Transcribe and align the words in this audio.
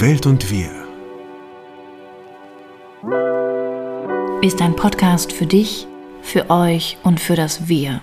Welt 0.00 0.24
und 0.24 0.50
wir. 0.50 0.70
Ist 4.40 4.62
ein 4.62 4.74
Podcast 4.74 5.30
für 5.30 5.44
dich, 5.44 5.86
für 6.22 6.48
euch 6.48 6.96
und 7.02 7.20
für 7.20 7.36
das 7.36 7.68
Wir. 7.68 8.00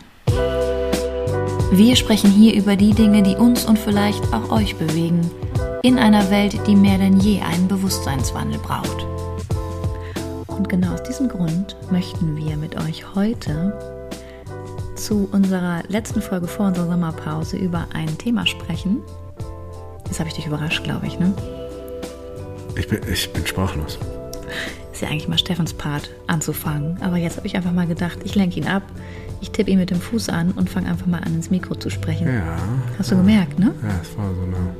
Wir 1.71 1.95
sprechen 1.95 2.29
hier 2.29 2.53
über 2.53 2.75
die 2.75 2.93
Dinge, 2.93 3.23
die 3.23 3.35
uns 3.35 3.65
und 3.65 3.79
vielleicht 3.79 4.31
auch 4.31 4.51
euch 4.51 4.75
bewegen, 4.75 5.21
in 5.81 5.97
einer 5.97 6.29
Welt, 6.29 6.59
die 6.67 6.75
mehr 6.75 6.99
denn 6.99 7.19
je 7.19 7.41
einen 7.41 7.67
Bewusstseinswandel 7.67 8.59
braucht. 8.59 9.07
Und 10.45 10.69
genau 10.69 10.93
aus 10.93 11.01
diesem 11.01 11.29
Grund 11.29 11.77
möchten 11.89 12.37
wir 12.37 12.57
mit 12.57 12.79
euch 12.79 13.15
heute 13.15 13.73
zu 14.95 15.27
unserer 15.31 15.81
letzten 15.87 16.21
Folge 16.21 16.47
vor 16.47 16.67
unserer 16.67 16.91
Sommerpause 16.91 17.57
über 17.57 17.87
ein 17.95 18.19
Thema 18.19 18.45
sprechen. 18.45 19.01
Jetzt 20.05 20.19
habe 20.19 20.29
ich 20.29 20.35
dich 20.35 20.45
überrascht, 20.45 20.83
glaube 20.83 21.07
ich, 21.07 21.17
ne? 21.17 21.33
Ich 22.77 22.87
bin, 22.87 22.99
ich 23.11 23.31
bin 23.33 23.45
sprachlos. 23.45 23.97
Ist 24.93 25.01
ja 25.01 25.09
eigentlich 25.09 25.27
mal 25.27 25.37
Steffens 25.37 25.73
Part 25.73 26.09
anzufangen. 26.27 26.97
Aber 27.01 27.17
jetzt 27.17 27.37
habe 27.37 27.47
ich 27.47 27.55
einfach 27.55 27.71
mal 27.73 27.87
gedacht, 27.87 28.19
ich 28.23 28.35
lenke 28.35 28.59
ihn 28.59 28.67
ab, 28.67 28.83
ich 29.41 29.51
tippe 29.51 29.69
ihn 29.71 29.79
mit 29.79 29.89
dem 29.89 29.99
Fuß 30.01 30.29
an 30.29 30.51
und 30.51 30.69
fange 30.69 30.89
einfach 30.89 31.05
mal 31.07 31.19
an, 31.19 31.35
ins 31.35 31.49
Mikro 31.49 31.75
zu 31.75 31.89
sprechen. 31.89 32.27
Ja. 32.27 32.57
Hast 32.97 33.11
du 33.11 33.17
gemerkt, 33.17 33.59
ne? 33.59 33.73
Ja, 33.83 33.99
es 34.01 34.17
war 34.17 34.33
so 34.33 34.41
eine 34.41 34.75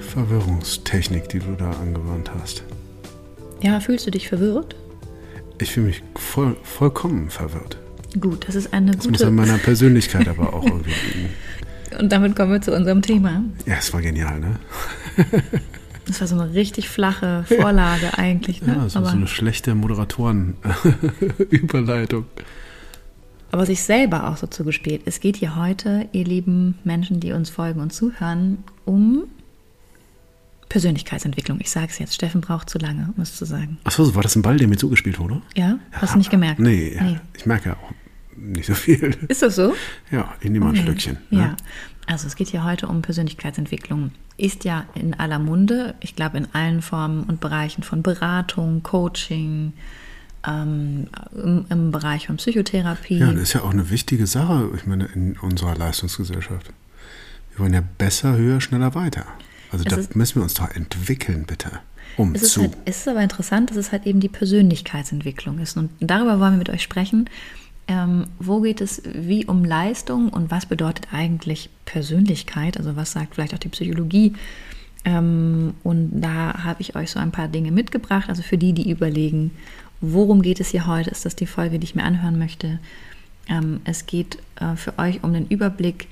Verwirrungstechnik, 0.00 1.28
die 1.28 1.38
du 1.38 1.52
da 1.58 1.70
angewandt 1.70 2.30
hast. 2.40 2.62
Ja, 3.62 3.80
fühlst 3.80 4.06
du 4.06 4.10
dich 4.10 4.28
verwirrt? 4.28 4.76
Ich 5.60 5.72
fühle 5.72 5.86
mich 5.86 6.02
voll, 6.16 6.56
vollkommen 6.62 7.30
verwirrt. 7.30 7.78
Gut, 8.20 8.46
das 8.46 8.54
ist 8.54 8.72
eine 8.72 8.92
Das 8.92 9.06
muss 9.06 9.18
gute. 9.18 9.26
an 9.28 9.34
meiner 9.34 9.58
Persönlichkeit 9.58 10.28
aber 10.28 10.52
auch 10.52 10.64
irgendwie 10.64 10.90
liegen. 11.14 11.28
Und 11.98 12.10
damit 12.12 12.34
kommen 12.36 12.52
wir 12.52 12.60
zu 12.60 12.74
unserem 12.74 13.02
Thema. 13.02 13.42
Ja, 13.66 13.74
es 13.78 13.92
war 13.92 14.02
genial, 14.02 14.40
ne? 14.40 14.56
Das 16.06 16.20
war 16.20 16.28
so 16.28 16.38
eine 16.38 16.54
richtig 16.54 16.88
flache 16.88 17.44
Vorlage 17.48 18.10
eigentlich, 18.18 18.62
ne? 18.62 18.74
Ja, 18.76 18.88
so, 18.88 18.98
aber, 18.98 19.10
so 19.10 19.16
eine 19.16 19.26
schlechte 19.26 19.74
Moderatoren-Überleitung. 19.74 22.26
aber 23.50 23.66
sich 23.66 23.82
selber 23.82 24.28
auch 24.28 24.36
so 24.36 24.46
zugespielt. 24.46 25.02
Es 25.04 25.18
geht 25.20 25.36
hier 25.36 25.56
heute, 25.56 26.08
ihr 26.12 26.24
lieben 26.24 26.78
Menschen, 26.84 27.20
die 27.20 27.32
uns 27.32 27.50
folgen 27.50 27.80
und 27.80 27.92
zuhören, 27.92 28.58
um 28.84 29.24
Persönlichkeitsentwicklung. 30.68 31.60
Ich 31.60 31.70
sage 31.70 31.86
es 31.88 31.98
jetzt, 32.00 32.14
Steffen 32.14 32.40
braucht 32.40 32.68
zu 32.68 32.78
lange, 32.78 33.12
um 33.16 33.22
es 33.22 33.36
zu 33.36 33.44
sagen. 33.44 33.78
Achso, 33.84 34.12
war 34.16 34.22
das 34.22 34.34
ein 34.34 34.42
Ball, 34.42 34.56
der 34.56 34.66
mir 34.66 34.76
zugespielt 34.76 35.20
wurde? 35.20 35.40
Ja? 35.54 35.78
Hast 35.92 36.14
du 36.14 36.18
nicht 36.18 36.30
gemerkt? 36.30 36.58
Nee, 36.58 36.98
ich 37.36 37.46
merke 37.46 37.68
ja 37.70 37.76
auch 37.76 37.92
nicht 38.36 38.66
so 38.66 38.74
viel. 38.74 39.16
Ist 39.28 39.42
das 39.42 39.54
so? 39.56 39.74
Ja, 40.10 40.34
ich 40.40 40.50
nehme 40.50 40.64
mal 40.64 40.74
ein 40.74 40.82
Stückchen. 40.82 41.18
Ja, 41.30 41.38
Ne? 41.38 41.56
Also 42.06 42.26
es 42.26 42.36
geht 42.36 42.48
hier 42.48 42.64
heute 42.64 42.86
um 42.88 43.02
Persönlichkeitsentwicklung. 43.02 44.10
Ist 44.36 44.64
ja 44.64 44.84
in 44.94 45.14
aller 45.14 45.38
Munde, 45.38 45.94
ich 46.00 46.16
glaube 46.16 46.38
in 46.38 46.48
allen 46.52 46.82
Formen 46.82 47.24
und 47.24 47.40
Bereichen 47.40 47.82
von 47.82 48.02
Beratung, 48.02 48.82
Coaching, 48.82 49.72
ähm, 50.46 51.06
im, 51.34 51.64
im 51.70 51.90
Bereich 51.90 52.26
von 52.26 52.36
Psychotherapie. 52.36 53.18
Ja, 53.18 53.32
das 53.32 53.42
ist 53.42 53.52
ja 53.54 53.62
auch 53.62 53.70
eine 53.70 53.90
wichtige 53.90 54.26
Sache, 54.26 54.70
ich 54.76 54.86
meine, 54.86 55.06
in 55.06 55.36
unserer 55.38 55.76
Leistungsgesellschaft. 55.76 56.72
Wir 57.52 57.60
wollen 57.60 57.74
ja 57.74 57.82
besser, 57.98 58.36
höher, 58.36 58.60
schneller, 58.60 58.94
weiter. 58.94 59.24
Also 59.70 59.84
Es 59.86 59.94
da 59.94 60.00
ist- 60.00 60.16
müssen 60.16 60.36
wir 60.36 60.42
uns 60.42 60.54
doch 60.54 60.70
entwickeln, 60.70 61.44
bitte. 61.46 61.70
Um 62.16 62.34
Es 62.34 62.42
ist, 62.42 62.52
zu. 62.52 62.60
halt, 62.62 62.76
es 62.84 62.98
ist 62.98 63.08
aber 63.08 63.22
interessant, 63.22 63.70
dass 63.70 63.76
es 63.76 63.90
halt 63.92 64.06
eben 64.06 64.20
die 64.20 64.28
Persönlichkeitsentwicklung 64.28 65.58
ist. 65.58 65.76
Und 65.76 65.90
darüber 66.00 66.38
wollen 66.38 66.52
wir 66.54 66.58
mit 66.58 66.70
euch 66.70 66.82
sprechen. 66.82 67.28
Ähm, 67.86 68.26
wo 68.38 68.60
geht 68.60 68.80
es 68.80 69.02
wie 69.04 69.44
um 69.44 69.64
Leistung 69.64 70.30
und 70.30 70.50
was 70.50 70.66
bedeutet 70.66 71.08
eigentlich 71.12 71.68
Persönlichkeit? 71.84 72.78
Also 72.78 72.96
was 72.96 73.12
sagt 73.12 73.34
vielleicht 73.34 73.54
auch 73.54 73.58
die 73.58 73.68
Psychologie? 73.68 74.32
Ähm, 75.04 75.74
und 75.82 76.20
da 76.20 76.64
habe 76.64 76.80
ich 76.80 76.96
euch 76.96 77.10
so 77.10 77.20
ein 77.20 77.32
paar 77.32 77.48
Dinge 77.48 77.72
mitgebracht. 77.72 78.28
Also 78.28 78.42
für 78.42 78.56
die, 78.56 78.72
die 78.72 78.90
überlegen, 78.90 79.50
worum 80.00 80.40
geht 80.40 80.60
es 80.60 80.70
hier 80.70 80.86
heute, 80.86 81.10
ist 81.10 81.26
das 81.26 81.36
die 81.36 81.46
Folge, 81.46 81.78
die 81.78 81.84
ich 81.84 81.94
mir 81.94 82.04
anhören 82.04 82.38
möchte. 82.38 82.78
Ähm, 83.48 83.80
es 83.84 84.06
geht 84.06 84.38
äh, 84.56 84.76
für 84.76 84.98
euch 84.98 85.22
um 85.22 85.34
den 85.34 85.46
Überblick 85.46 86.08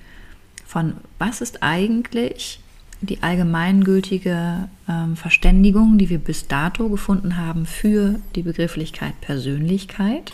von, 0.67 0.95
was 1.19 1.41
ist 1.41 1.63
eigentlich 1.63 2.61
die 3.01 3.23
allgemeingültige 3.23 4.69
ähm, 4.89 5.17
Verständigung, 5.17 5.99
die 5.99 6.09
wir 6.09 6.19
bis 6.19 6.47
dato 6.47 6.89
gefunden 6.89 7.37
haben 7.37 7.67
für 7.67 8.21
die 8.37 8.43
Begrifflichkeit 8.43 9.21
Persönlichkeit. 9.21 10.33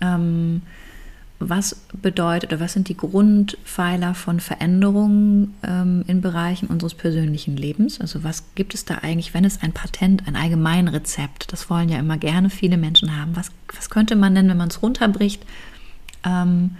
Ähm, 0.00 0.62
was 1.38 1.76
bedeutet 1.92 2.50
oder 2.50 2.60
was 2.60 2.72
sind 2.72 2.88
die 2.88 2.96
Grundpfeiler 2.96 4.14
von 4.14 4.40
Veränderungen 4.40 5.54
ähm, 5.62 6.02
in 6.06 6.22
Bereichen 6.22 6.68
unseres 6.68 6.94
persönlichen 6.94 7.56
Lebens? 7.56 8.00
Also 8.00 8.24
was 8.24 8.54
gibt 8.54 8.72
es 8.72 8.86
da 8.86 8.96
eigentlich, 9.02 9.34
wenn 9.34 9.44
es 9.44 9.60
ein 9.60 9.72
Patent, 9.72 10.26
ein 10.26 10.36
Allgemeinrezept, 10.36 11.52
das 11.52 11.68
wollen 11.68 11.90
ja 11.90 11.98
immer 11.98 12.16
gerne 12.16 12.48
viele 12.48 12.78
Menschen 12.78 13.20
haben, 13.20 13.36
was, 13.36 13.50
was 13.74 13.90
könnte 13.90 14.16
man 14.16 14.34
denn, 14.34 14.48
wenn 14.48 14.56
man 14.56 14.68
es 14.68 14.82
runterbricht, 14.82 15.44
ähm, 16.24 16.76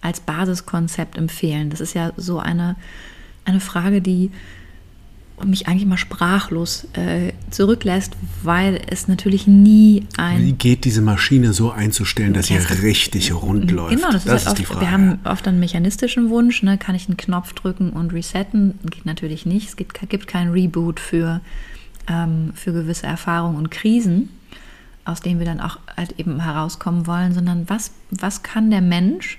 als 0.00 0.20
Basiskonzept 0.20 1.18
empfehlen? 1.18 1.68
Das 1.68 1.80
ist 1.80 1.92
ja 1.92 2.12
so 2.16 2.38
eine, 2.38 2.76
eine 3.44 3.60
Frage, 3.60 4.00
die 4.00 4.30
mich 5.44 5.68
eigentlich 5.68 5.86
mal 5.86 5.96
sprachlos 5.96 6.86
äh, 6.94 7.32
zurücklässt, 7.50 8.12
weil 8.42 8.80
es 8.88 9.08
natürlich 9.08 9.46
nie 9.46 10.06
ein 10.16 10.42
Wie 10.42 10.52
geht 10.52 10.84
diese 10.84 11.00
Maschine 11.00 11.52
so 11.52 11.70
einzustellen, 11.70 12.32
dass 12.32 12.46
sie 12.46 12.54
Ja, 12.54 12.60
richtig 12.60 13.32
rund 13.34 13.70
läuft? 13.70 13.96
Genau, 13.96 14.10
das, 14.10 14.26
ist, 14.26 14.46
halt 14.46 14.58
die 14.58 14.62
oft, 14.62 14.72
Frage. 14.72 14.86
wir 14.86 14.90
haben 14.90 15.18
oft 15.24 15.46
einen 15.48 15.60
mechanistischen 15.60 16.30
Wunsch, 16.30 16.62
ne? 16.62 16.78
kann 16.78 16.94
ich 16.94 17.08
einen 17.08 17.16
Knopf 17.16 17.52
drücken 17.52 17.90
und 17.90 18.12
resetten? 18.12 18.78
Geht 18.84 19.06
natürlich 19.06 19.46
nicht. 19.46 19.68
Es 19.68 19.76
gibt, 19.76 19.98
gibt 20.08 20.26
kein 20.26 20.50
Reboot 20.50 21.00
für, 21.00 21.40
ähm, 22.08 22.52
für 22.54 22.72
gewisse 22.72 23.06
Erfahrungen 23.06 23.56
und 23.56 23.70
Krisen, 23.70 24.30
aus 25.04 25.20
denen 25.20 25.38
wir 25.38 25.46
dann 25.46 25.60
auch 25.60 25.78
halt 25.96 26.18
eben 26.18 26.40
herauskommen 26.40 27.06
wollen, 27.06 27.32
sondern 27.32 27.68
was, 27.68 27.92
was 28.10 28.42
kann 28.42 28.70
der 28.70 28.82
Mensch 28.82 29.38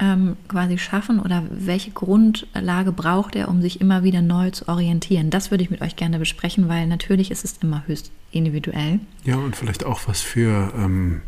ähm, 0.00 0.36
quasi 0.48 0.78
schaffen 0.78 1.20
oder 1.20 1.44
welche 1.50 1.90
Grundlage 1.90 2.90
braucht 2.92 3.36
er, 3.36 3.48
um 3.48 3.60
sich 3.60 3.80
immer 3.80 4.02
wieder 4.02 4.22
neu 4.22 4.50
zu 4.50 4.66
orientieren? 4.68 5.30
Das 5.30 5.50
würde 5.50 5.62
ich 5.62 5.70
mit 5.70 5.82
euch 5.82 5.96
gerne 5.96 6.18
besprechen, 6.18 6.68
weil 6.68 6.86
natürlich 6.86 7.30
ist 7.30 7.44
es 7.44 7.58
immer 7.62 7.86
höchst 7.86 8.10
individuell. 8.32 9.00
Ja, 9.24 9.36
und 9.36 9.56
vielleicht 9.56 9.84
auch, 9.84 10.00
was 10.06 10.20
für, 10.20 10.72
ähm, 10.76 11.20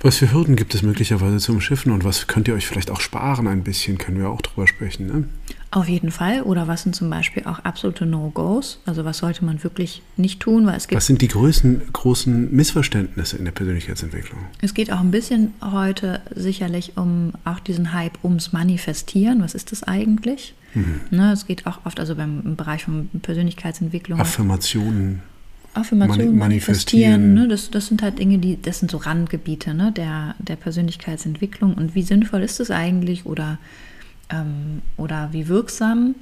was 0.00 0.16
für 0.18 0.32
Hürden 0.32 0.56
gibt 0.56 0.74
es 0.74 0.82
möglicherweise 0.82 1.38
zum 1.38 1.60
Schiffen 1.60 1.92
und 1.92 2.04
was 2.04 2.26
könnt 2.26 2.48
ihr 2.48 2.54
euch 2.54 2.66
vielleicht 2.66 2.90
auch 2.90 3.00
sparen 3.00 3.46
ein 3.46 3.64
bisschen, 3.64 3.98
können 3.98 4.18
wir 4.18 4.30
auch 4.30 4.40
drüber 4.40 4.66
sprechen. 4.66 5.06
Ne? 5.06 5.24
Auf 5.72 5.88
jeden 5.88 6.10
Fall. 6.10 6.42
Oder 6.42 6.68
was 6.68 6.82
sind 6.82 6.94
zum 6.94 7.10
Beispiel 7.10 7.44
auch 7.44 7.58
absolute 7.60 8.06
No-Gos? 8.06 8.80
Also 8.86 9.04
was 9.04 9.18
sollte 9.18 9.44
man 9.44 9.62
wirklich 9.64 10.00
nicht 10.16 10.40
tun? 10.40 10.66
Weil 10.66 10.76
es 10.76 10.86
gibt, 10.88 10.96
Was 10.96 11.06
sind 11.06 11.20
die 11.22 11.28
größten, 11.28 11.92
großen 11.92 12.54
Missverständnisse 12.54 13.36
in 13.36 13.44
der 13.44 13.52
Persönlichkeitsentwicklung? 13.52 14.38
es 14.62 14.74
geht 14.74 14.92
auch 14.92 15.00
ein 15.00 15.10
bisschen 15.10 15.52
heute 15.60 16.20
sicherlich 16.34 16.96
um 16.96 17.32
auch 17.44 17.58
diesen 17.60 17.92
Hype 17.92 18.16
ums 18.24 18.52
Manifestieren. 18.52 19.42
Was 19.42 19.54
ist 19.54 19.72
das 19.72 19.82
eigentlich? 19.82 20.54
Ne, 21.10 21.32
es 21.32 21.46
geht 21.46 21.66
auch 21.66 21.80
oft, 21.86 21.98
also 21.98 22.14
beim 22.16 22.42
im 22.44 22.54
Bereich 22.56 22.84
von 22.84 23.08
Persönlichkeitsentwicklung, 23.22 24.20
Affirmationen. 24.20 25.22
Affirmation, 25.72 26.18
Mani- 26.26 26.36
manifestieren. 26.38 26.38
manifestieren. 26.38 27.34
Ne, 27.34 27.48
das, 27.48 27.70
das 27.70 27.86
sind 27.86 28.02
halt 28.02 28.18
Dinge, 28.18 28.38
die, 28.38 28.60
das 28.60 28.78
sind 28.80 28.90
so 28.90 28.98
Randgebiete 28.98 29.72
ne, 29.74 29.90
der, 29.92 30.34
der 30.38 30.56
Persönlichkeitsentwicklung. 30.56 31.74
Und 31.74 31.94
wie 31.94 32.02
sinnvoll 32.02 32.42
ist 32.42 32.60
das 32.60 32.70
eigentlich 32.70 33.24
oder, 33.26 33.58
ähm, 34.30 34.82
oder 34.96 35.28
wie 35.32 35.48
wirksam? 35.48 36.14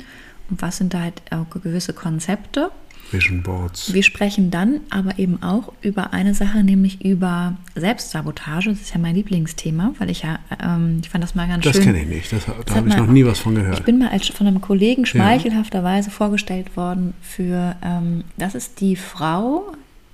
Und 0.51 0.61
was 0.61 0.77
sind 0.77 0.93
da 0.95 1.01
halt 1.01 1.23
auch 1.31 1.49
gewisse 1.51 1.93
Konzepte? 1.93 2.71
Vision 3.11 3.43
Boards. 3.43 3.93
Wir 3.93 4.03
sprechen 4.03 4.51
dann 4.51 4.81
aber 4.91 5.19
eben 5.19 5.43
auch 5.43 5.73
über 5.83 6.13
eine 6.13 6.35
Sache, 6.35 6.63
nämlich 6.65 7.05
über 7.05 7.57
Selbstsabotage. 7.75 8.71
Das 8.71 8.81
ist 8.81 8.95
ja 8.95 9.01
mein 9.01 9.15
Lieblingsthema, 9.15 9.95
weil 9.99 10.11
ich 10.11 10.23
ja, 10.23 10.39
ähm, 10.63 11.01
ich 11.03 11.11
fand 11.11 11.23
das 11.23 11.35
mal 11.35 11.47
ganz 11.47 11.65
Das 11.65 11.77
schön. 11.77 11.85
kenne 11.85 12.03
ich 12.03 12.09
nicht. 12.09 12.33
Das, 12.33 12.47
da 12.47 12.75
habe 12.75 12.89
ich 12.89 12.97
noch 12.97 13.07
nie 13.07 13.25
was 13.25 13.39
von 13.39 13.55
gehört. 13.55 13.79
Ich 13.79 13.85
bin 13.85 13.99
mal 13.99 14.09
als 14.09 14.27
von 14.29 14.47
einem 14.47 14.61
Kollegen 14.61 15.07
schmeichelhafterweise 15.07 16.11
vorgestellt 16.11 16.77
worden 16.77 17.15
für, 17.23 17.77
ähm, 17.83 18.25
das 18.37 18.55
ist 18.55 18.81
die 18.81 18.97
Frau, 18.97 19.73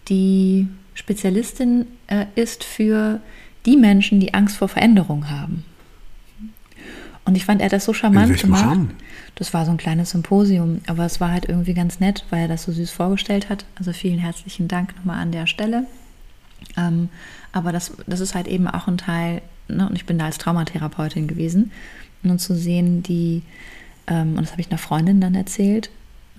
die 0.08 0.66
Spezialistin 0.94 1.86
äh, 2.08 2.26
ist 2.34 2.64
für 2.64 3.20
die 3.66 3.76
Menschen, 3.76 4.20
die 4.20 4.34
Angst 4.34 4.56
vor 4.56 4.68
Veränderung 4.68 5.30
haben. 5.30 5.64
Und 7.30 7.36
ich 7.36 7.44
fand 7.44 7.60
er 7.60 7.66
hat 7.66 7.72
das 7.72 7.84
so 7.84 7.94
charmant 7.94 8.36
gemacht. 8.40 8.64
Rahmen? 8.64 8.90
Das 9.36 9.54
war 9.54 9.64
so 9.64 9.70
ein 9.70 9.76
kleines 9.76 10.10
Symposium, 10.10 10.80
aber 10.88 11.04
es 11.04 11.20
war 11.20 11.30
halt 11.30 11.44
irgendwie 11.44 11.74
ganz 11.74 12.00
nett, 12.00 12.24
weil 12.30 12.40
er 12.40 12.48
das 12.48 12.64
so 12.64 12.72
süß 12.72 12.90
vorgestellt 12.90 13.48
hat. 13.48 13.64
Also 13.76 13.92
vielen 13.92 14.18
herzlichen 14.18 14.66
Dank 14.66 14.96
nochmal 14.96 15.22
an 15.22 15.30
der 15.30 15.46
Stelle. 15.46 15.86
Ähm, 16.76 17.08
aber 17.52 17.70
das, 17.70 17.92
das 18.08 18.18
ist 18.18 18.34
halt 18.34 18.48
eben 18.48 18.66
auch 18.66 18.88
ein 18.88 18.98
Teil, 18.98 19.42
ne, 19.68 19.88
und 19.88 19.94
ich 19.94 20.06
bin 20.06 20.18
da 20.18 20.24
als 20.24 20.38
Traumatherapeutin 20.38 21.28
gewesen, 21.28 21.70
und 22.24 22.40
zu 22.40 22.56
sehen, 22.56 23.04
die, 23.04 23.42
ähm, 24.08 24.30
und 24.30 24.40
das 24.40 24.50
habe 24.50 24.62
ich 24.62 24.68
einer 24.68 24.78
Freundin 24.78 25.20
dann 25.20 25.36
erzählt, 25.36 25.88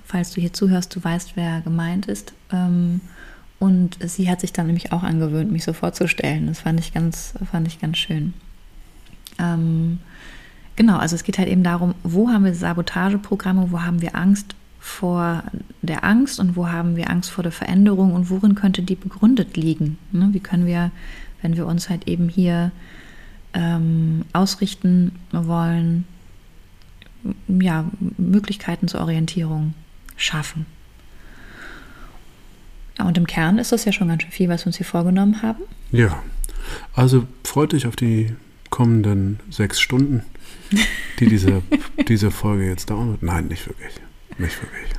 falls 0.04 0.32
du 0.32 0.42
hier 0.42 0.52
zuhörst, 0.52 0.94
du 0.94 1.02
weißt, 1.02 1.38
wer 1.38 1.62
gemeint 1.62 2.08
ist. 2.08 2.34
Ähm, 2.52 3.00
und 3.60 3.98
sie 4.06 4.30
hat 4.30 4.42
sich 4.42 4.52
dann 4.52 4.66
nämlich 4.66 4.92
auch 4.92 5.04
angewöhnt, 5.04 5.54
mich 5.54 5.64
so 5.64 5.72
vorzustellen. 5.72 6.48
Das 6.48 6.60
fand 6.60 6.82
ich 6.82 6.94
ganz, 6.94 7.34
fand 7.50 7.66
ich 7.70 7.80
ganz 7.80 7.98
schön. 7.98 8.34
Ähm, 9.40 10.00
genau, 10.82 10.98
also 10.98 11.16
es 11.16 11.24
geht 11.24 11.38
halt 11.38 11.48
eben 11.48 11.62
darum, 11.62 11.94
wo 12.02 12.30
haben 12.30 12.44
wir 12.44 12.56
Sabotageprogramme, 12.56 13.72
wo 13.72 13.82
haben 13.82 14.02
wir 14.02 14.16
Angst 14.16 14.56
vor 14.80 15.44
der 15.84 16.04
Angst 16.04 16.40
und 16.40 16.56
wo 16.56 16.70
haben 16.70 16.96
wir 16.96 17.12
Angst 17.12 17.30
vor 17.30 17.44
der 17.44 17.52
Veränderung 17.52 18.16
und 18.16 18.32
worin 18.32 18.56
könnte 18.56 18.82
die 18.82 18.96
begründet 18.96 19.56
liegen? 19.56 20.00
Ne? 20.12 20.30
Wie 20.32 20.40
können 20.40 20.66
wir, 20.66 20.90
wenn 21.44 21.56
wir 21.56 21.68
uns 21.68 21.88
halt 21.88 22.08
eben 22.08 22.30
hier 22.30 22.72
ähm, 23.54 24.26
ausrichten 24.34 25.12
wollen, 25.32 26.06
ja, 27.48 27.86
Möglichkeiten 28.18 28.88
zur 28.88 29.02
Orientierung 29.02 29.76
schaffen? 30.18 30.66
Und 32.98 33.20
im 33.20 33.28
Kern 33.28 33.60
ist 33.60 33.72
das 33.72 33.86
ja 33.86 33.92
schon 33.92 34.08
ganz 34.08 34.24
schön 34.24 34.32
viel, 34.32 34.50
was 34.50 34.64
wir 34.64 34.68
uns 34.68 34.78
hier 34.78 34.86
vorgenommen 34.88 35.44
haben. 35.44 35.62
Ja, 35.92 36.24
also 36.96 37.28
freut 37.44 37.76
euch 37.76 37.86
auf 37.86 37.96
die 37.96 38.34
kommenden 38.72 39.40
sechs 39.52 39.80
Stunden, 39.80 40.24
die 41.20 41.28
diese, 41.28 41.62
diese 42.08 42.32
Folge 42.32 42.68
jetzt 42.68 42.90
wird. 42.90 43.24
Nein, 43.24 43.48
nicht 43.48 43.68
wirklich. 43.68 43.94
Nicht 44.38 44.62
wirklich. 44.62 44.90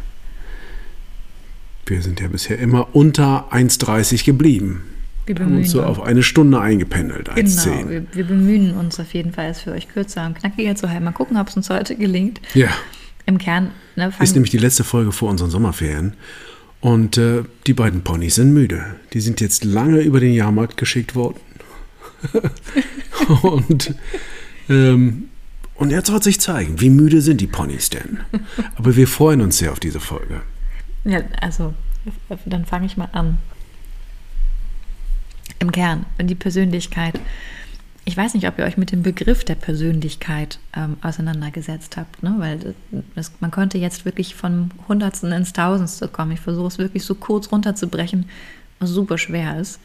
Wir 1.87 2.03
sind 2.03 2.21
ja 2.21 2.29
bisher 2.29 2.59
immer 2.59 2.95
unter 2.95 3.53
1,30 3.53 4.25
geblieben. 4.25 4.83
Wir 5.27 5.37
haben 5.37 5.57
uns 5.57 5.71
so 5.71 5.83
auf 5.83 6.03
eine 6.03 6.23
Stunde 6.23 6.61
eingependelt, 6.61 7.31
1,10. 7.31 7.65
Genau, 7.65 7.91
wir, 7.91 8.07
wir, 8.13 8.25
bemühen 8.25 8.75
uns 8.75 8.99
auf 8.99 9.15
jeden 9.15 9.33
Fall, 9.33 9.51
es 9.51 9.61
für 9.61 9.73
euch 9.73 9.89
kürzer 9.89 10.27
und 10.27 10.37
knackiger 10.37 10.75
zu 10.75 10.89
halten. 10.89 11.05
Mal 11.05 11.13
gucken, 11.13 11.37
ob 11.37 11.49
es 11.49 11.57
uns 11.57 11.71
heute 11.71 11.95
gelingt. 11.95 12.41
Ja. 12.55 12.71
Im 13.27 13.39
Kern. 13.39 13.71
Ne, 13.95 14.13
ist 14.21 14.35
nämlich 14.35 14.51
die 14.51 14.59
letzte 14.59 14.83
Folge 14.83 15.13
vor 15.13 15.31
unseren 15.31 15.51
Sommerferien. 15.51 16.15
Und 16.81 17.19
äh, 17.19 17.45
die 17.69 17.75
beiden 17.75 18.03
Ponys 18.03 18.35
sind 18.35 18.53
müde. 18.53 18.97
Die 19.13 19.21
sind 19.21 19.41
jetzt 19.41 19.63
lange 19.65 20.01
über 20.01 20.19
den 20.19 20.33
Jahrmarkt 20.33 20.77
geschickt 20.77 21.15
worden. 21.15 21.39
und, 23.43 23.95
ähm, 24.69 25.29
und 25.83 25.91
jetzt 25.91 26.13
wird 26.13 26.23
sich 26.23 26.41
zeigen, 26.41 26.81
wie 26.81 26.91
müde 26.91 27.21
sind 27.21 27.41
die 27.41 27.47
Ponys 27.47 27.91
denn. 27.91 28.21
Aber 28.77 28.97
wir 28.97 29.09
freuen 29.09 29.41
uns 29.41 29.59
sehr 29.59 29.73
auf 29.73 29.81
diese 29.81 30.01
Folge. 30.01 30.43
Ja, 31.05 31.21
also 31.41 31.75
dann 32.47 32.65
fange 32.65 32.87
ich 32.87 32.97
mal 32.97 33.09
an. 33.13 33.39
Im 35.59 35.71
Kern, 35.71 36.07
die 36.21 36.35
Persönlichkeit 36.35 37.21
ich 38.05 38.17
weiß 38.17 38.35
nicht, 38.35 38.49
ob 38.49 38.59
ihr 38.59 38.65
euch 38.65 38.77
mit 38.77 38.91
dem 38.91 39.03
Begriff 39.03 39.45
der 39.45 39.55
Persönlichkeit 39.55 40.59
ähm, 40.75 40.97
auseinandergesetzt 41.03 41.97
habt, 41.97 42.23
ne? 42.23 42.35
weil 42.39 42.75
das, 43.15 43.33
man 43.41 43.53
könnte 43.53 43.79
jetzt 43.79 44.05
wirklich 44.05 44.35
von 44.35 44.73
Hundertsten 44.89 45.31
ins 45.31 45.53
Tausendste 45.53 46.09
kommen. 46.09 46.33
Ich 46.33 46.41
versuche 46.41 46.67
es 46.67 46.79
wirklich 46.79 47.05
so 47.05 47.15
kurz 47.15 47.53
runterzubrechen, 47.53 48.29
was 48.81 48.91
super 48.91 49.19
schwer 49.19 49.61
ist. 49.61 49.79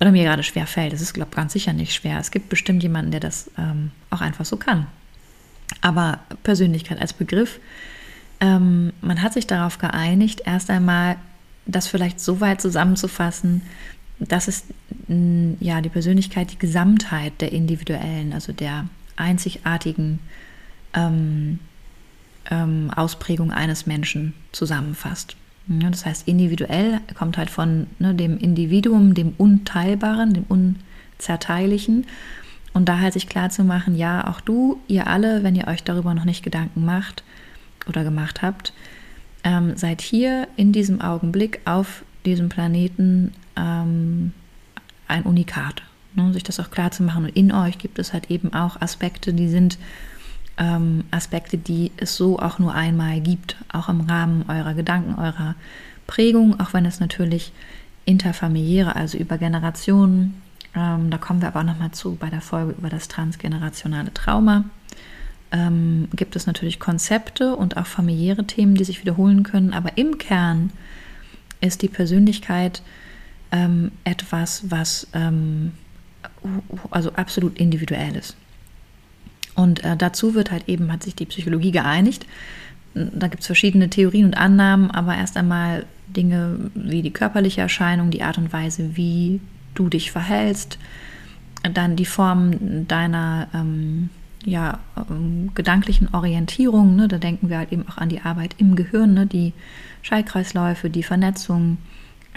Oder 0.00 0.12
mir 0.12 0.24
gerade 0.24 0.42
schwer 0.42 0.66
fällt. 0.66 0.92
Es 0.92 1.00
ist, 1.00 1.14
glaube 1.14 1.30
ich, 1.30 1.36
ganz 1.36 1.52
sicher 1.52 1.72
nicht 1.72 1.94
schwer. 1.94 2.18
Es 2.18 2.30
gibt 2.30 2.48
bestimmt 2.48 2.82
jemanden, 2.82 3.10
der 3.10 3.20
das 3.20 3.50
ähm, 3.56 3.92
auch 4.10 4.20
einfach 4.20 4.44
so 4.44 4.56
kann. 4.56 4.86
Aber 5.80 6.20
Persönlichkeit 6.42 7.00
als 7.00 7.12
Begriff, 7.12 7.58
ähm, 8.40 8.92
man 9.00 9.22
hat 9.22 9.32
sich 9.32 9.46
darauf 9.46 9.78
geeinigt, 9.78 10.42
erst 10.44 10.70
einmal 10.70 11.16
das 11.64 11.88
vielleicht 11.88 12.20
so 12.20 12.40
weit 12.40 12.60
zusammenzufassen, 12.60 13.62
das 14.18 14.48
ist 14.48 14.66
mm, 15.08 15.54
ja 15.60 15.80
die 15.80 15.88
Persönlichkeit, 15.88 16.52
die 16.52 16.58
Gesamtheit 16.58 17.40
der 17.40 17.52
individuellen, 17.52 18.32
also 18.32 18.52
der 18.52 18.86
einzigartigen 19.16 20.20
ähm, 20.94 21.58
ähm, 22.50 22.90
Ausprägung 22.94 23.52
eines 23.52 23.86
Menschen 23.86 24.34
zusammenfasst. 24.52 25.36
Ja, 25.68 25.90
das 25.90 26.06
heißt, 26.06 26.28
individuell 26.28 27.00
kommt 27.18 27.38
halt 27.38 27.50
von 27.50 27.88
ne, 27.98 28.14
dem 28.14 28.38
Individuum, 28.38 29.14
dem 29.14 29.34
Unteilbaren, 29.36 30.32
dem 30.32 30.44
Unzerteillichen. 30.48 32.06
Und 32.72 32.88
da 32.88 33.00
halt 33.00 33.14
sich 33.14 33.28
klar 33.28 33.50
zu 33.50 33.64
machen, 33.64 33.96
ja, 33.96 34.28
auch 34.28 34.40
du, 34.40 34.78
ihr 34.86 35.06
alle, 35.06 35.42
wenn 35.42 35.56
ihr 35.56 35.66
euch 35.66 35.82
darüber 35.82 36.14
noch 36.14 36.24
nicht 36.24 36.42
Gedanken 36.42 36.84
macht 36.84 37.24
oder 37.88 38.04
gemacht 38.04 38.42
habt, 38.42 38.74
ähm, 39.44 39.76
seid 39.76 40.02
hier 40.02 40.46
in 40.56 40.72
diesem 40.72 41.00
Augenblick 41.00 41.60
auf 41.64 42.04
diesem 42.26 42.48
Planeten 42.48 43.32
ähm, 43.56 44.32
ein 45.08 45.22
Unikat. 45.22 45.82
Ne? 46.14 46.32
Sich 46.32 46.42
das 46.42 46.60
auch 46.60 46.70
klar 46.70 46.90
zu 46.90 47.02
machen. 47.02 47.24
Und 47.24 47.36
in 47.36 47.50
euch 47.50 47.78
gibt 47.78 47.98
es 47.98 48.12
halt 48.12 48.30
eben 48.30 48.52
auch 48.52 48.80
Aspekte, 48.80 49.32
die 49.32 49.48
sind 49.48 49.78
ähm, 50.58 51.04
Aspekte, 51.10 51.58
die 51.58 51.92
es 51.96 52.16
so 52.16 52.38
auch 52.38 52.58
nur 52.58 52.74
einmal 52.74 53.20
gibt, 53.20 53.56
auch 53.72 53.88
im 53.88 54.00
Rahmen 54.02 54.44
eurer 54.48 54.74
Gedanken, 54.74 55.14
eurer 55.18 55.54
Prägung, 56.06 56.58
auch 56.60 56.72
wenn 56.72 56.86
es 56.86 57.00
natürlich 57.00 57.52
interfamiliäre, 58.04 58.96
also 58.96 59.18
über 59.18 59.38
Generationen, 59.38 60.42
ähm, 60.74 61.10
da 61.10 61.18
kommen 61.18 61.40
wir 61.40 61.48
aber 61.48 61.60
auch 61.60 61.64
nochmal 61.64 61.90
zu 61.90 62.14
bei 62.14 62.30
der 62.30 62.40
Folge 62.40 62.74
über 62.78 62.88
das 62.88 63.08
transgenerationale 63.08 64.14
Trauma, 64.14 64.64
ähm, 65.52 66.08
gibt 66.14 66.36
es 66.36 66.46
natürlich 66.46 66.80
Konzepte 66.80 67.56
und 67.56 67.76
auch 67.76 67.86
familiäre 67.86 68.44
Themen, 68.44 68.74
die 68.76 68.84
sich 68.84 69.00
wiederholen 69.00 69.42
können, 69.42 69.72
aber 69.72 69.96
im 69.98 70.18
Kern 70.18 70.70
ist 71.60 71.82
die 71.82 71.88
Persönlichkeit 71.88 72.82
ähm, 73.52 73.92
etwas, 74.04 74.70
was 74.70 75.06
ähm, 75.12 75.72
also 76.90 77.12
absolut 77.12 77.58
individuell 77.58 78.16
ist. 78.16 78.36
Und 79.56 79.82
äh, 79.84 79.96
dazu 79.96 80.34
wird 80.34 80.52
halt 80.52 80.68
eben, 80.68 80.92
hat 80.92 81.02
sich 81.02 81.16
die 81.16 81.26
Psychologie 81.26 81.72
geeinigt. 81.72 82.26
Da 82.94 83.28
gibt 83.28 83.40
es 83.40 83.46
verschiedene 83.46 83.90
Theorien 83.90 84.26
und 84.26 84.36
Annahmen, 84.36 84.90
aber 84.90 85.16
erst 85.16 85.36
einmal 85.36 85.84
Dinge 86.08 86.70
wie 86.74 87.02
die 87.02 87.10
körperliche 87.10 87.60
Erscheinung, 87.60 88.10
die 88.10 88.22
Art 88.22 88.38
und 88.38 88.52
Weise, 88.52 88.96
wie 88.96 89.40
du 89.74 89.88
dich 89.88 90.12
verhältst, 90.12 90.78
dann 91.74 91.96
die 91.96 92.06
Form 92.06 92.86
deiner 92.86 93.48
ähm, 93.52 94.08
ja, 94.44 94.78
ähm, 95.10 95.50
gedanklichen 95.54 96.14
Orientierung. 96.14 96.96
Ne? 96.96 97.08
Da 97.08 97.18
denken 97.18 97.50
wir 97.50 97.58
halt 97.58 97.72
eben 97.72 97.86
auch 97.88 97.98
an 97.98 98.08
die 98.08 98.20
Arbeit 98.20 98.54
im 98.58 98.76
Gehirn, 98.76 99.14
ne? 99.14 99.26
die 99.26 99.52
Schaltkreisläufe, 100.02 100.88
die 100.88 101.02
Vernetzung, 101.02 101.78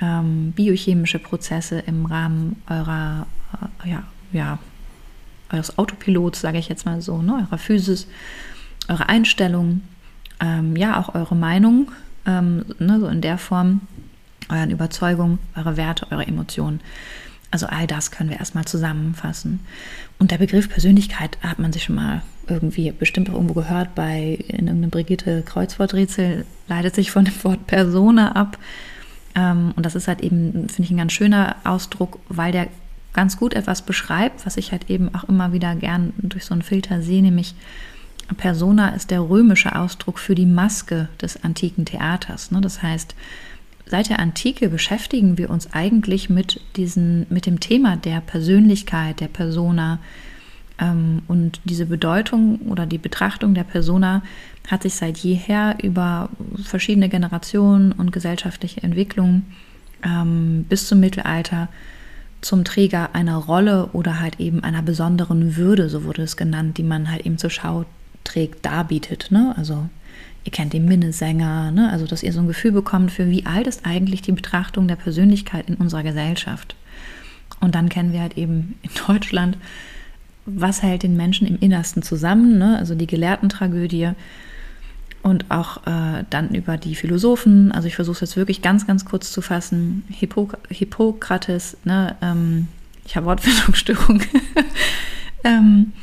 ähm, 0.01 0.51
biochemische 0.54 1.19
Prozesse 1.19 1.80
im 1.80 2.06
Rahmen 2.06 2.62
eurer, 2.68 3.27
äh, 3.83 3.89
ja, 3.89 4.04
ja, 4.31 4.60
eures 5.51 5.77
Autopilots, 5.77 6.41
sage 6.41 6.57
ich 6.57 6.69
jetzt 6.69 6.85
mal 6.85 7.01
so, 7.01 7.21
ne, 7.21 7.45
eurer 7.47 7.57
Physis, 7.57 8.07
eure 8.87 9.09
Einstellung, 9.09 9.81
ähm, 10.39 10.75
ja, 10.75 10.99
auch 10.99 11.15
eure 11.15 11.35
Meinung, 11.35 11.91
ähm, 12.25 12.65
ne, 12.79 12.99
so 12.99 13.07
in 13.07 13.21
der 13.21 13.37
Form, 13.37 13.81
euren 14.49 14.71
Überzeugungen, 14.71 15.39
eure 15.55 15.77
Werte, 15.77 16.07
eure 16.11 16.25
Emotionen. 16.25 16.81
Also 17.51 17.65
all 17.65 17.87
das 17.87 18.11
können 18.11 18.29
wir 18.29 18.37
erstmal 18.37 18.65
zusammenfassen. 18.65 19.59
Und 20.19 20.31
der 20.31 20.37
Begriff 20.37 20.69
Persönlichkeit 20.69 21.37
hat 21.41 21.59
man 21.59 21.73
sich 21.73 21.83
schon 21.83 21.95
mal 21.95 22.21
irgendwie 22.47 22.91
bestimmt 22.91 23.29
auch 23.29 23.33
irgendwo 23.33 23.53
gehört 23.53 23.95
bei 23.95 24.37
in 24.47 24.67
irgendeinem 24.67 24.89
Brigitte 24.89 25.43
Kreuzworträtsel, 25.43 26.45
leitet 26.68 26.95
sich 26.95 27.11
von 27.11 27.25
dem 27.25 27.44
Wort 27.44 27.65
Persona 27.68 28.33
ab. 28.33 28.57
Ähm, 29.35 29.73
und 29.75 29.85
das 29.85 29.95
ist 29.95 30.07
halt 30.07 30.21
eben, 30.21 30.69
finde 30.69 30.83
ich, 30.83 30.91
ein 30.91 30.97
ganz 30.97 31.13
schöner 31.13 31.56
Ausdruck, 31.63 32.19
weil 32.29 32.51
der 32.51 32.68
ganz 33.13 33.37
gut 33.37 33.54
etwas 33.54 33.81
beschreibt, 33.81 34.45
was 34.45 34.57
ich 34.57 34.71
halt 34.71 34.89
eben 34.89 35.13
auch 35.13 35.23
immer 35.25 35.54
wieder 35.54 35.75
gern 35.75 36.13
durch 36.18 36.45
so 36.45 36.54
einen 36.54 36.61
Filter 36.61 37.01
sehe, 37.01 37.21
nämlich 37.21 37.56
Persona 38.37 38.89
ist 38.89 39.11
der 39.11 39.21
römische 39.21 39.75
Ausdruck 39.75 40.19
für 40.19 40.35
die 40.35 40.45
Maske 40.45 41.09
des 41.21 41.44
antiken 41.44 41.85
Theaters. 41.85 42.51
Ne? 42.51 42.61
Das 42.61 42.81
heißt, 42.83 43.16
seit 43.85 44.09
der 44.09 44.19
Antike 44.19 44.69
beschäftigen 44.69 45.37
wir 45.37 45.49
uns 45.49 45.73
eigentlich 45.73 46.30
mit, 46.30 46.61
diesen, 46.75 47.25
mit 47.30 47.45
dem 47.45 47.59
Thema 47.59 47.97
der 47.97 48.21
Persönlichkeit, 48.21 49.19
der 49.19 49.28
Persona. 49.28 49.99
Ähm, 50.80 51.23
und 51.28 51.59
diese 51.63 51.87
Bedeutung 51.87 52.59
oder 52.69 52.85
die 52.85 52.99
Betrachtung 52.99 53.56
der 53.56 53.63
Persona 53.63 54.21
hat 54.69 54.83
sich 54.83 54.94
seit 54.94 55.18
jeher 55.18 55.78
über 55.81 56.30
verschiedene 56.63 57.09
Generationen 57.09 57.92
und 57.92 58.11
gesellschaftliche 58.11 58.83
Entwicklungen 58.83 59.56
ähm, 60.06 60.66
bis 60.69 60.87
zum 60.87 60.99
Mittelalter 60.99 61.68
zum 62.41 62.63
Träger 62.63 63.13
einer 63.13 63.35
Rolle 63.35 63.89
oder 63.93 64.19
halt 64.19 64.39
eben 64.39 64.63
einer 64.63 64.81
besonderen 64.81 65.57
Würde, 65.57 65.89
so 65.89 66.03
wurde 66.03 66.21
es 66.21 66.37
genannt, 66.37 66.77
die 66.77 66.83
man 66.83 67.11
halt 67.11 67.25
eben 67.25 67.37
zur 67.37 67.49
Schau 67.49 67.85
trägt, 68.23 68.65
darbietet. 68.65 69.27
Ne? 69.29 69.53
Also 69.57 69.89
ihr 70.45 70.51
kennt 70.51 70.73
den 70.73 70.85
Minnesänger, 70.85 71.71
ne? 71.71 71.91
also 71.91 72.05
dass 72.05 72.23
ihr 72.23 72.31
so 72.31 72.39
ein 72.39 72.47
Gefühl 72.47 72.71
bekommt 72.71 73.11
für, 73.11 73.29
wie 73.29 73.45
alt 73.45 73.67
ist 73.67 73.85
eigentlich 73.85 74.21
die 74.21 74.31
Betrachtung 74.31 74.87
der 74.87 74.95
Persönlichkeit 74.95 75.67
in 75.67 75.75
unserer 75.75 76.03
Gesellschaft. 76.03 76.75
Und 77.59 77.75
dann 77.75 77.89
kennen 77.89 78.13
wir 78.13 78.21
halt 78.21 78.37
eben 78.37 78.75
in 78.83 78.91
Deutschland, 79.07 79.57
was 80.45 80.81
hält 80.81 81.03
den 81.03 81.17
Menschen 81.17 81.45
im 81.47 81.59
Innersten 81.59 82.01
zusammen, 82.03 82.57
ne? 82.57 82.77
also 82.77 82.95
die 82.95 83.07
Gelehrtentragödie, 83.07 84.11
und 85.21 85.49
auch 85.49 85.85
äh, 85.85 86.23
dann 86.30 86.49
über 86.49 86.78
die 86.78 86.95
Philosophen. 86.95 87.71
Also 87.71 87.88
ich 87.88 87.95
versuche 87.95 88.16
es 88.16 88.21
jetzt 88.21 88.38
wirklich 88.38 88.61
ganz, 88.61 88.88
ganz 88.88 89.06
kurz 89.06 89.31
zu 89.31 89.42
fassen. 89.42 90.04
Hippok 90.09 90.57
Hippokrates, 90.69 91.78
ne, 91.83 92.16
ähm, 92.21 92.68
ich 93.06 93.16
habe 93.16 93.26
Wortfindungsstörung, 93.26 94.21
ähm, 95.44 95.94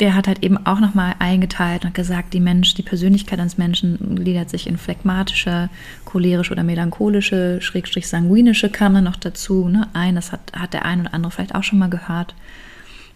der 0.00 0.14
hat 0.14 0.26
halt 0.26 0.42
eben 0.42 0.66
auch 0.66 0.80
nochmal 0.80 1.14
eingeteilt 1.18 1.84
und 1.84 1.94
gesagt, 1.94 2.32
die 2.32 2.40
Mensch, 2.40 2.74
die 2.74 2.82
Persönlichkeit 2.82 3.38
eines 3.38 3.58
Menschen 3.58 4.16
gliedert 4.16 4.48
sich 4.48 4.66
in 4.66 4.78
phlegmatische, 4.78 5.68
cholerische 6.06 6.52
oder 6.52 6.64
melancholische, 6.64 7.60
schrägstrich 7.60 8.08
sanguinische 8.08 8.70
kam 8.70 8.94
dann 8.94 9.04
noch 9.04 9.16
dazu. 9.16 9.68
Ne? 9.68 9.88
Ein, 9.92 10.14
das 10.14 10.32
hat, 10.32 10.40
hat 10.54 10.72
der 10.72 10.86
ein 10.86 11.02
oder 11.02 11.14
andere 11.14 11.30
vielleicht 11.30 11.54
auch 11.54 11.62
schon 11.62 11.78
mal 11.78 11.90
gehört. 11.90 12.34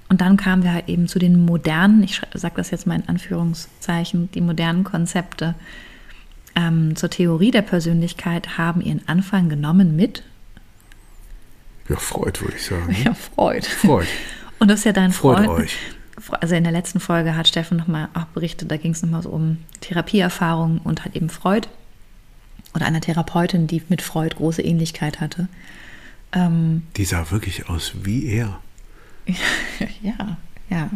Und 0.08 0.20
dann 0.20 0.36
kamen 0.36 0.62
wir 0.62 0.72
halt 0.72 0.88
eben 0.88 1.08
zu 1.08 1.18
den 1.18 1.44
modernen, 1.44 2.02
ich 2.02 2.20
sage 2.34 2.54
das 2.56 2.70
jetzt 2.70 2.86
mal 2.86 2.96
in 2.96 3.08
Anführungszeichen, 3.08 4.30
die 4.32 4.40
modernen 4.40 4.84
Konzepte, 4.84 5.54
ähm, 6.54 6.94
zur 6.94 7.10
Theorie 7.10 7.50
der 7.50 7.62
Persönlichkeit 7.62 8.58
haben 8.58 8.80
ihren 8.80 9.06
Anfang 9.08 9.48
genommen 9.48 9.96
mit 9.96 10.22
Ja, 11.88 11.96
Freud, 11.96 12.40
würde 12.40 12.56
ich 12.56 12.64
sagen. 12.64 12.94
ja, 13.04 13.14
Freud. 13.14 13.66
Freud. 13.66 14.06
Und 14.58 14.70
das 14.70 14.80
ist 14.80 14.84
ja 14.84 14.92
dein 14.92 15.12
Freut 15.12 15.46
Freund. 15.46 15.64
euch. 15.64 15.76
Also 16.30 16.54
in 16.54 16.62
der 16.62 16.72
letzten 16.72 17.00
Folge 17.00 17.36
hat 17.36 17.48
Steffen 17.48 17.76
nochmal 17.76 18.08
auch 18.14 18.26
berichtet, 18.26 18.70
da 18.70 18.76
ging 18.76 18.92
es 18.92 19.02
nochmal 19.02 19.22
so 19.22 19.30
um 19.30 19.58
Therapieerfahrungen 19.80 20.78
und 20.78 21.04
hat 21.04 21.16
eben 21.16 21.28
Freud 21.28 21.68
oder 22.74 22.86
eine 22.86 23.00
Therapeutin, 23.00 23.66
die 23.66 23.82
mit 23.88 24.00
Freud 24.00 24.36
große 24.36 24.62
Ähnlichkeit 24.62 25.20
hatte. 25.20 25.48
Ähm, 26.32 26.82
Die 26.96 27.04
sah 27.04 27.30
wirklich 27.30 27.68
aus 27.68 27.92
wie 28.02 28.26
er. 28.26 28.60
ja, 30.02 30.36
ja. 30.70 30.90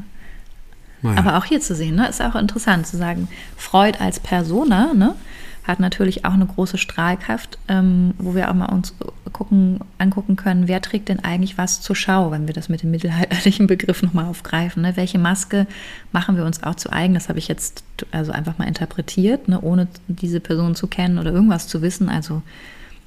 Naja. 1.00 1.18
Aber 1.18 1.38
auch 1.38 1.44
hier 1.44 1.60
zu 1.60 1.74
sehen, 1.74 1.94
ne, 1.94 2.08
ist 2.08 2.20
auch 2.20 2.34
interessant 2.34 2.86
zu 2.86 2.96
sagen, 2.96 3.28
Freud 3.56 3.98
als 4.00 4.18
Persona 4.18 4.94
ne, 4.94 5.14
hat 5.62 5.80
natürlich 5.80 6.24
auch 6.24 6.32
eine 6.32 6.46
große 6.46 6.78
Strahlkraft, 6.78 7.58
ähm, 7.68 8.14
wo 8.18 8.34
wir 8.34 8.50
auch 8.50 8.54
mal 8.54 8.66
uns 8.66 8.94
gucken, 9.32 9.80
angucken 9.98 10.34
können, 10.34 10.66
wer 10.66 10.82
trägt 10.82 11.08
denn 11.08 11.20
eigentlich 11.20 11.58
was 11.58 11.80
zur 11.80 11.94
Schau, 11.94 12.30
wenn 12.30 12.48
wir 12.48 12.54
das 12.54 12.68
mit 12.68 12.82
dem 12.82 12.90
mittelalterlichen 12.90 13.66
Begriff 13.68 14.02
nochmal 14.02 14.24
aufgreifen. 14.24 14.82
Ne? 14.82 14.96
Welche 14.96 15.18
Maske 15.18 15.66
machen 16.10 16.36
wir 16.36 16.44
uns 16.44 16.62
auch 16.62 16.74
zu 16.74 16.90
eigen? 16.90 17.14
Das 17.14 17.28
habe 17.28 17.38
ich 17.38 17.46
jetzt 17.46 17.84
also 18.10 18.32
einfach 18.32 18.58
mal 18.58 18.66
interpretiert, 18.66 19.46
ne, 19.46 19.60
ohne 19.60 19.86
diese 20.08 20.40
Person 20.40 20.74
zu 20.74 20.88
kennen 20.88 21.18
oder 21.18 21.32
irgendwas 21.32 21.68
zu 21.68 21.80
wissen. 21.80 22.08
Also 22.08 22.42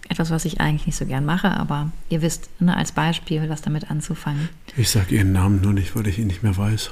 etwas, 0.09 0.31
was 0.31 0.45
ich 0.45 0.59
eigentlich 0.59 0.85
nicht 0.85 0.97
so 0.97 1.05
gern 1.05 1.25
mache, 1.25 1.51
aber 1.51 1.91
ihr 2.09 2.21
wisst 2.21 2.49
ne, 2.59 2.75
als 2.75 2.91
Beispiel, 2.91 3.49
was 3.49 3.61
damit 3.61 3.89
anzufangen. 3.89 4.49
ich 4.75 4.89
sage 4.89 5.15
ihren 5.15 5.31
Namen 5.31 5.61
nur 5.61 5.73
nicht, 5.73 5.95
weil 5.95 6.07
ich 6.07 6.19
ihn 6.19 6.27
nicht 6.27 6.43
mehr 6.43 6.57
weiß. 6.57 6.91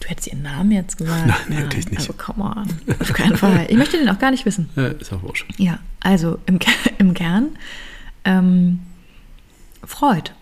Du 0.00 0.08
hättest 0.08 0.28
ihren 0.28 0.42
Namen 0.42 0.72
jetzt 0.72 0.98
gesagt. 0.98 1.26
Nein, 1.26 1.56
hätte 1.56 1.78
ich 1.78 1.88
nicht. 1.88 2.00
Also, 2.00 2.12
come 2.14 2.42
on. 2.44 2.68
Auf 2.98 3.12
keinen 3.12 3.36
Fall. 3.36 3.66
Ich 3.68 3.76
möchte 3.76 3.96
den 3.96 4.08
auch 4.08 4.18
gar 4.18 4.32
nicht 4.32 4.44
wissen. 4.44 4.68
Äh, 4.76 4.96
ist 5.00 5.12
auch 5.12 5.22
wurscht. 5.22 5.46
Ja, 5.58 5.78
also 6.00 6.38
im, 6.46 6.58
im 6.98 7.14
Kern 7.14 7.50
ähm, 8.24 8.80
Freud 9.84 10.32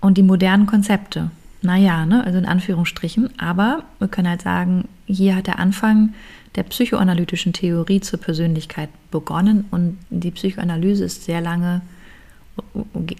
und 0.00 0.16
die 0.16 0.22
modernen 0.22 0.66
Konzepte. 0.66 1.30
Naja, 1.60 2.06
ne, 2.06 2.24
also 2.24 2.38
in 2.38 2.46
Anführungsstrichen. 2.46 3.38
Aber 3.38 3.84
wir 3.98 4.08
können 4.08 4.28
halt 4.28 4.42
sagen, 4.42 4.88
hier 5.06 5.36
hat 5.36 5.46
der 5.46 5.58
Anfang 5.58 6.14
der 6.54 6.64
psychoanalytischen 6.64 7.52
Theorie 7.52 8.00
zur 8.00 8.20
Persönlichkeit 8.20 8.90
begonnen 9.10 9.64
und 9.70 9.98
die 10.10 10.30
Psychoanalyse 10.30 11.04
ist 11.04 11.24
sehr 11.24 11.40
lange 11.40 11.82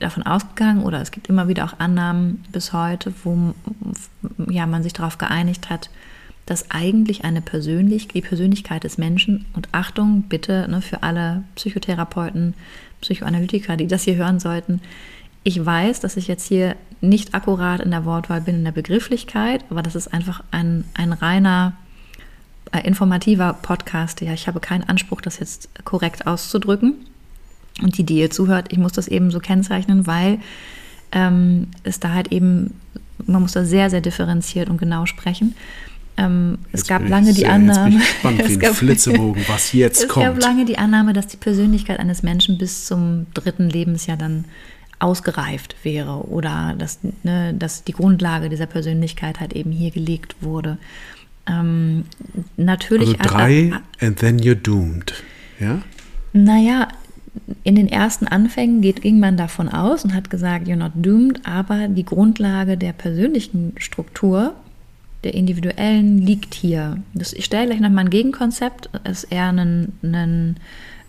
davon 0.00 0.24
ausgegangen 0.24 0.82
oder 0.82 1.00
es 1.00 1.10
gibt 1.10 1.28
immer 1.28 1.48
wieder 1.48 1.64
auch 1.64 1.78
Annahmen 1.78 2.44
bis 2.52 2.72
heute, 2.72 3.14
wo 3.24 3.54
ja, 4.50 4.66
man 4.66 4.82
sich 4.82 4.92
darauf 4.92 5.16
geeinigt 5.16 5.70
hat, 5.70 5.88
dass 6.44 6.70
eigentlich 6.70 7.24
eine 7.24 7.40
Persönlich 7.40 8.08
die 8.08 8.20
Persönlichkeit 8.20 8.84
des 8.84 8.98
Menschen 8.98 9.46
und 9.54 9.68
Achtung 9.72 10.22
bitte 10.22 10.66
ne, 10.68 10.82
für 10.82 11.02
alle 11.02 11.44
Psychotherapeuten, 11.54 12.54
Psychoanalytiker, 13.00 13.76
die 13.76 13.86
das 13.86 14.02
hier 14.02 14.16
hören 14.16 14.40
sollten. 14.40 14.80
Ich 15.44 15.64
weiß, 15.64 16.00
dass 16.00 16.16
ich 16.16 16.28
jetzt 16.28 16.46
hier 16.46 16.76
nicht 17.00 17.34
akkurat 17.34 17.80
in 17.80 17.90
der 17.90 18.04
Wortwahl 18.04 18.40
bin, 18.40 18.56
in 18.56 18.64
der 18.64 18.72
Begrifflichkeit, 18.72 19.64
aber 19.70 19.82
das 19.82 19.94
ist 19.94 20.08
einfach 20.12 20.44
ein, 20.50 20.84
ein 20.94 21.12
reiner 21.12 21.72
informativer 22.78 23.52
Podcast. 23.60 24.20
Ja, 24.20 24.32
ich 24.32 24.46
habe 24.48 24.60
keinen 24.60 24.82
Anspruch, 24.84 25.20
das 25.20 25.38
jetzt 25.38 25.68
korrekt 25.84 26.26
auszudrücken. 26.26 26.94
Und 27.82 27.96
die, 27.98 28.04
die 28.04 28.18
ihr 28.18 28.30
zuhört, 28.30 28.72
ich 28.72 28.78
muss 28.78 28.92
das 28.92 29.08
eben 29.08 29.30
so 29.30 29.38
kennzeichnen, 29.40 30.06
weil 30.06 30.38
ähm, 31.12 31.68
es 31.84 32.00
da 32.00 32.12
halt 32.12 32.32
eben, 32.32 32.74
man 33.26 33.42
muss 33.42 33.52
da 33.52 33.64
sehr, 33.64 33.90
sehr 33.90 34.00
differenziert 34.00 34.68
und 34.68 34.78
genau 34.78 35.06
sprechen. 35.06 35.54
Ähm, 36.18 36.58
es 36.72 36.86
gab 36.86 37.08
lange 37.08 37.32
die 37.32 37.40
sehr- 37.40 37.52
Annahme, 37.52 37.96
gespannt 37.98 38.40
es 38.44 38.52
ein 38.52 38.58
gab- 38.58 38.74
Flitzebogen, 38.74 39.42
was 39.48 39.72
jetzt 39.72 40.02
es 40.02 40.08
kommt. 40.08 40.26
gab 40.26 40.40
lange 40.42 40.66
die 40.66 40.76
Annahme, 40.78 41.14
dass 41.14 41.26
die 41.28 41.38
Persönlichkeit 41.38 41.98
eines 42.00 42.22
Menschen 42.22 42.58
bis 42.58 42.84
zum 42.84 43.26
dritten 43.32 43.70
Lebensjahr 43.70 44.18
dann 44.18 44.44
ausgereift 44.98 45.74
wäre 45.82 46.28
oder 46.28 46.74
dass, 46.78 46.98
ne, 47.22 47.54
dass 47.54 47.82
die 47.84 47.92
Grundlage 47.92 48.48
dieser 48.50 48.66
Persönlichkeit 48.66 49.40
halt 49.40 49.52
eben 49.54 49.72
hier 49.72 49.90
gelegt 49.90 50.36
wurde. 50.40 50.76
Ähm, 51.46 52.04
natürlich. 52.56 53.18
also 53.18 53.36
drei 53.36 53.72
and 54.00 54.18
then 54.18 54.38
you're 54.38 54.54
doomed. 54.54 55.14
Ja? 55.58 55.82
Naja, 56.32 56.88
in 57.64 57.74
den 57.74 57.88
ersten 57.88 58.26
Anfängen 58.26 58.80
geht, 58.80 59.02
ging 59.02 59.18
man 59.18 59.36
davon 59.36 59.68
aus 59.68 60.04
und 60.04 60.14
hat 60.14 60.30
gesagt, 60.30 60.68
you're 60.68 60.76
not 60.76 60.92
doomed, 60.94 61.46
aber 61.46 61.88
die 61.88 62.04
Grundlage 62.04 62.76
der 62.76 62.92
persönlichen 62.92 63.74
Struktur, 63.78 64.54
der 65.24 65.34
individuellen, 65.34 66.18
liegt 66.18 66.54
hier. 66.54 67.02
Das, 67.14 67.32
ich 67.32 67.44
stelle 67.44 67.66
gleich 67.66 67.80
nochmal 67.80 68.04
ein 68.04 68.10
Gegenkonzept, 68.10 68.90
es 69.04 69.24
eher 69.24 69.48
einen, 69.48 69.92
einen 70.02 70.56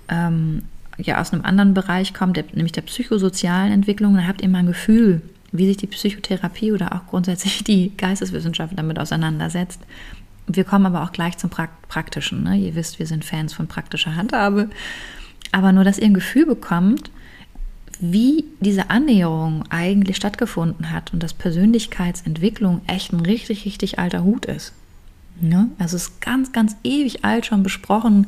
ähm, 0.10 0.64
ja, 0.98 1.20
aus 1.20 1.34
einem 1.34 1.44
anderen 1.44 1.74
Bereich 1.74 2.14
kommt, 2.14 2.38
der, 2.38 2.46
nämlich 2.54 2.72
der 2.72 2.82
psychosozialen 2.82 3.72
Entwicklung. 3.72 4.16
Dann 4.16 4.28
habt 4.28 4.42
ihr 4.42 4.50
mal 4.50 4.60
ein 4.60 4.68
Gefühl, 4.68 5.22
wie 5.52 5.68
sich 5.68 5.78
die 5.78 5.88
Psychotherapie 5.88 6.72
oder 6.72 6.94
auch 6.94 7.08
grundsätzlich 7.08 7.64
die 7.64 7.92
Geisteswissenschaft 7.98 8.78
damit 8.78 9.00
auseinandersetzt. 9.00 9.80
Wir 10.48 10.64
kommen 10.64 10.86
aber 10.86 11.04
auch 11.04 11.12
gleich 11.12 11.38
zum 11.38 11.50
Prakt 11.50 11.88
Praktischen. 11.88 12.44
Ne? 12.44 12.58
Ihr 12.58 12.76
wisst, 12.76 13.00
wir 13.00 13.06
sind 13.06 13.24
Fans 13.24 13.54
von 13.54 13.68
praktischer 13.68 14.16
Handhabe. 14.16 14.70
Aber 15.52 15.72
nur, 15.72 15.84
dass 15.84 16.00
ihr 16.00 16.06
ein 16.06 16.14
Gefühl 16.14 16.46
bekommt, 16.46 17.12
wie 18.00 18.46
diese 18.60 18.90
Annäherung 18.90 19.64
eigentlich 19.70 20.18
stattgefunden 20.18 20.92
hat 20.92 21.14
und 21.14 21.22
dass 21.22 21.34
Persönlichkeitsentwicklung 21.34 22.82
echt 22.88 23.14
ein 23.14 23.20
richtig, 23.20 23.66
richtig 23.66 24.00
alter 24.00 24.24
Hut 24.24 24.46
ist. 24.46 24.74
Ne? 25.40 25.70
Also 25.80 25.96
es 25.96 26.08
ist 26.08 26.22
ganz, 26.22 26.52
ganz 26.52 26.76
ewig 26.84 27.24
alt 27.24 27.46
schon 27.46 27.64
besprochen, 27.64 28.28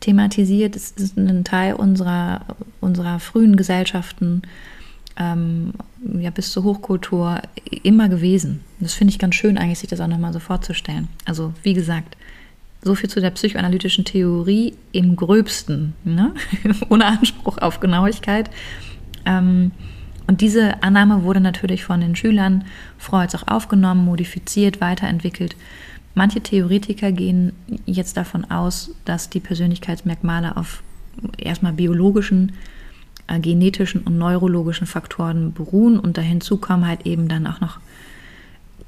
thematisiert. 0.00 0.74
Es 0.76 0.92
ist 0.92 1.16
ein 1.16 1.44
Teil 1.44 1.74
unserer, 1.74 2.44
unserer 2.80 3.20
frühen 3.20 3.56
Gesellschaften, 3.56 4.42
ähm, 5.18 5.72
ja 6.18 6.30
bis 6.30 6.52
zur 6.52 6.64
Hochkultur 6.64 7.40
immer 7.82 8.08
gewesen. 8.08 8.60
Das 8.80 8.94
finde 8.94 9.12
ich 9.12 9.18
ganz 9.18 9.34
schön 9.34 9.58
eigentlich, 9.58 9.78
sich 9.78 9.90
das 9.90 10.00
auch 10.00 10.08
nochmal 10.08 10.32
so 10.32 10.38
vorzustellen. 10.38 11.08
Also 11.24 11.52
wie 11.62 11.74
gesagt, 11.74 12.16
so 12.82 12.94
viel 12.94 13.08
zu 13.08 13.20
der 13.20 13.30
psychoanalytischen 13.30 14.04
Theorie 14.04 14.74
im 14.90 15.14
gröbsten, 15.16 15.94
ne? 16.04 16.34
ohne 16.88 17.06
Anspruch 17.06 17.58
auf 17.58 17.80
Genauigkeit. 17.80 18.50
Ähm, 19.24 19.70
und 20.26 20.40
diese 20.40 20.82
Annahme 20.82 21.22
wurde 21.22 21.40
natürlich 21.40 21.84
von 21.84 22.00
den 22.00 22.16
Schülern 22.16 22.64
Freuds 22.98 23.34
auch 23.34 23.46
aufgenommen, 23.46 24.04
modifiziert, 24.04 24.80
weiterentwickelt. 24.80 25.56
Manche 26.14 26.40
Theoretiker 26.40 27.12
gehen 27.12 27.52
jetzt 27.86 28.16
davon 28.16 28.44
aus, 28.50 28.90
dass 29.04 29.30
die 29.30 29.40
Persönlichkeitsmerkmale 29.40 30.56
auf 30.56 30.82
erstmal 31.38 31.72
biologischen, 31.72 32.50
äh, 32.50 32.81
genetischen 33.40 34.02
und 34.02 34.18
neurologischen 34.18 34.86
Faktoren 34.86 35.52
beruhen 35.52 35.98
und 35.98 36.18
dahinzu 36.18 36.58
kommen 36.58 36.86
halt 36.86 37.06
eben 37.06 37.28
dann 37.28 37.46
auch 37.46 37.60
noch 37.60 37.78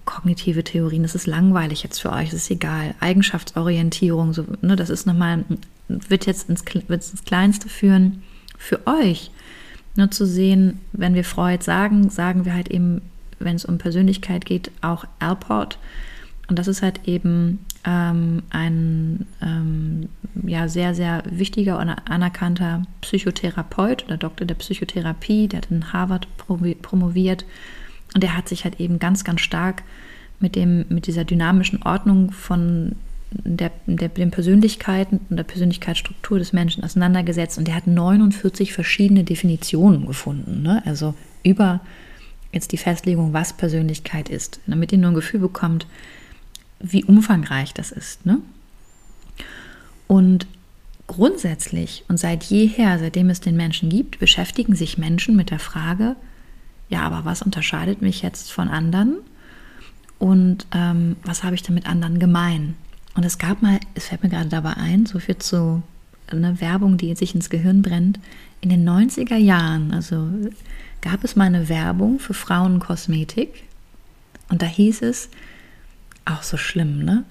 kognitive 0.05 0.65
Theorien. 0.65 1.03
Das 1.03 1.15
ist 1.15 1.27
langweilig 1.27 1.83
jetzt 1.83 2.01
für 2.01 2.13
euch, 2.13 2.31
das 2.31 2.43
ist 2.43 2.51
egal. 2.51 2.95
Eigenschaftsorientierung, 3.01 4.33
so, 4.33 4.45
ne, 4.61 4.77
das 4.77 4.91
ist 4.91 5.07
nochmal, 5.07 5.45
wird 5.89 6.27
jetzt 6.27 6.49
ins, 6.49 6.65
wird 6.65 6.91
ins 6.91 7.25
Kleinste 7.25 7.69
führen 7.69 8.23
für 8.59 8.87
euch. 8.87 9.31
Nur 9.97 10.11
zu 10.11 10.27
sehen, 10.27 10.81
wenn 10.93 11.15
wir 11.15 11.25
Freud 11.25 11.63
sagen, 11.63 12.11
sagen 12.11 12.45
wir 12.45 12.55
halt 12.55 12.69
eben, 12.69 13.03
wenn 13.39 13.57
es 13.57 13.65
um 13.65 13.79
Persönlichkeit 13.79 14.45
geht, 14.45 14.71
auch 14.81 15.05
Alport. 15.19 15.79
Und 16.49 16.59
das 16.59 16.69
ist 16.69 16.83
halt 16.83 17.01
eben 17.07 17.65
ähm, 17.85 18.43
ein 18.51 19.27
ähm, 19.41 20.09
ja, 20.47 20.69
sehr, 20.69 20.95
sehr 20.95 21.23
wichtiger 21.31 21.79
und 21.79 21.89
anerkannter 21.89 22.83
Psychotherapeut 23.01 24.05
oder 24.05 24.17
Doktor 24.17 24.45
der 24.45 24.55
Psychotherapie, 24.57 25.49
der 25.49 25.59
hat 25.59 25.71
in 25.71 25.93
Harvard 25.93 26.29
promoviert. 26.37 27.45
Und 28.15 28.23
der 28.23 28.37
hat 28.37 28.49
sich 28.49 28.65
halt 28.65 28.79
eben 28.81 28.99
ganz, 28.99 29.25
ganz 29.25 29.41
stark 29.41 29.83
mit, 30.39 30.55
dem, 30.57 30.85
mit 30.89 31.07
dieser 31.07 31.25
dynamischen 31.25 31.83
Ordnung 31.83 32.31
von 32.31 32.97
der, 33.31 33.73
der, 33.87 34.09
den 34.09 34.31
Persönlichkeiten 34.31 35.21
und 35.29 35.37
der 35.37 35.45
Persönlichkeitsstruktur 35.45 36.39
des 36.39 36.53
Menschen 36.53 36.85
auseinandergesetzt. 36.85 37.59
Und 37.59 37.67
der 37.67 37.75
hat 37.75 37.87
49 37.87 38.73
verschiedene 38.73 39.25
Definitionen 39.25 40.07
gefunden. 40.07 40.63
Ne? 40.63 40.83
Also 40.85 41.15
über 41.43 41.81
jetzt 42.53 42.73
die 42.73 42.77
Festlegung, 42.77 43.33
was 43.33 43.53
Persönlichkeit 43.53 44.29
ist, 44.29 44.61
damit 44.67 44.93
ihr 44.93 44.99
nur 44.99 45.11
ein 45.11 45.17
Gefühl 45.17 45.41
bekommt, 45.41 45.87
wie 46.85 47.05
umfangreich 47.05 47.73
das 47.75 47.91
ist. 47.91 48.27
Ne? 48.27 48.39
Und 50.07 50.47
grundsätzlich 51.07 52.05
und 52.09 52.19
seit 52.19 52.45
jeher, 52.45 52.99
seitdem 52.99 53.31
es 53.31 53.41
den 53.41 53.57
Menschen 53.57 53.89
gibt, 53.89 54.19
beschäftigen 54.19 54.75
sich 54.75 54.99
Menschen 54.99 55.37
mit 55.37 55.51
der 55.51 55.59
Frage, 55.59 56.17
ja, 56.89 57.03
aber 57.03 57.25
was 57.25 57.43
unterscheidet 57.43 58.03
mich 58.03 58.23
jetzt 58.23 58.53
von 58.53 58.69
anderen 58.69 59.17
und 60.19 60.67
ähm, 60.73 61.17
was 61.25 61.43
habe 61.43 61.55
ich 61.55 61.63
denn 61.63 61.75
mit 61.75 61.87
anderen 61.87 62.19
gemein? 62.19 62.77
Und 63.15 63.25
es 63.25 63.39
gab 63.39 63.63
mal, 63.63 63.81
es 63.95 64.09
fällt 64.09 64.23
mir 64.23 64.29
gerade 64.29 64.49
dabei 64.49 64.75
ein, 64.75 65.07
so 65.07 65.19
viel 65.19 65.39
zu 65.39 65.83
einer 66.27 66.61
Werbung, 66.61 66.97
die 66.97 67.15
sich 67.15 67.35
ins 67.35 67.51
Gehirn 67.51 67.83
brennt. 67.83 68.19
In 68.61 68.71
den 68.71 68.89
90er 68.89 69.37
Jahren, 69.37 69.93
also 69.93 70.29
gab 71.01 71.23
es 71.25 71.37
mal 71.37 71.45
eine 71.45 71.69
Werbung 71.69 72.19
für 72.19 72.35
Frauenkosmetik 72.35 73.65
und 74.49 74.63
da 74.63 74.67
hieß 74.67 75.03
es, 75.03 75.29
auch 76.25 76.43
so 76.43 76.57
schlimm, 76.57 77.05
ne? 77.05 77.25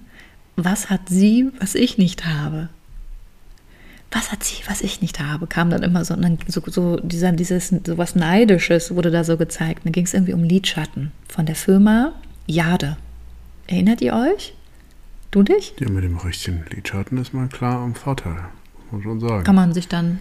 Was 0.56 0.88
hat 0.90 1.08
sie, 1.08 1.50
was 1.60 1.74
ich 1.74 1.98
nicht 1.98 2.26
habe? 2.26 2.68
was 4.14 4.30
hat 4.30 4.44
sie, 4.44 4.62
was 4.68 4.80
ich 4.80 5.02
nicht 5.02 5.18
habe, 5.20 5.48
kam 5.48 5.70
dann 5.70 5.82
immer 5.82 6.04
so, 6.04 6.14
dann 6.14 6.38
so, 6.46 6.62
so 6.66 6.98
dieser, 7.00 7.32
dieses, 7.32 7.68
so 7.84 7.98
was 7.98 8.14
Neidisches 8.14 8.94
wurde 8.94 9.10
da 9.10 9.24
so 9.24 9.36
gezeigt. 9.36 9.84
Dann 9.84 9.92
ging 9.92 10.04
es 10.04 10.14
irgendwie 10.14 10.34
um 10.34 10.44
Lidschatten 10.44 11.10
von 11.28 11.46
der 11.46 11.56
Firma 11.56 12.12
Jade. 12.46 12.96
Erinnert 13.66 14.00
ihr 14.02 14.14
euch? 14.14 14.54
Du 15.32 15.42
dich? 15.42 15.74
Ja, 15.80 15.88
mit 15.88 16.04
dem 16.04 16.16
richtigen 16.16 16.64
Lidschatten 16.70 17.18
ist 17.18 17.34
mal 17.34 17.48
klar 17.48 17.80
am 17.80 17.96
Vorteil, 17.96 18.36
muss 18.76 18.92
man 18.92 19.02
schon 19.02 19.20
sagen. 19.20 19.42
Kann 19.42 19.56
man 19.56 19.72
sich 19.74 19.88
dann 19.88 20.20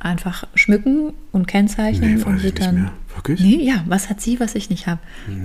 einfach 0.00 0.48
schmücken 0.56 1.12
und 1.30 1.46
kennzeichnen 1.46 2.16
Nee, 2.16 2.22
und 2.24 2.42
nicht 2.42 2.60
dann. 2.60 2.74
mehr. 2.74 2.92
Wirklich? 3.14 3.38
Nee, 3.40 3.62
ja, 3.64 3.84
was 3.86 4.10
hat 4.10 4.20
sie, 4.20 4.40
was 4.40 4.56
ich 4.56 4.70
nicht 4.70 4.88
habe? 4.88 5.00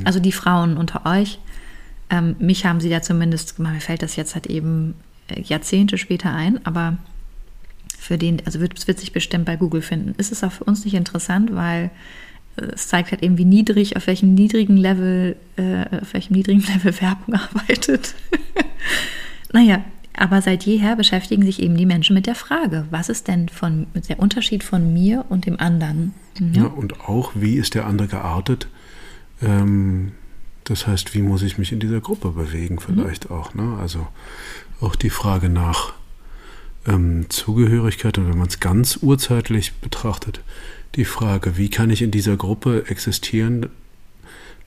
Also 0.05 0.19
die 0.19 0.31
Frauen 0.31 0.75
unter 0.75 1.05
euch, 1.05 1.39
ähm, 2.09 2.35
mich 2.39 2.65
haben 2.65 2.79
sie 2.79 2.89
da 2.89 3.01
zumindest, 3.01 3.59
mir 3.59 3.79
fällt 3.81 4.01
das 4.01 4.15
jetzt 4.15 4.35
halt 4.35 4.47
eben 4.47 4.95
äh, 5.27 5.41
Jahrzehnte 5.41 5.97
später 5.97 6.33
ein, 6.33 6.65
aber 6.65 6.97
für 7.97 8.17
den, 8.17 8.41
also 8.45 8.59
wird, 8.59 8.77
es 8.77 8.87
wird 8.87 8.99
sich 8.99 9.11
bestimmt 9.11 9.45
bei 9.45 9.55
Google 9.55 9.81
finden. 9.81 10.15
Ist 10.17 10.31
es 10.31 10.43
auch 10.43 10.51
für 10.51 10.63
uns 10.63 10.85
nicht 10.85 10.93
interessant, 10.95 11.53
weil 11.53 11.91
äh, 12.57 12.63
es 12.73 12.87
zeigt 12.87 13.11
halt 13.11 13.21
eben, 13.21 13.37
wie 13.37 13.45
niedrig, 13.45 13.97
auf 13.97 14.07
welchem 14.07 14.33
niedrigen 14.33 14.77
Level, 14.77 15.35
äh, 15.57 15.85
auf 16.01 16.13
welchem 16.13 16.33
niedrigen 16.33 16.61
Level 16.73 16.99
Werbung 16.99 17.35
arbeitet. 17.35 18.15
naja, 19.53 19.83
aber 20.17 20.41
seit 20.41 20.63
jeher 20.63 20.95
beschäftigen 20.95 21.43
sich 21.43 21.61
eben 21.61 21.77
die 21.77 21.85
Menschen 21.85 22.13
mit 22.13 22.25
der 22.25 22.35
Frage, 22.35 22.85
was 22.89 23.09
ist 23.09 23.27
denn 23.27 23.47
von, 23.47 23.87
der 24.09 24.19
Unterschied 24.19 24.63
von 24.63 24.91
mir 24.93 25.25
und 25.29 25.45
dem 25.45 25.59
anderen? 25.59 26.13
Ja, 26.39 26.65
und 26.65 26.99
auch, 27.01 27.31
wie 27.35 27.55
ist 27.55 27.75
der 27.75 27.85
andere 27.85 28.07
geartet? 28.07 28.67
Ähm, 29.41 30.13
das 30.69 30.87
heißt, 30.87 31.13
wie 31.15 31.21
muss 31.21 31.41
ich 31.41 31.57
mich 31.57 31.71
in 31.71 31.79
dieser 31.79 31.99
Gruppe 31.99 32.29
bewegen, 32.29 32.79
vielleicht 32.79 33.31
auch. 33.31 33.53
Ne? 33.53 33.77
Also 33.79 34.07
auch 34.81 34.95
die 34.95 35.09
Frage 35.09 35.49
nach 35.49 35.93
ähm, 36.87 37.25
Zugehörigkeit 37.29 38.17
und 38.17 38.29
wenn 38.29 38.37
man 38.37 38.47
es 38.47 38.59
ganz 38.59 38.99
urzeitlich 39.01 39.73
betrachtet, 39.75 40.41
die 40.95 41.05
Frage, 41.05 41.57
wie 41.57 41.69
kann 41.69 41.89
ich 41.89 42.01
in 42.01 42.11
dieser 42.11 42.37
Gruppe 42.37 42.85
existieren, 42.87 43.67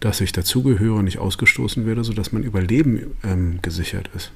dass 0.01 0.21
ich 0.21 0.33
dazugehöre, 0.33 1.03
nicht 1.03 1.19
ausgestoßen 1.19 1.87
werde, 1.87 2.05
sodass 2.05 2.33
mein 2.33 2.43
Überleben 2.43 3.15
ähm, 3.23 3.61
gesichert 3.63 4.11
ist. 4.17 4.33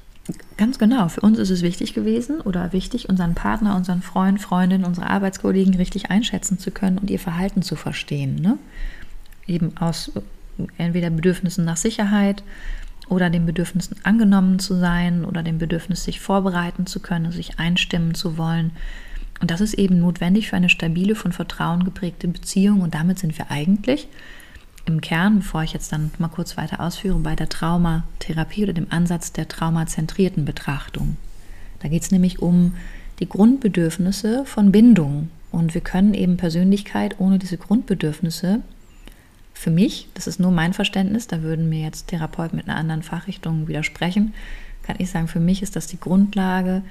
Ganz 0.57 0.77
genau. 0.77 1.07
Für 1.07 1.21
uns 1.21 1.37
ist 1.39 1.49
es 1.49 1.61
wichtig 1.61 1.93
gewesen 1.93 2.41
oder 2.41 2.73
wichtig, 2.73 3.09
unseren 3.09 3.33
Partner, 3.33 3.75
unseren 3.75 4.01
Freund, 4.01 4.41
Freundin, 4.41 4.83
unsere 4.83 5.09
Arbeitskollegen 5.09 5.75
richtig 5.75 6.09
einschätzen 6.09 6.59
zu 6.59 6.71
können 6.71 6.97
und 6.97 7.09
ihr 7.09 7.19
Verhalten 7.19 7.61
zu 7.61 7.75
verstehen. 7.75 8.35
Ne? 8.35 8.57
Eben 9.45 9.77
aus 9.77 10.11
entweder 10.77 11.09
Bedürfnissen 11.09 11.65
nach 11.65 11.77
Sicherheit 11.77 12.43
oder 13.09 13.29
den 13.29 13.45
Bedürfnissen 13.45 13.97
angenommen 14.03 14.59
zu 14.59 14.75
sein 14.75 15.25
oder 15.25 15.43
dem 15.43 15.57
Bedürfnis, 15.57 16.03
sich 16.03 16.19
vorbereiten 16.19 16.85
zu 16.85 16.99
können, 16.99 17.31
sich 17.31 17.59
einstimmen 17.59 18.13
zu 18.13 18.37
wollen. 18.37 18.71
Und 19.39 19.51
das 19.51 19.61
ist 19.61 19.75
eben 19.75 19.99
notwendig 19.99 20.49
für 20.49 20.55
eine 20.55 20.69
stabile, 20.69 21.15
von 21.15 21.31
Vertrauen 21.31 21.83
geprägte 21.83 22.27
Beziehung. 22.27 22.81
Und 22.81 22.95
damit 22.95 23.19
sind 23.19 23.37
wir 23.37 23.51
eigentlich 23.51 24.07
im 24.85 25.01
Kern, 25.01 25.39
bevor 25.39 25.63
ich 25.63 25.73
jetzt 25.73 25.91
dann 25.91 26.11
mal 26.17 26.29
kurz 26.29 26.57
weiter 26.57 26.79
ausführe, 26.79 27.19
bei 27.19 27.35
der 27.35 27.49
Traumatherapie 27.49 28.63
oder 28.63 28.73
dem 28.73 28.87
Ansatz 28.89 29.31
der 29.31 29.47
traumazentrierten 29.47 30.45
Betrachtung. 30.45 31.17
Da 31.79 31.89
geht 31.89 32.03
es 32.03 32.11
nämlich 32.11 32.39
um 32.39 32.73
die 33.19 33.29
Grundbedürfnisse 33.29 34.45
von 34.45 34.71
Bindung. 34.71 35.29
Und 35.51 35.73
wir 35.73 35.81
können 35.81 36.13
eben 36.13 36.37
Persönlichkeit 36.37 37.15
ohne 37.19 37.39
diese 37.39 37.57
Grundbedürfnisse, 37.57 38.61
für 39.57 39.71
mich, 39.71 40.07
das 40.13 40.27
ist 40.27 40.39
nur 40.39 40.51
mein 40.51 40.73
Verständnis, 40.73 41.27
da 41.27 41.41
würden 41.41 41.67
mir 41.67 41.81
jetzt 41.81 42.07
Therapeuten 42.07 42.57
mit 42.57 42.67
einer 42.67 42.77
anderen 42.77 43.01
Fachrichtung 43.01 43.67
widersprechen, 43.67 44.33
kann 44.83 44.97
ich 44.99 45.09
sagen, 45.09 45.27
für 45.27 45.39
mich 45.39 45.63
ist 45.63 45.75
das 45.75 45.87
die 45.87 45.99
Grundlage, 45.99 46.83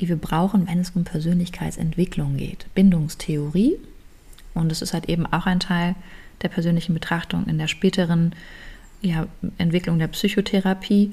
die 0.00 0.08
wir 0.08 0.16
brauchen, 0.16 0.66
wenn 0.66 0.80
es 0.80 0.90
um 0.90 1.04
Persönlichkeitsentwicklung 1.04 2.36
geht. 2.36 2.66
Bindungstheorie. 2.74 3.76
Und 4.54 4.72
es 4.72 4.82
ist 4.82 4.92
halt 4.92 5.08
eben 5.08 5.24
auch 5.26 5.46
ein 5.46 5.60
Teil 5.60 5.94
der 6.42 6.48
persönlichen 6.48 6.94
Betrachtung 6.94 7.46
in 7.46 7.58
der 7.58 7.68
späteren 7.68 8.34
ja, 9.00 9.26
Entwicklung 9.58 9.98
der 9.98 10.08
Psychotherapie, 10.08 11.12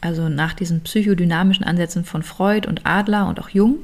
also 0.00 0.28
nach 0.28 0.52
diesen 0.52 0.80
psychodynamischen 0.82 1.64
Ansätzen 1.64 2.04
von 2.04 2.22
Freud 2.22 2.68
und 2.68 2.84
Adler 2.84 3.28
und 3.28 3.40
auch 3.40 3.50
Jung, 3.50 3.76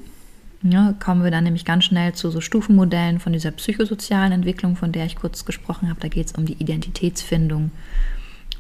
ja, 0.63 0.95
kommen 1.01 1.25
wir 1.25 1.31
dann 1.31 1.45
nämlich 1.45 1.65
ganz 1.65 1.85
schnell 1.85 2.13
zu 2.15 2.31
so 2.31 2.41
Stufenmodellen 2.41 3.19
von 3.19 3.33
dieser 3.33 3.51
psychosozialen 3.51 4.33
Entwicklung, 4.33 4.77
von 4.77 4.93
der 4.93 5.07
ich 5.07 5.17
kurz 5.17 5.45
gesprochen 5.45 5.89
habe. 5.89 6.01
Da 6.01 6.09
geht 6.09 6.27
es 6.27 6.33
um 6.33 6.45
die 6.45 6.55
Identitätsfindung 6.55 7.71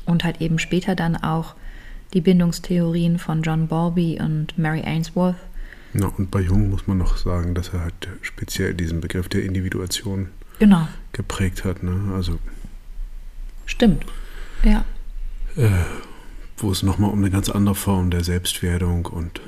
und 0.06 0.24
halt 0.24 0.40
eben 0.40 0.58
später 0.58 0.94
dann 0.94 1.16
auch 1.16 1.54
die 2.14 2.20
Bindungstheorien 2.20 3.18
von 3.18 3.42
John 3.42 3.68
Bowlby 3.68 4.18
und 4.20 4.56
Mary 4.58 4.82
Ainsworth. 4.82 5.36
Ja, 5.92 6.06
und 6.06 6.30
bei 6.30 6.40
Jung 6.40 6.70
muss 6.70 6.86
man 6.86 6.98
noch 6.98 7.16
sagen, 7.16 7.54
dass 7.54 7.68
er 7.70 7.80
halt 7.80 8.08
speziell 8.22 8.74
diesen 8.74 9.00
Begriff 9.00 9.28
der 9.28 9.42
Individuation 9.44 10.28
Genau, 10.58 10.86
geprägt 11.12 11.64
hat. 11.64 11.82
Ne? 11.82 12.12
Also 12.14 12.38
stimmt. 13.66 14.04
Ja. 14.62 14.84
äh, 15.56 15.68
wo 16.58 16.70
es 16.70 16.82
nochmal 16.82 17.10
um 17.10 17.18
eine 17.18 17.30
ganz 17.30 17.48
andere 17.48 17.74
Form 17.74 18.10
der 18.10 18.22
Selbstwerdung 18.24 19.06
und, 19.06 19.40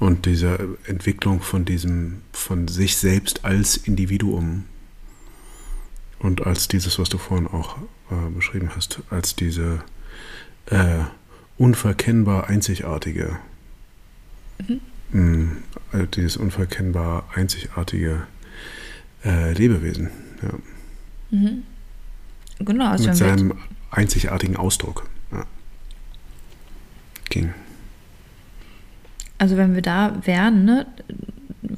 und 0.00 0.26
dieser 0.26 0.58
Entwicklung 0.86 1.40
von 1.40 1.64
diesem, 1.64 2.22
von 2.32 2.68
sich 2.68 2.96
selbst 2.96 3.44
als 3.44 3.76
Individuum 3.76 4.64
und 6.18 6.46
als 6.46 6.68
dieses, 6.68 6.98
was 6.98 7.08
du 7.08 7.18
vorhin 7.18 7.46
auch 7.46 7.78
äh, 8.10 8.30
beschrieben 8.34 8.70
hast, 8.74 9.00
als 9.10 9.36
diese 9.36 9.82
äh, 10.66 11.00
unverkennbar 11.58 12.48
einzigartige, 12.48 13.38
mh, 15.12 15.52
äh, 15.92 16.06
dieses 16.14 16.36
unverkennbar 16.36 17.28
einzigartige 17.34 18.26
äh, 19.24 19.52
Lebewesen. 19.52 20.10
Ja. 20.42 21.50
Genau, 22.60 22.90
also 22.90 23.08
mit 23.08 23.16
seinem 23.16 23.54
einzigartigen 23.90 24.56
Ausdruck. 24.56 25.08
Ja. 25.32 25.44
Ging. 27.28 27.52
Also 29.38 29.56
wenn 29.56 29.74
wir 29.74 29.82
da 29.82 30.14
wären, 30.24 30.64
ne, 30.64 30.86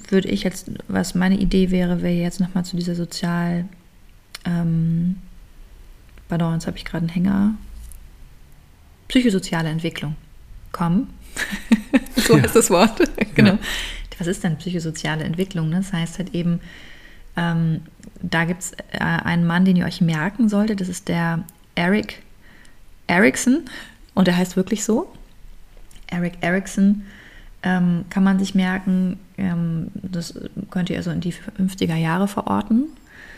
würde 0.09 0.29
ich 0.29 0.42
jetzt, 0.42 0.71
was 0.88 1.14
meine 1.14 1.37
Idee 1.38 1.71
wäre, 1.71 2.03
wäre 2.03 2.14
jetzt 2.14 2.40
nochmal 2.40 2.64
zu 2.64 2.77
dieser 2.77 2.95
sozial, 2.95 3.64
ähm, 4.45 5.16
pardon, 6.29 6.55
jetzt 6.55 6.66
habe 6.66 6.77
ich 6.77 6.85
gerade 6.85 7.03
einen 7.05 7.09
Hänger, 7.09 7.55
psychosoziale 9.09 9.69
Entwicklung 9.69 10.16
kommen. 10.73 11.11
so 12.16 12.37
Ja. 12.37 12.42
heißt 12.42 12.57
das 12.57 12.71
Wort. 12.71 13.01
genau. 13.35 13.53
Ja. 13.53 13.59
Was 14.19 14.27
ist 14.29 14.42
denn 14.45 14.57
psychosoziale 14.57 15.25
Entwicklung? 15.25 15.69
Ne? 15.69 15.77
Das 15.77 15.92
heißt 15.92 16.19
halt 16.19 16.35
eben, 16.35 16.61
ähm, 17.37 17.83
da 18.23 18.45
gibt 18.45 18.62
es 18.62 18.73
äh, 18.92 18.99
einen 19.01 19.47
Mann, 19.47 19.66
den 19.66 19.77
ihr 19.77 19.85
euch 19.85 20.01
merken 20.01 20.49
solltet, 20.49 20.81
das 20.81 20.88
ist 20.88 21.09
der 21.09 21.45
Eric 21.75 22.23
Erickson 23.09 23.64
und 24.14 24.27
der 24.27 24.37
heißt 24.37 24.57
wirklich 24.57 24.85
so. 24.85 25.12
Eric 26.07 26.38
Erickson 26.40 27.03
ähm, 27.66 28.05
kann 28.11 28.22
man 28.22 28.38
sich 28.38 28.55
merken, 28.55 29.18
ähm, 29.37 29.88
das 29.94 30.35
könnt 30.70 30.88
ihr 30.88 30.96
also 30.96 31.11
in 31.11 31.20
die 31.20 31.33
50er 31.33 31.96
Jahre 31.96 32.29
verorten. 32.29 32.85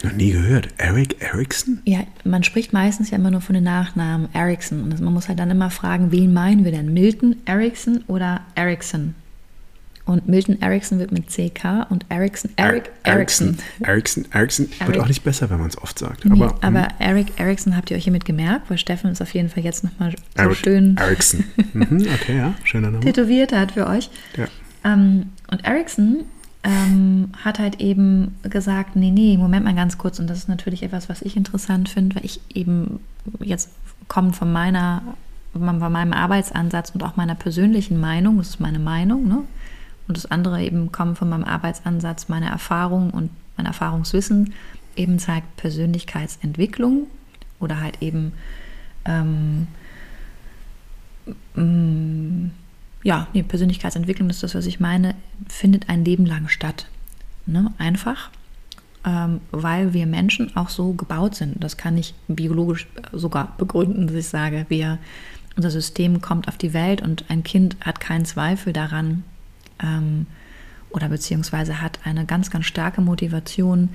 Noch 0.02 0.12
nie 0.12 0.32
gehört. 0.32 0.68
Eric 0.76 1.20
Erickson? 1.20 1.80
Ja, 1.84 2.00
man 2.24 2.44
spricht 2.44 2.72
meistens 2.74 3.10
ja 3.10 3.16
immer 3.16 3.30
nur 3.30 3.40
von 3.40 3.54
den 3.54 3.64
Nachnamen 3.64 4.28
Erickson 4.34 4.82
und 4.82 5.00
man 5.00 5.14
muss 5.14 5.28
halt 5.28 5.38
dann 5.38 5.50
immer 5.50 5.70
fragen, 5.70 6.12
wen 6.12 6.32
meinen 6.32 6.64
wir 6.64 6.72
denn? 6.72 6.92
Milton 6.92 7.36
Erickson 7.46 8.04
oder 8.06 8.42
Erickson? 8.54 9.14
Und 10.08 10.26
Milton 10.26 10.60
Erickson 10.62 10.98
wird 10.98 11.12
mit 11.12 11.28
CK 11.28 11.86
und 11.90 12.06
Erickson, 12.08 12.50
Eric 12.56 12.90
Erickson. 13.02 13.58
Erickson, 13.80 14.24
Erickson 14.30 14.70
wird 14.70 14.80
Eric. 14.80 15.00
auch 15.02 15.08
nicht 15.08 15.22
besser, 15.22 15.50
wenn 15.50 15.58
man 15.58 15.68
es 15.68 15.76
oft 15.76 15.98
sagt. 15.98 16.24
Nee, 16.24 16.32
Aber, 16.32 16.54
aber, 16.62 16.84
hm, 16.84 16.94
Eric 16.98 17.38
Erickson 17.38 17.76
habt 17.76 17.90
ihr 17.90 17.96
euch 17.98 18.04
hiermit 18.04 18.24
gemerkt, 18.24 18.70
weil 18.70 18.78
Steffen 18.78 19.10
ist 19.10 19.20
auf 19.20 19.34
jeden 19.34 19.50
Fall 19.50 19.64
jetzt 19.64 19.84
nochmal 19.84 20.12
so 20.12 20.16
Eric 20.34 20.56
schön 20.56 20.96
Erickson. 20.96 21.44
Mhm, 21.74 22.06
okay, 22.14 22.38
ja, 22.38 22.54
schöner 22.64 22.90
Name. 22.90 23.04
tätowiert 23.04 23.52
hat 23.52 23.72
für 23.72 23.86
euch. 23.86 24.08
Ja. 24.38 24.46
Ähm, 24.82 25.26
und 25.50 25.62
Erickson 25.66 26.24
ähm, 26.64 27.28
hat 27.44 27.58
halt 27.58 27.78
eben 27.80 28.34
gesagt, 28.44 28.96
nee, 28.96 29.10
nee, 29.10 29.36
Moment 29.36 29.66
mal 29.66 29.74
ganz 29.74 29.98
kurz. 29.98 30.18
Und 30.18 30.28
das 30.30 30.38
ist 30.38 30.48
natürlich 30.48 30.82
etwas, 30.82 31.10
was 31.10 31.20
ich 31.20 31.36
interessant 31.36 31.90
finde, 31.90 32.16
weil 32.16 32.24
ich 32.24 32.40
eben 32.54 33.00
jetzt 33.40 33.68
kommend 34.08 34.36
von 34.36 34.50
meiner, 34.50 35.02
von 35.52 35.78
meinem 35.92 36.14
Arbeitsansatz 36.14 36.90
und 36.90 37.02
auch 37.02 37.16
meiner 37.16 37.34
persönlichen 37.34 38.00
Meinung, 38.00 38.38
das 38.38 38.48
ist 38.48 38.60
meine 38.60 38.78
Meinung, 38.78 39.28
ne? 39.28 39.42
Und 40.08 40.16
das 40.16 40.26
andere 40.26 40.62
eben 40.62 40.90
kommt 40.90 41.18
von 41.18 41.28
meinem 41.28 41.44
Arbeitsansatz, 41.44 42.28
meiner 42.28 42.48
Erfahrung 42.48 43.10
und 43.10 43.30
mein 43.56 43.66
Erfahrungswissen, 43.66 44.54
eben 44.96 45.18
zeigt 45.18 45.56
Persönlichkeitsentwicklung 45.56 47.06
oder 47.60 47.80
halt 47.80 48.02
eben 48.02 48.32
ähm, 49.04 49.68
mm, 51.54 52.50
ja, 53.02 53.28
nee, 53.32 53.42
Persönlichkeitsentwicklung 53.42 54.30
ist 54.30 54.42
das, 54.42 54.54
was 54.54 54.66
ich 54.66 54.80
meine, 54.80 55.14
findet 55.48 55.88
ein 55.88 56.04
Leben 56.04 56.26
lang 56.26 56.48
statt. 56.48 56.88
Ne? 57.46 57.72
Einfach, 57.78 58.30
ähm, 59.04 59.40
weil 59.50 59.92
wir 59.92 60.06
Menschen 60.06 60.56
auch 60.56 60.68
so 60.68 60.92
gebaut 60.92 61.34
sind. 61.34 61.62
Das 61.62 61.76
kann 61.76 61.96
ich 61.96 62.14
biologisch 62.26 62.86
sogar 63.12 63.54
begründen, 63.56 64.06
dass 64.06 64.16
ich 64.16 64.28
sage, 64.28 64.66
wir, 64.68 64.98
unser 65.56 65.70
System 65.70 66.20
kommt 66.20 66.48
auf 66.48 66.58
die 66.58 66.72
Welt 66.72 67.02
und 67.02 67.24
ein 67.28 67.42
Kind 67.42 67.76
hat 67.80 68.00
keinen 68.00 68.24
Zweifel 68.24 68.72
daran, 68.72 69.24
ähm, 69.82 70.26
oder 70.90 71.08
beziehungsweise 71.08 71.80
hat 71.80 71.98
eine 72.04 72.24
ganz, 72.24 72.50
ganz 72.50 72.66
starke 72.66 73.00
Motivation, 73.00 73.90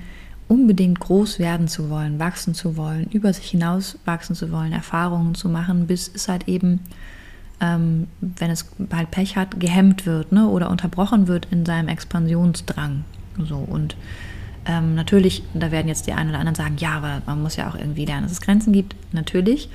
unbedingt 0.46 1.00
groß 1.00 1.38
werden 1.38 1.68
zu 1.68 1.88
wollen, 1.90 2.18
wachsen 2.18 2.54
zu 2.54 2.76
wollen, 2.76 3.08
über 3.10 3.32
sich 3.32 3.50
hinaus 3.50 3.98
wachsen 4.04 4.34
zu 4.34 4.52
wollen, 4.52 4.72
Erfahrungen 4.72 5.34
zu 5.34 5.48
machen, 5.48 5.86
bis 5.86 6.10
es 6.14 6.28
halt 6.28 6.48
eben, 6.48 6.80
ähm, 7.60 8.08
wenn 8.20 8.50
es 8.50 8.66
halt 8.92 9.10
Pech 9.10 9.36
hat, 9.36 9.58
gehemmt 9.58 10.06
wird 10.06 10.32
ne, 10.32 10.46
oder 10.46 10.70
unterbrochen 10.70 11.28
wird 11.28 11.48
in 11.50 11.64
seinem 11.64 11.88
Expansionsdrang. 11.88 13.04
So 13.38 13.56
und 13.56 13.96
ähm, 14.66 14.94
natürlich, 14.94 15.42
da 15.54 15.70
werden 15.70 15.88
jetzt 15.88 16.06
die 16.06 16.12
einen 16.12 16.30
oder 16.30 16.38
anderen 16.38 16.54
sagen, 16.54 16.76
ja, 16.78 16.92
aber 16.92 17.22
man 17.26 17.42
muss 17.42 17.56
ja 17.56 17.68
auch 17.68 17.74
irgendwie 17.74 18.04
lernen, 18.04 18.24
dass 18.24 18.32
es 18.32 18.40
Grenzen 18.40 18.72
gibt. 18.72 18.94
Natürlich 19.12 19.68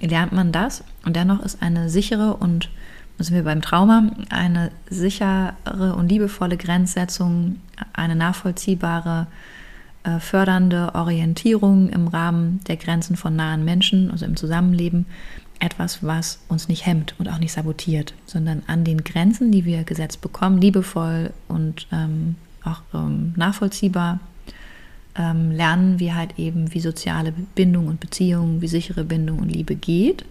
lernt 0.00 0.32
man 0.32 0.52
das 0.52 0.84
und 1.04 1.16
dennoch 1.16 1.40
ist 1.40 1.62
eine 1.62 1.88
sichere 1.88 2.34
und 2.34 2.70
sind 3.18 3.36
wir 3.36 3.44
beim 3.44 3.62
Trauma, 3.62 4.10
eine 4.28 4.70
sichere 4.90 5.54
und 5.96 6.08
liebevolle 6.08 6.56
Grenzsetzung, 6.56 7.60
eine 7.92 8.16
nachvollziehbare, 8.16 9.26
äh, 10.02 10.18
fördernde 10.18 10.94
Orientierung 10.94 11.88
im 11.90 12.08
Rahmen 12.08 12.60
der 12.66 12.76
Grenzen 12.76 13.16
von 13.16 13.36
nahen 13.36 13.64
Menschen, 13.64 14.10
also 14.10 14.26
im 14.26 14.36
Zusammenleben, 14.36 15.06
etwas, 15.60 16.02
was 16.02 16.40
uns 16.48 16.68
nicht 16.68 16.84
hemmt 16.84 17.14
und 17.18 17.28
auch 17.28 17.38
nicht 17.38 17.52
sabotiert, 17.52 18.14
sondern 18.26 18.62
an 18.66 18.84
den 18.84 19.04
Grenzen, 19.04 19.52
die 19.52 19.64
wir 19.64 19.84
gesetzt 19.84 20.20
bekommen, 20.20 20.58
liebevoll 20.58 21.32
und 21.48 21.86
ähm, 21.92 22.34
auch 22.64 22.82
ähm, 22.92 23.32
nachvollziehbar, 23.36 24.18
ähm, 25.16 25.52
lernen 25.52 26.00
wir 26.00 26.16
halt 26.16 26.38
eben, 26.38 26.74
wie 26.74 26.80
soziale 26.80 27.32
Bindung 27.54 27.86
und 27.86 28.00
Beziehung, 28.00 28.60
wie 28.60 28.68
sichere 28.68 29.04
Bindung 29.04 29.38
und 29.38 29.48
Liebe 29.48 29.76
geht 29.76 30.24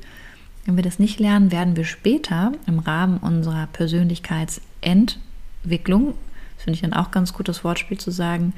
wenn 0.66 0.76
wir 0.76 0.84
das 0.84 1.00
nicht 1.00 1.20
lernen, 1.20 1.52
werden 1.52 1.76
wir 1.76 1.86
später 1.86 2.52
im 2.68 2.78
Rahmen 2.80 3.18
unserer 3.18 3.68
Persönlichkeitsentwicklung, 3.68 6.14
das 6.56 6.64
finde 6.64 6.76
ich 6.76 6.82
dann 6.82 6.94
auch 6.94 7.12
ganz 7.12 7.34
gut, 7.34 7.50
das 7.50 7.64
Wortspiel 7.64 7.98
zu 7.98 8.12
sagen, 8.12 8.54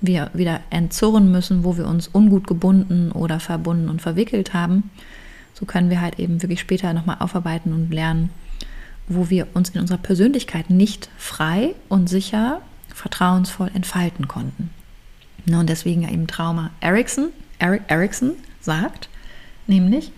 wir 0.00 0.30
wieder 0.34 0.60
entzurren 0.70 1.30
müssen, 1.30 1.64
wo 1.64 1.76
wir 1.76 1.86
uns 1.86 2.08
ungut 2.08 2.46
gebunden 2.46 3.12
oder 3.12 3.40
verbunden 3.40 3.88
und 3.88 4.02
verwickelt 4.02 4.52
haben. 4.52 4.90
So 5.54 5.66
können 5.66 5.90
wir 5.90 6.00
halt 6.00 6.18
eben 6.18 6.42
wirklich 6.42 6.60
später 6.60 6.92
nochmal 6.92 7.16
aufarbeiten 7.20 7.72
und 7.72 7.92
lernen, 7.92 8.30
wo 9.06 9.30
wir 9.30 9.46
uns 9.54 9.70
in 9.70 9.80
unserer 9.80 9.98
Persönlichkeit 9.98 10.70
nicht 10.70 11.08
frei 11.16 11.74
und 11.88 12.08
sicher, 12.08 12.60
vertrauensvoll 12.92 13.70
entfalten 13.72 14.28
konnten. 14.28 14.70
Und 15.46 15.68
deswegen 15.68 16.08
eben 16.08 16.26
Trauma 16.26 16.70
Erickson, 16.80 17.28
Eric 17.58 17.82
Erickson 17.88 18.32
sagt, 18.60 19.08
nämlich, 19.66 20.12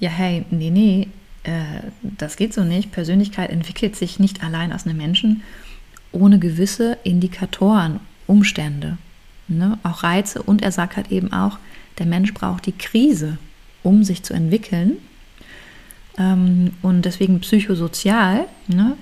ja, 0.00 0.10
hey, 0.10 0.44
nee, 0.50 0.70
nee, 0.70 1.08
äh, 1.44 1.90
das 2.02 2.36
geht 2.36 2.52
so 2.52 2.64
nicht. 2.64 2.92
Persönlichkeit 2.92 3.50
entwickelt 3.50 3.96
sich 3.96 4.18
nicht 4.18 4.42
allein 4.42 4.72
aus 4.72 4.86
einem 4.86 4.96
Menschen 4.96 5.42
ohne 6.12 6.38
gewisse 6.38 6.98
Indikatoren, 7.04 8.00
Umstände, 8.26 8.98
ne? 9.48 9.78
auch 9.82 10.02
Reize. 10.02 10.42
Und 10.42 10.62
er 10.62 10.72
sagt 10.72 10.96
halt 10.96 11.10
eben 11.12 11.32
auch, 11.32 11.58
der 11.98 12.06
Mensch 12.06 12.34
braucht 12.34 12.66
die 12.66 12.72
Krise, 12.72 13.38
um 13.82 14.04
sich 14.04 14.22
zu 14.22 14.34
entwickeln. 14.34 14.98
Ähm, 16.18 16.72
und 16.82 17.04
deswegen 17.04 17.40
psychosozial, 17.40 18.46
ne? 18.66 18.96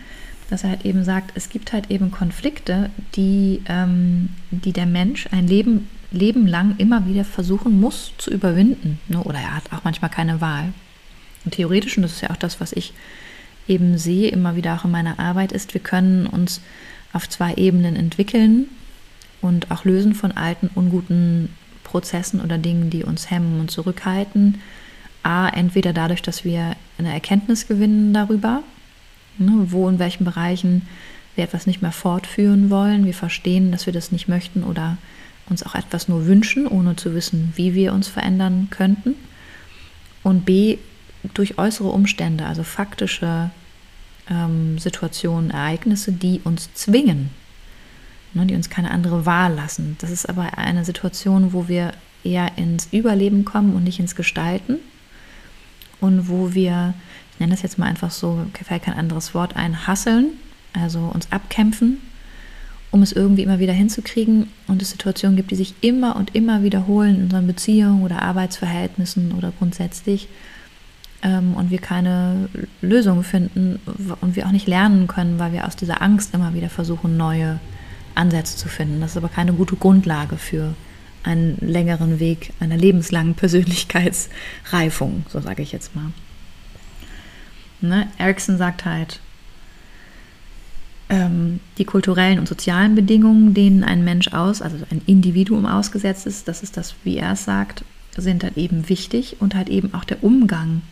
dass 0.50 0.64
er 0.64 0.70
halt 0.70 0.84
eben 0.84 1.04
sagt, 1.04 1.32
es 1.34 1.48
gibt 1.48 1.72
halt 1.72 1.90
eben 1.90 2.10
Konflikte, 2.10 2.90
die, 3.16 3.62
ähm, 3.66 4.30
die 4.50 4.72
der 4.72 4.86
Mensch 4.86 5.28
ein 5.30 5.46
Leben, 5.46 5.88
Leben 6.10 6.46
lang 6.46 6.74
immer 6.78 7.06
wieder 7.06 7.24
versuchen 7.24 7.80
muss 7.80 8.12
zu 8.18 8.30
überwinden. 8.30 8.98
Ne? 9.08 9.22
Oder 9.22 9.38
er 9.38 9.56
hat 9.56 9.72
auch 9.72 9.84
manchmal 9.84 10.10
keine 10.10 10.40
Wahl. 10.40 10.72
Und 11.48 11.54
theoretisch, 11.54 11.96
und 11.96 12.02
das 12.02 12.12
ist 12.12 12.20
ja 12.20 12.28
auch 12.28 12.36
das, 12.36 12.60
was 12.60 12.74
ich 12.74 12.92
eben 13.68 13.96
sehe, 13.96 14.28
immer 14.28 14.54
wieder 14.54 14.74
auch 14.74 14.84
in 14.84 14.90
meiner 14.90 15.18
Arbeit, 15.18 15.50
ist, 15.50 15.72
wir 15.72 15.80
können 15.80 16.26
uns 16.26 16.60
auf 17.14 17.26
zwei 17.26 17.54
Ebenen 17.54 17.96
entwickeln 17.96 18.66
und 19.40 19.70
auch 19.70 19.86
lösen 19.86 20.14
von 20.14 20.32
alten, 20.32 20.68
unguten 20.74 21.48
Prozessen 21.84 22.42
oder 22.42 22.58
Dingen, 22.58 22.90
die 22.90 23.02
uns 23.02 23.30
hemmen 23.30 23.60
und 23.60 23.70
zurückhalten. 23.70 24.60
A, 25.22 25.48
entweder 25.48 25.94
dadurch, 25.94 26.20
dass 26.20 26.44
wir 26.44 26.76
eine 26.98 27.14
Erkenntnis 27.14 27.66
gewinnen 27.66 28.12
darüber, 28.12 28.62
ne, 29.38 29.68
wo 29.68 29.88
in 29.88 29.98
welchen 29.98 30.26
Bereichen 30.26 30.86
wir 31.34 31.44
etwas 31.44 31.66
nicht 31.66 31.80
mehr 31.80 31.92
fortführen 31.92 32.68
wollen, 32.68 33.06
wir 33.06 33.14
verstehen, 33.14 33.72
dass 33.72 33.86
wir 33.86 33.94
das 33.94 34.12
nicht 34.12 34.28
möchten 34.28 34.64
oder 34.64 34.98
uns 35.48 35.62
auch 35.62 35.74
etwas 35.74 36.08
nur 36.08 36.26
wünschen, 36.26 36.66
ohne 36.66 36.96
zu 36.96 37.14
wissen, 37.14 37.54
wie 37.56 37.72
wir 37.72 37.94
uns 37.94 38.06
verändern 38.06 38.68
könnten. 38.70 39.14
Und 40.22 40.44
B, 40.44 40.76
durch 41.34 41.58
äußere 41.58 41.88
Umstände, 41.88 42.46
also 42.46 42.62
faktische 42.62 43.50
ähm, 44.30 44.78
Situationen, 44.78 45.50
Ereignisse, 45.50 46.12
die 46.12 46.40
uns 46.44 46.72
zwingen, 46.74 47.30
ne, 48.34 48.46
die 48.46 48.54
uns 48.54 48.70
keine 48.70 48.90
andere 48.90 49.26
Wahl 49.26 49.54
lassen. 49.54 49.96
Das 50.00 50.10
ist 50.10 50.28
aber 50.28 50.58
eine 50.58 50.84
Situation, 50.84 51.52
wo 51.52 51.68
wir 51.68 51.92
eher 52.24 52.56
ins 52.56 52.88
Überleben 52.92 53.44
kommen 53.44 53.74
und 53.74 53.84
nicht 53.84 54.00
ins 54.00 54.16
Gestalten. 54.16 54.76
Und 56.00 56.28
wo 56.28 56.54
wir, 56.54 56.94
ich 57.32 57.40
nenne 57.40 57.52
das 57.52 57.62
jetzt 57.62 57.78
mal 57.78 57.86
einfach 57.86 58.10
so, 58.10 58.46
fällt 58.62 58.84
kein 58.84 58.94
anderes 58.94 59.34
Wort 59.34 59.56
ein, 59.56 59.86
hasseln, 59.86 60.32
also 60.72 61.00
uns 61.00 61.32
abkämpfen, 61.32 61.98
um 62.90 63.02
es 63.02 63.12
irgendwie 63.12 63.42
immer 63.42 63.58
wieder 63.58 63.72
hinzukriegen. 63.72 64.48
Und 64.68 64.80
es 64.80 64.90
Situationen 64.90 65.36
gibt, 65.36 65.50
die 65.50 65.56
sich 65.56 65.74
immer 65.80 66.14
und 66.14 66.34
immer 66.36 66.62
wiederholen 66.62 67.16
in 67.16 67.22
unseren 67.24 67.46
Beziehungen 67.46 68.02
oder 68.02 68.22
Arbeitsverhältnissen 68.22 69.32
oder 69.32 69.52
grundsätzlich 69.58 70.28
ähm, 71.22 71.54
und 71.54 71.70
wir 71.70 71.78
keine 71.78 72.48
Lösung 72.80 73.22
finden 73.24 73.80
und 74.20 74.36
wir 74.36 74.46
auch 74.46 74.52
nicht 74.52 74.66
lernen 74.66 75.06
können, 75.06 75.38
weil 75.38 75.52
wir 75.52 75.66
aus 75.66 75.76
dieser 75.76 76.02
Angst 76.02 76.34
immer 76.34 76.54
wieder 76.54 76.68
versuchen, 76.68 77.16
neue 77.16 77.58
Ansätze 78.14 78.56
zu 78.56 78.68
finden. 78.68 79.00
Das 79.00 79.12
ist 79.12 79.16
aber 79.16 79.28
keine 79.28 79.52
gute 79.52 79.76
Grundlage 79.76 80.36
für 80.36 80.74
einen 81.24 81.56
längeren 81.60 82.20
Weg 82.20 82.52
einer 82.60 82.76
lebenslangen 82.76 83.34
Persönlichkeitsreifung, 83.34 85.24
so 85.28 85.40
sage 85.40 85.62
ich 85.62 85.72
jetzt 85.72 85.94
mal. 85.94 86.12
Ne? 87.80 88.08
Erickson 88.18 88.56
sagt 88.56 88.84
halt, 88.84 89.20
ähm, 91.10 91.60
die 91.78 91.84
kulturellen 91.84 92.38
und 92.38 92.48
sozialen 92.48 92.94
Bedingungen, 92.94 93.54
denen 93.54 93.82
ein 93.82 94.04
Mensch 94.04 94.28
aus, 94.28 94.62
also 94.62 94.76
ein 94.90 95.02
Individuum 95.06 95.66
ausgesetzt 95.66 96.26
ist, 96.26 96.48
das 96.48 96.62
ist 96.62 96.76
das, 96.76 96.94
wie 97.04 97.16
er 97.16 97.32
es 97.32 97.44
sagt, 97.44 97.84
sind 98.16 98.42
halt 98.42 98.56
eben 98.56 98.88
wichtig 98.88 99.36
und 99.40 99.54
halt 99.54 99.68
eben 99.68 99.94
auch 99.94 100.04
der 100.04 100.24
Umgang 100.24 100.82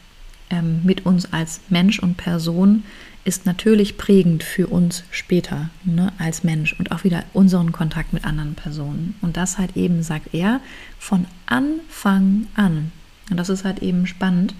ähm, 0.50 0.80
mit 0.84 1.06
uns 1.06 1.32
als 1.32 1.60
Mensch 1.68 1.98
und 1.98 2.16
Person 2.16 2.84
ist 3.24 3.44
natürlich 3.44 3.98
prägend 3.98 4.44
für 4.44 4.68
uns 4.68 5.02
später 5.10 5.70
ne, 5.84 6.12
als 6.16 6.44
Mensch 6.44 6.76
und 6.78 6.92
auch 6.92 7.02
wieder 7.02 7.24
unseren 7.32 7.72
Kontakt 7.72 8.12
mit 8.12 8.24
anderen 8.24 8.54
Personen. 8.54 9.16
Und 9.20 9.36
das 9.36 9.58
halt 9.58 9.76
eben, 9.76 10.04
sagt 10.04 10.32
er, 10.32 10.60
von 10.98 11.26
Anfang 11.46 12.46
an. 12.54 12.92
Und 13.28 13.36
das 13.36 13.48
ist 13.48 13.64
halt 13.64 13.80
eben 13.82 14.06
spannend. 14.06 14.54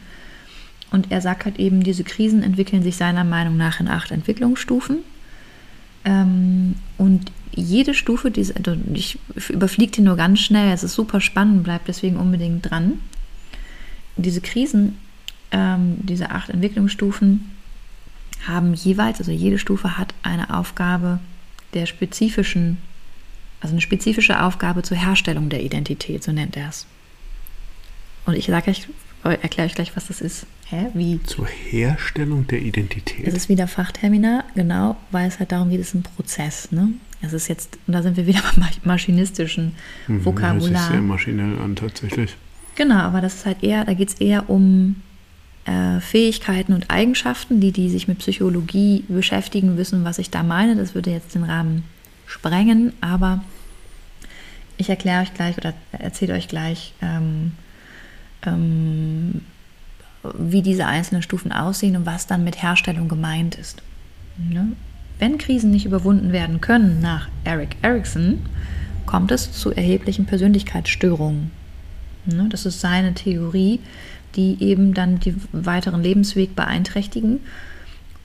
Und 0.90 1.12
er 1.12 1.20
sagt 1.20 1.44
halt 1.44 1.60
eben, 1.60 1.84
diese 1.84 2.02
Krisen 2.02 2.42
entwickeln 2.42 2.82
sich 2.82 2.96
seiner 2.96 3.22
Meinung 3.22 3.56
nach 3.56 3.78
in 3.78 3.86
acht 3.86 4.10
Entwicklungsstufen. 4.10 4.98
Ähm, 6.04 6.74
und 6.98 7.30
jede 7.52 7.94
Stufe, 7.94 8.32
diese, 8.32 8.56
also 8.56 8.76
ich 8.92 9.18
überfliege 9.48 9.92
die 9.92 10.00
nur 10.00 10.16
ganz 10.16 10.40
schnell, 10.40 10.72
es 10.72 10.82
ist 10.82 10.94
super 10.94 11.20
spannend, 11.20 11.62
bleibt 11.62 11.86
deswegen 11.86 12.16
unbedingt 12.16 12.68
dran. 12.68 12.94
Diese 14.16 14.40
Krisen 14.40 14.98
ähm, 15.52 15.96
diese 16.02 16.30
acht 16.30 16.50
Entwicklungsstufen 16.50 17.52
haben 18.46 18.74
jeweils, 18.74 19.18
also 19.18 19.32
jede 19.32 19.58
Stufe 19.58 19.98
hat 19.98 20.14
eine 20.22 20.54
Aufgabe 20.54 21.20
der 21.74 21.86
spezifischen, 21.86 22.78
also 23.60 23.74
eine 23.74 23.80
spezifische 23.80 24.42
Aufgabe 24.42 24.82
zur 24.82 24.96
Herstellung 24.96 25.48
der 25.48 25.62
Identität, 25.62 26.22
so 26.22 26.32
nennt 26.32 26.56
er 26.56 26.68
es. 26.68 26.86
Und 28.24 28.34
ich 28.34 28.46
sage 28.46 28.70
euch, 28.70 28.88
erkläre 29.22 29.68
euch 29.68 29.74
gleich, 29.74 29.96
was 29.96 30.08
das 30.08 30.20
ist. 30.20 30.46
Hä? 30.68 30.88
Wie? 30.94 31.22
Zur 31.22 31.46
Herstellung 31.46 32.46
der 32.48 32.60
Identität. 32.60 33.26
Es 33.26 33.34
ist 33.34 33.48
wieder 33.48 33.68
Fachtermina, 33.68 34.44
genau, 34.54 34.96
weil 35.12 35.28
es 35.28 35.38
halt 35.38 35.52
darum 35.52 35.70
geht, 35.70 35.80
es 35.80 35.88
ist 35.88 35.94
ein 35.94 36.02
Prozess. 36.02 36.72
Ne? 36.72 36.92
Es 37.22 37.32
ist 37.32 37.48
jetzt, 37.48 37.78
und 37.86 37.92
da 37.92 38.02
sind 38.02 38.16
wir 38.16 38.26
wieder 38.26 38.42
beim 38.56 38.68
maschinistischen 38.84 39.72
mhm, 40.08 40.24
Vokabular. 40.24 40.72
Das 40.72 40.82
ist 40.82 40.88
sehr 40.90 41.02
maschinell 41.02 41.58
an, 41.60 41.76
tatsächlich. 41.76 42.36
Genau, 42.74 42.96
aber 42.96 43.20
das 43.20 43.36
ist 43.36 43.46
halt 43.46 43.62
eher, 43.62 43.84
da 43.84 43.94
geht 43.94 44.08
es 44.08 44.14
eher 44.14 44.50
um 44.50 44.96
äh, 45.66 46.00
Fähigkeiten 46.00 46.72
und 46.72 46.90
Eigenschaften, 46.90 47.60
die, 47.60 47.72
die 47.72 47.90
sich 47.90 48.08
mit 48.08 48.18
Psychologie 48.18 49.04
beschäftigen, 49.08 49.76
wissen, 49.76 50.04
was 50.04 50.18
ich 50.18 50.30
da 50.30 50.42
meine. 50.42 50.76
Das 50.76 50.94
würde 50.94 51.10
jetzt 51.10 51.34
den 51.34 51.44
Rahmen 51.44 51.84
sprengen, 52.26 52.92
aber 53.00 53.42
ich 54.76 54.88
erkläre 54.88 55.22
euch 55.22 55.34
gleich 55.34 55.58
oder 55.58 55.74
erzähle 55.92 56.34
euch 56.34 56.48
gleich, 56.48 56.92
ähm, 57.02 57.52
ähm, 58.44 59.42
wie 60.38 60.62
diese 60.62 60.86
einzelnen 60.86 61.22
Stufen 61.22 61.52
aussehen 61.52 61.96
und 61.96 62.06
was 62.06 62.26
dann 62.26 62.44
mit 62.44 62.62
Herstellung 62.62 63.08
gemeint 63.08 63.54
ist. 63.54 63.82
Ne? 64.38 64.72
Wenn 65.18 65.38
Krisen 65.38 65.70
nicht 65.70 65.86
überwunden 65.86 66.32
werden 66.32 66.60
können, 66.60 67.00
nach 67.00 67.28
Eric 67.44 67.76
Erickson, 67.82 68.40
kommt 69.06 69.30
es 69.30 69.52
zu 69.52 69.72
erheblichen 69.72 70.26
Persönlichkeitsstörungen. 70.26 71.50
Ne? 72.26 72.48
Das 72.50 72.66
ist 72.66 72.80
seine 72.80 73.14
Theorie, 73.14 73.80
die 74.34 74.56
eben 74.60 74.92
dann 74.92 75.20
den 75.20 75.40
weiteren 75.52 76.02
Lebensweg 76.02 76.54
beeinträchtigen 76.56 77.40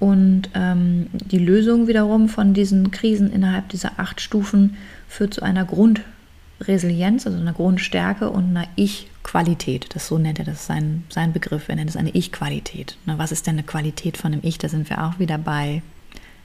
Und 0.01 0.49
ähm, 0.55 1.05
die 1.13 1.37
Lösung 1.37 1.87
wiederum 1.87 2.27
von 2.27 2.55
diesen 2.55 2.89
Krisen 2.89 3.31
innerhalb 3.31 3.69
dieser 3.69 3.99
acht 3.99 4.19
Stufen 4.19 4.75
führt 5.07 5.35
zu 5.35 5.43
einer 5.43 5.63
Grundresilienz, 5.63 7.27
also 7.27 7.37
einer 7.37 7.53
Grundstärke 7.53 8.31
und 8.31 8.57
einer 8.57 8.67
Ich-Qualität. 8.75 9.93
Das 9.93 10.07
so 10.07 10.17
nennt 10.17 10.39
er 10.39 10.45
das 10.45 10.65
sein, 10.65 11.03
sein 11.09 11.33
Begriff. 11.33 11.69
Er 11.69 11.75
nennt 11.75 11.91
es 11.91 11.97
eine 11.97 12.09
Ich-Qualität. 12.15 12.97
Was 13.05 13.31
ist 13.31 13.45
denn 13.45 13.53
eine 13.53 13.63
Qualität 13.63 14.17
von 14.17 14.33
einem 14.33 14.41
Ich? 14.43 14.57
Da 14.57 14.69
sind 14.69 14.89
wir 14.89 15.03
auch 15.03 15.19
wieder 15.19 15.37
bei 15.37 15.83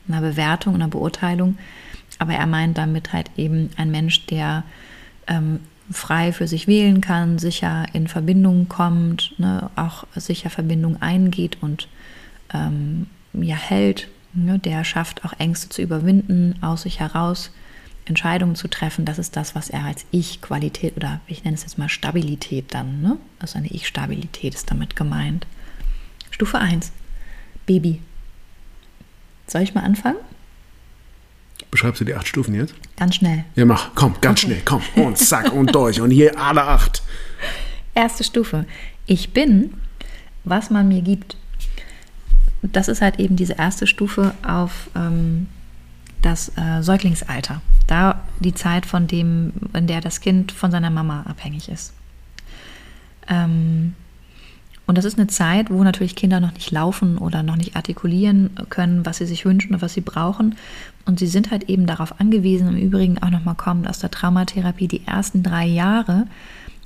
einer 0.06 0.20
Bewertung, 0.20 0.74
einer 0.74 0.88
Beurteilung. 0.88 1.56
Aber 2.18 2.34
er 2.34 2.46
meint 2.46 2.76
damit 2.76 3.14
halt 3.14 3.30
eben 3.38 3.70
ein 3.78 3.90
Mensch, 3.90 4.26
der 4.26 4.64
ähm, 5.28 5.60
frei 5.90 6.32
für 6.32 6.48
sich 6.48 6.66
wählen 6.66 7.00
kann, 7.00 7.38
sicher 7.38 7.86
in 7.92 8.08
Verbindung 8.08 8.68
kommt, 8.68 9.34
ne, 9.38 9.70
auch 9.76 10.04
sicher 10.14 10.50
Verbindung 10.50 11.00
eingeht 11.00 11.58
und 11.60 11.88
ähm, 12.52 13.06
ja 13.32 13.56
hält, 13.56 14.08
ne, 14.32 14.58
der 14.58 14.84
schafft 14.84 15.24
auch 15.24 15.32
Ängste 15.38 15.68
zu 15.68 15.82
überwinden, 15.82 16.56
aus 16.60 16.82
sich 16.82 17.00
heraus 17.00 17.50
Entscheidungen 18.04 18.54
zu 18.54 18.68
treffen. 18.68 19.04
Das 19.04 19.18
ist 19.18 19.36
das, 19.36 19.54
was 19.54 19.68
er 19.68 19.84
als 19.84 20.06
Ich-Qualität 20.10 20.96
oder 20.96 21.20
ich 21.26 21.44
nenne 21.44 21.56
es 21.56 21.62
jetzt 21.62 21.78
mal 21.78 21.88
Stabilität 21.88 22.72
dann, 22.72 23.02
ne? 23.02 23.18
Also 23.38 23.58
eine 23.58 23.68
Ich-Stabilität 23.68 24.54
ist 24.54 24.70
damit 24.70 24.96
gemeint. 24.96 25.46
Stufe 26.30 26.58
1. 26.58 26.92
Baby. 27.66 28.00
Soll 29.46 29.62
ich 29.62 29.74
mal 29.74 29.82
anfangen? 29.82 30.18
Beschreibst 31.70 32.00
du 32.00 32.04
die 32.04 32.14
acht 32.14 32.28
Stufen 32.28 32.54
jetzt? 32.54 32.74
Ganz 32.96 33.16
schnell. 33.16 33.44
Ja, 33.54 33.64
mach. 33.64 33.90
Komm, 33.94 34.14
ganz 34.20 34.40
okay. 34.40 34.52
schnell. 34.52 34.62
Komm. 34.64 34.82
Und 35.04 35.18
zack 35.18 35.52
und 35.52 35.74
durch. 35.74 36.00
Und 36.00 36.10
hier 36.10 36.38
alle 36.38 36.62
acht. 36.64 37.02
Erste 37.94 38.24
Stufe. 38.24 38.64
Ich 39.06 39.32
bin, 39.32 39.74
was 40.44 40.70
man 40.70 40.88
mir 40.88 41.02
gibt 41.02 41.36
das 42.72 42.88
ist 42.88 43.02
halt 43.02 43.18
eben 43.18 43.36
diese 43.36 43.54
erste 43.54 43.86
Stufe 43.86 44.34
auf 44.46 44.90
ähm, 44.94 45.48
das 46.22 46.50
äh, 46.56 46.82
Säuglingsalter. 46.82 47.60
Da 47.86 48.22
die 48.40 48.54
Zeit, 48.54 48.86
von 48.86 49.06
dem, 49.06 49.52
in 49.72 49.86
der 49.86 50.00
das 50.00 50.20
Kind 50.20 50.52
von 50.52 50.70
seiner 50.70 50.90
Mama 50.90 51.22
abhängig 51.28 51.68
ist. 51.68 51.92
Ähm, 53.28 53.94
und 54.86 54.96
das 54.96 55.04
ist 55.04 55.18
eine 55.18 55.26
Zeit, 55.26 55.70
wo 55.70 55.82
natürlich 55.82 56.14
Kinder 56.14 56.38
noch 56.38 56.52
nicht 56.52 56.70
laufen 56.70 57.18
oder 57.18 57.42
noch 57.42 57.56
nicht 57.56 57.74
artikulieren 57.74 58.50
können, 58.70 59.04
was 59.04 59.16
sie 59.18 59.26
sich 59.26 59.44
wünschen 59.44 59.74
oder 59.74 59.82
was 59.82 59.94
sie 59.94 60.00
brauchen. 60.00 60.54
Und 61.06 61.18
sie 61.18 61.26
sind 61.26 61.50
halt 61.50 61.68
eben 61.68 61.86
darauf 61.86 62.20
angewiesen, 62.20 62.68
im 62.68 62.76
Übrigen 62.76 63.20
auch 63.22 63.30
nochmal 63.30 63.56
kommt 63.56 63.88
aus 63.88 63.98
der 63.98 64.10
Traumatherapie, 64.10 64.88
die 64.88 65.06
ersten 65.06 65.42
drei 65.42 65.66
Jahre 65.66 66.26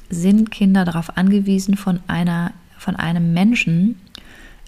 sind 0.08 0.50
Kinder 0.50 0.84
darauf 0.84 1.16
angewiesen, 1.16 1.76
von, 1.76 2.00
einer, 2.08 2.52
von 2.78 2.96
einem 2.96 3.32
Menschen 3.32 3.96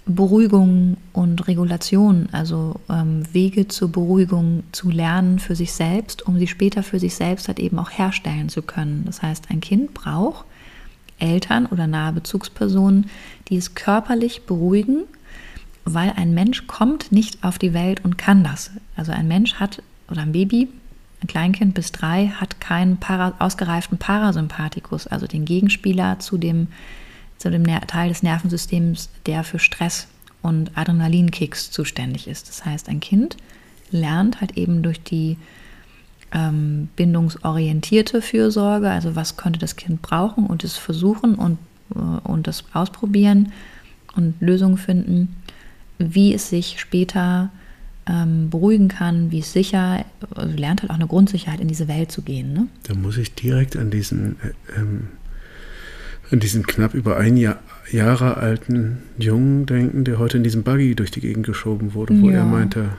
Beruhigung 0.05 0.97
und 1.13 1.47
Regulation, 1.47 2.27
also 2.33 2.75
ähm, 2.89 3.23
Wege 3.31 3.67
zur 3.67 3.91
Beruhigung 3.91 4.63
zu 4.73 4.89
lernen 4.89 5.39
für 5.39 5.55
sich 5.55 5.71
selbst, 5.71 6.27
um 6.27 6.37
sie 6.37 6.47
später 6.47 6.83
für 6.83 6.99
sich 6.99 7.15
selbst 7.15 7.47
halt 7.47 7.59
eben 7.59 7.79
auch 7.79 7.89
herstellen 7.89 8.49
zu 8.49 8.61
können. 8.61 9.03
Das 9.05 9.21
heißt, 9.21 9.49
ein 9.49 9.61
Kind 9.61 9.93
braucht 9.93 10.45
Eltern 11.23 11.65
oder 11.65 11.87
nahe 11.87 12.13
Bezugspersonen, 12.13 13.09
die 13.47 13.57
es 13.57 13.75
körperlich 13.75 14.45
beruhigen, 14.45 15.03
weil 15.85 16.13
ein 16.15 16.33
Mensch 16.33 16.67
kommt 16.67 17.11
nicht 17.11 17.43
auf 17.43 17.57
die 17.57 17.73
Welt 17.73 18.03
und 18.03 18.17
kann 18.17 18.43
das. 18.43 18.71
Also 18.95 19.11
ein 19.11 19.27
Mensch 19.27 19.55
hat, 19.55 19.81
oder 20.09 20.21
ein 20.21 20.31
Baby, 20.31 20.69
ein 21.21 21.27
Kleinkind 21.27 21.73
bis 21.73 21.91
drei, 21.91 22.27
hat 22.27 22.59
keinen 22.59 22.97
para, 22.97 23.33
ausgereiften 23.39 23.97
Parasympathikus, 23.97 25.07
also 25.07 25.25
den 25.25 25.45
Gegenspieler 25.45 26.19
zu 26.19 26.37
dem 26.37 26.67
zu 27.43 27.51
dem 27.51 27.65
Teil 27.65 28.07
des 28.07 28.23
Nervensystems, 28.23 29.09
der 29.25 29.43
für 29.43 29.59
Stress 29.59 30.07
und 30.41 30.77
Adrenalinkicks 30.77 31.71
zuständig 31.71 32.29
ist. 32.29 32.47
Das 32.47 32.63
heißt, 32.63 32.87
ein 32.87 33.01
Kind 33.01 33.35
lernt 33.91 34.39
halt 34.39 34.57
eben 34.57 34.81
durch 34.81 35.03
die 35.03 35.37
ähm, 36.33 36.89
bindungsorientierte 36.95 38.21
Fürsorge, 38.21 38.89
also 38.89 39.15
was 39.15 39.37
könnte 39.37 39.59
das 39.59 39.75
Kind 39.75 40.01
brauchen 40.01 40.45
und 40.45 40.63
es 40.63 40.77
versuchen 40.77 41.35
und, 41.35 41.57
äh, 41.95 41.99
und 41.99 42.47
das 42.47 42.63
ausprobieren 42.73 43.51
und 44.15 44.35
Lösungen 44.39 44.77
finden, 44.77 45.35
wie 45.99 46.33
es 46.33 46.49
sich 46.49 46.79
später 46.79 47.51
ähm, 48.07 48.49
beruhigen 48.49 48.89
kann, 48.89 49.31
wie 49.31 49.39
es 49.39 49.53
sicher, 49.53 50.05
also 50.35 50.57
lernt 50.57 50.81
halt 50.81 50.91
auch 50.91 50.95
eine 50.95 51.07
Grundsicherheit 51.07 51.59
in 51.59 51.67
diese 51.67 51.87
Welt 51.87 52.11
zu 52.11 52.21
gehen. 52.21 52.53
Ne? 52.53 52.67
Da 52.83 52.95
muss 52.95 53.17
ich 53.17 53.33
direkt 53.35 53.77
an 53.77 53.91
diesen 53.91 54.37
äh, 54.41 54.79
ähm 54.79 55.07
an 56.31 56.39
diesen 56.39 56.65
knapp 56.65 56.95
über 56.95 57.17
ein 57.17 57.37
Jahr, 57.37 57.59
Jahre 57.91 58.37
alten 58.37 59.03
Jungen 59.19 59.65
denken, 59.65 60.03
der 60.03 60.17
heute 60.17 60.37
in 60.37 60.43
diesem 60.43 60.63
Buggy 60.63 60.95
durch 60.95 61.11
die 61.11 61.21
Gegend 61.21 61.45
geschoben 61.45 61.93
wurde, 61.93 62.19
wo 62.21 62.29
ja. 62.29 62.37
er 62.37 62.45
meinte, 62.45 62.89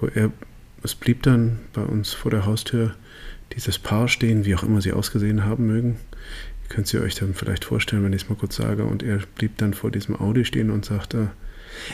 wo 0.00 0.08
er, 0.08 0.32
es 0.84 0.94
blieb 0.94 1.22
dann 1.22 1.60
bei 1.72 1.82
uns 1.82 2.12
vor 2.12 2.30
der 2.30 2.44
Haustür 2.44 2.94
dieses 3.56 3.78
Paar 3.78 4.06
stehen, 4.08 4.44
wie 4.44 4.54
auch 4.54 4.62
immer 4.62 4.82
sie 4.82 4.92
ausgesehen 4.92 5.44
haben 5.44 5.66
mögen. 5.66 5.96
Ihr 6.62 6.68
könnt 6.68 6.88
sie 6.88 6.98
euch 6.98 7.14
dann 7.14 7.34
vielleicht 7.34 7.64
vorstellen, 7.64 8.04
wenn 8.04 8.12
ich 8.12 8.22
es 8.22 8.28
mal 8.28 8.36
kurz 8.36 8.56
sage. 8.56 8.84
Und 8.84 9.02
er 9.02 9.18
blieb 9.34 9.56
dann 9.58 9.72
vor 9.74 9.90
diesem 9.90 10.20
Audi 10.20 10.44
stehen 10.44 10.70
und 10.70 10.84
sagte, 10.84 11.30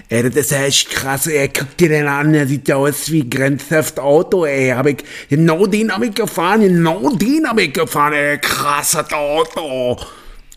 Ey, 0.08 0.22
das 0.22 0.36
ist 0.36 0.50
ja 0.50 0.62
echt 0.64 0.90
krass, 0.90 1.26
ey. 1.26 1.48
Guck 1.48 1.76
dir 1.76 1.88
den 1.88 2.06
an, 2.06 2.32
der 2.32 2.46
sieht 2.46 2.68
ja 2.68 2.76
aus 2.76 3.10
wie 3.10 3.28
Grand 3.28 3.66
Theft 3.66 3.98
Auto, 3.98 4.44
ey. 4.44 4.70
Hab 4.70 4.86
ich, 4.86 4.98
genau 5.28 5.66
den 5.66 5.90
hab 5.90 6.02
ich 6.02 6.14
gefahren, 6.14 6.60
genau 6.60 7.10
den 7.10 7.46
hab 7.48 7.58
ich 7.58 7.72
gefahren, 7.72 8.12
ey. 8.12 8.38
Krasses 8.38 9.12
Auto. 9.12 9.98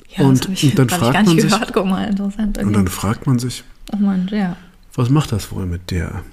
Ja, 0.09 0.25
und, 0.25 0.49
ich, 0.49 0.65
und 0.65 0.79
dann 0.79 0.89
fragt 0.89 1.25
man 1.25 1.39
sich. 1.39 1.53
Guck 1.71 1.85
mal, 1.85 2.07
interessant. 2.09 2.57
Und 2.57 2.73
dann 2.73 2.87
fragt 2.87 3.25
man 3.25 3.39
sich, 3.39 3.63
oh 3.93 3.97
Mann, 3.97 4.27
ja. 4.31 4.57
was 4.93 5.09
macht 5.09 5.31
das 5.31 5.51
wohl 5.51 5.65
mit 5.65 5.89
der 5.89 6.23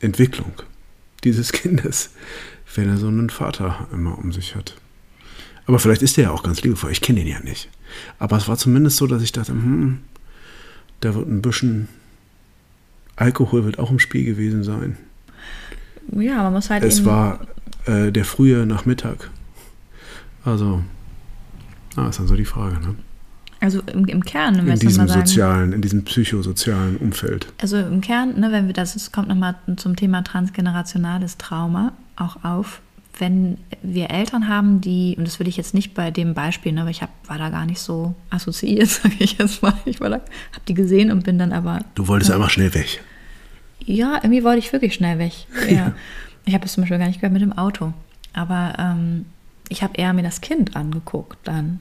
Entwicklung 0.00 0.52
dieses 1.24 1.52
Kindes, 1.52 2.10
wenn 2.74 2.88
er 2.88 2.96
so 2.96 3.08
einen 3.08 3.30
Vater 3.30 3.88
immer 3.92 4.18
um 4.18 4.32
sich 4.32 4.54
hat? 4.54 4.76
Aber 5.66 5.78
vielleicht 5.78 6.02
ist 6.02 6.16
der 6.16 6.24
ja 6.24 6.30
auch 6.30 6.42
ganz 6.42 6.62
liebevoll. 6.62 6.90
Ich 6.90 7.00
kenne 7.00 7.20
ihn 7.20 7.26
ja 7.26 7.40
nicht. 7.40 7.70
Aber 8.18 8.36
es 8.36 8.48
war 8.48 8.58
zumindest 8.58 8.98
so, 8.98 9.06
dass 9.06 9.22
ich 9.22 9.32
dachte, 9.32 9.52
hm, 9.52 10.00
da 11.00 11.14
wird 11.14 11.28
ein 11.28 11.42
bisschen 11.42 11.88
Alkohol 13.16 13.64
wird 13.64 13.78
auch 13.78 13.90
im 13.90 13.98
Spiel 13.98 14.24
gewesen 14.24 14.64
sein. 14.64 14.96
Ja, 16.12 16.42
man 16.42 16.52
muss 16.52 16.70
halt. 16.70 16.82
Es 16.82 17.04
war 17.04 17.46
äh, 17.86 18.10
der 18.10 18.24
frühe 18.24 18.66
Nachmittag. 18.66 19.30
Also, 20.44 20.82
ah, 21.96 22.08
ist 22.08 22.18
dann 22.18 22.26
so 22.26 22.36
die 22.36 22.44
Frage, 22.44 22.80
ne? 22.80 22.94
Also 23.64 23.80
im, 23.86 24.04
im 24.04 24.22
Kern, 24.22 24.58
wenn 24.58 24.74
in 24.74 24.78
diesem 24.78 25.08
sagen, 25.08 25.20
sozialen, 25.20 25.72
in 25.72 25.80
diesem 25.80 26.04
psychosozialen 26.04 26.98
Umfeld. 26.98 27.46
Also 27.62 27.78
im 27.78 28.02
Kern, 28.02 28.38
ne, 28.38 28.52
wenn 28.52 28.66
wir 28.66 28.74
das, 28.74 28.94
es 28.94 29.10
kommt 29.10 29.28
nochmal 29.28 29.54
zum 29.76 29.96
Thema 29.96 30.22
transgenerationales 30.22 31.38
Trauma 31.38 31.94
auch 32.16 32.44
auf. 32.44 32.82
Wenn 33.18 33.56
wir 33.82 34.10
Eltern 34.10 34.48
haben, 34.48 34.82
die, 34.82 35.14
und 35.16 35.26
das 35.26 35.40
will 35.40 35.48
ich 35.48 35.56
jetzt 35.56 35.72
nicht 35.72 35.94
bei 35.94 36.10
dem 36.10 36.34
Beispiel, 36.34 36.72
ne, 36.72 36.82
weil 36.82 36.90
ich 36.90 37.00
hab, 37.00 37.08
war 37.26 37.38
da 37.38 37.48
gar 37.48 37.64
nicht 37.64 37.80
so 37.80 38.14
assoziiert, 38.28 38.88
sage 38.90 39.14
ich 39.18 39.38
jetzt 39.38 39.62
mal. 39.62 39.72
Ich 39.86 39.98
war 39.98 40.10
da, 40.10 40.20
hab 40.52 40.66
die 40.66 40.74
gesehen 40.74 41.10
und 41.10 41.24
bin 41.24 41.38
dann 41.38 41.54
aber. 41.54 41.80
Du 41.94 42.06
wolltest 42.06 42.28
ja, 42.28 42.36
einfach 42.36 42.50
schnell 42.50 42.74
weg. 42.74 43.00
Ja, 43.82 44.16
irgendwie 44.16 44.44
wollte 44.44 44.58
ich 44.58 44.74
wirklich 44.74 44.92
schnell 44.92 45.18
weg. 45.18 45.32
Ja. 45.70 45.94
Ich 46.44 46.52
habe 46.52 46.66
es 46.66 46.74
zum 46.74 46.82
Beispiel 46.82 46.98
gar 46.98 47.06
nicht 47.06 47.22
gehört 47.22 47.32
mit 47.32 47.40
dem 47.40 47.56
Auto. 47.56 47.94
Aber 48.34 48.74
ähm, 48.78 49.24
ich 49.70 49.82
habe 49.82 49.94
eher 49.96 50.12
mir 50.12 50.22
das 50.22 50.42
Kind 50.42 50.76
angeguckt 50.76 51.38
dann 51.44 51.80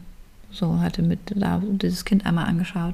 so 0.54 0.80
hatte 0.80 1.02
mit 1.02 1.20
da 1.36 1.62
dieses 1.64 2.06
Kind 2.06 2.26
einmal 2.26 2.46
angeschaut. 2.46 2.94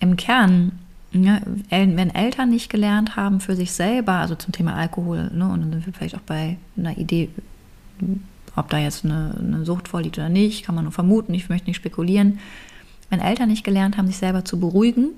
Im 0.00 0.16
Kern, 0.16 0.72
ne, 1.12 1.40
wenn 1.70 2.14
Eltern 2.14 2.50
nicht 2.50 2.68
gelernt 2.68 3.16
haben 3.16 3.40
für 3.40 3.56
sich 3.56 3.72
selber, 3.72 4.12
also 4.12 4.34
zum 4.34 4.52
Thema 4.52 4.74
Alkohol, 4.74 5.30
ne, 5.32 5.48
und 5.48 5.60
dann 5.60 5.72
sind 5.72 5.86
wir 5.86 5.92
vielleicht 5.92 6.16
auch 6.16 6.20
bei 6.20 6.58
einer 6.76 6.98
Idee, 6.98 7.30
ob 8.56 8.70
da 8.70 8.78
jetzt 8.78 9.04
eine, 9.04 9.36
eine 9.38 9.64
Sucht 9.64 9.88
vorliegt 9.88 10.18
oder 10.18 10.28
nicht, 10.28 10.64
kann 10.64 10.74
man 10.74 10.84
nur 10.84 10.92
vermuten, 10.92 11.34
ich 11.34 11.48
möchte 11.48 11.68
nicht 11.68 11.76
spekulieren. 11.76 12.38
Wenn 13.10 13.20
Eltern 13.20 13.48
nicht 13.48 13.64
gelernt 13.64 13.96
haben, 13.96 14.08
sich 14.08 14.16
selber 14.16 14.44
zu 14.44 14.58
beruhigen 14.58 15.10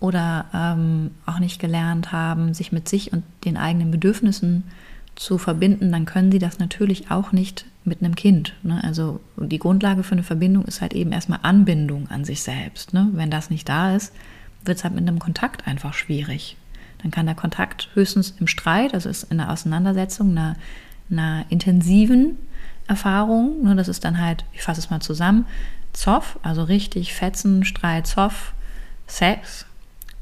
oder 0.00 0.46
ähm, 0.54 1.10
auch 1.26 1.38
nicht 1.38 1.60
gelernt 1.60 2.12
haben, 2.12 2.54
sich 2.54 2.72
mit 2.72 2.88
sich 2.88 3.12
und 3.12 3.24
den 3.44 3.56
eigenen 3.56 3.90
Bedürfnissen 3.90 4.64
zu 5.14 5.38
verbinden, 5.38 5.92
dann 5.92 6.06
können 6.06 6.32
sie 6.32 6.38
das 6.38 6.58
natürlich 6.58 7.10
auch 7.10 7.32
nicht 7.32 7.66
mit 7.84 8.00
einem 8.02 8.14
Kind. 8.14 8.54
Ne? 8.62 8.82
Also 8.82 9.20
die 9.36 9.58
Grundlage 9.58 10.02
für 10.02 10.12
eine 10.12 10.22
Verbindung 10.22 10.64
ist 10.64 10.80
halt 10.80 10.94
eben 10.94 11.12
erstmal 11.12 11.40
Anbindung 11.42 12.08
an 12.08 12.24
sich 12.24 12.42
selbst. 12.42 12.94
Ne? 12.94 13.08
Wenn 13.12 13.30
das 13.30 13.50
nicht 13.50 13.68
da 13.68 13.94
ist, 13.94 14.12
wird 14.64 14.78
es 14.78 14.84
halt 14.84 14.94
mit 14.94 15.06
einem 15.06 15.18
Kontakt 15.18 15.66
einfach 15.66 15.92
schwierig. 15.92 16.56
Dann 17.02 17.10
kann 17.10 17.26
der 17.26 17.34
Kontakt 17.34 17.90
höchstens 17.94 18.34
im 18.40 18.46
Streit, 18.46 18.94
also 18.94 19.10
ist 19.10 19.24
in 19.24 19.36
der 19.38 19.50
Auseinandersetzung, 19.50 20.30
einer, 20.30 20.56
einer 21.10 21.44
intensiven 21.50 22.38
Erfahrung, 22.86 23.62
ne? 23.64 23.76
das 23.76 23.88
ist 23.88 24.04
dann 24.04 24.20
halt, 24.20 24.44
ich 24.54 24.62
fasse 24.62 24.80
es 24.80 24.90
mal 24.90 25.00
zusammen, 25.00 25.46
Zoff, 25.92 26.38
also 26.42 26.64
richtig 26.64 27.12
Fetzen, 27.12 27.64
Streit, 27.64 28.06
Zoff, 28.06 28.54
Sex 29.06 29.66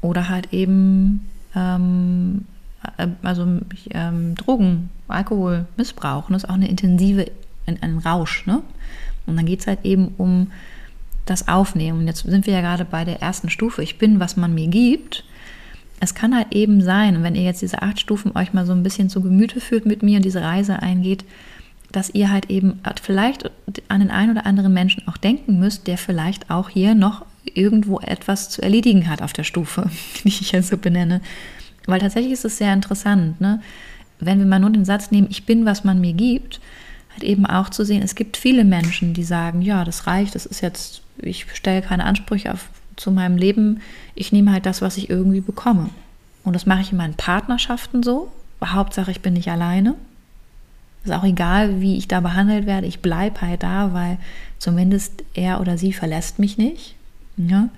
oder 0.01 0.27
halt 0.27 0.51
eben 0.51 1.29
ähm, 1.55 2.45
äh, 2.97 3.07
also 3.23 3.47
ähm, 3.91 4.35
Drogen, 4.35 4.89
Alkohol, 5.07 5.65
Missbrauch. 5.77 6.29
das 6.29 6.43
ist 6.43 6.49
auch 6.49 6.55
eine 6.55 6.69
intensive 6.69 7.31
ein, 7.65 7.81
ein 7.81 7.97
Rausch. 7.97 8.45
Ne? 8.45 8.61
Und 9.25 9.37
dann 9.37 9.45
geht 9.45 9.61
es 9.61 9.67
halt 9.67 9.79
eben 9.83 10.09
um 10.17 10.51
das 11.25 11.47
Aufnehmen. 11.47 11.99
Und 11.99 12.07
jetzt 12.07 12.23
sind 12.23 12.45
wir 12.45 12.53
ja 12.53 12.61
gerade 12.61 12.85
bei 12.85 13.05
der 13.05 13.21
ersten 13.21 13.49
Stufe. 13.49 13.83
Ich 13.83 13.97
bin, 13.97 14.19
was 14.19 14.35
man 14.37 14.53
mir 14.53 14.67
gibt. 14.67 15.23
es 15.99 16.13
kann 16.15 16.35
halt 16.35 16.53
eben 16.53 16.81
sein, 16.81 17.23
wenn 17.23 17.35
ihr 17.35 17.43
jetzt 17.43 17.61
diese 17.61 17.81
acht 17.81 17.99
Stufen 17.99 18.35
euch 18.35 18.53
mal 18.53 18.65
so 18.65 18.73
ein 18.73 18.83
bisschen 18.83 19.09
zu 19.09 19.21
Gemüte 19.21 19.61
führt 19.61 19.85
mit 19.85 20.03
mir 20.03 20.17
und 20.17 20.25
diese 20.25 20.41
Reise 20.41 20.81
eingeht, 20.81 21.23
dass 21.93 22.09
ihr 22.09 22.31
halt 22.31 22.49
eben 22.49 22.81
vielleicht 23.01 23.49
an 23.87 23.99
den 23.99 24.11
einen 24.11 24.31
oder 24.31 24.45
anderen 24.45 24.73
Menschen 24.73 25.07
auch 25.07 25.15
denken 25.15 25.59
müsst, 25.59 25.87
der 25.87 25.97
vielleicht 25.97 26.49
auch 26.49 26.69
hier 26.69 26.95
noch 26.95 27.25
irgendwo 27.45 27.99
etwas 27.99 28.49
zu 28.49 28.61
erledigen 28.61 29.07
hat 29.07 29.21
auf 29.21 29.31
der 29.31 29.43
Stufe, 29.43 29.89
die 30.23 30.29
ich 30.29 30.51
jetzt 30.51 30.69
so 30.69 30.77
benenne. 30.77 31.21
Weil 31.85 31.99
tatsächlich 31.99 32.33
ist 32.33 32.45
es 32.45 32.57
sehr 32.57 32.73
interessant, 32.73 33.39
ne? 33.39 33.61
wenn 34.19 34.39
wir 34.39 34.45
mal 34.45 34.59
nur 34.59 34.69
den 34.69 34.85
Satz 34.85 35.11
nehmen, 35.11 35.27
ich 35.29 35.45
bin, 35.45 35.65
was 35.65 35.83
man 35.83 36.01
mir 36.01 36.13
gibt, 36.13 36.59
halt 37.13 37.23
eben 37.23 37.45
auch 37.45 37.69
zu 37.69 37.85
sehen, 37.85 38.01
es 38.01 38.15
gibt 38.15 38.37
viele 38.37 38.63
Menschen, 38.63 39.13
die 39.13 39.23
sagen, 39.23 39.61
ja, 39.61 39.83
das 39.85 40.07
reicht, 40.07 40.35
das 40.35 40.45
ist 40.45 40.61
jetzt, 40.61 41.01
ich 41.17 41.45
stelle 41.53 41.81
keine 41.81 42.05
Ansprüche 42.05 42.53
auf, 42.53 42.69
zu 42.95 43.11
meinem 43.11 43.37
Leben, 43.37 43.81
ich 44.13 44.31
nehme 44.31 44.51
halt 44.51 44.65
das, 44.65 44.81
was 44.81 44.97
ich 44.97 45.09
irgendwie 45.09 45.41
bekomme. 45.41 45.89
Und 46.43 46.53
das 46.53 46.65
mache 46.65 46.81
ich 46.81 46.91
in 46.91 46.97
meinen 46.97 47.15
Partnerschaften 47.15 48.03
so. 48.03 48.31
Hauptsache, 48.63 49.11
ich 49.11 49.21
bin 49.21 49.33
nicht 49.33 49.49
alleine. 49.49 49.95
Ist 51.03 51.11
auch 51.11 51.23
egal, 51.23 51.81
wie 51.81 51.97
ich 51.97 52.07
da 52.07 52.21
behandelt 52.21 52.65
werde, 52.65 52.87
ich 52.87 53.01
bleibe 53.01 53.41
halt 53.41 53.63
da, 53.63 53.93
weil 53.93 54.17
zumindest 54.59 55.23
er 55.33 55.59
oder 55.59 55.77
sie 55.77 55.91
verlässt 55.91 56.39
mich 56.39 56.57
nicht. 56.57 56.95
Ja? 57.35 57.69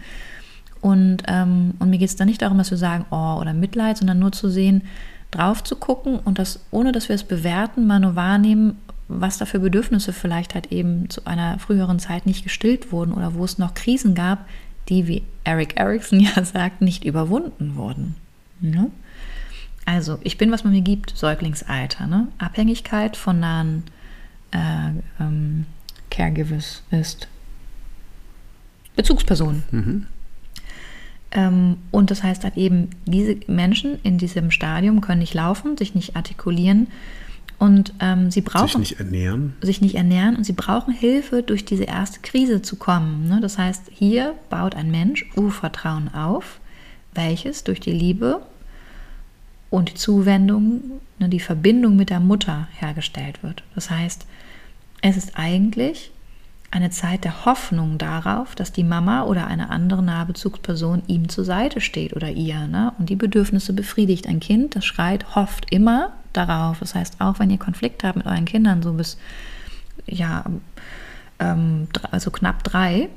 Und, 0.81 1.23
ähm, 1.27 1.73
und 1.79 1.89
mir 1.89 1.97
geht 1.97 2.09
es 2.09 2.15
da 2.15 2.25
nicht 2.25 2.41
darum, 2.43 2.59
dass 2.59 2.69
wir 2.69 2.77
sagen, 2.77 3.05
oh, 3.09 3.39
oder 3.39 3.53
Mitleid, 3.53 3.97
sondern 3.97 4.19
nur 4.19 4.31
zu 4.31 4.49
sehen, 4.49 4.83
drauf 5.31 5.63
zu 5.63 5.75
gucken 5.75 6.19
und 6.19 6.37
das, 6.37 6.59
ohne 6.69 6.91
dass 6.91 7.09
wir 7.09 7.15
es 7.15 7.23
bewerten, 7.23 7.87
mal 7.87 7.99
nur 7.99 8.15
wahrnehmen, 8.15 8.77
was 9.07 9.37
da 9.37 9.45
für 9.45 9.59
Bedürfnisse 9.59 10.13
vielleicht 10.13 10.55
halt 10.55 10.71
eben 10.71 11.09
zu 11.09 11.25
einer 11.25 11.59
früheren 11.59 11.99
Zeit 11.99 12.25
nicht 12.25 12.43
gestillt 12.43 12.91
wurden 12.91 13.13
oder 13.13 13.35
wo 13.35 13.45
es 13.45 13.57
noch 13.57 13.73
Krisen 13.73 14.15
gab, 14.15 14.45
die, 14.89 15.07
wie 15.07 15.23
Eric 15.43 15.79
Erickson 15.79 16.19
ja 16.35 16.43
sagt, 16.43 16.81
nicht 16.81 17.03
überwunden 17.03 17.75
wurden. 17.75 18.15
Ja? 18.61 18.87
Also, 19.85 20.17
ich 20.23 20.37
bin, 20.37 20.51
was 20.51 20.63
man 20.63 20.73
mir 20.73 20.81
gibt, 20.81 21.11
Säuglingsalter. 21.15 22.07
Ne? 22.07 22.27
Abhängigkeit 22.39 23.15
von 23.15 23.39
nahen 23.39 23.83
äh, 24.51 24.89
ähm, 25.19 25.67
Caregivers 26.09 26.81
ist 26.89 27.27
Bezugspersonen. 28.95 29.63
Mhm. 29.69 30.07
Ähm, 31.31 31.77
und 31.91 32.09
das 32.09 32.23
heißt 32.23 32.43
halt 32.43 32.57
eben, 32.57 32.89
diese 33.05 33.37
Menschen 33.47 33.99
in 34.01 34.17
diesem 34.17 34.49
Stadium 34.49 35.01
können 35.01 35.19
nicht 35.19 35.33
laufen, 35.33 35.77
sich 35.77 35.93
nicht 35.93 36.15
artikulieren 36.15 36.87
und 37.57 37.93
ähm, 37.99 38.31
sie 38.31 38.41
brauchen 38.41 38.67
sich 38.67 38.77
nicht 38.77 38.99
ernähren. 38.99 39.53
Sich 39.61 39.81
nicht 39.81 39.95
ernähren 39.95 40.35
und 40.35 40.43
sie 40.43 40.53
brauchen 40.53 40.93
Hilfe, 40.93 41.43
durch 41.43 41.65
diese 41.65 41.85
erste 41.85 42.19
Krise 42.19 42.61
zu 42.61 42.75
kommen. 42.75 43.27
Ne? 43.27 43.39
Das 43.41 43.57
heißt, 43.57 43.83
hier 43.91 44.35
baut 44.49 44.75
ein 44.75 44.91
Mensch 44.91 45.25
Urvertrauen 45.35 46.13
auf, 46.13 46.59
welches 47.13 47.63
durch 47.63 47.79
die 47.79 47.93
Liebe 47.93 48.41
und 49.69 49.89
die 49.89 49.95
Zuwendung, 49.95 51.01
ne, 51.19 51.29
die 51.29 51.39
Verbindung 51.39 51.95
mit 51.95 52.09
der 52.09 52.19
Mutter 52.19 52.67
hergestellt 52.77 53.41
wird. 53.41 53.63
Das 53.73 53.89
heißt, 53.89 54.25
es 55.01 55.17
ist 55.17 55.33
eigentlich 55.35 56.11
eine 56.71 56.89
Zeit 56.89 57.23
der 57.23 57.45
Hoffnung 57.45 57.97
darauf, 57.97 58.53
dass 58.55 58.73
die 58.73 58.83
Mama 58.83 59.23
oder 59.23 59.47
eine 59.47 59.69
andere 59.69 60.03
nahe 60.03 60.25
Bezugsperson 60.25 61.03
ihm 61.07 61.29
zur 61.29 61.45
Seite 61.45 61.79
steht 61.79 62.13
oder 62.13 62.31
ihr 62.31 62.67
ne? 62.67 62.91
und 62.99 63.09
die 63.09 63.15
Bedürfnisse 63.15 63.71
befriedigt. 63.71 64.27
Ein 64.27 64.41
Kind, 64.41 64.75
das 64.75 64.83
schreit, 64.83 65.35
hofft 65.35 65.71
immer 65.71 66.11
darauf. 66.37 66.79
Das 66.79 66.95
heißt, 66.95 67.15
auch 67.19 67.39
wenn 67.39 67.49
ihr 67.49 67.57
Konflikt 67.57 68.03
habt 68.03 68.17
mit 68.17 68.25
euren 68.25 68.45
Kindern, 68.45 68.81
so 68.81 68.93
bis 68.93 69.17
ja, 70.05 70.45
ähm, 71.39 71.87
also 72.11 72.31
knapp 72.31 72.63
drei, 72.63 73.09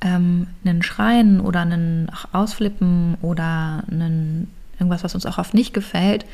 ähm, 0.00 0.48
einen 0.64 0.82
Schreien 0.82 1.40
oder 1.40 1.60
einen 1.60 2.10
Ausflippen 2.32 3.16
oder 3.22 3.84
einen, 3.90 4.50
irgendwas, 4.78 5.04
was 5.04 5.14
uns 5.14 5.26
auch 5.26 5.38
oft 5.38 5.54
nicht 5.54 5.74
gefällt, 5.74 6.24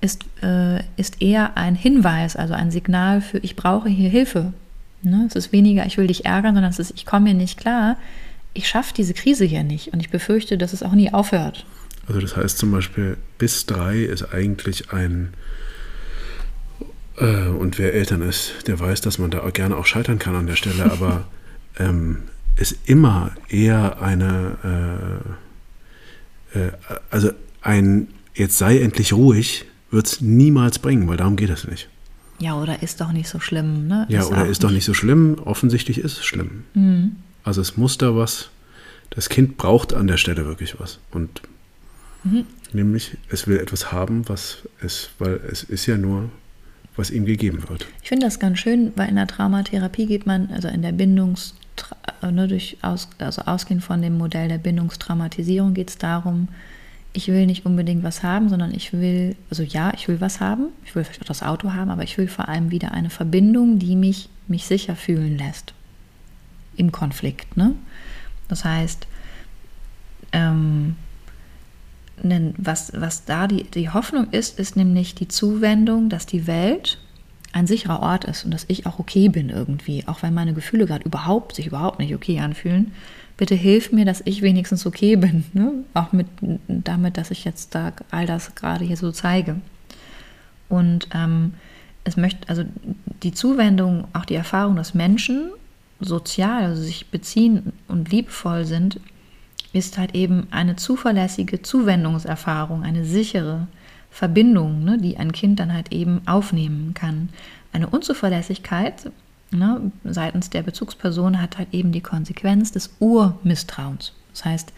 ist, 0.00 0.24
äh, 0.42 0.80
ist 0.96 1.22
eher 1.22 1.56
ein 1.56 1.74
Hinweis, 1.74 2.36
also 2.36 2.54
ein 2.54 2.70
Signal 2.70 3.20
für, 3.20 3.38
ich 3.38 3.56
brauche 3.56 3.88
hier 3.88 4.10
Hilfe. 4.10 4.52
Ne? 5.02 5.24
Es 5.28 5.34
ist 5.34 5.52
weniger, 5.52 5.86
ich 5.86 5.96
will 5.96 6.06
dich 6.06 6.26
ärgern, 6.26 6.54
sondern 6.54 6.70
es 6.70 6.78
ist, 6.78 6.92
ich 6.94 7.06
komme 7.06 7.26
hier 7.26 7.34
nicht 7.34 7.58
klar. 7.58 7.96
Ich 8.52 8.68
schaffe 8.68 8.94
diese 8.94 9.14
Krise 9.14 9.44
hier 9.44 9.64
nicht 9.64 9.92
und 9.92 10.00
ich 10.00 10.10
befürchte, 10.10 10.58
dass 10.58 10.72
es 10.72 10.82
auch 10.82 10.92
nie 10.92 11.12
aufhört. 11.12 11.64
Also 12.08 12.20
das 12.20 12.36
heißt 12.36 12.58
zum 12.58 12.70
Beispiel, 12.70 13.16
bis 13.38 13.66
drei 13.66 13.98
ist 13.98 14.32
eigentlich 14.32 14.92
ein, 14.92 15.34
äh, 17.16 17.48
und 17.48 17.78
wer 17.78 17.94
Eltern 17.94 18.22
ist, 18.22 18.54
der 18.66 18.78
weiß, 18.78 19.00
dass 19.00 19.18
man 19.18 19.30
da 19.30 19.48
gerne 19.50 19.76
auch 19.76 19.86
scheitern 19.86 20.18
kann 20.18 20.34
an 20.34 20.46
der 20.46 20.56
Stelle, 20.56 20.84
aber 20.92 21.26
ähm, 21.78 22.18
ist 22.56 22.76
immer 22.86 23.32
eher 23.48 24.00
eine, 24.00 25.22
äh, 26.54 26.58
äh, 26.58 26.72
also 27.10 27.30
ein, 27.60 28.08
jetzt 28.34 28.58
sei 28.58 28.80
endlich 28.80 29.12
ruhig, 29.12 29.66
wird 29.90 30.06
es 30.06 30.20
niemals 30.20 30.78
bringen, 30.78 31.08
weil 31.08 31.16
darum 31.16 31.36
geht 31.36 31.50
es 31.50 31.66
nicht. 31.66 31.88
Ja, 32.38 32.60
oder 32.60 32.82
ist 32.82 33.00
doch 33.00 33.12
nicht 33.12 33.28
so 33.28 33.40
schlimm, 33.40 33.86
ne? 33.86 34.06
Ja, 34.10 34.20
ist 34.20 34.26
oder 34.30 34.46
ist 34.46 34.62
doch 34.62 34.70
nicht 34.70 34.84
so 34.84 34.92
schlimm. 34.92 35.38
Offensichtlich 35.44 35.98
ist 35.98 36.18
es 36.18 36.24
schlimm. 36.24 36.64
Mhm. 36.74 37.16
Also 37.44 37.60
es 37.60 37.76
muss 37.76 37.96
da 37.96 38.14
was. 38.14 38.50
Das 39.10 39.28
Kind 39.28 39.56
braucht 39.56 39.94
an 39.94 40.06
der 40.06 40.18
Stelle 40.18 40.44
wirklich 40.44 40.78
was. 40.78 40.98
Und 41.10 41.40
mhm. 42.30 42.44
nämlich, 42.72 43.16
es 43.30 43.46
will 43.46 43.58
etwas 43.58 43.92
haben, 43.92 44.28
was 44.28 44.58
es, 44.80 45.10
weil 45.18 45.40
es 45.50 45.62
ist 45.62 45.86
ja 45.86 45.96
nur, 45.96 46.30
was 46.96 47.10
ihm 47.10 47.26
gegeben 47.26 47.68
wird. 47.68 47.86
Ich 48.02 48.08
finde 48.08 48.26
das 48.26 48.38
ganz 48.38 48.58
schön, 48.58 48.92
weil 48.96 49.08
in 49.08 49.16
der 49.16 49.26
Traumatherapie 49.26 50.06
geht 50.06 50.26
man, 50.26 50.50
also 50.50 50.68
in 50.68 50.82
der 50.82 50.92
Bindungs, 50.92 51.54
ne, 52.22 52.48
durch 52.48 52.78
aus, 52.82 53.08
also 53.18 53.42
ausgehend 53.42 53.84
von 53.84 54.00
dem 54.00 54.16
Modell 54.16 54.48
der 54.48 54.58
Bindungstraumatisierung 54.58 55.74
geht 55.74 55.90
es 55.90 55.98
darum, 55.98 56.48
ich 57.12 57.28
will 57.28 57.46
nicht 57.46 57.64
unbedingt 57.64 58.02
was 58.02 58.22
haben, 58.22 58.50
sondern 58.50 58.74
ich 58.74 58.92
will, 58.92 59.36
also 59.48 59.62
ja, 59.62 59.92
ich 59.94 60.06
will 60.06 60.20
was 60.20 60.40
haben, 60.40 60.66
ich 60.84 60.94
will 60.94 61.02
vielleicht 61.02 61.22
auch 61.22 61.26
das 61.26 61.42
Auto 61.42 61.72
haben, 61.72 61.90
aber 61.90 62.02
ich 62.02 62.18
will 62.18 62.28
vor 62.28 62.48
allem 62.48 62.70
wieder 62.70 62.92
eine 62.92 63.08
Verbindung, 63.08 63.78
die 63.78 63.96
mich, 63.96 64.28
mich 64.48 64.66
sicher 64.66 64.96
fühlen 64.96 65.38
lässt 65.38 65.72
im 66.76 66.92
Konflikt. 66.92 67.56
Ne? 67.56 67.74
Das 68.48 68.64
heißt, 68.64 69.06
ähm, 70.32 70.96
was, 72.22 72.92
was 72.94 73.24
da 73.24 73.46
die, 73.46 73.64
die 73.64 73.90
Hoffnung 73.90 74.30
ist, 74.30 74.58
ist 74.58 74.76
nämlich 74.76 75.14
die 75.14 75.28
Zuwendung, 75.28 76.08
dass 76.08 76.26
die 76.26 76.46
Welt 76.46 76.98
ein 77.52 77.66
sicherer 77.66 78.00
Ort 78.00 78.24
ist 78.24 78.44
und 78.44 78.52
dass 78.52 78.66
ich 78.68 78.86
auch 78.86 78.98
okay 78.98 79.28
bin 79.28 79.48
irgendwie, 79.48 80.04
auch 80.06 80.22
wenn 80.22 80.34
meine 80.34 80.52
Gefühle 80.52 80.86
gerade 80.86 81.04
überhaupt 81.04 81.56
sich 81.56 81.66
überhaupt 81.66 81.98
nicht 81.98 82.14
okay 82.14 82.40
anfühlen, 82.40 82.92
bitte 83.36 83.54
hilf 83.54 83.92
mir, 83.92 84.04
dass 84.04 84.22
ich 84.24 84.42
wenigstens 84.42 84.86
okay 84.86 85.16
bin. 85.16 85.44
Ne? 85.52 85.72
Auch 85.94 86.12
mit, 86.12 86.26
damit, 86.68 87.16
dass 87.16 87.30
ich 87.30 87.44
jetzt 87.44 87.74
da 87.74 87.92
all 88.10 88.26
das 88.26 88.54
gerade 88.54 88.84
hier 88.84 88.96
so 88.96 89.12
zeige. 89.12 89.56
Und 90.68 91.08
ähm, 91.14 91.54
es 92.04 92.16
möchte, 92.16 92.48
also 92.48 92.64
die 93.22 93.32
Zuwendung, 93.32 94.06
auch 94.12 94.24
die 94.24 94.34
Erfahrung, 94.34 94.76
dass 94.76 94.94
Menschen 94.94 95.50
sozial, 96.00 96.64
also 96.64 96.82
sich 96.82 97.06
beziehen 97.06 97.72
und 97.88 98.10
liebevoll 98.10 98.64
sind, 98.64 99.00
ist 99.76 99.98
halt 99.98 100.14
eben 100.14 100.46
eine 100.50 100.76
zuverlässige 100.76 101.62
Zuwendungserfahrung, 101.62 102.82
eine 102.82 103.04
sichere 103.04 103.68
Verbindung, 104.10 104.84
ne, 104.84 104.98
die 104.98 105.18
ein 105.18 105.32
Kind 105.32 105.60
dann 105.60 105.72
halt 105.72 105.92
eben 105.92 106.22
aufnehmen 106.26 106.94
kann. 106.94 107.28
Eine 107.72 107.88
Unzuverlässigkeit 107.88 109.10
ne, 109.50 109.92
seitens 110.04 110.50
der 110.50 110.62
Bezugsperson 110.62 111.40
hat 111.40 111.58
halt 111.58 111.68
eben 111.72 111.92
die 111.92 112.00
Konsequenz 112.00 112.72
des 112.72 112.94
Urmisstrauens. 112.98 114.12
Das 114.32 114.44
heißt, 114.44 114.72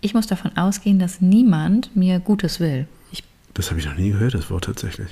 ich 0.00 0.14
muss 0.14 0.26
davon 0.26 0.56
ausgehen, 0.56 0.98
dass 0.98 1.20
niemand 1.20 1.94
mir 1.96 2.20
Gutes 2.20 2.60
will. 2.60 2.86
Ich 3.12 3.24
das 3.54 3.70
habe 3.70 3.80
ich 3.80 3.86
noch 3.86 3.96
nie 3.96 4.10
gehört, 4.10 4.34
das 4.34 4.50
Wort 4.50 4.64
tatsächlich. 4.64 5.08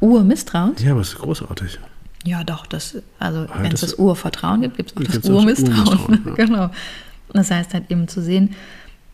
Urmisstrauens? 0.00 0.82
Ja, 0.82 0.92
aber 0.92 1.00
es 1.00 1.10
ist 1.10 1.18
großartig. 1.18 1.78
Ja, 2.26 2.42
doch, 2.42 2.66
das, 2.66 2.96
also 3.18 3.40
ja, 3.40 3.62
wenn 3.62 3.72
es 3.72 3.80
das 3.80 3.94
Urvertrauen 3.94 4.62
gibt, 4.62 4.76
gibt 4.76 4.90
es 4.90 4.96
auch 4.96 5.20
das 5.20 5.30
Urmisstrauen. 5.30 6.00
Urmisstrauen 6.00 6.22
ja. 6.26 6.34
genau. 6.44 6.70
Das 7.32 7.50
heißt 7.50 7.74
halt 7.74 7.90
eben 7.90 8.08
zu 8.08 8.22
sehen, 8.22 8.54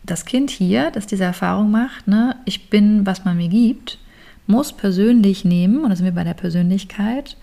das 0.03 0.25
Kind 0.25 0.49
hier, 0.49 0.91
das 0.91 1.07
diese 1.07 1.23
Erfahrung 1.23 1.71
macht, 1.71 2.07
ne, 2.07 2.35
ich 2.45 2.69
bin, 2.69 3.05
was 3.05 3.23
man 3.23 3.37
mir 3.37 3.49
gibt, 3.49 3.99
muss 4.47 4.73
persönlich 4.73 5.45
nehmen, 5.45 5.83
und 5.83 5.89
da 5.89 5.95
sind 5.95 6.05
wir 6.05 6.13
bei 6.13 6.23
der 6.23 6.33
Persönlichkeit, 6.33 7.37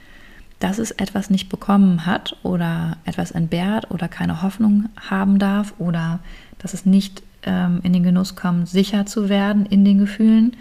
dass 0.58 0.78
es 0.78 0.90
etwas 0.90 1.30
nicht 1.30 1.48
bekommen 1.48 2.04
hat 2.04 2.36
oder 2.42 2.96
etwas 3.04 3.30
entbehrt 3.30 3.90
oder 3.90 4.08
keine 4.08 4.42
Hoffnung 4.42 4.88
haben 4.96 5.38
darf 5.38 5.74
oder 5.78 6.18
dass 6.58 6.74
es 6.74 6.84
nicht 6.84 7.22
ähm, 7.44 7.80
in 7.84 7.92
den 7.92 8.02
Genuss 8.02 8.34
kommt, 8.34 8.68
sicher 8.68 9.06
zu 9.06 9.28
werden 9.28 9.66
in 9.66 9.84
den 9.84 9.98
Gefühlen. 9.98 10.56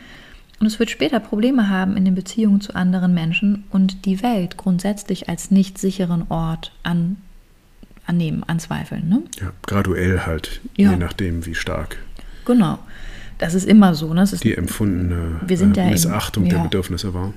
Und 0.60 0.68
es 0.68 0.80
wird 0.80 0.92
später 0.92 1.20
Probleme 1.20 1.70
haben 1.70 1.98
in 1.98 2.06
den 2.06 2.16
Beziehungen 2.16 2.62
zu 2.62 2.76
anderen 2.76 3.14
Menschen 3.14 3.64
und 3.72 4.06
die 4.06 4.22
Welt 4.22 4.58
grundsätzlich 4.58 5.30
als 5.30 5.52
nicht 5.52 5.78
sicheren 5.78 6.26
Ort 6.30 6.72
an, 6.84 7.18
annehmen, 8.08 8.44
anzweifeln. 8.44 9.08
Ne? 9.08 9.22
Ja, 9.40 9.52
graduell 9.66 10.22
halt, 10.26 10.62
ja. 10.76 10.92
je 10.92 10.98
nachdem, 10.98 11.46
wie 11.46 11.56
stark. 11.56 11.98
Genau. 12.46 12.80
Das 13.38 13.54
ist 13.54 13.68
immer 13.68 13.94
so. 13.94 14.14
Ne? 14.14 14.26
die 14.42 14.56
empfundene 14.56 15.42
wir 15.46 15.58
sind 15.58 15.78
äh, 15.78 15.90
Missachtung 15.92 16.46
ja, 16.46 16.56
der 16.56 16.64
Bedürfnisse 16.64 17.14
war. 17.14 17.34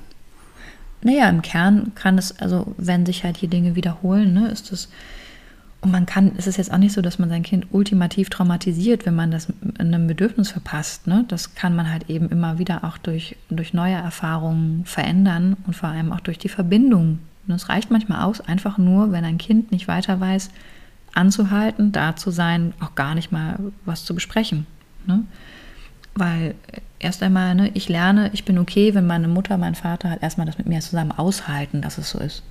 Naja, 1.03 1.29
im 1.29 1.43
Kern 1.43 1.93
kann 1.95 2.18
es, 2.18 2.39
also 2.39 2.75
wenn 2.79 3.07
sich 3.07 3.25
halt 3.25 3.37
hier 3.37 3.49
Dinge 3.49 3.75
wiederholen, 3.75 4.35
ne, 4.35 4.49
ist 4.49 4.71
es 4.73 4.91
Und 5.81 5.93
man 5.93 6.05
kann, 6.05 6.33
es 6.37 6.47
ist 6.47 6.59
jetzt 6.59 6.73
auch 6.73 6.79
nicht 6.79 6.93
so, 6.93 7.01
dass 7.01 7.18
man 7.18 7.31
sein 7.31 7.43
Kind 7.43 7.66
ultimativ 7.71 8.29
traumatisiert, 8.29 9.07
wenn 9.07 9.14
man 9.14 9.31
das 9.31 9.49
in 9.79 9.95
einem 9.95 10.07
Bedürfnis 10.07 10.51
verpasst. 10.51 11.07
Ne? 11.07 11.25
Das 11.29 11.55
kann 11.55 11.75
man 11.75 11.91
halt 11.91 12.11
eben 12.11 12.29
immer 12.29 12.59
wieder 12.59 12.85
auch 12.85 12.99
durch, 12.99 13.37
durch 13.49 13.73
neue 13.73 13.95
Erfahrungen 13.95 14.85
verändern 14.85 15.57
und 15.66 15.75
vor 15.75 15.89
allem 15.89 16.12
auch 16.12 16.21
durch 16.21 16.39
die 16.39 16.51
Verbindung. 16.51 17.18
Und 17.51 17.57
es 17.57 17.68
reicht 17.68 17.90
manchmal 17.90 18.22
aus, 18.22 18.40
einfach 18.40 18.78
nur, 18.78 19.12
wenn 19.12 19.24
ein 19.24 19.38
Kind 19.38 19.72
nicht 19.72 19.88
weiter 19.88 20.20
weiß, 20.20 20.51
anzuhalten, 21.14 21.92
da 21.92 22.16
zu 22.16 22.30
sein, 22.30 22.72
auch 22.80 22.94
gar 22.94 23.14
nicht 23.14 23.32
mal 23.32 23.59
was 23.84 24.05
zu 24.05 24.14
besprechen. 24.14 24.66
Ne? 25.07 25.24
Weil 26.14 26.55
erst 26.98 27.22
einmal, 27.22 27.55
ne, 27.55 27.70
ich 27.74 27.88
lerne, 27.88 28.30
ich 28.32 28.44
bin 28.44 28.59
okay, 28.59 28.94
wenn 28.94 29.07
meine 29.07 29.28
Mutter, 29.28 29.59
mein 29.59 29.74
Vater 29.74 30.11
halt 30.11 30.22
erstmal 30.22 30.46
das 30.46 30.59
mit 30.59 30.68
mir 30.68 30.80
zusammen 30.80 31.12
aushalten, 31.12 31.82
dass 31.82 31.98
es 31.98 32.11
so 32.11 32.18
ist. 32.18 32.42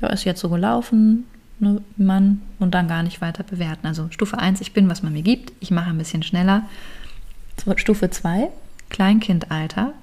Ja, 0.00 0.08
ist 0.08 0.24
jetzt 0.24 0.40
so 0.40 0.48
gelaufen, 0.48 1.24
ne, 1.58 1.80
Mann, 1.96 2.42
und 2.58 2.74
dann 2.74 2.88
gar 2.88 3.02
nicht 3.02 3.20
weiter 3.20 3.42
bewerten. 3.42 3.86
Also 3.86 4.08
Stufe 4.10 4.38
1, 4.38 4.60
ich 4.60 4.72
bin, 4.72 4.88
was 4.88 5.02
man 5.02 5.12
mir 5.12 5.22
gibt, 5.22 5.52
ich 5.60 5.70
mache 5.70 5.90
ein 5.90 5.98
bisschen 5.98 6.22
schneller. 6.22 6.62
Stufe 7.76 8.10
2, 8.10 8.48
Kleinkindalter. 8.90 9.94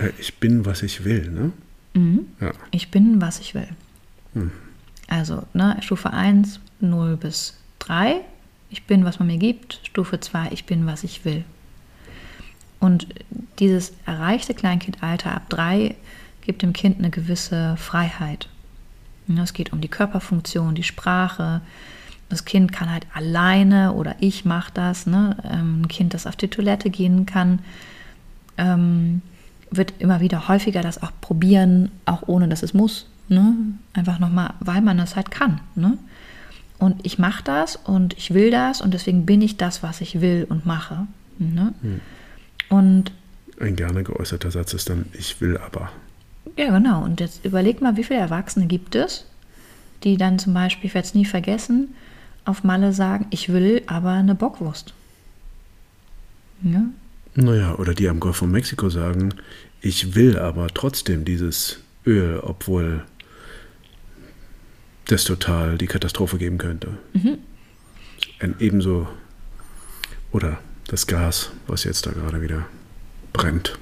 Äh, 0.00 0.10
ich 0.18 0.38
bin, 0.38 0.64
was 0.64 0.82
ich 0.82 1.04
will, 1.04 1.30
ne? 1.30 1.52
Mhm. 1.96 2.26
Ja. 2.40 2.52
Ich 2.70 2.90
bin, 2.90 3.20
was 3.20 3.40
ich 3.40 3.54
will. 3.54 3.68
Hm. 4.34 4.52
Also, 5.08 5.42
ne, 5.54 5.76
Stufe 5.80 6.12
1, 6.12 6.60
0 6.80 7.16
bis 7.16 7.56
3, 7.78 8.20
ich 8.70 8.84
bin, 8.84 9.04
was 9.04 9.18
man 9.18 9.28
mir 9.28 9.38
gibt. 9.38 9.80
Stufe 9.84 10.20
2, 10.20 10.48
ich 10.50 10.64
bin, 10.66 10.86
was 10.86 11.04
ich 11.04 11.24
will. 11.24 11.44
Und 12.80 13.06
dieses 13.58 13.94
erreichte 14.04 14.54
Kleinkindalter 14.54 15.34
ab 15.34 15.48
3 15.48 15.94
gibt 16.42 16.62
dem 16.62 16.72
Kind 16.72 16.98
eine 16.98 17.10
gewisse 17.10 17.76
Freiheit. 17.76 18.48
Es 19.42 19.54
geht 19.54 19.72
um 19.72 19.80
die 19.80 19.88
Körperfunktion, 19.88 20.74
die 20.74 20.82
Sprache. 20.82 21.62
Das 22.28 22.44
Kind 22.44 22.72
kann 22.72 22.92
halt 22.92 23.06
alleine 23.14 23.92
oder 23.92 24.16
ich 24.20 24.44
mache 24.44 24.72
das. 24.74 25.06
Ne? 25.06 25.36
Ähm, 25.44 25.82
ein 25.82 25.88
Kind, 25.88 26.14
das 26.14 26.26
auf 26.26 26.36
die 26.36 26.48
Toilette 26.48 26.90
gehen 26.90 27.26
kann, 27.26 27.60
ähm, 28.58 29.22
wird 29.70 29.94
immer 29.98 30.20
wieder 30.20 30.48
häufiger 30.48 30.82
das 30.82 31.02
auch 31.02 31.12
probieren, 31.20 31.90
auch 32.04 32.22
ohne 32.26 32.48
dass 32.48 32.62
es 32.62 32.74
muss. 32.74 33.06
Ne? 33.28 33.54
Einfach 33.92 34.18
nochmal, 34.18 34.54
weil 34.60 34.80
man 34.80 34.98
das 34.98 35.16
halt 35.16 35.30
kann. 35.30 35.60
Ne? 35.74 35.98
Und 36.78 37.04
ich 37.04 37.18
mache 37.18 37.42
das 37.42 37.76
und 37.76 38.16
ich 38.16 38.34
will 38.34 38.50
das 38.50 38.80
und 38.80 38.94
deswegen 38.94 39.26
bin 39.26 39.40
ich 39.40 39.56
das, 39.56 39.82
was 39.82 40.00
ich 40.00 40.20
will 40.20 40.46
und 40.48 40.66
mache. 40.66 41.06
Ne? 41.38 41.74
Hm. 41.82 42.00
Und 42.68 43.12
ein 43.60 43.76
gerne 43.76 44.02
geäußerter 44.02 44.50
Satz 44.50 44.74
ist 44.74 44.90
dann, 44.90 45.06
ich 45.12 45.40
will 45.40 45.56
aber. 45.56 45.90
Ja, 46.56 46.70
genau. 46.70 47.02
Und 47.02 47.20
jetzt 47.20 47.44
überleg 47.44 47.80
mal, 47.80 47.96
wie 47.96 48.04
viele 48.04 48.20
Erwachsene 48.20 48.66
gibt 48.66 48.94
es, 48.94 49.24
die 50.04 50.16
dann 50.16 50.38
zum 50.38 50.54
Beispiel, 50.54 50.88
ich 50.88 50.94
werde 50.94 51.08
es 51.08 51.14
nie 51.14 51.24
vergessen, 51.24 51.94
auf 52.44 52.64
Malle 52.64 52.92
sagen, 52.92 53.26
ich 53.30 53.48
will 53.48 53.82
aber 53.86 54.12
eine 54.12 54.34
Bockwurst. 54.34 54.92
Ja? 56.62 56.82
Naja, 57.36 57.74
oder 57.74 57.94
die 57.94 58.08
am 58.08 58.18
Golf 58.18 58.36
von 58.36 58.50
Mexiko 58.50 58.88
sagen, 58.88 59.34
ich 59.82 60.14
will 60.14 60.38
aber 60.38 60.68
trotzdem 60.68 61.24
dieses 61.24 61.80
Öl, 62.06 62.40
obwohl 62.42 63.04
das 65.06 65.24
total 65.24 65.76
die 65.76 65.86
Katastrophe 65.86 66.38
geben 66.38 66.56
könnte. 66.58 66.98
Mhm. 67.12 67.38
Ein 68.40 68.54
ebenso, 68.58 69.06
oder 70.32 70.58
das 70.88 71.06
Gas, 71.06 71.50
was 71.66 71.84
jetzt 71.84 72.06
da 72.06 72.10
gerade 72.10 72.40
wieder 72.40 72.66
brennt. 73.32 73.78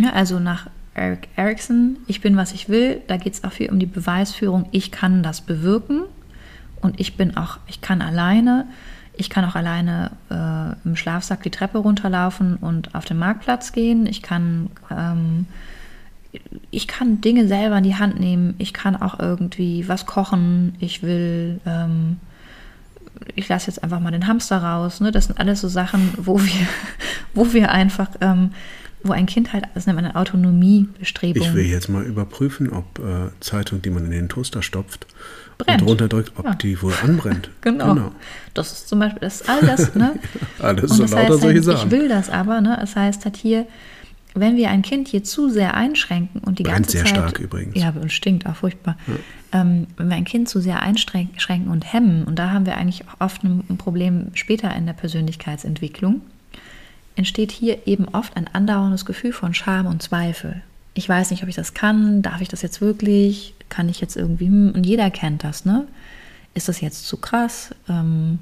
Ja, 0.00 0.12
also 0.12 0.38
nach 0.38 0.68
Eric 0.94 1.28
Erickson, 1.36 1.98
ich 2.06 2.22
bin, 2.22 2.36
was 2.36 2.52
ich 2.52 2.70
will, 2.70 3.02
da 3.06 3.18
geht 3.18 3.34
es 3.34 3.44
auch 3.44 3.52
viel 3.52 3.70
um 3.70 3.78
die 3.78 3.86
Beweisführung, 3.86 4.66
ich 4.72 4.90
kann 4.90 5.22
das 5.22 5.42
bewirken 5.42 6.04
und 6.80 6.98
ich 7.00 7.18
bin 7.18 7.36
auch, 7.36 7.58
ich 7.66 7.82
kann 7.82 8.00
alleine, 8.00 8.66
ich 9.16 9.30
kann 9.30 9.44
auch 9.44 9.54
alleine 9.54 10.10
äh, 10.30 10.88
im 10.88 10.96
Schlafsack 10.96 11.42
die 11.42 11.50
Treppe 11.50 11.78
runterlaufen 11.78 12.56
und 12.56 12.94
auf 12.94 13.04
den 13.04 13.18
Marktplatz 13.18 13.72
gehen, 13.72 14.06
ich 14.06 14.22
kann, 14.22 14.70
ähm, 14.90 15.46
ich 16.70 16.86
kann 16.86 17.20
Dinge 17.20 17.48
selber 17.48 17.78
in 17.78 17.84
die 17.84 17.96
Hand 17.96 18.20
nehmen, 18.20 18.54
ich 18.58 18.72
kann 18.72 18.96
auch 18.96 19.18
irgendwie 19.18 19.88
was 19.88 20.06
kochen, 20.06 20.74
ich 20.80 21.02
will, 21.02 21.60
ähm, 21.66 22.18
ich 23.34 23.48
lasse 23.48 23.68
jetzt 23.68 23.82
einfach 23.82 24.00
mal 24.00 24.10
den 24.10 24.26
Hamster 24.26 24.58
raus, 24.58 25.00
ne? 25.00 25.12
das 25.12 25.26
sind 25.26 25.38
alles 25.38 25.60
so 25.60 25.68
Sachen, 25.68 26.12
wo 26.16 26.38
wir, 26.40 26.66
wo 27.34 27.52
wir 27.52 27.70
einfach... 27.70 28.08
Ähm, 28.20 28.50
wo 29.02 29.12
ein 29.12 29.26
Kind 29.26 29.52
halt, 29.52 29.64
das 29.74 29.86
nennt 29.86 29.94
man 29.94 30.04
eine 30.04 30.16
Autonomiebestrebung. 30.16 31.46
Ich 31.46 31.54
will 31.54 31.66
jetzt 31.66 31.88
mal 31.88 32.02
überprüfen, 32.02 32.70
ob 32.70 32.98
äh, 32.98 33.30
Zeitung, 33.38 33.80
die 33.80 33.90
man 33.90 34.04
in 34.06 34.10
den 34.10 34.28
Toaster 34.28 34.62
stopft 34.62 35.06
Brennt. 35.58 35.82
und 35.82 35.88
runterdrückt, 35.88 36.32
ob 36.36 36.44
ja. 36.44 36.54
die 36.54 36.80
wohl 36.82 36.92
anbrennt. 37.02 37.50
genau. 37.62 37.94
genau. 37.94 38.12
Das 38.54 38.72
ist 38.72 38.88
zum 38.88 38.98
Beispiel, 38.98 39.20
das 39.20 39.40
ist 39.40 39.48
all 39.48 39.60
das, 39.60 39.94
ne? 39.94 40.18
Alles 40.58 40.90
so 40.90 41.04
lauter 41.04 41.16
heißt, 41.16 41.40
solche 41.40 41.62
Sachen. 41.62 41.86
Ich 41.86 41.90
will 41.90 42.08
das 42.08 42.28
aber, 42.30 42.60
ne? 42.60 42.76
Das 42.80 42.94
heißt 42.94 43.24
halt 43.24 43.36
hier, 43.36 43.66
wenn 44.34 44.56
wir 44.56 44.68
ein 44.70 44.82
Kind 44.82 45.08
hier 45.08 45.24
zu 45.24 45.48
sehr 45.48 45.74
einschränken 45.74 46.42
und 46.42 46.58
die 46.58 46.62
Brennt 46.62 46.76
ganze 46.76 46.92
sehr 46.92 47.04
Zeit, 47.04 47.14
stark 47.14 47.38
übrigens. 47.38 47.74
Ja, 47.74 47.90
und 47.90 48.12
stinkt 48.12 48.46
auch 48.46 48.56
furchtbar. 48.56 48.96
Ja. 49.06 49.60
Ähm, 49.60 49.86
wenn 49.96 50.08
wir 50.10 50.16
ein 50.16 50.24
Kind 50.24 50.48
zu 50.48 50.60
sehr 50.60 50.82
einschränken 50.82 51.68
und 51.68 51.90
hemmen, 51.90 52.24
und 52.24 52.38
da 52.38 52.50
haben 52.50 52.66
wir 52.66 52.76
eigentlich 52.76 53.04
oft 53.18 53.42
ein 53.42 53.78
Problem 53.78 54.28
später 54.34 54.74
in 54.76 54.84
der 54.84 54.92
Persönlichkeitsentwicklung, 54.92 56.20
entsteht 57.16 57.50
hier 57.50 57.86
eben 57.86 58.06
oft 58.08 58.36
ein 58.36 58.48
andauerndes 58.52 59.06
Gefühl 59.06 59.32
von 59.32 59.54
Scham 59.54 59.86
und 59.86 60.02
Zweifel. 60.02 60.62
Ich 60.92 61.08
weiß 61.08 61.30
nicht, 61.30 61.42
ob 61.42 61.48
ich 61.48 61.56
das 61.56 61.74
kann, 61.74 62.22
darf 62.22 62.40
ich 62.40 62.48
das 62.48 62.62
jetzt 62.62 62.80
wirklich, 62.80 63.54
kann 63.68 63.88
ich 63.88 64.00
jetzt 64.00 64.16
irgendwie, 64.16 64.46
hm, 64.46 64.72
und 64.74 64.84
jeder 64.84 65.10
kennt 65.10 65.44
das, 65.44 65.64
ne? 65.64 65.86
Ist 66.54 66.68
das 66.68 66.80
jetzt 66.80 67.06
zu 67.06 67.18
krass? 67.18 67.74
Ähm, 67.88 68.38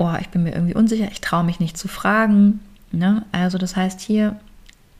oh, 0.00 0.12
ich 0.20 0.28
bin 0.30 0.42
mir 0.42 0.54
irgendwie 0.54 0.74
unsicher, 0.74 1.08
ich 1.12 1.20
traue 1.20 1.44
mich 1.44 1.60
nicht 1.60 1.78
zu 1.78 1.86
fragen. 1.86 2.60
Ne? 2.90 3.24
Also 3.32 3.58
das 3.58 3.76
heißt 3.76 4.00
hier 4.00 4.36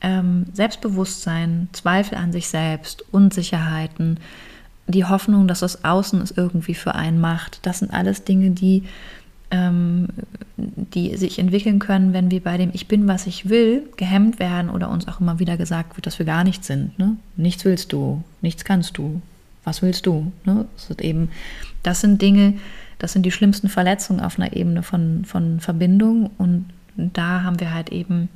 ähm, 0.01 0.45
Selbstbewusstsein, 0.53 1.67
Zweifel 1.73 2.17
an 2.17 2.31
sich 2.31 2.47
selbst, 2.47 3.03
Unsicherheiten, 3.11 4.19
die 4.87 5.05
Hoffnung, 5.05 5.47
dass 5.47 5.59
das 5.59 5.83
Außen 5.83 6.21
es 6.21 6.31
irgendwie 6.31 6.75
für 6.75 6.95
einen 6.95 7.19
macht. 7.19 7.65
Das 7.65 7.79
sind 7.79 7.91
alles 7.91 8.23
Dinge, 8.23 8.51
die 8.51 8.83
ähm, 9.51 10.07
die 10.57 11.15
sich 11.17 11.39
entwickeln 11.39 11.79
können, 11.79 12.13
wenn 12.13 12.31
wir 12.31 12.41
bei 12.41 12.57
dem 12.57 12.71
Ich 12.73 12.87
bin, 12.87 13.07
was 13.07 13.27
ich 13.27 13.49
will, 13.49 13.83
gehemmt 13.97 14.39
werden 14.39 14.69
oder 14.69 14.89
uns 14.89 15.07
auch 15.07 15.19
immer 15.19 15.39
wieder 15.39 15.57
gesagt 15.57 15.97
wird, 15.97 16.05
dass 16.05 16.19
wir 16.19 16.25
gar 16.25 16.43
nichts 16.43 16.67
sind. 16.67 16.97
Ne? 16.97 17.17
Nichts 17.35 17.65
willst 17.65 17.93
du, 17.93 18.23
nichts 18.41 18.63
kannst 18.63 18.97
du, 18.97 19.21
was 19.63 19.81
willst 19.81 20.05
du? 20.05 20.31
Ne? 20.45 20.65
Das, 20.75 20.97
eben, 20.99 21.29
das 21.83 22.01
sind 22.01 22.21
Dinge, 22.21 22.55
das 22.99 23.13
sind 23.13 23.25
die 23.25 23.31
schlimmsten 23.31 23.69
Verletzungen 23.69 24.21
auf 24.21 24.39
einer 24.39 24.55
Ebene 24.55 24.83
von, 24.83 25.25
von 25.25 25.59
Verbindung 25.59 26.29
und 26.37 26.65
da 26.95 27.43
haben 27.43 27.59
wir 27.59 27.73
halt 27.73 27.89
eben 27.89 28.29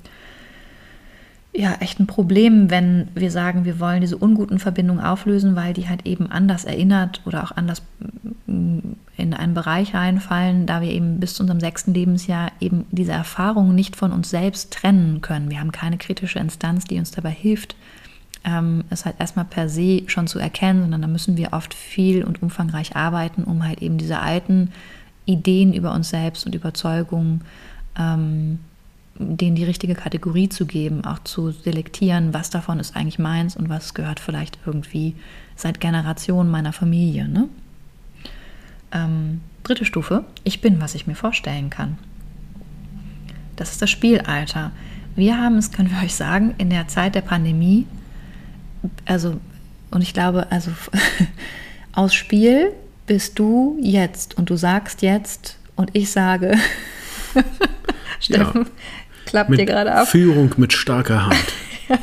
ja 1.56 1.76
echt 1.80 2.00
ein 2.00 2.08
Problem, 2.08 2.70
wenn 2.70 3.08
wir 3.16 3.32
sagen, 3.32 3.66
wir 3.66 3.80
wollen 3.80 4.02
diese 4.02 4.18
unguten 4.18 4.60
Verbindungen 4.60 5.04
auflösen, 5.04 5.56
weil 5.56 5.74
die 5.74 5.88
halt 5.88 6.06
eben 6.06 6.30
anders 6.30 6.66
erinnert 6.66 7.22
oder 7.26 7.44
auch 7.44 7.52
anders 7.52 7.82
mm, 8.48 8.80
in 9.18 9.34
einen 9.34 9.54
Bereich 9.54 9.94
reinfallen, 9.94 10.66
da 10.66 10.82
wir 10.82 10.90
eben 10.90 11.20
bis 11.20 11.36
zu 11.36 11.44
unserem 11.44 11.60
sechsten 11.60 11.94
Lebensjahr 11.94 12.52
eben 12.60 12.86
diese 12.92 13.14
Erfahrungen 13.14 13.74
nicht 13.74 13.96
von 13.96 14.12
uns 14.12 14.30
selbst 14.30 14.74
trennen 14.74 15.22
können. 15.22 15.50
Wir 15.50 15.60
haben 15.60 15.72
keine 15.72 15.98
kritische 15.98 16.40
Instanz, 16.40 16.86
die 16.86 17.00
uns 17.00 17.12
dabei 17.12 17.32
hilft, 17.32 17.76
ähm, 18.44 18.84
es 18.90 19.06
halt 19.06 19.16
erstmal 19.20 19.46
per 19.46 19.70
se 19.70 20.04
schon 20.08 20.28
zu 20.28 20.40
erkennen, 20.40 20.82
sondern 20.82 21.02
da 21.02 21.08
müssen 21.08 21.38
wir 21.38 21.54
oft 21.54 21.74
viel 21.74 22.24
und 22.24 22.44
umfangreich 22.44 22.96
arbeiten, 22.96 23.44
um 23.44 23.64
halt 23.66 23.82
eben 23.82 23.98
diese 23.98 24.20
alten 24.20 24.72
Ideen 25.26 25.74
über 25.74 25.94
uns 25.94 26.10
selbst 26.10 26.46
und 26.46 26.54
Überzeugungen 26.54 27.42
ähm, 27.98 28.60
denen 29.18 29.56
die 29.56 29.64
richtige 29.64 29.96
Kategorie 29.96 30.50
zu 30.50 30.66
geben, 30.66 31.06
auch 31.06 31.20
zu 31.20 31.52
selektieren, 31.52 32.34
was 32.34 32.50
davon 32.50 32.80
ist 32.80 32.96
eigentlich 32.96 33.20
meins 33.20 33.56
und 33.56 33.70
was 33.70 33.94
gehört 33.94 34.20
vielleicht 34.20 34.60
irgendwie 34.66 35.16
seit 35.56 35.80
Generationen 35.80 36.52
meiner 36.52 36.74
Familie. 36.74 37.28
Ne? 37.28 37.48
Ähm, 38.92 39.42
dritte 39.64 39.86
Stufe, 39.86 40.26
ich 40.44 40.60
bin, 40.60 40.82
was 40.82 40.96
ich 40.96 41.08
mir 41.08 41.16
vorstellen 41.16 41.70
kann. 41.70 41.98
Das 43.56 43.72
ist 43.72 43.82
das 43.82 43.90
Spielalter. 43.90 44.72
Wir 45.16 45.40
haben 45.40 45.58
es, 45.58 45.72
können 45.72 45.92
wir 45.92 46.04
euch 46.04 46.14
sagen, 46.14 46.54
in 46.58 46.70
der 46.70 46.90
Zeit 46.90 47.16
der 47.16 47.22
Pandemie, 47.22 47.88
also, 49.06 49.40
und 49.92 50.02
ich 50.02 50.14
glaube, 50.14 50.52
also 50.52 50.72
aus 51.94 52.14
Spiel 52.14 52.74
bist 53.08 53.40
du 53.40 53.78
jetzt 53.82 54.38
und 54.38 54.50
du 54.50 54.58
sagst 54.58 55.02
jetzt 55.02 55.58
und 55.78 55.96
ich 55.96 56.12
sage, 56.12 56.56
Steffen, 58.20 58.64
ja 58.66 58.72
klappt 59.26 59.50
mit 59.50 59.60
dir 59.60 59.66
gerade 59.66 59.94
ab. 59.94 60.08
Führung 60.08 60.54
mit 60.58 60.74
starker 60.74 61.26
Hand. 61.26 61.54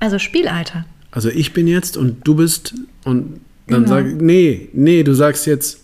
also 0.00 0.18
Spielalter. 0.18 0.84
Also 1.10 1.28
ich 1.28 1.52
bin 1.52 1.66
jetzt 1.66 1.96
und 1.96 2.26
du 2.26 2.34
bist 2.34 2.74
und 3.04 3.40
dann 3.66 3.84
genau. 3.84 3.96
sag 3.96 4.06
ich, 4.06 4.14
nee, 4.14 4.68
nee, 4.72 5.02
du 5.02 5.14
sagst 5.14 5.46
jetzt, 5.46 5.80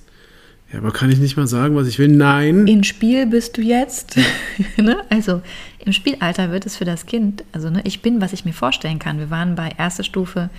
ja, 0.73 0.79
aber 0.79 0.91
kann 0.91 1.11
ich 1.11 1.19
nicht 1.19 1.37
mal 1.37 1.47
sagen, 1.47 1.77
was 1.77 1.87
ich 1.87 1.99
will? 1.99 2.09
Nein. 2.09 2.67
Im 2.67 2.83
Spiel 2.83 3.27
bist 3.27 3.57
du 3.57 3.63
jetzt. 3.63 4.19
ne? 4.77 4.99
Also 5.09 5.41
im 5.85 5.93
Spielalter 5.93 6.51
wird 6.51 6.67
es 6.67 6.77
für 6.77 6.85
das 6.85 7.07
Kind, 7.07 7.45
also 7.53 7.71
ne, 7.71 7.81
ich 7.85 8.03
bin, 8.03 8.21
was 8.21 8.33
ich 8.33 8.45
mir 8.45 8.53
vorstellen 8.53 8.99
kann. 8.99 9.19
Wir 9.19 9.31
waren 9.31 9.55
bei 9.55 9.71
erster 9.79 10.05
Stufe, 10.05 10.51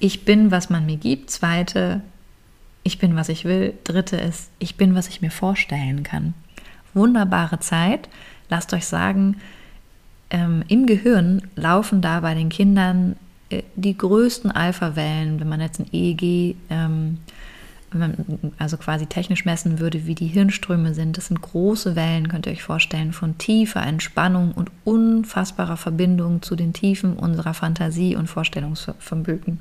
ich 0.00 0.24
bin, 0.24 0.50
was 0.50 0.70
man 0.70 0.86
mir 0.86 0.96
gibt. 0.96 1.30
Zweite, 1.30 2.02
ich 2.82 2.98
bin, 2.98 3.16
was 3.16 3.28
ich 3.28 3.44
will. 3.44 3.74
Dritte 3.84 4.16
ist, 4.16 4.50
ich 4.58 4.76
bin, 4.76 4.94
was 4.94 5.08
ich 5.08 5.22
mir 5.22 5.30
vorstellen 5.30 6.02
kann. 6.02 6.34
Wunderbare 6.94 7.60
Zeit. 7.60 8.08
Lasst 8.50 8.72
euch 8.72 8.86
sagen, 8.86 9.36
ähm, 10.30 10.62
im 10.68 10.86
Gehirn 10.86 11.42
laufen 11.56 12.00
da 12.00 12.20
bei 12.20 12.34
den 12.34 12.48
Kindern 12.48 13.16
äh, 13.50 13.62
die 13.76 13.96
größten 13.96 14.50
Alpha-Wellen, 14.50 15.40
wenn 15.40 15.48
man 15.48 15.60
jetzt 15.60 15.80
ein 15.80 15.86
EEG, 15.92 16.56
ähm, 16.70 17.18
also 18.58 18.76
quasi 18.76 19.06
technisch 19.06 19.46
messen 19.46 19.78
würde, 19.78 20.06
wie 20.06 20.14
die 20.14 20.26
Hirnströme 20.26 20.92
sind. 20.92 21.16
Das 21.16 21.28
sind 21.28 21.40
große 21.40 21.96
Wellen, 21.96 22.28
könnt 22.28 22.46
ihr 22.46 22.52
euch 22.52 22.62
vorstellen, 22.62 23.14
von 23.14 23.38
tiefer 23.38 23.82
Entspannung 23.82 24.52
und 24.52 24.70
unfassbarer 24.84 25.78
Verbindung 25.78 26.42
zu 26.42 26.54
den 26.54 26.74
Tiefen 26.74 27.14
unserer 27.14 27.54
Fantasie 27.54 28.14
und 28.14 28.26
Vorstellungsvermögen. 28.26 29.60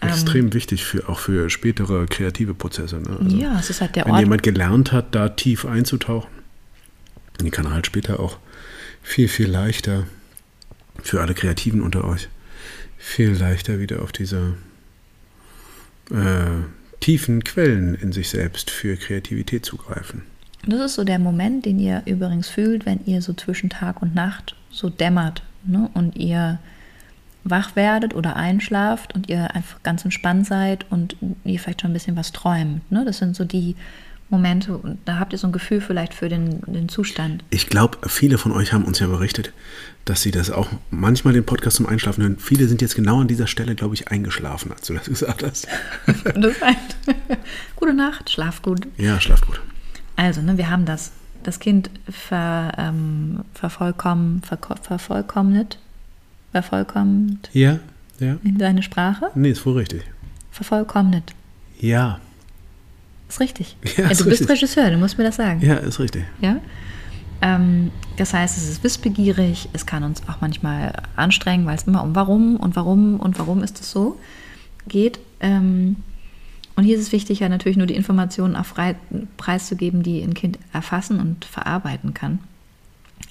Extrem 0.00 0.46
ähm, 0.46 0.54
wichtig 0.54 0.84
für 0.84 1.08
auch 1.08 1.18
für 1.18 1.50
spätere 1.50 2.06
kreative 2.06 2.54
Prozesse. 2.54 2.96
Ne? 2.96 3.16
Also, 3.22 3.36
ja, 3.36 3.58
es 3.60 3.70
ist 3.70 3.80
halt 3.80 3.94
der 3.94 4.06
wenn 4.06 4.12
Ort. 4.12 4.18
Wenn 4.20 4.26
jemand 4.26 4.42
gelernt 4.42 4.90
hat, 4.90 5.14
da 5.14 5.28
tief 5.28 5.64
einzutauchen, 5.64 6.30
dann 7.42 7.50
kann 7.50 7.66
er 7.66 7.72
halt 7.72 7.86
später 7.86 8.20
auch 8.20 8.38
viel, 9.02 9.28
viel 9.28 9.48
leichter 9.48 10.06
für 11.02 11.20
alle 11.20 11.34
Kreativen 11.34 11.80
unter 11.80 12.04
euch 12.04 12.28
viel 13.00 13.30
leichter 13.30 13.80
wieder 13.80 14.02
auf 14.02 14.12
diese 14.12 14.54
äh, 16.10 16.62
tiefen 17.00 17.42
Quellen 17.42 17.94
in 17.94 18.12
sich 18.12 18.28
selbst 18.28 18.70
für 18.70 18.96
Kreativität 18.96 19.64
zugreifen. 19.64 20.22
Das 20.66 20.80
ist 20.80 20.94
so 20.94 21.04
der 21.04 21.18
Moment, 21.18 21.64
den 21.64 21.78
ihr 21.78 22.02
übrigens 22.04 22.48
fühlt, 22.48 22.84
wenn 22.84 23.00
ihr 23.06 23.22
so 23.22 23.32
zwischen 23.32 23.70
Tag 23.70 24.02
und 24.02 24.14
Nacht 24.14 24.54
so 24.70 24.90
dämmert 24.90 25.42
ne? 25.64 25.90
und 25.94 26.16
ihr 26.16 26.58
wach 27.42 27.74
werdet 27.74 28.14
oder 28.14 28.36
einschlaft 28.36 29.14
und 29.14 29.30
ihr 29.30 29.54
einfach 29.54 29.82
ganz 29.82 30.04
entspannt 30.04 30.46
seid 30.46 30.84
und 30.90 31.16
ihr 31.44 31.58
vielleicht 31.58 31.80
schon 31.80 31.90
ein 31.90 31.94
bisschen 31.94 32.16
was 32.16 32.32
träumt. 32.32 32.92
Ne? 32.92 33.06
Das 33.06 33.16
sind 33.16 33.34
so 33.34 33.46
die 33.46 33.76
Momente, 34.30 34.80
da 35.04 35.18
habt 35.18 35.32
ihr 35.32 35.38
so 35.38 35.48
ein 35.48 35.52
Gefühl 35.52 35.80
vielleicht 35.80 36.14
für 36.14 36.28
den, 36.28 36.60
den 36.66 36.88
Zustand. 36.88 37.42
Ich 37.50 37.66
glaube, 37.66 37.98
viele 38.08 38.38
von 38.38 38.52
euch 38.52 38.72
haben 38.72 38.84
uns 38.84 39.00
ja 39.00 39.08
berichtet, 39.08 39.52
dass 40.04 40.22
sie 40.22 40.30
das 40.30 40.50
auch 40.50 40.68
manchmal 40.90 41.34
den 41.34 41.44
Podcast 41.44 41.76
zum 41.76 41.86
Einschlafen 41.86 42.22
hören. 42.22 42.38
Viele 42.38 42.68
sind 42.68 42.80
jetzt 42.80 42.94
genau 42.94 43.20
an 43.20 43.28
dieser 43.28 43.48
Stelle, 43.48 43.74
glaube 43.74 43.94
ich, 43.94 44.08
eingeschlafen, 44.08 44.72
als 44.72 44.86
du 44.86 44.94
das 44.94 45.06
gesagt 45.06 45.42
hast. 45.42 45.66
das 46.06 46.60
heißt, 46.60 46.96
gute 47.76 47.92
Nacht, 47.92 48.30
schlaf 48.30 48.62
gut. 48.62 48.86
Ja, 48.96 49.20
schlaf 49.20 49.40
gut. 49.44 49.60
Also, 50.14 50.40
ne, 50.40 50.56
wir 50.56 50.70
haben 50.70 50.86
das. 50.86 51.12
Das 51.42 51.58
Kind 51.58 51.88
ver, 52.06 52.74
ähm, 52.76 53.40
vervollkommen, 53.54 54.42
ver, 54.42 54.58
vervollkommnet, 54.82 55.78
vervollkommnet. 56.52 57.48
Ja, 57.54 57.78
ja. 58.18 58.36
In 58.44 58.58
deine 58.58 58.82
Sprache? 58.82 59.30
Nee, 59.34 59.52
ist 59.52 59.64
wohl 59.64 59.78
richtig. 59.78 60.02
Vervollkommnet. 60.50 61.32
Ja. 61.78 62.20
Ist 63.30 63.38
richtig. 63.40 63.76
Ja, 63.96 64.08
ja, 64.08 64.08
du 64.08 64.24
bist 64.24 64.42
richtig. 64.42 64.50
Regisseur, 64.50 64.90
du 64.90 64.98
musst 64.98 65.16
mir 65.16 65.24
das 65.24 65.36
sagen. 65.36 65.60
Ja, 65.62 65.76
ist 65.76 66.00
richtig. 66.00 66.24
Ja. 66.40 66.56
Ähm, 67.42 67.92
das 68.16 68.34
heißt, 68.34 68.58
es 68.58 68.68
ist 68.68 68.82
wissbegierig, 68.84 69.68
es 69.72 69.86
kann 69.86 70.02
uns 70.02 70.22
auch 70.28 70.40
manchmal 70.40 70.92
anstrengen, 71.14 71.64
weil 71.64 71.76
es 71.76 71.84
immer 71.84 72.02
um 72.02 72.14
warum 72.16 72.56
und 72.56 72.74
warum 72.74 73.20
und 73.20 73.38
warum 73.38 73.62
ist 73.62 73.80
es 73.80 73.90
so 73.90 74.18
geht. 74.88 75.20
Ähm, 75.38 75.96
und 76.74 76.84
hier 76.84 76.96
ist 76.96 77.02
es 77.02 77.12
wichtig, 77.12 77.38
ja 77.38 77.48
natürlich 77.48 77.78
nur 77.78 77.86
die 77.86 77.94
Informationen 77.94 78.56
auch 78.56 78.66
frei 78.66 78.96
preiszugeben, 79.36 80.02
die 80.02 80.22
ein 80.22 80.34
Kind 80.34 80.58
erfassen 80.72 81.20
und 81.20 81.44
verarbeiten 81.44 82.14
kann. 82.14 82.40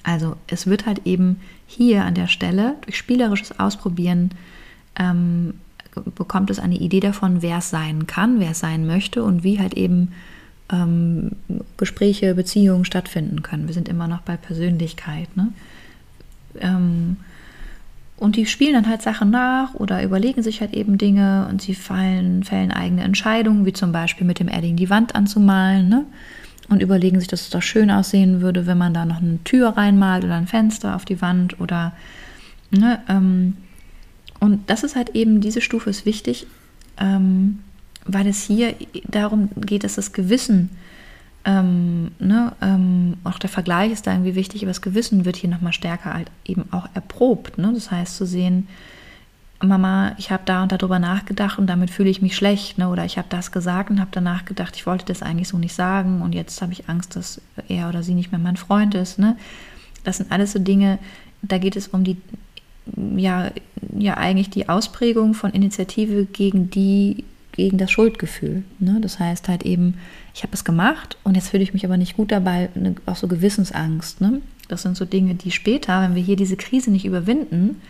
Also 0.02 0.36
es 0.46 0.66
wird 0.66 0.86
halt 0.86 1.02
eben 1.04 1.40
hier 1.66 2.04
an 2.04 2.14
der 2.14 2.26
Stelle 2.26 2.76
durch 2.82 2.96
spielerisches 2.96 3.58
Ausprobieren 3.58 4.30
ähm, 4.98 5.54
bekommt 6.16 6.50
es 6.50 6.58
eine 6.58 6.76
Idee 6.76 7.00
davon, 7.00 7.42
wer 7.42 7.58
es 7.58 7.70
sein 7.70 8.06
kann, 8.06 8.40
wer 8.40 8.50
es 8.50 8.60
sein 8.60 8.86
möchte 8.86 9.22
und 9.22 9.42
wie 9.42 9.58
halt 9.58 9.74
eben 9.74 10.12
ähm, 10.72 11.32
Gespräche, 11.76 12.34
Beziehungen 12.34 12.84
stattfinden 12.84 13.42
können. 13.42 13.66
Wir 13.66 13.74
sind 13.74 13.88
immer 13.88 14.08
noch 14.08 14.20
bei 14.20 14.36
Persönlichkeit. 14.36 15.36
Ne? 15.36 15.52
Ähm, 16.60 17.16
und 18.16 18.36
die 18.36 18.46
spielen 18.46 18.74
dann 18.74 18.88
halt 18.88 19.02
Sachen 19.02 19.30
nach 19.30 19.74
oder 19.74 20.02
überlegen 20.02 20.42
sich 20.42 20.60
halt 20.60 20.74
eben 20.74 20.98
Dinge 20.98 21.46
und 21.48 21.62
sie 21.62 21.74
fallen, 21.74 22.44
fällen 22.44 22.70
eigene 22.70 23.02
Entscheidungen, 23.02 23.64
wie 23.64 23.72
zum 23.72 23.92
Beispiel 23.92 24.26
mit 24.26 24.38
dem 24.38 24.48
Edding 24.48 24.76
die 24.76 24.90
Wand 24.90 25.14
anzumalen. 25.14 25.88
Ne? 25.88 26.04
Und 26.68 26.82
überlegen 26.82 27.18
sich, 27.18 27.28
dass 27.28 27.40
es 27.40 27.50
doch 27.50 27.62
schön 27.62 27.90
aussehen 27.90 28.42
würde, 28.42 28.66
wenn 28.66 28.78
man 28.78 28.94
da 28.94 29.04
noch 29.04 29.20
eine 29.20 29.42
Tür 29.42 29.70
reinmalt 29.70 30.24
oder 30.24 30.36
ein 30.36 30.46
Fenster 30.46 30.94
auf 30.94 31.04
die 31.04 31.20
Wand 31.20 31.58
oder 31.60 31.92
ne, 32.70 33.00
ähm, 33.08 33.56
und 34.40 34.68
das 34.68 34.82
ist 34.82 34.96
halt 34.96 35.10
eben, 35.10 35.40
diese 35.40 35.60
Stufe 35.60 35.90
ist 35.90 36.06
wichtig, 36.06 36.46
ähm, 36.98 37.60
weil 38.06 38.26
es 38.26 38.42
hier 38.42 38.74
darum 39.06 39.50
geht, 39.56 39.84
dass 39.84 39.94
das 39.94 40.12
Gewissen, 40.12 40.70
ähm, 41.44 42.10
ne, 42.18 42.52
ähm, 42.60 43.14
auch 43.24 43.38
der 43.38 43.50
Vergleich 43.50 43.92
ist 43.92 44.06
da 44.06 44.12
irgendwie 44.12 44.34
wichtig, 44.34 44.62
aber 44.62 44.70
das 44.70 44.82
Gewissen 44.82 45.24
wird 45.24 45.36
hier 45.36 45.50
nochmal 45.50 45.72
stärker 45.72 46.14
halt 46.14 46.30
eben 46.44 46.64
auch 46.72 46.88
erprobt. 46.94 47.58
Ne? 47.58 47.70
Das 47.74 47.90
heißt 47.90 48.16
zu 48.16 48.26
sehen, 48.26 48.66
Mama, 49.62 50.14
ich 50.16 50.30
habe 50.30 50.42
da 50.46 50.62
und 50.62 50.72
darüber 50.72 50.98
nachgedacht 50.98 51.58
und 51.58 51.66
damit 51.66 51.90
fühle 51.90 52.08
ich 52.08 52.22
mich 52.22 52.34
schlecht. 52.34 52.78
Ne? 52.78 52.88
Oder 52.88 53.04
ich 53.04 53.18
habe 53.18 53.28
das 53.28 53.52
gesagt 53.52 53.90
und 53.90 54.00
habe 54.00 54.10
danach 54.10 54.46
gedacht, 54.46 54.74
ich 54.74 54.86
wollte 54.86 55.04
das 55.04 55.22
eigentlich 55.22 55.48
so 55.48 55.58
nicht 55.58 55.74
sagen 55.74 56.22
und 56.22 56.34
jetzt 56.34 56.62
habe 56.62 56.72
ich 56.72 56.88
Angst, 56.88 57.14
dass 57.16 57.42
er 57.68 57.90
oder 57.90 58.02
sie 58.02 58.14
nicht 58.14 58.32
mehr 58.32 58.38
mein 58.38 58.56
Freund 58.56 58.94
ist. 58.94 59.18
Ne? 59.18 59.36
Das 60.02 60.16
sind 60.16 60.32
alles 60.32 60.52
so 60.52 60.58
Dinge, 60.58 60.98
da 61.42 61.58
geht 61.58 61.76
es 61.76 61.88
um 61.88 62.04
die 62.04 62.16
ja, 63.16 63.50
ja 63.96 64.16
eigentlich 64.16 64.50
die 64.50 64.68
Ausprägung 64.68 65.34
von 65.34 65.52
Initiative 65.52 66.26
gegen 66.26 66.70
die, 66.70 67.24
gegen 67.52 67.78
das 67.78 67.90
Schuldgefühl. 67.90 68.62
Ne? 68.78 68.98
Das 69.00 69.18
heißt 69.18 69.48
halt 69.48 69.64
eben, 69.64 69.94
ich 70.34 70.42
habe 70.42 70.54
es 70.54 70.64
gemacht 70.64 71.16
und 71.24 71.36
jetzt 71.36 71.48
fühle 71.48 71.62
ich 71.62 71.74
mich 71.74 71.84
aber 71.84 71.96
nicht 71.96 72.16
gut 72.16 72.32
dabei, 72.32 72.70
ne, 72.74 72.94
auch 73.06 73.16
so 73.16 73.28
Gewissensangst. 73.28 74.20
Ne? 74.20 74.40
Das 74.68 74.82
sind 74.82 74.96
so 74.96 75.04
Dinge, 75.04 75.34
die 75.34 75.50
später, 75.50 76.02
wenn 76.02 76.14
wir 76.14 76.22
hier 76.22 76.36
diese 76.36 76.56
Krise 76.56 76.90
nicht 76.90 77.04
überwinden, 77.04 77.80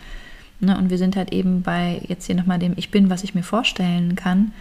ne, 0.59 0.77
und 0.77 0.89
wir 0.89 0.97
sind 0.97 1.15
halt 1.15 1.31
eben 1.31 1.61
bei 1.61 2.01
jetzt 2.07 2.25
hier 2.25 2.35
nochmal 2.35 2.59
dem 2.59 2.73
Ich 2.75 2.91
bin, 2.91 3.09
was 3.09 3.23
ich 3.23 3.35
mir 3.35 3.43
vorstellen 3.43 4.15
kann, 4.15 4.53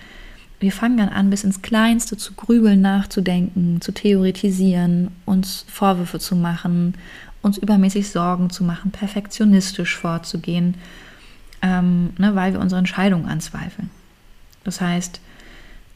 wir 0.61 0.73
fangen 0.73 0.99
dann 0.99 1.09
an, 1.09 1.31
bis 1.31 1.43
ins 1.43 1.63
Kleinste 1.63 2.19
zu 2.19 2.35
grübeln, 2.35 2.83
nachzudenken, 2.83 3.81
zu 3.81 3.93
theoretisieren, 3.93 5.09
uns 5.25 5.65
Vorwürfe 5.69 6.19
zu 6.19 6.37
machen 6.37 6.95
uns 7.43 7.59
übermäßig 7.59 8.11
Sorgen 8.11 8.51
zu 8.51 8.65
machen, 8.65 8.91
perfektionistisch 8.91 9.97
vorzugehen, 9.97 10.75
ähm, 11.63 12.11
ne, 12.19 12.35
weil 12.35 12.53
wir 12.53 12.61
unsere 12.61 12.79
Entscheidung 12.79 13.27
anzweifeln. 13.27 13.91
Das 14.65 14.81
heißt, 14.81 15.21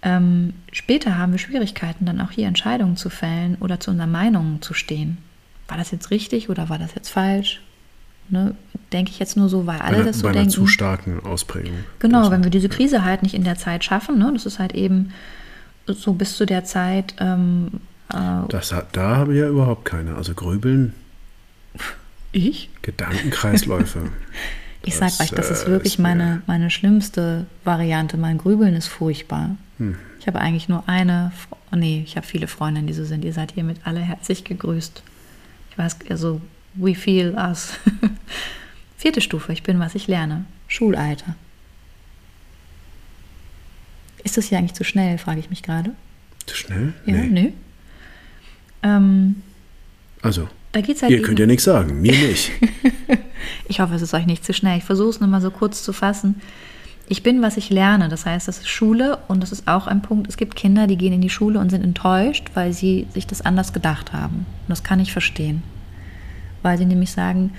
ähm, 0.03 0.55
später 0.73 1.17
haben 1.19 1.33
wir 1.33 1.39
Schwierigkeiten, 1.39 2.05
dann 2.07 2.21
auch 2.21 2.31
hier 2.31 2.47
Entscheidungen 2.47 2.97
zu 2.97 3.11
fällen 3.11 3.57
oder 3.61 3.81
zu 3.81 3.91
unseren 3.91 4.13
Meinungen 4.13 4.63
zu 4.63 4.75
stehen. 4.75 5.19
War 5.69 5.79
das 5.79 5.91
jetzt 5.91 6.11
richtig 6.11 6.51
oder 6.51 6.69
war 6.69 6.79
das 6.79 6.95
jetzt 6.95 7.09
falsch? 7.09 7.63
Ne, 8.31 8.55
denke 8.93 9.11
ich 9.11 9.19
jetzt 9.19 9.37
nur 9.37 9.51
so, 9.51 9.67
weil 9.67 9.81
alle 9.81 9.99
bei, 9.99 10.03
das 10.05 10.19
so 10.21 10.23
bei 10.23 10.33
denken. 10.33 10.49
Einer 10.49 10.51
zu 10.51 10.67
starken 10.67 11.21
Ausprägung. 11.21 11.75
Genau, 11.99 12.31
wenn 12.31 12.43
wir 12.43 12.51
diese 12.51 12.71
Krise 12.71 13.05
halt 13.05 13.23
nicht 13.23 13.35
in 13.35 13.45
der 13.45 13.57
Zeit 13.57 13.85
schaffen, 13.85 14.19
ne, 14.19 14.31
das 14.33 14.47
ist 14.47 14.59
halt 14.59 14.75
eben 14.75 15.13
so 15.87 16.15
bis 16.15 16.37
zu 16.37 16.47
der 16.47 16.65
Zeit. 16.65 17.15
Ähm, 17.19 17.69
äh, 18.11 18.49
das, 18.49 18.75
da 18.93 19.17
habe 19.17 19.35
ich 19.35 19.41
ja 19.41 19.49
überhaupt 19.49 19.85
keine. 19.85 20.15
Also 20.15 20.33
grübeln 20.33 20.95
ich? 22.35 22.71
Gedankenkreisläufe. 22.83 24.11
ich 24.85 24.97
sag 24.97 25.21
euch, 25.21 25.31
das 25.31 25.51
ist 25.51 25.67
wirklich 25.67 25.95
ist 25.95 25.99
meine, 25.99 26.43
meine 26.47 26.71
schlimmste 26.71 27.47
Variante. 27.65 28.17
Mein 28.17 28.39
Grübeln 28.39 28.75
ist 28.75 28.89
furchtbar. 28.89 29.57
Hm. 29.79 29.97
Ich 30.21 30.27
habe 30.27 30.41
eigentlich 30.41 30.69
nur 30.69 30.89
eine, 30.89 31.33
oh 31.73 31.77
nee, 31.77 32.03
ich 32.05 32.17
habe 32.17 32.27
viele 32.27 32.47
Freundinnen, 32.47 32.87
die 32.87 32.93
so 32.93 33.05
sind. 33.05 33.25
Ihr 33.25 33.33
seid 33.33 33.53
hiermit 33.53 33.79
alle 33.85 34.01
herzlich 34.01 34.45
gegrüßt. 34.45 35.03
Ich 35.71 35.79
weiß, 35.79 35.99
also, 36.09 36.41
we 36.75 36.95
feel 36.95 37.35
us. 37.35 37.75
Vierte 38.97 39.21
Stufe, 39.21 39.53
ich 39.53 39.63
bin, 39.63 39.81
was 39.81 39.95
ich 39.95 40.07
lerne. 40.07 40.47
Schulalter. 40.67 41.35
Ist 44.23 44.39
das 44.39 44.47
hier 44.47 44.59
eigentlich 44.59 44.75
zu 44.75 44.85
schnell, 44.85 45.19
frage 45.19 45.41
ich 45.41 45.51
mich 45.51 45.63
gerade. 45.63 45.91
Zu 46.47 46.57
schnell? 46.57 46.95
Ja, 47.05 47.15
nee. 47.15 47.43
nö. 47.43 47.51
Ähm, 48.83 49.43
also, 50.23 50.49
da 50.75 50.81
geht's 50.81 51.03
halt 51.03 51.13
Ihr 51.13 51.23
könnt 51.23 51.39
ja 51.39 51.47
nichts 51.47 51.65
sagen, 51.65 52.01
mir 52.01 52.13
nicht. 52.13 52.51
ich 53.69 53.79
hoffe, 53.79 53.95
es 53.95 54.03
ist 54.03 54.13
euch 54.13 54.27
nicht 54.27 54.45
zu 54.45 54.53
schnell. 54.53 54.77
Ich 54.77 54.85
versuche 54.85 55.11
es 55.11 55.21
nur 55.21 55.29
mal 55.29 55.41
so 55.41 55.53
kurz 55.53 55.85
zu 55.85 55.93
fassen. 55.93 56.41
Ich 57.09 57.23
bin, 57.23 57.43
was 57.43 57.57
ich 57.57 57.71
lerne. 57.71 58.09
Das 58.09 58.27
heißt, 58.27 58.49
das 58.49 58.59
ist 58.59 58.69
Schule 58.69 59.19
und 59.29 59.41
das 59.41 59.53
ist 59.53 59.69
auch 59.69 59.87
ein 59.87 60.03
Punkt. 60.03 60.29
Es 60.29 60.37
gibt 60.37 60.57
Kinder, 60.57 60.89
die 60.89 60.97
gehen 60.97 61.13
in 61.13 61.21
die 61.21 61.31
Schule 61.31 61.61
und 61.61 61.71
sind 61.71 61.85
enttäuscht, 61.85 62.51
weil 62.55 62.73
sie 62.73 63.07
sich 63.15 63.25
das 63.29 63.41
anders 63.41 63.73
gedacht 63.73 64.13
haben. 64.13 64.39
Und 64.39 64.69
das 64.69 64.83
kann 64.83 64.99
ich 64.99 65.13
verstehen. 65.13 65.63
Weil 66.63 66.77
sie 66.77 66.87
nämlich 66.87 67.13
sagen, 67.13 67.53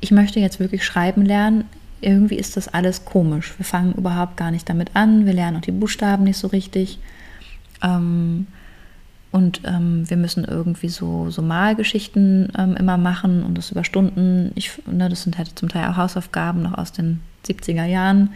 ich 0.00 0.12
möchte 0.12 0.38
jetzt 0.38 0.60
wirklich 0.60 0.84
schreiben 0.84 1.24
lernen. 1.24 1.64
Irgendwie 2.00 2.36
ist 2.36 2.56
das 2.56 2.68
alles 2.68 3.04
komisch. 3.04 3.54
Wir 3.58 3.66
fangen 3.66 3.94
überhaupt 3.94 4.36
gar 4.36 4.52
nicht 4.52 4.68
damit 4.68 4.90
an. 4.94 5.26
Wir 5.26 5.32
lernen 5.32 5.56
auch 5.56 5.62
die 5.62 5.72
Buchstaben 5.72 6.22
nicht 6.22 6.38
so 6.38 6.46
richtig. 6.46 7.00
Ähm, 7.82 8.46
und 9.32 9.60
ähm, 9.64 10.08
wir 10.08 10.16
müssen 10.16 10.44
irgendwie 10.44 10.88
so, 10.88 11.30
so 11.30 11.40
Malgeschichten 11.40 12.52
ähm, 12.58 12.76
immer 12.76 12.96
machen 12.96 13.44
und 13.44 13.56
das 13.56 13.70
über 13.70 13.84
Stunden. 13.84 14.50
Ich, 14.56 14.72
ne, 14.90 15.08
das 15.08 15.22
sind 15.22 15.38
halt 15.38 15.56
zum 15.58 15.68
Teil 15.68 15.88
auch 15.88 15.96
Hausaufgaben 15.96 16.62
noch 16.62 16.76
aus 16.76 16.92
den 16.92 17.20
70er 17.46 17.84
Jahren. 17.84 18.30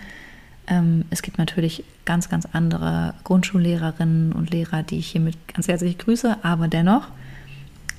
Ähm, 0.68 1.04
es 1.10 1.22
gibt 1.22 1.38
natürlich 1.38 1.84
ganz, 2.04 2.28
ganz 2.28 2.46
andere 2.52 3.14
Grundschullehrerinnen 3.24 4.32
und 4.32 4.50
Lehrer, 4.50 4.82
die 4.82 4.98
ich 4.98 5.08
hiermit 5.08 5.36
ganz 5.52 5.66
herzlich 5.66 5.98
grüße, 5.98 6.38
aber 6.42 6.68
dennoch 6.68 7.08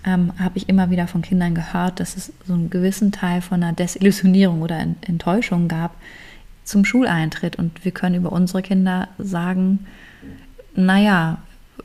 ähm, 0.05 0.31
habe 0.39 0.57
ich 0.57 0.69
immer 0.69 0.89
wieder 0.89 1.07
von 1.07 1.21
Kindern 1.21 1.53
gehört, 1.53 1.99
dass 1.99 2.15
es 2.15 2.31
so 2.47 2.53
einen 2.53 2.69
gewissen 2.69 3.11
Teil 3.11 3.41
von 3.41 3.61
einer 3.61 3.73
Desillusionierung 3.73 4.61
oder 4.61 4.79
Enttäuschung 4.79 5.67
gab 5.67 5.95
zum 6.63 6.85
Schuleintritt. 6.85 7.57
Und 7.57 7.83
wir 7.83 7.91
können 7.91 8.15
über 8.15 8.31
unsere 8.31 8.61
Kinder 8.61 9.09
sagen, 9.17 9.85
naja, 10.75 11.39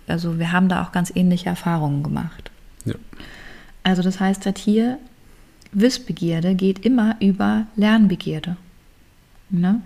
also 0.07 0.39
wir 0.39 0.53
haben 0.53 0.69
da 0.69 0.83
auch 0.83 0.93
ganz 0.93 1.13
ähnliche 1.15 1.49
Erfahrungen 1.49 2.03
gemacht. 2.03 2.51
Ja. 2.85 2.95
Also 3.83 4.03
das 4.03 4.21
heißt 4.21 4.47
halt 4.47 4.59
hier, 4.59 4.99
Wissbegierde 5.73 6.55
geht 6.55 6.85
immer 6.85 7.17
über 7.21 7.67
Lernbegierde. 7.77 8.57
Ne? 9.51 9.81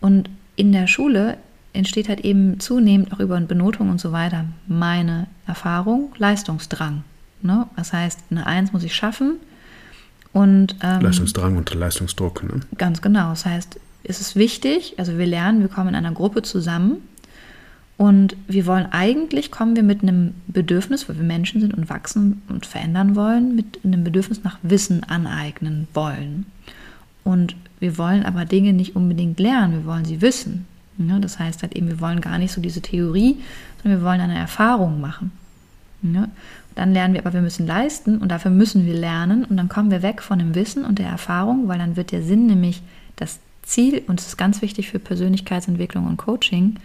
Und 0.00 0.30
in 0.56 0.72
der 0.72 0.86
Schule 0.86 1.36
entsteht 1.72 2.08
halt 2.08 2.20
eben 2.20 2.58
zunehmend 2.58 3.12
auch 3.12 3.20
über 3.20 3.38
Benotung 3.40 3.90
und 3.90 4.00
so 4.00 4.12
weiter 4.12 4.46
meine 4.66 5.26
Erfahrung, 5.46 6.12
Leistungsdrang. 6.16 7.04
Ne? 7.42 7.66
Das 7.76 7.92
heißt, 7.92 8.20
eine 8.30 8.46
Eins 8.46 8.72
muss 8.72 8.82
ich 8.82 8.94
schaffen. 8.94 9.36
Und, 10.32 10.76
ähm, 10.82 11.00
Leistungsdrang 11.00 11.56
und 11.56 11.72
Leistungsdruck. 11.72 12.42
Ne? 12.44 12.60
Ganz 12.76 13.00
genau. 13.00 13.30
Das 13.30 13.46
heißt, 13.46 13.78
es 14.04 14.20
ist 14.20 14.36
wichtig, 14.36 14.94
also 14.98 15.18
wir 15.18 15.26
lernen, 15.26 15.60
wir 15.60 15.68
kommen 15.68 15.88
in 15.88 15.94
einer 15.94 16.12
Gruppe 16.12 16.42
zusammen 16.42 16.98
und 17.98 18.36
wir 18.46 18.66
wollen 18.66 18.86
eigentlich, 18.90 19.50
kommen 19.50 19.74
wir 19.74 19.82
mit 19.82 20.02
einem 20.02 20.34
Bedürfnis, 20.48 21.08
weil 21.08 21.16
wir 21.16 21.24
Menschen 21.24 21.60
sind 21.60 21.72
und 21.72 21.88
wachsen 21.88 22.42
und 22.48 22.66
verändern 22.66 23.16
wollen, 23.16 23.56
mit 23.56 23.80
einem 23.84 24.04
Bedürfnis 24.04 24.44
nach 24.44 24.58
Wissen 24.62 25.02
aneignen 25.04 25.88
wollen. 25.94 26.44
Und 27.24 27.56
wir 27.80 27.96
wollen 27.96 28.24
aber 28.24 28.44
Dinge 28.44 28.72
nicht 28.72 28.96
unbedingt 28.96 29.40
lernen, 29.40 29.72
wir 29.72 29.86
wollen 29.86 30.04
sie 30.04 30.20
wissen. 30.20 30.66
Ja, 30.98 31.18
das 31.18 31.38
heißt 31.38 31.62
halt 31.62 31.74
eben, 31.74 31.88
wir 31.88 32.00
wollen 32.00 32.20
gar 32.20 32.38
nicht 32.38 32.52
so 32.52 32.60
diese 32.60 32.80
Theorie, 32.80 33.38
sondern 33.82 34.00
wir 34.00 34.06
wollen 34.06 34.20
eine 34.20 34.38
Erfahrung 34.38 35.00
machen. 35.00 35.32
Ja, 36.02 36.28
dann 36.74 36.92
lernen 36.92 37.14
wir 37.14 37.20
aber, 37.20 37.32
wir 37.32 37.42
müssen 37.42 37.66
leisten 37.66 38.18
und 38.18 38.28
dafür 38.30 38.50
müssen 38.50 38.86
wir 38.86 38.94
lernen 38.94 39.44
und 39.44 39.56
dann 39.56 39.68
kommen 39.68 39.90
wir 39.90 40.02
weg 40.02 40.22
von 40.22 40.38
dem 40.38 40.54
Wissen 40.54 40.84
und 40.84 40.98
der 40.98 41.08
Erfahrung, 41.08 41.68
weil 41.68 41.78
dann 41.78 41.96
wird 41.96 42.12
der 42.12 42.22
Sinn 42.22 42.46
nämlich 42.46 42.82
das 43.16 43.40
Ziel, 43.62 44.02
und 44.06 44.20
es 44.20 44.28
ist 44.28 44.36
ganz 44.36 44.62
wichtig 44.62 44.90
für 44.90 44.98
Persönlichkeitsentwicklung 44.98 46.06
und 46.06 46.18
Coaching, 46.18 46.76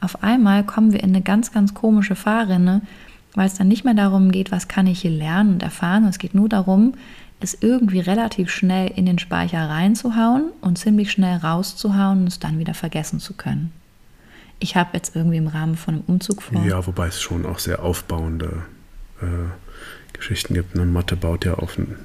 auf 0.00 0.22
einmal 0.22 0.64
kommen 0.64 0.92
wir 0.92 1.02
in 1.02 1.10
eine 1.10 1.22
ganz, 1.22 1.52
ganz 1.52 1.74
komische 1.74 2.14
Fahrrinne, 2.14 2.82
weil 3.34 3.46
es 3.46 3.54
dann 3.54 3.68
nicht 3.68 3.84
mehr 3.84 3.94
darum 3.94 4.32
geht, 4.32 4.50
was 4.50 4.68
kann 4.68 4.86
ich 4.86 5.02
hier 5.02 5.10
lernen 5.10 5.54
und 5.54 5.62
erfahren, 5.62 6.04
es 6.04 6.18
geht 6.18 6.34
nur 6.34 6.48
darum, 6.48 6.94
es 7.40 7.56
irgendwie 7.60 8.00
relativ 8.00 8.50
schnell 8.50 8.90
in 8.94 9.06
den 9.06 9.18
Speicher 9.18 9.68
reinzuhauen 9.68 10.52
und 10.60 10.78
ziemlich 10.78 11.10
schnell 11.10 11.38
rauszuhauen 11.38 12.22
und 12.22 12.26
es 12.26 12.38
dann 12.38 12.58
wieder 12.58 12.74
vergessen 12.74 13.18
zu 13.18 13.34
können. 13.34 13.72
Ich 14.58 14.76
habe 14.76 14.90
jetzt 14.92 15.16
irgendwie 15.16 15.38
im 15.38 15.46
Rahmen 15.46 15.76
von 15.76 15.94
einem 15.94 16.04
Umzug 16.06 16.42
vor. 16.42 16.62
Ja, 16.64 16.86
wobei 16.86 17.06
es 17.06 17.20
schon 17.20 17.46
auch 17.46 17.58
sehr 17.58 17.82
aufbauende 17.82 18.64
äh, 19.22 19.26
Geschichten 20.12 20.52
gibt. 20.52 20.74
Ne? 20.74 20.84
Mathe 20.84 21.16
baut 21.16 21.46
ja 21.46 21.54
auf, 21.54 21.78
ein, 21.78 21.96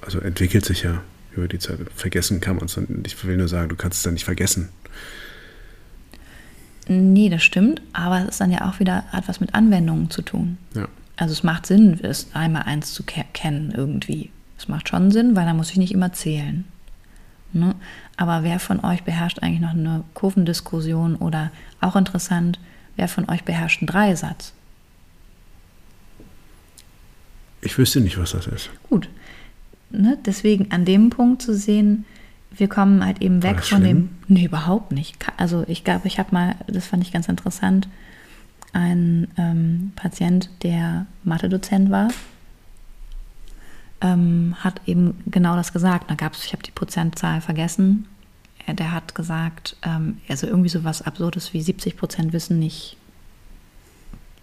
also 0.00 0.18
entwickelt 0.18 0.64
sich 0.64 0.82
ja 0.82 1.00
über 1.36 1.46
die 1.46 1.60
Zeit. 1.60 1.78
Vergessen 1.94 2.40
kann 2.40 2.56
man 2.56 2.64
es. 2.64 2.76
Ich 3.04 3.24
will 3.24 3.36
nur 3.36 3.46
sagen, 3.46 3.68
du 3.68 3.76
kannst 3.76 3.98
es 3.98 4.02
dann 4.02 4.14
nicht 4.14 4.24
vergessen. 4.24 4.70
Nee, 6.88 7.28
das 7.28 7.42
stimmt, 7.42 7.82
aber 7.92 8.20
es 8.20 8.28
ist 8.28 8.40
dann 8.40 8.52
ja 8.52 8.68
auch 8.68 8.78
wieder, 8.78 9.04
hat 9.10 9.28
was 9.28 9.40
mit 9.40 9.54
Anwendungen 9.54 10.10
zu 10.10 10.22
tun. 10.22 10.58
Ja. 10.74 10.86
Also 11.16 11.32
es 11.32 11.42
macht 11.42 11.66
Sinn, 11.66 11.98
es 12.02 12.28
einmal 12.34 12.62
eins 12.62 12.92
zu 12.92 13.02
kennen 13.02 13.72
irgendwie. 13.76 14.30
Es 14.58 14.68
macht 14.68 14.88
schon 14.88 15.10
Sinn, 15.10 15.34
weil 15.34 15.46
dann 15.46 15.56
muss 15.56 15.70
ich 15.70 15.78
nicht 15.78 15.92
immer 15.92 16.12
zählen. 16.12 16.64
Ne? 17.52 17.74
Aber 18.16 18.42
wer 18.42 18.60
von 18.60 18.84
euch 18.84 19.02
beherrscht 19.02 19.40
eigentlich 19.40 19.60
noch 19.60 19.70
eine 19.70 20.04
Kurvendiskussion 20.14 21.16
oder 21.16 21.50
auch 21.80 21.96
interessant, 21.96 22.58
wer 22.96 23.08
von 23.08 23.28
euch 23.28 23.44
beherrscht 23.44 23.82
einen 23.82 23.88
Dreisatz? 23.88 24.52
Ich 27.62 27.76
wüsste 27.78 28.00
nicht, 28.00 28.18
was 28.18 28.32
das 28.32 28.46
ist. 28.46 28.70
Gut. 28.88 29.08
Ne? 29.90 30.18
Deswegen 30.24 30.70
an 30.70 30.84
dem 30.84 31.10
Punkt 31.10 31.42
zu 31.42 31.54
sehen, 31.54 32.04
wir 32.56 32.68
kommen 32.68 33.04
halt 33.04 33.22
eben 33.22 33.42
weg 33.42 33.62
von 33.62 33.82
schlimm? 33.82 33.82
dem. 33.82 34.10
Nee, 34.28 34.44
überhaupt 34.44 34.92
nicht. 34.92 35.16
Also 35.36 35.64
ich 35.66 35.84
glaube, 35.84 36.06
ich 36.06 36.18
habe 36.18 36.28
mal, 36.32 36.56
das 36.66 36.86
fand 36.86 37.02
ich 37.02 37.12
ganz 37.12 37.28
interessant, 37.28 37.88
einen 38.72 39.28
ähm, 39.36 39.92
Patient, 39.96 40.50
der 40.62 41.06
Mathe-Dozent 41.24 41.90
war, 41.90 42.08
ähm, 44.00 44.54
hat 44.58 44.80
eben 44.86 45.22
genau 45.26 45.56
das 45.56 45.72
gesagt. 45.72 46.10
Da 46.10 46.14
gab 46.14 46.34
es, 46.34 46.44
ich 46.44 46.52
habe 46.52 46.62
die 46.62 46.70
Prozentzahl 46.72 47.40
vergessen. 47.40 48.06
Der 48.68 48.92
hat 48.92 49.14
gesagt, 49.14 49.76
ähm, 49.82 50.18
also 50.28 50.46
irgendwie 50.46 50.68
so 50.68 50.84
was 50.84 51.02
Absurdes 51.02 51.52
wie 51.52 51.62
70 51.62 51.96
Prozent 51.96 52.32
wissen 52.32 52.58
nicht, 52.58 52.96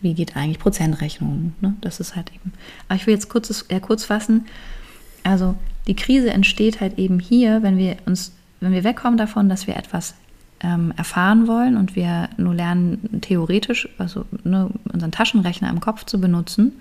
wie 0.02 0.14
geht 0.14 0.36
eigentlich 0.36 0.60
Prozentrechnung. 0.60 1.54
Ne? 1.62 1.76
Das 1.82 2.00
ist 2.00 2.16
halt 2.16 2.32
eben. 2.34 2.54
Aber 2.88 2.96
ich 2.96 3.06
will 3.06 3.14
jetzt 3.14 3.30
kurz, 3.30 3.66
eher 3.68 3.82
kurz 3.82 4.06
fassen. 4.06 4.46
Also 5.24 5.56
die 5.88 5.96
Krise 5.96 6.32
entsteht 6.32 6.82
halt 6.82 6.98
eben 6.98 7.20
hier, 7.20 7.64
wenn 7.64 7.78
wir 7.78 7.98
uns, 8.06 8.34
wenn 8.60 8.72
wir 8.72 8.84
wegkommen 8.84 9.18
davon, 9.18 9.50
dass 9.50 9.68
wir 9.68 9.76
etwas 9.76 10.16
ähm, 10.62 10.94
erfahren 10.96 11.48
wollen 11.48 11.76
und 11.76 11.96
wir 11.96 12.30
nur 12.38 12.56
lernen, 12.56 13.22
theoretisch, 13.22 13.90
also 13.98 14.26
ne, 14.44 14.70
unseren 14.92 15.12
Taschenrechner 15.12 15.70
im 15.70 15.82
Kopf 15.82 16.06
zu 16.06 16.20
benutzen, 16.20 16.74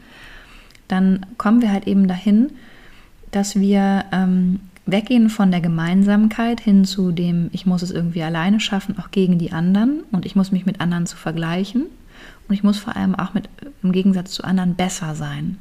dann 0.88 1.26
kommen 1.36 1.62
wir 1.62 1.72
halt 1.72 1.86
eben 1.86 2.06
dahin, 2.06 2.50
dass 3.32 3.56
wir 3.56 4.04
ähm, 4.12 4.60
weggehen 4.86 5.30
von 5.30 5.50
der 5.50 5.60
Gemeinsamkeit 5.60 6.60
hin 6.60 6.84
zu 6.84 7.12
dem, 7.12 7.50
ich 7.52 7.66
muss 7.66 7.82
es 7.82 7.90
irgendwie 7.90 8.22
alleine 8.22 8.60
schaffen, 8.60 8.98
auch 8.98 9.10
gegen 9.10 9.38
die 9.38 9.52
anderen 9.52 10.02
und 10.12 10.26
ich 10.26 10.36
muss 10.36 10.52
mich 10.52 10.66
mit 10.66 10.80
anderen 10.80 11.06
zu 11.06 11.16
vergleichen 11.16 11.86
und 12.48 12.54
ich 12.54 12.62
muss 12.62 12.78
vor 12.78 12.96
allem 12.96 13.14
auch 13.14 13.34
mit, 13.34 13.48
im 13.82 13.92
Gegensatz 13.92 14.32
zu 14.32 14.44
anderen 14.44 14.74
besser 14.74 15.14
sein. 15.14 15.58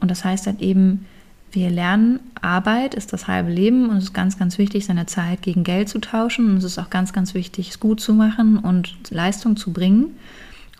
Und 0.00 0.10
das 0.10 0.24
heißt 0.24 0.46
halt 0.46 0.60
eben, 0.60 1.06
wir 1.52 1.70
lernen, 1.70 2.20
Arbeit 2.42 2.94
ist 2.94 3.12
das 3.12 3.28
halbe 3.28 3.50
Leben 3.50 3.88
und 3.88 3.96
es 3.96 4.04
ist 4.04 4.14
ganz, 4.14 4.38
ganz 4.38 4.58
wichtig, 4.58 4.86
seine 4.86 5.06
Zeit 5.06 5.42
gegen 5.42 5.64
Geld 5.64 5.88
zu 5.88 5.98
tauschen. 6.00 6.50
Und 6.50 6.56
es 6.58 6.64
ist 6.64 6.78
auch 6.78 6.90
ganz, 6.90 7.12
ganz 7.12 7.34
wichtig, 7.34 7.70
es 7.70 7.80
gut 7.80 8.00
zu 8.00 8.14
machen 8.14 8.58
und 8.58 8.94
Leistung 9.10 9.56
zu 9.56 9.72
bringen. 9.72 10.16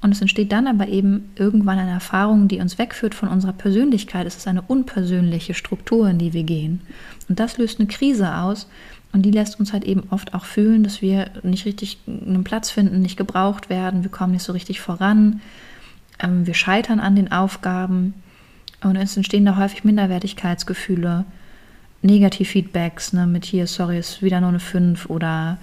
Und 0.02 0.12
es 0.12 0.20
entsteht 0.20 0.52
dann 0.52 0.66
aber 0.66 0.88
eben 0.88 1.30
irgendwann 1.36 1.78
eine 1.78 1.92
Erfahrung, 1.92 2.48
die 2.48 2.60
uns 2.60 2.78
wegführt 2.78 3.14
von 3.14 3.28
unserer 3.28 3.54
Persönlichkeit. 3.54 4.26
Es 4.26 4.36
ist 4.36 4.46
eine 4.46 4.62
unpersönliche 4.62 5.54
Struktur, 5.54 6.08
in 6.10 6.18
die 6.18 6.32
wir 6.32 6.44
gehen. 6.44 6.82
Und 7.28 7.40
das 7.40 7.56
löst 7.56 7.80
eine 7.80 7.88
Krise 7.88 8.36
aus. 8.36 8.68
Und 9.12 9.22
die 9.22 9.30
lässt 9.30 9.58
uns 9.58 9.72
halt 9.72 9.84
eben 9.84 10.02
oft 10.10 10.34
auch 10.34 10.44
fühlen, 10.44 10.84
dass 10.84 11.00
wir 11.00 11.30
nicht 11.42 11.64
richtig 11.64 11.98
einen 12.06 12.44
Platz 12.44 12.70
finden, 12.70 13.00
nicht 13.00 13.16
gebraucht 13.16 13.70
werden, 13.70 14.02
wir 14.02 14.10
kommen 14.10 14.32
nicht 14.32 14.42
so 14.42 14.52
richtig 14.52 14.80
voran, 14.80 15.40
ähm, 16.18 16.46
wir 16.46 16.52
scheitern 16.52 17.00
an 17.00 17.16
den 17.16 17.32
Aufgaben 17.32 18.12
und 18.82 18.96
es 18.96 19.16
entstehen 19.16 19.44
da 19.44 19.56
häufig 19.56 19.84
Minderwertigkeitsgefühle, 19.84 21.24
Negativfeedbacks, 22.02 23.12
ne, 23.12 23.26
mit 23.26 23.44
hier, 23.44 23.66
sorry, 23.66 23.98
ist 23.98 24.22
wieder 24.22 24.40
nur 24.40 24.50
eine 24.50 24.60
5 24.60 25.10
oder 25.10 25.58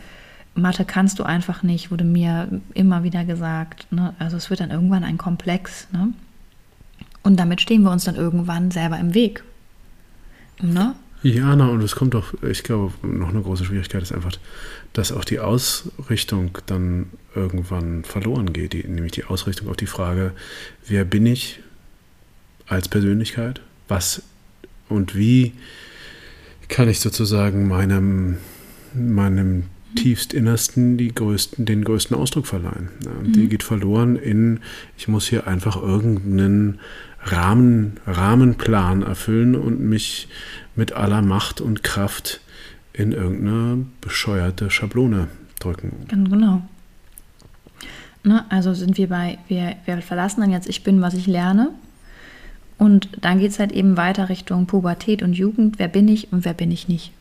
Mathe 0.56 0.86
kannst 0.86 1.20
du 1.20 1.24
einfach 1.24 1.64
nicht, 1.64 1.92
wurde 1.92 2.04
mir 2.04 2.62
immer 2.74 3.04
wieder 3.04 3.24
gesagt. 3.26 3.92
Ne? 3.92 4.14
Also 4.20 4.38
es 4.38 4.50
wird 4.50 4.60
dann 4.60 4.72
irgendwann 4.72 5.04
ein 5.04 5.18
Komplex. 5.18 5.88
Ne? 5.92 6.14
Und 7.24 7.40
damit 7.40 7.62
stehen 7.62 7.84
wir 7.84 7.92
uns 7.92 8.04
dann 8.04 8.16
irgendwann 8.16 8.70
selber 8.70 9.00
im 9.00 9.14
Weg. 9.14 9.44
Ne? 10.62 10.96
Ja, 11.24 11.56
na, 11.56 11.70
und 11.70 11.82
es 11.82 11.96
kommt 11.96 12.16
auch, 12.16 12.34
ich 12.44 12.64
glaube, 12.64 12.94
noch 13.02 13.30
eine 13.30 13.42
große 13.42 13.64
Schwierigkeit 13.64 14.04
ist 14.04 14.12
einfach, 14.12 14.34
dass 14.92 15.12
auch 15.12 15.24
die 15.24 15.40
Ausrichtung 15.40 16.58
dann 16.66 17.08
irgendwann 17.34 18.04
verloren 18.04 18.52
geht, 18.52 18.74
die, 18.74 18.86
nämlich 18.86 19.14
die 19.14 19.24
Ausrichtung 19.24 19.70
auf 19.70 19.78
die 19.78 19.88
Frage, 19.88 20.34
wer 20.86 21.06
bin 21.06 21.26
ich 21.26 21.62
als 22.68 22.88
Persönlichkeit, 22.88 23.62
was 23.88 24.24
und 24.90 25.16
wie 25.16 25.54
kann 26.70 26.90
ich 26.90 27.00
sozusagen 27.00 27.68
meinem, 27.68 28.38
meinem 28.94 29.64
tiefst 29.96 30.34
Innersten 30.34 30.98
die 30.98 31.14
größten, 31.14 31.66
den 31.66 31.84
größten 31.84 32.18
Ausdruck 32.18 32.48
verleihen. 32.48 32.90
Mhm. 33.06 33.34
Die 33.34 33.48
geht 33.48 33.64
verloren 33.64 34.16
in, 34.16 34.60
ich 34.98 35.08
muss 35.08 35.28
hier 35.28 35.48
einfach 35.48 35.76
irgendeinen 35.76 36.80
Rahmen, 37.22 38.00
Rahmenplan 38.06 39.04
erfüllen 39.04 39.56
und 39.56 39.80
mich 39.80 40.28
mit 40.76 40.94
aller 40.94 41.22
Macht 41.22 41.62
und 41.62 41.84
Kraft 41.84 42.42
in 42.92 43.12
irgendeine 43.12 43.86
bescheuerte 44.02 44.70
Schablone 44.70 45.28
drücken. 45.60 46.06
Ganz 46.08 46.30
genau. 46.30 46.62
Ne, 48.24 48.46
also 48.50 48.74
sind 48.74 48.98
wir 48.98 49.10
bei, 49.10 49.38
wir, 49.48 49.76
wir 49.86 50.02
verlassen 50.02 50.42
dann 50.42 50.52
jetzt, 50.52 50.70
ich 50.70 50.84
bin, 50.84 51.02
was 51.02 51.14
ich 51.14 51.28
lerne. 51.28 51.72
Und 52.84 53.08
dann 53.22 53.40
geht 53.40 53.52
es 53.52 53.60
halt 53.60 53.72
eben 53.72 53.96
weiter 53.96 54.28
Richtung 54.28 54.66
Pubertät 54.66 55.24
und 55.24 55.32
Jugend. 55.32 55.80
Wer 55.80 55.88
bin 55.88 56.10
ich 56.10 56.34
und 56.34 56.44
wer 56.44 56.54
bin 56.54 56.70
ich 56.70 56.90
nicht? 56.90 57.14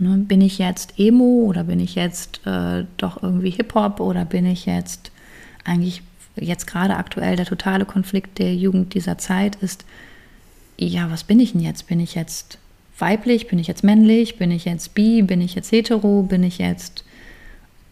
Ne, 0.00 0.16
bin 0.16 0.40
ich 0.40 0.58
jetzt 0.58 0.98
Emo 0.98 1.44
oder 1.46 1.62
bin 1.62 1.78
ich 1.78 1.94
jetzt 1.94 2.44
äh, 2.48 2.84
doch 2.96 3.22
irgendwie 3.22 3.50
Hip-Hop 3.50 4.00
oder 4.00 4.24
bin 4.24 4.44
ich 4.44 4.66
jetzt 4.66 5.12
eigentlich 5.64 6.02
jetzt 6.34 6.66
gerade 6.66 6.96
aktuell 6.96 7.36
der 7.36 7.46
totale 7.46 7.84
Konflikt 7.84 8.40
der 8.40 8.56
Jugend 8.56 8.94
dieser 8.94 9.18
Zeit 9.18 9.54
ist, 9.56 9.84
ja, 10.78 11.12
was 11.12 11.22
bin 11.22 11.38
ich 11.38 11.52
denn 11.52 11.60
jetzt? 11.60 11.86
Bin 11.86 12.00
ich 12.00 12.16
jetzt 12.16 12.58
weiblich? 12.98 13.46
Bin 13.46 13.60
ich 13.60 13.68
jetzt 13.68 13.84
männlich? 13.84 14.36
Bin 14.36 14.50
ich 14.50 14.64
jetzt 14.64 14.94
bi? 14.94 15.22
Bin 15.22 15.42
ich 15.42 15.54
jetzt 15.54 15.70
hetero? 15.70 16.24
Bin 16.24 16.42
ich 16.42 16.58
jetzt 16.58 17.04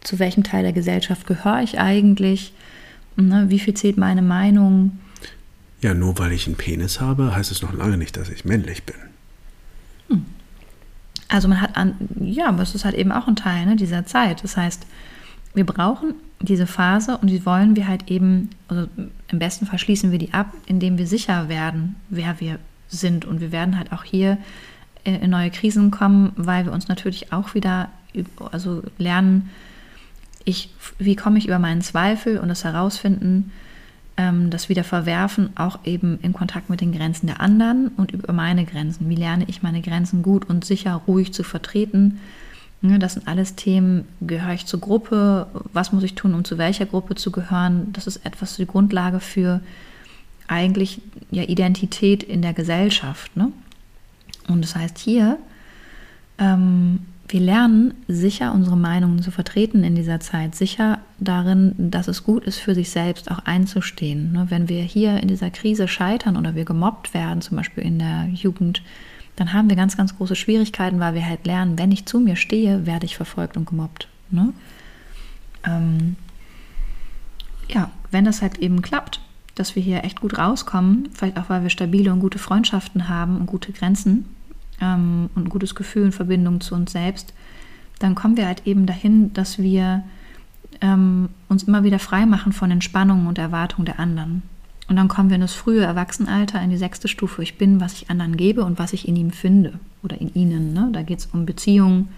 zu 0.01 0.19
welchem 0.19 0.43
Teil 0.43 0.63
der 0.63 0.73
Gesellschaft 0.73 1.25
gehöre 1.25 1.61
ich 1.63 1.79
eigentlich, 1.79 2.51
ne, 3.15 3.45
wie 3.47 3.59
viel 3.59 3.75
zählt 3.75 3.97
meine 3.97 4.21
Meinung. 4.21 4.99
Ja, 5.81 5.93
nur 5.93 6.17
weil 6.17 6.31
ich 6.31 6.47
einen 6.47 6.55
Penis 6.55 6.99
habe, 7.01 7.35
heißt 7.35 7.51
es 7.51 7.61
noch 7.61 7.73
lange 7.73 7.97
nicht, 7.97 8.17
dass 8.17 8.29
ich 8.29 8.45
männlich 8.45 8.83
bin. 8.83 8.95
Hm. 10.09 10.25
Also 11.27 11.47
man 11.47 11.61
hat 11.61 11.75
an, 11.75 11.95
ja, 12.19 12.47
aber 12.47 12.63
es 12.63 12.75
ist 12.75 12.85
halt 12.85 12.95
eben 12.95 13.11
auch 13.11 13.27
ein 13.27 13.35
Teil 13.35 13.65
ne, 13.65 13.75
dieser 13.75 14.05
Zeit. 14.05 14.43
Das 14.43 14.57
heißt, 14.57 14.85
wir 15.53 15.65
brauchen 15.65 16.15
diese 16.39 16.67
Phase 16.67 17.17
und 17.17 17.29
die 17.29 17.45
wollen 17.45 17.75
wir 17.75 17.87
halt 17.87 18.09
eben, 18.09 18.49
also 18.67 18.87
im 19.29 19.39
besten 19.39 19.65
Fall 19.65 19.79
schließen 19.79 20.11
wir 20.11 20.19
die 20.19 20.33
ab, 20.33 20.53
indem 20.65 20.97
wir 20.97 21.07
sicher 21.07 21.49
werden, 21.49 21.95
wer 22.09 22.39
wir 22.39 22.59
sind. 22.87 23.25
Und 23.25 23.41
wir 23.41 23.51
werden 23.51 23.77
halt 23.77 23.91
auch 23.91 24.03
hier 24.03 24.37
in 25.03 25.29
neue 25.29 25.51
Krisen 25.51 25.91
kommen, 25.91 26.33
weil 26.35 26.65
wir 26.65 26.71
uns 26.71 26.87
natürlich 26.87 27.31
auch 27.31 27.53
wieder 27.53 27.89
also 28.51 28.83
lernen, 28.97 29.49
ich, 30.45 30.73
wie 30.99 31.15
komme 31.15 31.37
ich 31.37 31.47
über 31.47 31.59
meinen 31.59 31.81
Zweifel 31.81 32.37
und 32.37 32.49
das 32.49 32.63
Herausfinden, 32.63 33.51
ähm, 34.17 34.49
das 34.49 34.69
wieder 34.69 34.83
verwerfen, 34.83 35.49
auch 35.55 35.79
eben 35.83 36.19
in 36.21 36.33
Kontakt 36.33 36.69
mit 36.69 36.81
den 36.81 36.93
Grenzen 36.93 37.27
der 37.27 37.41
anderen 37.41 37.89
und 37.97 38.11
über 38.11 38.33
meine 38.33 38.65
Grenzen. 38.65 39.09
Wie 39.09 39.15
lerne 39.15 39.45
ich 39.47 39.63
meine 39.63 39.81
Grenzen 39.81 40.23
gut 40.23 40.45
und 40.49 40.63
sicher, 40.63 41.01
ruhig 41.07 41.33
zu 41.33 41.43
vertreten? 41.43 42.19
Ne, 42.81 42.99
das 42.99 43.13
sind 43.13 43.27
alles 43.27 43.55
Themen, 43.55 44.05
gehöre 44.21 44.53
ich 44.53 44.65
zur 44.65 44.79
Gruppe, 44.79 45.47
was 45.73 45.91
muss 45.91 46.03
ich 46.03 46.15
tun, 46.15 46.33
um 46.33 46.45
zu 46.45 46.57
welcher 46.57 46.85
Gruppe 46.85 47.15
zu 47.15 47.31
gehören? 47.31 47.91
Das 47.93 48.05
ist 48.05 48.25
etwas 48.25 48.57
die 48.57 48.67
Grundlage 48.67 49.19
für 49.19 49.61
eigentlich 50.47 51.01
ja 51.31 51.43
Identität 51.43 52.21
in 52.21 52.41
der 52.41 52.53
Gesellschaft. 52.53 53.35
Ne? 53.35 53.51
Und 54.47 54.61
das 54.61 54.75
heißt 54.75 54.97
hier, 54.97 55.37
ähm, 56.37 56.99
wir 57.27 57.39
lernen 57.39 57.95
sicher 58.07 58.53
unsere 58.53 58.77
Meinungen 58.77 59.21
zu 59.21 59.31
vertreten 59.31 59.83
in 59.83 59.95
dieser 59.95 60.19
Zeit, 60.19 60.53
sicher 60.53 60.99
darin, 61.19 61.73
dass 61.77 62.07
es 62.07 62.23
gut 62.23 62.43
ist, 62.43 62.59
für 62.59 62.75
sich 62.75 62.91
selbst 62.91 63.31
auch 63.31 63.39
einzustehen. 63.39 64.31
Ne? 64.31 64.45
Wenn 64.49 64.69
wir 64.69 64.83
hier 64.83 65.21
in 65.21 65.27
dieser 65.27 65.49
Krise 65.49 65.87
scheitern 65.87 66.37
oder 66.37 66.53
wir 66.53 66.65
gemobbt 66.65 67.13
werden, 67.15 67.41
zum 67.41 67.57
Beispiel 67.57 67.83
in 67.83 67.97
der 67.97 68.27
Jugend, 68.31 68.83
dann 69.35 69.53
haben 69.53 69.69
wir 69.69 69.75
ganz, 69.75 69.97
ganz 69.97 70.15
große 70.15 70.35
Schwierigkeiten, 70.35 70.99
weil 70.99 71.15
wir 71.15 71.25
halt 71.25 71.45
lernen, 71.47 71.79
wenn 71.79 71.91
ich 71.91 72.05
zu 72.05 72.19
mir 72.19 72.35
stehe, 72.35 72.85
werde 72.85 73.05
ich 73.05 73.17
verfolgt 73.17 73.57
und 73.57 73.65
gemobbt. 73.65 74.07
Ne? 74.29 74.53
Ähm, 75.65 76.15
ja, 77.69 77.89
wenn 78.11 78.25
das 78.25 78.43
halt 78.43 78.59
eben 78.59 78.83
klappt, 78.83 79.19
dass 79.55 79.75
wir 79.75 79.81
hier 79.81 80.03
echt 80.03 80.21
gut 80.21 80.37
rauskommen, 80.37 81.09
vielleicht 81.13 81.37
auch, 81.37 81.49
weil 81.49 81.63
wir 81.63 81.69
stabile 81.71 82.13
und 82.13 82.19
gute 82.19 82.39
Freundschaften 82.39 83.09
haben 83.09 83.37
und 83.37 83.47
gute 83.47 83.71
Grenzen 83.71 84.25
ähm, 84.81 85.29
und 85.35 85.45
ein 85.45 85.49
gutes 85.49 85.75
Gefühl 85.75 86.05
in 86.05 86.11
Verbindung 86.11 86.61
zu 86.61 86.75
uns 86.75 86.91
selbst, 86.91 87.33
dann 87.99 88.15
kommen 88.15 88.37
wir 88.37 88.47
halt 88.47 88.65
eben 88.65 88.85
dahin, 88.85 89.33
dass 89.33 89.59
wir 89.59 90.03
ähm, 90.81 91.29
uns 91.47 91.63
immer 91.63 91.83
wieder 91.83 91.99
frei 91.99 92.25
machen 92.25 92.51
von 92.51 92.71
Entspannungen 92.71 93.27
und 93.27 93.37
Erwartungen 93.37 93.85
der 93.85 93.99
anderen. 93.99 94.43
Und 94.87 94.97
dann 94.97 95.07
kommen 95.07 95.29
wir 95.29 95.35
in 95.35 95.41
das 95.41 95.53
frühe 95.53 95.83
Erwachsenenalter, 95.83 96.61
in 96.61 96.69
die 96.69 96.77
sechste 96.77 97.07
Stufe. 97.07 97.41
Ich 97.41 97.57
bin, 97.57 97.79
was 97.79 97.93
ich 97.93 98.09
anderen 98.09 98.37
gebe 98.37 98.63
und 98.63 98.77
was 98.77 98.93
ich 98.93 99.07
in 99.07 99.15
ihm 99.15 99.31
finde 99.31 99.79
oder 100.03 100.19
in 100.19 100.33
ihnen. 100.35 100.73
Ne? 100.73 100.89
Da 100.91 101.01
geht 101.01 101.19
es 101.19 101.25
um 101.27 101.45
Beziehungen 101.45 102.09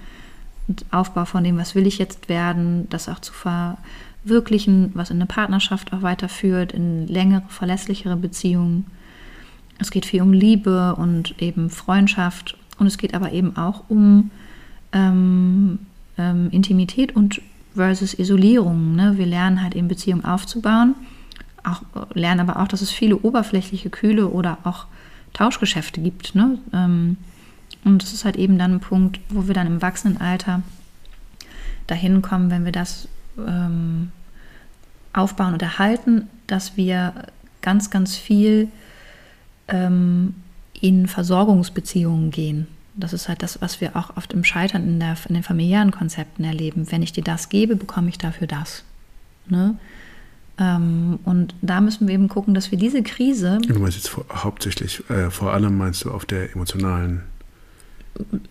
Aufbau 0.91 1.25
von 1.25 1.43
dem, 1.43 1.57
was 1.57 1.75
will 1.75 1.87
ich 1.87 1.97
jetzt 1.97 2.29
werden, 2.29 2.89
das 2.89 3.07
auch 3.07 3.19
zu 3.19 3.31
verwirklichen, 3.33 4.91
was 4.93 5.09
in 5.09 5.17
eine 5.17 5.25
Partnerschaft 5.25 5.93
auch 5.93 6.01
weiterführt, 6.01 6.73
in 6.73 7.07
längere, 7.07 7.43
verlässlichere 7.47 8.17
Beziehungen. 8.17 8.85
Es 9.79 9.91
geht 9.91 10.05
viel 10.05 10.21
um 10.21 10.33
Liebe 10.33 10.95
und 10.95 11.41
eben 11.41 11.69
Freundschaft. 11.69 12.57
Und 12.79 12.87
es 12.87 12.97
geht 12.97 13.13
aber 13.13 13.31
eben 13.31 13.57
auch 13.57 13.83
um 13.89 14.31
ähm, 14.91 15.79
ähm, 16.17 16.49
Intimität 16.51 17.15
und 17.15 17.41
versus 17.75 18.17
Isolierung. 18.17 18.95
Ne? 18.95 19.17
Wir 19.17 19.25
lernen 19.25 19.61
halt 19.61 19.75
eben 19.75 19.87
Beziehungen 19.87 20.25
aufzubauen 20.25 20.95
auch, 21.67 21.81
lernen 22.13 22.41
aber 22.41 22.61
auch, 22.61 22.67
dass 22.67 22.81
es 22.81 22.91
viele 22.91 23.17
oberflächliche 23.17 23.89
Kühle 23.89 24.27
oder 24.27 24.57
auch 24.63 24.85
Tauschgeschäfte 25.33 26.01
gibt. 26.01 26.35
Ne? 26.35 26.57
Ähm, 26.73 27.17
und 27.83 28.01
das 28.01 28.13
ist 28.13 28.25
halt 28.25 28.37
eben 28.37 28.57
dann 28.57 28.75
ein 28.75 28.79
Punkt, 28.79 29.19
wo 29.29 29.47
wir 29.47 29.53
dann 29.53 29.67
im 29.67 29.75
Erwachsenenalter 29.75 30.61
dahin 31.85 32.21
kommen, 32.21 32.49
wenn 32.49 32.65
wir 32.65 32.71
das 32.71 33.07
ähm, 33.37 34.11
aufbauen 35.13 35.53
und 35.53 35.61
erhalten, 35.61 36.27
dass 36.47 36.77
wir 36.77 37.13
ganz, 37.61 37.89
ganz 37.89 38.15
viel 38.15 38.69
ähm, 39.67 40.35
in 40.79 41.07
Versorgungsbeziehungen 41.07 42.31
gehen. 42.31 42.67
Das 42.95 43.13
ist 43.13 43.29
halt 43.29 43.43
das, 43.43 43.61
was 43.61 43.79
wir 43.79 43.95
auch 43.95 44.17
oft 44.17 44.33
im 44.33 44.43
Scheitern 44.43 44.83
in, 44.87 44.99
der, 44.99 45.15
in 45.27 45.35
den 45.35 45.43
familiären 45.43 45.91
Konzepten 45.91 46.43
erleben. 46.43 46.91
Wenn 46.91 47.03
ich 47.03 47.11
dir 47.11 47.23
das 47.23 47.49
gebe, 47.49 47.75
bekomme 47.75 48.09
ich 48.09 48.17
dafür 48.17 48.47
das. 48.47 48.83
Ne? 49.47 49.75
Ähm, 50.59 51.19
und 51.23 51.53
da 51.61 51.81
müssen 51.81 52.07
wir 52.07 52.15
eben 52.15 52.27
gucken, 52.27 52.53
dass 52.53 52.71
wir 52.71 52.77
diese 52.77 53.03
Krise. 53.03 53.59
Du 53.67 53.79
meinst 53.79 53.97
jetzt 53.97 54.09
vor, 54.09 54.25
hauptsächlich, 54.31 55.07
äh, 55.09 55.29
vor 55.29 55.53
allem 55.53 55.77
meinst 55.77 56.05
du 56.05 56.11
auf 56.11 56.25
der 56.25 56.51
emotionalen. 56.53 57.21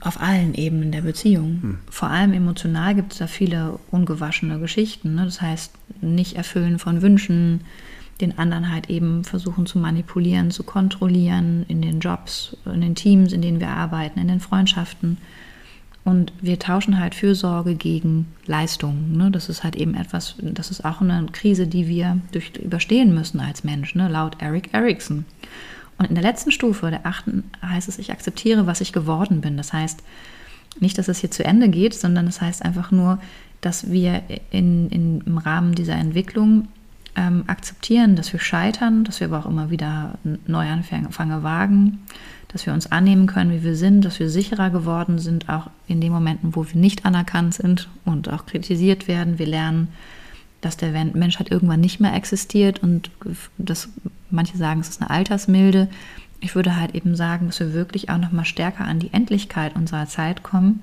Auf 0.01 0.21
allen 0.21 0.55
Ebenen 0.55 0.93
der 0.93 1.01
Beziehung. 1.01 1.59
Hm. 1.61 1.79
Vor 1.91 2.09
allem 2.09 2.33
emotional 2.33 2.95
gibt 2.95 3.13
es 3.13 3.19
da 3.19 3.27
viele 3.27 3.81
ungewaschene 3.91 4.61
Geschichten. 4.61 5.17
Ne? 5.17 5.25
Das 5.25 5.41
heißt, 5.41 5.73
nicht 6.01 6.37
erfüllen 6.37 6.79
von 6.79 7.03
Wünschen, 7.03 7.63
den 8.21 8.39
anderen 8.39 8.73
halt 8.73 8.89
eben 8.89 9.25
versuchen 9.25 9.67
zu 9.67 9.79
manipulieren, 9.79 10.51
zu 10.51 10.63
kontrollieren 10.63 11.65
in 11.69 11.83
den 11.83 12.01
Jobs, 12.01 12.57
in 12.65 12.81
den 12.81 12.95
Teams, 12.95 13.33
in 13.33 13.43
denen 13.43 13.61
wir 13.61 13.69
arbeiten, 13.69 14.19
in 14.19 14.29
den 14.29 14.41
Freundschaften. 14.41 15.19
Und 16.05 16.33
wir 16.41 16.59
tauschen 16.59 17.01
halt 17.01 17.15
Fürsorge 17.15 17.75
gegen 17.75 18.29
Leistung. 18.47 19.17
Ne? 19.17 19.31
Das 19.31 19.49
ist 19.49 19.65
halt 19.65 19.75
eben 19.75 19.95
etwas, 19.95 20.37
das 20.39 20.71
ist 20.71 20.85
auch 20.85 21.01
eine 21.01 21.27
Krise, 21.33 21.67
die 21.67 21.89
wir 21.89 22.19
durch, 22.31 22.53
überstehen 22.57 23.13
müssen 23.13 23.41
als 23.41 23.65
Mensch, 23.65 23.95
ne? 23.95 24.09
laut 24.09 24.41
Eric 24.41 24.73
Erickson. 24.73 25.25
Und 25.99 26.09
in 26.09 26.15
der 26.15 26.23
letzten 26.23 26.53
Stufe, 26.53 26.91
der 26.91 27.07
achten, 27.07 27.45
heißt 27.61 27.89
es, 27.89 27.99
ich 27.99 28.13
akzeptiere, 28.13 28.67
was 28.67 28.81
ich 28.81 28.93
geworden 28.93 29.41
bin. 29.41 29.57
Das 29.57 29.73
heißt 29.73 30.03
nicht, 30.79 30.97
dass 30.97 31.09
es 31.09 31.19
hier 31.19 31.31
zu 31.31 31.45
Ende 31.45 31.69
geht, 31.69 31.95
sondern 31.95 32.27
das 32.27 32.41
heißt 32.41 32.65
einfach 32.65 32.91
nur, 32.91 33.19
dass 33.61 33.91
wir 33.91 34.23
in, 34.51 34.89
in, 34.91 35.21
im 35.23 35.39
Rahmen 35.39 35.75
dieser 35.75 35.97
Entwicklung 35.97 36.69
ähm, 37.17 37.45
akzeptieren, 37.47 38.15
dass 38.15 38.33
wir 38.33 38.41
scheitern, 38.41 39.05
dass 39.05 39.21
wir 39.21 39.29
aber 39.29 39.41
auch 39.41 39.51
immer 39.51 39.71
wieder 39.71 40.19
Neuanfänge 40.47 41.09
wagen, 41.43 42.05
dass 42.49 42.67
wir 42.67 42.75
uns 42.75 42.93
annehmen 42.93 43.27
können, 43.27 43.51
wie 43.51 43.65
wir 43.65 43.75
sind, 43.75 44.05
dass 44.05 44.21
wir 44.21 44.29
sicherer 44.29 44.71
geworden 44.71 45.19
sind, 45.19 45.49
auch 45.49 45.71
in 45.89 46.01
den 46.01 46.13
Momenten, 46.13 46.55
wo 46.55 46.67
wir 46.67 46.77
nicht 46.77 47.05
anerkannt 47.05 47.55
sind 47.55 47.89
und 48.05 48.31
auch 48.31 48.47
kritisiert 48.47 49.09
werden. 49.09 49.39
Wir 49.39 49.47
lernen, 49.47 49.89
dass 50.61 50.77
der 50.77 50.91
Mensch 50.91 51.39
halt 51.39 51.51
irgendwann 51.51 51.81
nicht 51.81 52.01
mehr 52.01 52.15
existiert 52.15 52.83
und 52.83 53.11
das, 53.57 53.89
manche 54.31 54.57
sagen, 54.59 54.81
es 54.81 54.89
ist 54.89 55.01
eine 55.01 55.11
Altersmilde. 55.11 55.89
Ich 56.41 56.55
würde 56.55 56.77
halt 56.77 56.95
eben 56.95 57.17
sagen, 57.17 57.47
dass 57.47 57.61
wir 57.61 57.73
wirklich 57.73 58.11
auch 58.11 58.19
noch 58.19 58.33
mal 58.33 58.45
stärker 58.45 58.85
an 58.85 58.99
die 58.99 59.13
Endlichkeit 59.13 59.75
unserer 59.75 60.07
Zeit 60.07 60.43
kommen 60.43 60.83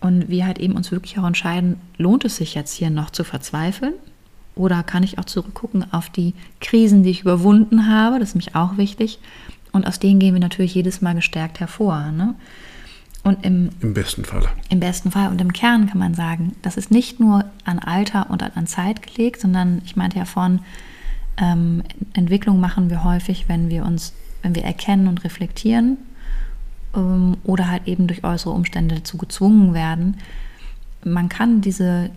und 0.00 0.28
wir 0.28 0.46
halt 0.46 0.58
eben 0.58 0.74
uns 0.74 0.92
wirklich 0.92 1.18
auch 1.18 1.26
entscheiden, 1.26 1.80
lohnt 1.96 2.24
es 2.24 2.36
sich 2.36 2.54
jetzt 2.54 2.74
hier 2.74 2.90
noch 2.90 3.10
zu 3.10 3.24
verzweifeln 3.24 3.94
oder 4.58 4.82
kann 4.82 5.02
ich 5.02 5.18
auch 5.18 5.24
zurückgucken 5.24 5.92
auf 5.92 6.10
die 6.10 6.34
Krisen, 6.60 7.02
die 7.02 7.10
ich 7.10 7.22
überwunden 7.22 7.88
habe, 7.88 8.18
das 8.18 8.30
ist 8.30 8.34
mich 8.34 8.54
auch 8.54 8.76
wichtig 8.76 9.18
und 9.72 9.86
aus 9.86 9.98
denen 9.98 10.20
gehen 10.20 10.34
wir 10.34 10.40
natürlich 10.40 10.74
jedes 10.74 11.00
Mal 11.00 11.14
gestärkt 11.14 11.60
hervor. 11.60 12.10
Ne? 12.10 12.34
Und 13.22 13.44
im, 13.44 13.70
Im 13.80 13.94
besten 13.94 14.24
Fall. 14.24 14.48
Im 14.70 14.80
besten 14.80 15.10
Fall. 15.10 15.28
Und 15.28 15.40
im 15.40 15.52
Kern 15.52 15.88
kann 15.88 15.98
man 15.98 16.14
sagen, 16.14 16.56
das 16.62 16.76
ist 16.76 16.90
nicht 16.90 17.20
nur 17.20 17.44
an 17.64 17.78
Alter 17.78 18.30
und 18.30 18.42
an 18.42 18.66
Zeit 18.66 19.02
gelegt, 19.02 19.40
sondern 19.40 19.82
ich 19.84 19.96
meinte 19.96 20.18
ja 20.18 20.24
vorhin, 20.24 20.60
ähm, 21.36 21.82
Entwicklung 22.14 22.60
machen 22.60 22.90
wir 22.90 23.04
häufig, 23.04 23.48
wenn 23.48 23.68
wir 23.68 23.84
uns, 23.84 24.12
wenn 24.42 24.54
wir 24.54 24.64
erkennen 24.64 25.08
und 25.08 25.24
reflektieren 25.24 25.98
ähm, 26.94 27.36
oder 27.44 27.70
halt 27.70 27.86
eben 27.86 28.06
durch 28.06 28.24
äußere 28.24 28.50
Umstände 28.50 28.96
dazu 28.96 29.18
gezwungen 29.18 29.74
werden. 29.74 30.16
Man 31.04 31.28
kann 31.28 31.60
diese, 31.60 32.10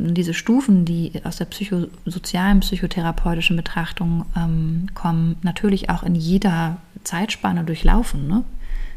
diese 0.00 0.34
Stufen, 0.34 0.84
die 0.84 1.12
aus 1.24 1.36
der 1.36 1.44
psychosozialen, 1.46 2.60
psychotherapeutischen 2.60 3.56
Betrachtung 3.56 4.24
ähm, 4.36 4.88
kommen, 4.94 5.36
natürlich 5.42 5.90
auch 5.90 6.02
in 6.02 6.14
jeder 6.14 6.78
Zeitspanne 7.04 7.64
durchlaufen. 7.64 8.26
Ne? 8.26 8.44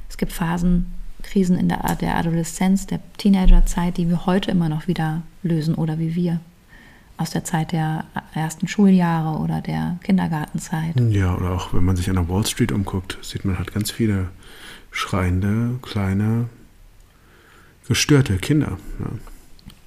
Es 0.10 0.18
gibt 0.18 0.32
Phasen, 0.32 0.93
Krisen 1.22 1.58
in 1.58 1.70
der, 1.70 1.95
der 1.99 2.18
Adoleszenz, 2.18 2.86
der 2.88 2.99
Teenagerzeit, 3.18 3.97
die 3.97 4.10
wir 4.10 4.26
heute 4.26 4.51
immer 4.51 4.70
noch 4.70 4.88
wieder 4.88 5.22
lösen 5.41 5.76
oder 5.76 5.99
wie 5.99 6.16
wir 6.16 6.39
aus 7.18 7.30
der 7.30 7.43
Zeit 7.43 7.72
der 7.72 8.06
ersten 8.34 8.68
Schuljahre 8.68 9.39
oder 9.39 9.62
der 9.62 9.97
Kindergartenzeit. 10.04 10.99
Ja, 11.10 11.36
oder 11.36 11.51
auch 11.51 11.74
wenn 11.74 11.86
man 11.86 11.95
sich 11.95 12.10
an 12.10 12.16
der 12.16 12.28
Wall 12.28 12.45
Street 12.45 12.72
umguckt, 12.72 13.18
sieht 13.22 13.45
man 13.45 13.58
halt 13.58 13.74
ganz 13.74 13.91
viele 13.91 14.30
schreiende, 14.91 15.80
kleine, 15.82 16.49
gestörte 17.88 18.38
Kinder. 18.38 18.78
Ja, 18.99 19.33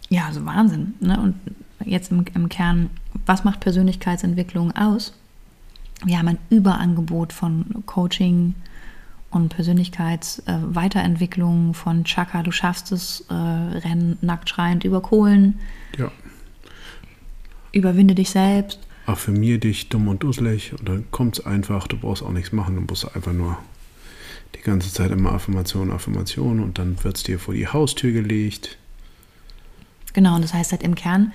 ja 0.09 0.27
also 0.27 0.45
Wahnsinn. 0.45 0.95
Ne? 1.01 1.21
Und 1.21 1.35
jetzt 1.85 2.11
im, 2.11 2.25
im 2.35 2.49
Kern, 2.49 2.91
was 3.25 3.45
macht 3.45 3.61
Persönlichkeitsentwicklung 3.61 4.75
aus? 4.77 5.13
Wir 6.05 6.19
haben 6.19 6.29
ein 6.29 6.39
Überangebot 6.51 7.33
von 7.33 7.65
Coaching 7.87 8.55
und 9.31 9.49
Persönlichkeitsweiterentwicklung 9.51 11.71
äh, 11.71 11.75
von 11.75 12.05
Chaka, 12.05 12.43
du 12.43 12.53
schaffst 12.53 12.93
es, 12.93 13.25
äh, 13.29 13.35
renn 13.35 14.19
nackt 14.21 14.49
schreiend 14.49 14.85
über 14.85 15.03
Kohlen. 15.03 15.59
Ja. 15.99 16.13
Überwinde 17.73 18.15
dich 18.15 18.31
selbst. 18.31 18.79
Affirmier 19.07 19.59
dich 19.59 19.89
dumm 19.89 20.07
und 20.09 20.23
dusselig 20.23 20.73
und 20.79 20.89
dann 20.89 21.11
kommt 21.11 21.39
es 21.39 21.47
einfach, 21.47 21.87
du 21.87 21.97
brauchst 21.97 22.23
auch 22.23 22.33
nichts 22.33 22.53
machen, 22.53 22.77
du 22.77 22.83
musst 22.83 23.15
einfach 23.15 23.33
nur 23.33 23.57
die 24.55 24.63
ganze 24.63 24.93
Zeit 24.93 25.11
immer 25.11 25.33
Affirmation, 25.33 25.91
Affirmation 25.91 26.61
und 26.61 26.79
dann 26.79 27.03
wird 27.05 27.17
es 27.17 27.23
dir 27.23 27.39
vor 27.39 27.55
die 27.55 27.69
Haustür 27.69 28.13
gelegt. 28.13 28.79
Genau, 30.17 30.37
und 30.37 30.43
das 30.43 30.55
heißt 30.55 30.73
halt 30.73 30.83
im 30.83 30.95
Kern 30.95 31.33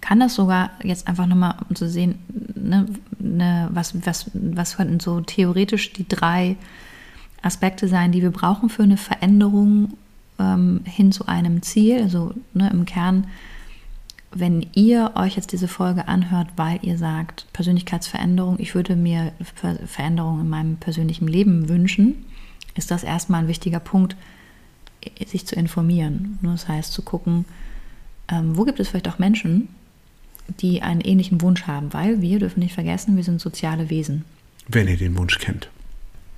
kann 0.00 0.18
das 0.18 0.34
sogar 0.34 0.72
jetzt 0.82 1.06
einfach 1.06 1.26
nochmal, 1.26 1.54
um 1.68 1.76
zu 1.76 1.88
sehen, 1.88 2.18
ne, 2.56 2.86
ne, 3.20 3.68
was, 3.72 3.94
was, 4.04 4.30
was 4.34 4.76
könnten 4.76 4.98
so 4.98 5.20
theoretisch 5.20 5.92
die 5.92 6.08
drei 6.08 6.56
Aspekte 7.40 7.86
sein, 7.86 8.10
die 8.10 8.22
wir 8.22 8.32
brauchen 8.32 8.68
für 8.68 8.82
eine 8.82 8.96
Veränderung 8.96 9.94
ähm, 10.40 10.80
hin 10.84 11.12
zu 11.12 11.26
einem 11.26 11.62
Ziel. 11.62 12.02
Also 12.02 12.34
ne, 12.52 12.68
im 12.70 12.84
Kern, 12.84 13.28
wenn 14.32 14.66
ihr 14.74 15.12
euch 15.14 15.36
jetzt 15.36 15.52
diese 15.52 15.68
Folge 15.68 16.08
anhört, 16.08 16.48
weil 16.56 16.80
ihr 16.82 16.98
sagt, 16.98 17.46
Persönlichkeitsveränderung, 17.52 18.56
ich 18.58 18.74
würde 18.74 18.96
mir 18.96 19.32
Ver 19.54 19.76
Veränderung 19.86 20.40
in 20.40 20.48
meinem 20.48 20.76
persönlichen 20.78 21.28
Leben 21.28 21.68
wünschen, 21.68 22.26
ist 22.74 22.90
das 22.90 23.04
erstmal 23.04 23.42
ein 23.42 23.48
wichtiger 23.48 23.80
Punkt, 23.80 24.16
sich 25.24 25.46
zu 25.46 25.54
informieren. 25.54 26.40
Das 26.42 26.66
heißt, 26.66 26.92
zu 26.92 27.02
gucken, 27.02 27.44
ähm, 28.28 28.56
wo 28.56 28.64
gibt 28.64 28.80
es 28.80 28.88
vielleicht 28.88 29.08
auch 29.08 29.18
Menschen, 29.18 29.68
die 30.60 30.82
einen 30.82 31.00
ähnlichen 31.00 31.40
Wunsch 31.42 31.66
haben, 31.66 31.92
weil 31.92 32.20
wir 32.20 32.38
dürfen 32.38 32.60
nicht 32.60 32.74
vergessen, 32.74 33.16
wir 33.16 33.24
sind 33.24 33.40
soziale 33.40 33.90
Wesen. 33.90 34.24
Wenn 34.68 34.88
ihr 34.88 34.96
den 34.96 35.16
Wunsch 35.16 35.38
kennt. 35.38 35.68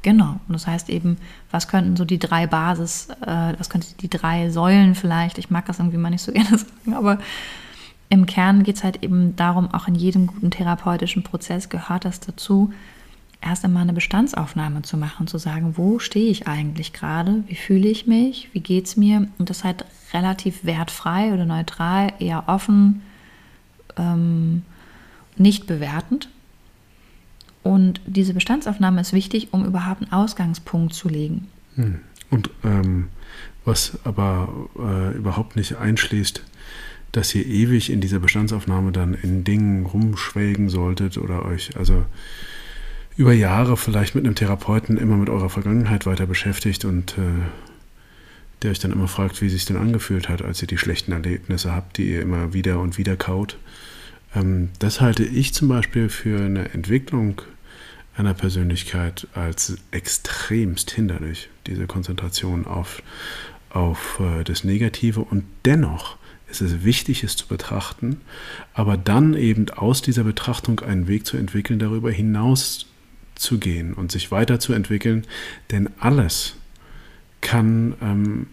Genau. 0.03 0.41
Und 0.47 0.55
das 0.55 0.67
heißt 0.67 0.91
eben, 0.91 1.19
was 1.51 1.69
könnten 1.69 1.97
so 1.97 2.05
die 2.05 2.19
drei 2.19 2.47
Basis, 2.47 3.09
äh, 3.21 3.55
was 3.59 3.69
könnten 3.69 3.97
die 4.01 4.09
drei 4.09 4.51
Säulen 4.51 4.95
vielleicht, 4.95 5.39
ich 5.39 5.51
mag 5.51 5.67
das 5.67 5.79
irgendwie 5.79 5.99
mal 5.99 6.11
nicht 6.11 6.23
so 6.23 6.33
gerne 6.33 6.59
sagen, 6.59 6.95
aber 6.95 7.19
im 8.09 8.27
Kern 8.27 8.63
geht 8.63 8.77
es 8.77 8.85
halt 8.85 9.03
eben 9.03 9.37
darum, 9.37 9.73
auch 9.75 9.87
in 9.87 9.95
jedem 9.95 10.27
guten 10.27 10.51
therapeutischen 10.51 11.23
Prozess 11.23 11.69
gehört 11.69 12.05
das 12.05 12.21
dazu, 12.21 12.73
erst 13.41 13.65
einmal 13.65 13.83
eine 13.83 13.93
Bestandsaufnahme 13.93 14.83
zu 14.83 14.97
machen, 14.97 15.27
zu 15.27 15.39
sagen, 15.39 15.77
wo 15.77 15.99
stehe 15.99 16.31
ich 16.31 16.49
eigentlich 16.49 16.93
gerade, 16.93 17.45
wie 17.47 17.55
fühle 17.55 17.89
ich 17.89 18.07
mich, 18.07 18.49
wie 18.53 18.61
geht 18.61 18.87
es 18.87 18.97
mir 18.97 19.29
und 19.39 19.51
das 19.51 19.63
halt 19.63 19.85
relativ 20.13 20.65
wertfrei 20.65 21.33
oder 21.33 21.45
neutral, 21.45 22.13
eher 22.19 22.45
offen, 22.47 23.03
ähm, 23.97 24.63
nicht 25.37 25.67
bewertend. 25.67 26.29
Und 27.63 28.01
diese 28.07 28.35
Bestandsaufnahme 28.35 29.01
ist 29.01 29.13
wichtig, 29.13 29.49
um 29.53 29.65
überhaupt 29.65 30.03
einen 30.03 30.13
Ausgangspunkt 30.13 30.95
zu 30.95 31.09
legen. 31.09 31.49
Hm. 31.75 32.01
Und 32.31 32.51
ähm, 32.65 33.09
was 33.65 33.99
aber 34.05 34.49
äh, 34.79 35.17
überhaupt 35.17 35.57
nicht 35.57 35.77
einschließt, 35.77 36.43
dass 37.13 37.35
ihr 37.35 37.47
ewig 37.47 37.91
in 37.91 38.01
dieser 38.01 38.19
Bestandsaufnahme 38.19 38.93
dann 38.93 39.15
in 39.15 39.45
Dingen 39.45 39.87
rumschwelgen 39.87 40.69
solltet 40.69 41.19
oder 41.19 41.45
euch 41.45 41.77
also 41.77 42.05
über 43.17 43.33
Jahre 43.33 43.77
vielleicht 43.77 44.15
mit 44.15 44.25
einem 44.25 44.35
Therapeuten 44.35 44.97
immer 44.97 45.17
mit 45.17 45.29
eurer 45.29 45.51
Vergangenheit 45.51 46.07
weiter 46.07 46.27
beschäftigt 46.27 46.85
und 46.85 47.19
äh, 47.19 47.23
der 48.63 48.71
euch 48.71 48.79
dann 48.79 48.93
immer 48.93 49.09
fragt, 49.09 49.41
wie 49.41 49.49
sich 49.49 49.65
denn 49.65 49.77
angefühlt 49.77 50.29
hat, 50.29 50.43
als 50.43 50.61
ihr 50.63 50.69
die 50.69 50.79
schlechten 50.79 51.13
Erlebnisse 51.13 51.75
habt, 51.75 51.99
die 51.99 52.11
ihr 52.11 52.23
immer 52.23 52.53
wieder 52.53 52.81
und 52.81 52.99
wieder 52.99 53.17
kaut. 53.17 53.59
Ähm, 54.35 54.71
das 54.79 55.01
halte 55.01 55.25
ich 55.25 55.55
zum 55.55 55.69
Beispiel 55.69 56.09
für 56.09 56.41
eine 56.41 56.71
Entwicklung 56.71 57.43
einer 58.17 58.35
Persönlichkeit 58.35 59.29
als 59.33 59.79
extremst 59.93 60.91
hinderlich, 60.91 61.51
diese 61.67 61.87
Konzentration 61.87 62.67
auf, 62.67 63.03
auf 63.71 64.21
äh, 64.21 64.43
das 64.43 64.65
Negative. 64.65 65.21
Und 65.21 65.45
dennoch 65.65 66.17
ist 66.51 66.61
es 66.61 66.83
wichtig, 66.85 67.23
es 67.23 67.37
zu 67.37 67.47
betrachten, 67.47 68.21
aber 68.75 68.97
dann 68.97 69.35
eben 69.35 69.71
aus 69.71 70.03
dieser 70.03 70.25
Betrachtung 70.25 70.81
einen 70.81 71.07
Weg 71.07 71.27
zu 71.27 71.37
entwickeln, 71.37 71.79
darüber 71.79 72.11
hinaus 72.11 72.87
zu 73.35 73.59
gehen 73.59 73.95
und 73.95 74.11
sich 74.11 74.31
weiterzuentwickeln, 74.31 75.25
denn 75.71 75.89
alles 76.01 76.57
kann, 77.41 77.95
ähm, 78.01 78.47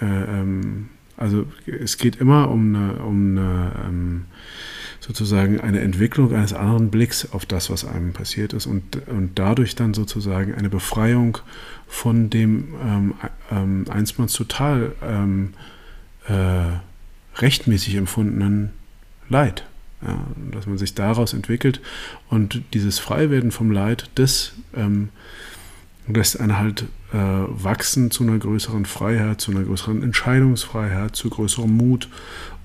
äh, 0.00 0.04
ähm, 0.06 0.88
also 1.16 1.46
es 1.66 1.98
geht 1.98 2.16
immer 2.16 2.50
um 2.50 2.74
eine, 2.74 2.94
um 3.02 3.38
eine 3.38 3.72
ähm, 3.86 4.24
sozusagen 5.00 5.60
eine 5.60 5.80
Entwicklung 5.80 6.34
eines 6.34 6.52
anderen 6.52 6.90
Blicks 6.90 7.32
auf 7.32 7.46
das, 7.46 7.70
was 7.70 7.84
einem 7.84 8.12
passiert 8.12 8.52
ist 8.52 8.66
und, 8.66 9.06
und 9.08 9.32
dadurch 9.38 9.74
dann 9.74 9.94
sozusagen 9.94 10.54
eine 10.54 10.68
Befreiung 10.68 11.38
von 11.88 12.30
dem 12.30 12.74
ähm, 12.84 13.14
ähm, 13.50 13.84
einstmals 13.88 14.34
total 14.34 14.92
ähm, 15.02 15.54
äh, 16.28 17.40
rechtmäßig 17.40 17.94
empfundenen 17.96 18.70
Leid. 19.28 19.64
Ja, 20.02 20.18
dass 20.52 20.66
man 20.66 20.78
sich 20.78 20.94
daraus 20.94 21.34
entwickelt 21.34 21.82
und 22.30 22.62
dieses 22.72 22.98
Freiwerden 22.98 23.50
vom 23.50 23.70
Leid, 23.70 24.08
das 24.14 24.52
ähm, 24.74 25.10
lässt 26.14 26.40
einen 26.40 26.58
halt 26.58 26.82
äh, 27.12 27.16
wachsen 27.16 28.10
zu 28.10 28.24
einer 28.24 28.38
größeren 28.38 28.84
Freiheit, 28.84 29.40
zu 29.40 29.50
einer 29.50 29.62
größeren 29.62 30.02
Entscheidungsfreiheit, 30.02 31.16
zu 31.16 31.30
größerem 31.30 31.76
Mut 31.76 32.08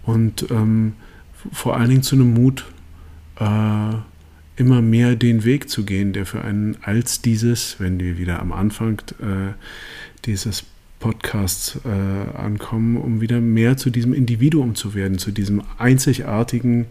und 0.04 0.50
ähm, 0.52 0.93
vor 1.52 1.78
allen 1.78 1.89
Dingen 1.89 2.04
zu 2.04 2.16
einem 2.16 2.34
Mut, 2.34 2.66
äh, 3.39 3.96
immer 4.58 4.82
mehr 4.82 5.16
den 5.16 5.43
Weg 5.43 5.70
zu 5.70 5.84
gehen, 5.84 6.14
der 6.14 6.26
für 6.26 6.41
einen 6.41 6.78
als 6.82 7.22
dieses, 7.22 7.80
wenn 7.80 8.00
wir 8.00 8.18
wieder 8.18 8.39
am 8.39 8.54
Anfang 8.54 9.02
äh, 9.20 9.54
dieses 10.26 10.64
Podcasts 11.00 11.80
äh, 11.86 12.38
ankommen, 12.38 12.98
um 12.98 13.22
wieder 13.22 13.41
mehr 13.41 13.78
zu 13.78 13.89
diesem 13.89 14.14
Individuum 14.14 14.76
zu 14.76 14.93
werden, 14.96 15.18
zu 15.18 15.32
diesem 15.32 15.62
einzigartigen 15.78 16.88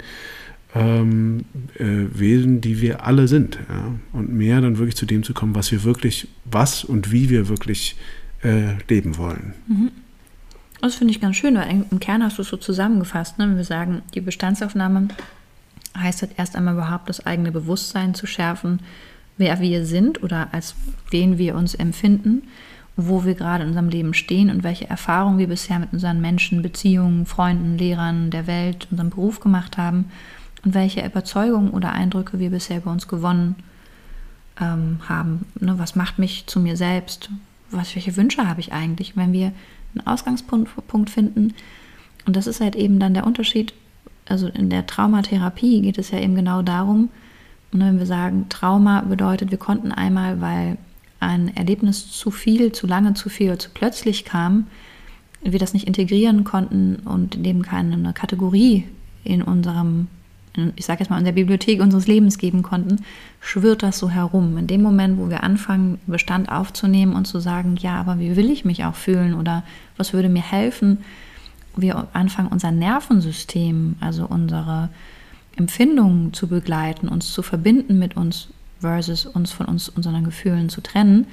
ähm, 0.74 1.44
äh, 1.78 1.84
Wesen, 1.84 2.60
die 2.60 2.80
wir 2.80 3.06
alle 3.06 3.28
sind. 3.28 3.58
Ja? 3.68 3.94
Und 4.12 4.32
mehr 4.32 4.60
dann 4.60 4.78
wirklich 4.78 4.96
zu 4.96 5.06
dem 5.06 5.22
zu 5.22 5.32
kommen, 5.32 5.54
was 5.54 5.70
wir 5.70 5.84
wirklich, 5.84 6.28
was 6.44 6.84
und 6.84 7.12
wie 7.12 7.30
wir 7.30 7.48
wirklich 7.48 7.96
äh, 8.42 8.74
leben 8.88 9.16
wollen. 9.16 9.54
Mhm. 9.68 9.90
Das 10.80 10.96
finde 10.96 11.12
ich 11.12 11.20
ganz 11.20 11.36
schön, 11.36 11.54
weil 11.54 11.86
im 11.90 12.00
Kern 12.00 12.22
hast 12.22 12.36
du 12.36 12.42
es 12.42 12.48
so 12.48 12.56
zusammengefasst, 12.58 13.38
ne? 13.38 13.48
wenn 13.48 13.56
wir 13.56 13.64
sagen, 13.64 14.02
die 14.14 14.20
Bestandsaufnahme 14.20 15.08
heißt 15.96 16.22
halt 16.22 16.32
erst 16.36 16.56
einmal 16.56 16.74
überhaupt 16.74 17.08
das 17.08 17.24
eigene 17.24 17.52
Bewusstsein 17.52 18.14
zu 18.14 18.26
schärfen, 18.26 18.80
wer 19.38 19.60
wir 19.60 19.86
sind 19.86 20.22
oder 20.22 20.52
als 20.52 20.74
wen 21.10 21.38
wir 21.38 21.54
uns 21.54 21.74
empfinden, 21.74 22.42
wo 22.96 23.24
wir 23.24 23.34
gerade 23.34 23.62
in 23.62 23.70
unserem 23.70 23.88
Leben 23.88 24.12
stehen 24.12 24.50
und 24.50 24.62
welche 24.62 24.90
Erfahrungen 24.90 25.38
wir 25.38 25.46
bisher 25.46 25.78
mit 25.78 25.92
unseren 25.92 26.20
Menschen, 26.20 26.60
Beziehungen, 26.60 27.24
Freunden, 27.24 27.78
Lehrern, 27.78 28.30
der 28.30 28.46
Welt, 28.46 28.88
unserem 28.90 29.10
Beruf 29.10 29.40
gemacht 29.40 29.78
haben 29.78 30.06
und 30.64 30.74
welche 30.74 31.04
Überzeugungen 31.04 31.70
oder 31.70 31.92
Eindrücke 31.92 32.38
wir 32.38 32.50
bisher 32.50 32.78
über 32.78 32.90
uns 32.90 33.08
gewonnen 33.08 33.56
ähm, 34.60 34.98
haben. 35.08 35.46
Ne? 35.60 35.78
Was 35.78 35.94
macht 35.94 36.18
mich 36.18 36.46
zu 36.46 36.60
mir 36.60 36.76
selbst? 36.76 37.30
Was, 37.70 37.94
welche 37.94 38.16
Wünsche 38.16 38.48
habe 38.48 38.60
ich 38.60 38.72
eigentlich? 38.72 39.16
Wenn 39.16 39.32
wir 39.32 39.52
einen 39.94 40.06
Ausgangspunkt 40.06 41.10
finden, 41.10 41.54
und 42.26 42.36
das 42.36 42.46
ist 42.46 42.60
halt 42.60 42.76
eben 42.76 42.98
dann 42.98 43.14
der 43.14 43.26
Unterschied, 43.26 43.74
also 44.26 44.48
in 44.48 44.70
der 44.70 44.86
Traumatherapie 44.86 45.82
geht 45.82 45.98
es 45.98 46.10
ja 46.10 46.18
eben 46.18 46.34
genau 46.34 46.62
darum, 46.62 47.10
ne, 47.72 47.86
wenn 47.86 47.98
wir 47.98 48.06
sagen, 48.06 48.46
Trauma 48.48 49.02
bedeutet, 49.02 49.50
wir 49.50 49.58
konnten 49.58 49.92
einmal, 49.92 50.40
weil 50.40 50.78
ein 51.20 51.54
Erlebnis 51.56 52.10
zu 52.10 52.30
viel, 52.30 52.72
zu 52.72 52.86
lange, 52.86 53.14
zu 53.14 53.28
viel, 53.28 53.58
zu 53.58 53.70
plötzlich 53.70 54.24
kam, 54.24 54.66
wir 55.42 55.58
das 55.58 55.74
nicht 55.74 55.86
integrieren 55.86 56.44
konnten 56.44 56.96
und 56.96 57.44
dem 57.44 57.62
keine 57.62 58.14
Kategorie 58.14 58.84
in 59.24 59.42
unserem 59.42 60.08
ich 60.76 60.86
sage 60.86 61.00
jetzt 61.00 61.10
mal, 61.10 61.18
in 61.18 61.24
der 61.24 61.32
Bibliothek 61.32 61.80
unseres 61.80 62.06
Lebens 62.06 62.38
geben 62.38 62.62
konnten, 62.62 63.04
schwirrt 63.40 63.82
das 63.82 63.98
so 63.98 64.10
herum. 64.10 64.56
In 64.56 64.66
dem 64.66 64.82
Moment, 64.82 65.18
wo 65.18 65.28
wir 65.28 65.42
anfangen, 65.42 65.98
Bestand 66.06 66.50
aufzunehmen 66.50 67.14
und 67.14 67.26
zu 67.26 67.40
sagen, 67.40 67.76
ja, 67.76 68.00
aber 68.00 68.18
wie 68.18 68.36
will 68.36 68.50
ich 68.50 68.64
mich 68.64 68.84
auch 68.84 68.94
fühlen 68.94 69.34
oder 69.34 69.64
was 69.96 70.12
würde 70.12 70.28
mir 70.28 70.42
helfen, 70.42 70.98
wir 71.76 72.06
anfangen, 72.12 72.48
unser 72.48 72.70
Nervensystem, 72.70 73.96
also 74.00 74.26
unsere 74.26 74.90
Empfindungen 75.56 76.32
zu 76.32 76.46
begleiten, 76.46 77.08
uns 77.08 77.32
zu 77.32 77.42
verbinden 77.42 77.98
mit 77.98 78.16
uns 78.16 78.48
versus 78.80 79.26
uns 79.26 79.50
von 79.50 79.66
uns, 79.66 79.88
unseren 79.88 80.24
Gefühlen 80.24 80.68
zu 80.68 80.80
trennen, 80.80 81.26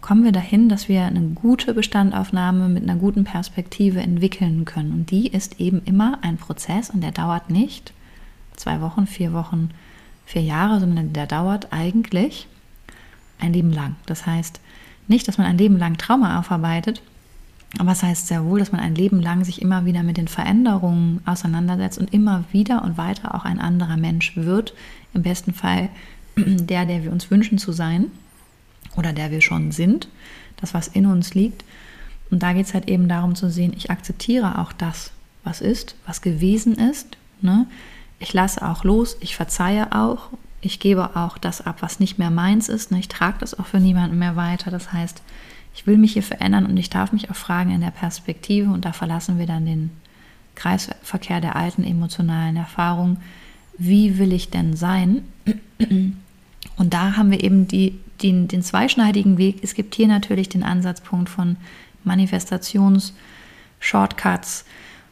kommen 0.00 0.22
wir 0.22 0.30
dahin, 0.30 0.68
dass 0.68 0.88
wir 0.88 1.02
eine 1.02 1.20
gute 1.20 1.74
Bestandaufnahme 1.74 2.68
mit 2.68 2.84
einer 2.84 2.94
guten 2.94 3.24
Perspektive 3.24 4.00
entwickeln 4.00 4.64
können. 4.64 4.92
Und 4.92 5.10
die 5.10 5.26
ist 5.26 5.60
eben 5.60 5.82
immer 5.84 6.18
ein 6.22 6.36
Prozess 6.36 6.90
und 6.90 7.02
der 7.02 7.10
dauert 7.10 7.50
nicht 7.50 7.92
zwei 8.58 8.80
Wochen, 8.80 9.06
vier 9.06 9.32
Wochen, 9.32 9.70
vier 10.26 10.42
Jahre, 10.42 10.80
sondern 10.80 11.12
der 11.12 11.26
dauert 11.26 11.72
eigentlich 11.72 12.46
ein 13.38 13.52
Leben 13.52 13.72
lang. 13.72 13.96
Das 14.06 14.26
heißt 14.26 14.60
nicht, 15.06 15.26
dass 15.26 15.38
man 15.38 15.46
ein 15.46 15.58
Leben 15.58 15.78
lang 15.78 15.96
Trauma 15.96 16.38
aufarbeitet, 16.38 17.02
aber 17.78 17.92
es 17.92 18.02
heißt 18.02 18.28
sehr 18.28 18.44
wohl, 18.44 18.58
dass 18.58 18.72
man 18.72 18.80
ein 18.80 18.94
Leben 18.94 19.20
lang 19.20 19.44
sich 19.44 19.60
immer 19.60 19.84
wieder 19.84 20.02
mit 20.02 20.16
den 20.16 20.28
Veränderungen 20.28 21.20
auseinandersetzt 21.26 21.98
und 21.98 22.12
immer 22.14 22.44
wieder 22.50 22.82
und 22.82 22.96
weiter 22.96 23.34
auch 23.34 23.44
ein 23.44 23.60
anderer 23.60 23.96
Mensch 23.96 24.36
wird. 24.36 24.74
Im 25.12 25.22
besten 25.22 25.52
Fall 25.52 25.90
der, 26.36 26.86
der 26.86 27.04
wir 27.04 27.12
uns 27.12 27.30
wünschen 27.30 27.58
zu 27.58 27.72
sein. 27.72 28.10
oder 28.96 29.12
der 29.12 29.30
wir 29.30 29.40
schon 29.40 29.70
sind, 29.70 30.08
das, 30.56 30.74
was 30.74 30.88
in 30.88 31.06
uns 31.06 31.34
liegt. 31.34 31.64
Und 32.30 32.42
da 32.42 32.52
geht 32.52 32.66
es 32.66 32.74
halt 32.74 32.88
eben 32.88 33.08
darum 33.08 33.34
zu 33.34 33.50
sehen, 33.50 33.72
ich 33.76 33.90
akzeptiere 33.90 34.58
auch 34.58 34.72
das, 34.72 35.12
was 35.44 35.60
ist, 35.60 35.94
was 36.06 36.20
gewesen 36.20 36.74
ist. 36.74 37.16
Ne? 37.40 37.66
Ich 38.18 38.32
lasse 38.32 38.66
auch 38.66 38.84
los, 38.84 39.16
ich 39.20 39.36
verzeihe 39.36 39.92
auch, 39.92 40.30
ich 40.60 40.80
gebe 40.80 41.16
auch 41.16 41.38
das 41.38 41.64
ab, 41.64 41.76
was 41.80 42.00
nicht 42.00 42.18
mehr 42.18 42.30
meins 42.30 42.68
ist. 42.68 42.90
Ne? 42.90 42.98
Ich 42.98 43.08
trage 43.08 43.38
das 43.38 43.56
auch 43.58 43.66
für 43.66 43.78
niemanden 43.78 44.18
mehr 44.18 44.36
weiter. 44.36 44.70
Das 44.70 44.92
heißt, 44.92 45.22
ich 45.74 45.86
will 45.86 45.98
mich 45.98 46.14
hier 46.14 46.24
verändern 46.24 46.66
und 46.66 46.76
ich 46.76 46.90
darf 46.90 47.12
mich 47.12 47.30
auch 47.30 47.36
fragen 47.36 47.70
in 47.70 47.80
der 47.80 47.92
Perspektive 47.92 48.70
und 48.70 48.84
da 48.84 48.92
verlassen 48.92 49.38
wir 49.38 49.46
dann 49.46 49.66
den 49.66 49.90
Kreisverkehr 50.56 51.40
der 51.40 51.54
alten 51.54 51.84
emotionalen 51.84 52.56
Erfahrung. 52.56 53.18
Wie 53.78 54.18
will 54.18 54.32
ich 54.32 54.50
denn 54.50 54.74
sein? 54.74 55.22
Und 55.78 56.94
da 56.94 57.16
haben 57.16 57.30
wir 57.30 57.44
eben 57.44 57.68
die, 57.68 58.00
die, 58.20 58.48
den 58.48 58.62
zweischneidigen 58.62 59.38
Weg. 59.38 59.62
Es 59.62 59.74
gibt 59.74 59.94
hier 59.94 60.08
natürlich 60.08 60.48
den 60.48 60.64
Ansatzpunkt 60.64 61.28
von 61.28 61.56
Manifestations-Shortcuts, 62.02 64.64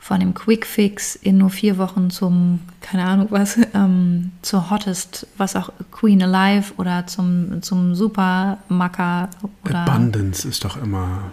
von 0.06 0.20
dem 0.20 0.34
Quick 0.34 0.64
Fix 0.66 1.16
in 1.16 1.38
nur 1.38 1.50
vier 1.50 1.78
Wochen 1.78 2.10
zum, 2.10 2.60
keine 2.80 3.04
Ahnung 3.04 3.26
was, 3.30 3.58
ähm, 3.74 4.30
zur 4.40 4.70
Hottest, 4.70 5.26
was 5.36 5.56
auch 5.56 5.70
Queen 5.90 6.22
Alive 6.22 6.74
oder 6.76 7.08
zum, 7.08 7.60
zum 7.60 7.96
Super 7.96 8.58
Macker 8.68 9.28
oder. 9.64 9.80
Abundance 9.80 10.46
ist 10.46 10.64
doch 10.64 10.76
immer 10.76 11.32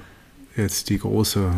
jetzt 0.55 0.89
die 0.89 0.97
große. 0.97 1.51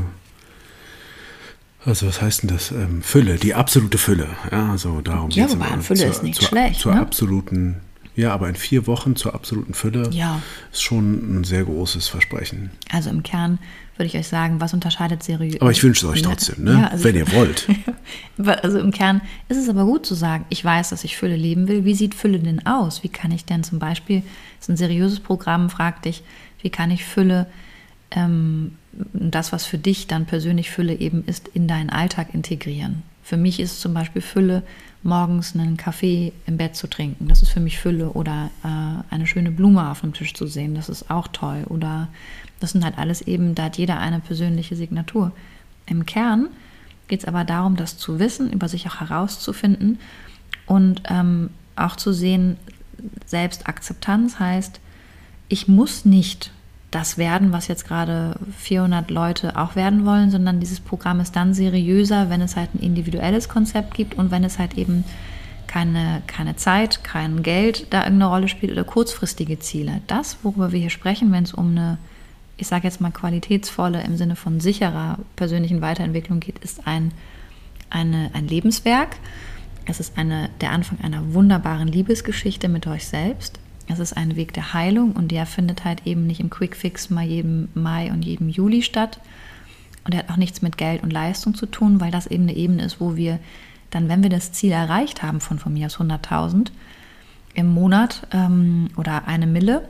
Also 1.86 2.08
was 2.08 2.22
heißt 2.22 2.44
denn 2.44 2.50
das? 2.50 2.72
Ähm, 2.72 3.02
Fülle, 3.02 3.36
die 3.36 3.54
absolute 3.54 3.98
Fülle. 3.98 4.28
Ja, 4.52 4.72
also 4.72 5.00
darum 5.00 5.30
ja, 5.30 5.50
wobei 5.50 5.68
Fülle 5.80 6.00
zur, 6.02 6.10
ist 6.10 6.24
nicht 6.24 6.40
zur, 6.40 6.50
schlecht. 6.50 6.82
Zur 6.82 6.96
ne? 6.96 7.00
absoluten 7.00 7.80
ja, 8.16 8.34
aber 8.34 8.48
in 8.48 8.56
vier 8.56 8.88
Wochen 8.88 9.16
zur 9.16 9.34
absoluten 9.34 9.74
Fülle 9.74 10.10
ja. 10.12 10.42
ist 10.72 10.84
schon 10.84 11.40
ein 11.40 11.44
sehr 11.44 11.66
großes 11.66 12.08
Versprechen. 12.08 12.72
Also 12.90 13.10
im 13.10 13.24
Kern 13.24 13.60
würde 13.98 14.08
ich 14.08 14.18
euch 14.18 14.28
sagen, 14.28 14.60
was 14.60 14.74
unterscheidet 14.74 15.24
seriös. 15.24 15.62
Aber 15.62 15.72
ich 15.72 15.84
wünsche 15.84 16.06
es 16.06 16.12
euch 16.12 16.22
trotzdem, 16.22 16.64
ne? 16.66 16.74
Ja, 16.74 16.88
also 16.88 17.04
wenn 17.04 17.16
ihr 17.16 17.32
wollt. 17.32 17.68
also 18.62 18.80
im 18.80 18.92
Kern 18.92 19.22
ist 19.48 19.58
es 19.58 19.70
aber 19.70 19.86
gut 19.86 20.06
zu 20.06 20.16
sagen, 20.16 20.46
ich 20.50 20.64
weiß, 20.64 20.90
dass 20.90 21.04
ich 21.04 21.18
Fülle 21.18 21.36
leben 21.36 21.68
will. 21.68 21.86
Wie 21.86 21.96
sieht 21.96 22.16
Fülle 22.16 22.40
denn 22.40 22.66
aus? 22.66 23.04
Wie 23.04 23.10
kann 23.10 23.32
ich 23.32 23.46
denn 23.46 23.64
zum 23.64 23.80
Beispiel, 23.80 24.22
das 24.60 24.66
ist 24.66 24.70
ein 24.70 24.78
seriöses 24.78 25.20
Programm, 25.20 25.70
frag 25.70 26.02
dich, 26.02 26.24
wie 26.62 26.70
kann 26.70 26.92
ich 26.92 27.06
Fülle, 27.06 27.48
ähm, 28.12 28.76
das, 29.14 29.52
was 29.52 29.66
für 29.66 29.78
dich 29.78 30.08
dann 30.08 30.26
persönlich 30.26 30.72
Fülle 30.72 30.94
eben 30.96 31.24
ist, 31.26 31.50
in 31.50 31.68
deinen 31.68 31.90
Alltag 31.90 32.34
integrieren? 32.34 33.04
Für 33.24 33.38
mich 33.38 33.60
ist 33.60 33.82
zum 33.82 33.94
Beispiel 33.94 34.22
Fülle, 34.22 34.64
morgens 35.06 35.56
einen 35.56 35.78
Kaffee 35.78 36.34
im 36.46 36.58
Bett 36.58 36.76
zu 36.76 36.88
trinken. 36.88 37.28
Das 37.28 37.42
ist 37.42 37.50
für 37.50 37.60
mich 37.60 37.80
Fülle. 37.80 38.10
Oder 38.12 38.50
äh, 38.64 39.14
eine 39.14 39.28
schöne 39.28 39.52
Blume 39.52 39.90
auf 39.90 40.02
dem 40.02 40.14
Tisch 40.14 40.34
zu 40.34 40.48
sehen. 40.48 40.76
Das 40.76 40.90
ist 40.90 41.10
auch 41.10 41.28
toll. 41.28 41.64
Oder 41.70 42.10
das 42.60 42.72
sind 42.72 42.84
halt 42.84 42.98
alles 42.98 43.22
eben, 43.22 43.56
da 43.56 43.66
hat 43.66 43.78
jeder 43.78 44.00
eine 44.00 44.20
persönliche 44.20 44.76
Signatur. 44.76 45.32
Im 45.86 46.06
Kern 46.06 46.50
geht 47.08 47.20
es 47.20 47.26
aber 47.26 47.44
darum, 47.44 47.76
das 47.76 47.98
zu 47.98 48.20
wissen, 48.20 48.52
über 48.52 48.68
sich 48.68 48.88
auch 48.88 49.00
herauszufinden 49.00 50.00
und 50.66 51.04
ähm, 51.08 51.52
auch 51.76 51.96
zu 51.96 52.14
sehen, 52.14 52.58
Selbstakzeptanz 53.26 54.40
heißt, 54.40 54.80
ich 55.48 55.68
muss 55.68 56.06
nicht 56.06 56.52
das 56.96 57.18
werden, 57.18 57.52
was 57.52 57.68
jetzt 57.68 57.86
gerade 57.86 58.40
400 58.58 59.12
Leute 59.12 59.58
auch 59.58 59.76
werden 59.76 60.06
wollen, 60.06 60.32
sondern 60.32 60.62
dieses 60.62 60.80
Programm 60.80 61.20
ist 61.20 61.36
dann 61.36 61.54
seriöser, 61.54 62.30
wenn 62.30 62.40
es 62.40 62.56
halt 62.56 62.74
ein 62.74 62.80
individuelles 62.80 63.50
Konzept 63.50 63.94
gibt 63.96 64.18
und 64.18 64.32
wenn 64.32 64.46
es 64.46 64.60
halt 64.60 64.78
eben 64.78 65.04
keine, 65.68 66.22
keine 66.26 66.56
Zeit, 66.56 67.04
kein 67.04 67.44
Geld 67.44 67.88
da 67.90 68.04
irgendeine 68.04 68.32
Rolle 68.32 68.48
spielt 68.48 68.72
oder 68.72 68.86
kurzfristige 68.86 69.60
Ziele. 69.60 70.00
Das, 70.08 70.38
worüber 70.44 70.72
wir 70.72 70.80
hier 70.80 70.90
sprechen, 70.90 71.34
wenn 71.34 71.44
es 71.44 71.54
um 71.54 71.72
eine, 71.72 71.98
ich 72.56 72.68
sage 72.68 72.86
jetzt 72.86 73.02
mal 73.02 73.12
qualitätsvolle 73.12 74.02
im 74.02 74.16
Sinne 74.16 74.38
von 74.38 74.62
sicherer 74.62 75.20
persönlichen 75.36 75.82
Weiterentwicklung 75.82 76.40
geht, 76.40 76.60
ist 76.60 76.88
ein, 76.88 77.12
eine, 77.90 78.30
ein 78.32 78.48
Lebenswerk. 78.48 79.18
Es 79.86 80.00
ist 80.00 80.18
eine, 80.18 80.50
der 80.62 80.72
Anfang 80.72 81.02
einer 81.02 81.34
wunderbaren 81.34 81.90
Liebesgeschichte 81.90 82.70
mit 82.70 82.88
euch 82.88 83.06
selbst. 83.06 83.60
Es 83.88 84.00
ist 84.00 84.18
ein 84.18 84.36
Weg 84.36 84.54
der 84.54 84.74
Heilung 84.74 85.12
und 85.12 85.32
der 85.32 85.46
findet 85.46 85.86
halt 85.86 86.06
eben 86.06 86.26
nicht 86.26 86.40
im 86.40 86.50
Quickfix 86.50 87.10
mal 87.10 87.26
jedem 87.26 87.70
Mai 87.74 88.12
und 88.12 88.26
jedem 88.26 88.50
Juli 88.50 88.82
statt. 88.82 89.20
Und 90.04 90.14
er 90.14 90.20
hat 90.20 90.30
auch 90.30 90.38
nichts 90.38 90.62
mit 90.62 90.78
Geld 90.78 91.04
und 91.04 91.12
Leistung 91.12 91.56
zu 91.56 91.66
tun, 91.66 92.00
weil 92.00 92.12
das 92.12 92.28
eben 92.28 92.44
eine 92.44 92.56
Ebene 92.56 92.84
ist, 92.84 93.00
wo 93.00 93.16
wir 93.16 93.40
dann, 93.92 94.10
wenn 94.10 94.24
wir 94.24 94.30
das 94.30 94.52
Ziel 94.52 94.72
erreicht 94.72 95.24
haben 95.24 95.40
von 95.40 95.60
von 95.60 95.74
mir 95.74 95.88
aus 95.88 95.98
100.000 95.98 96.68
im 97.54 97.74
Monat 97.74 98.28
ähm, 98.32 98.90
oder 98.98 99.28
eine 99.28 99.48
Mille, 99.48 99.88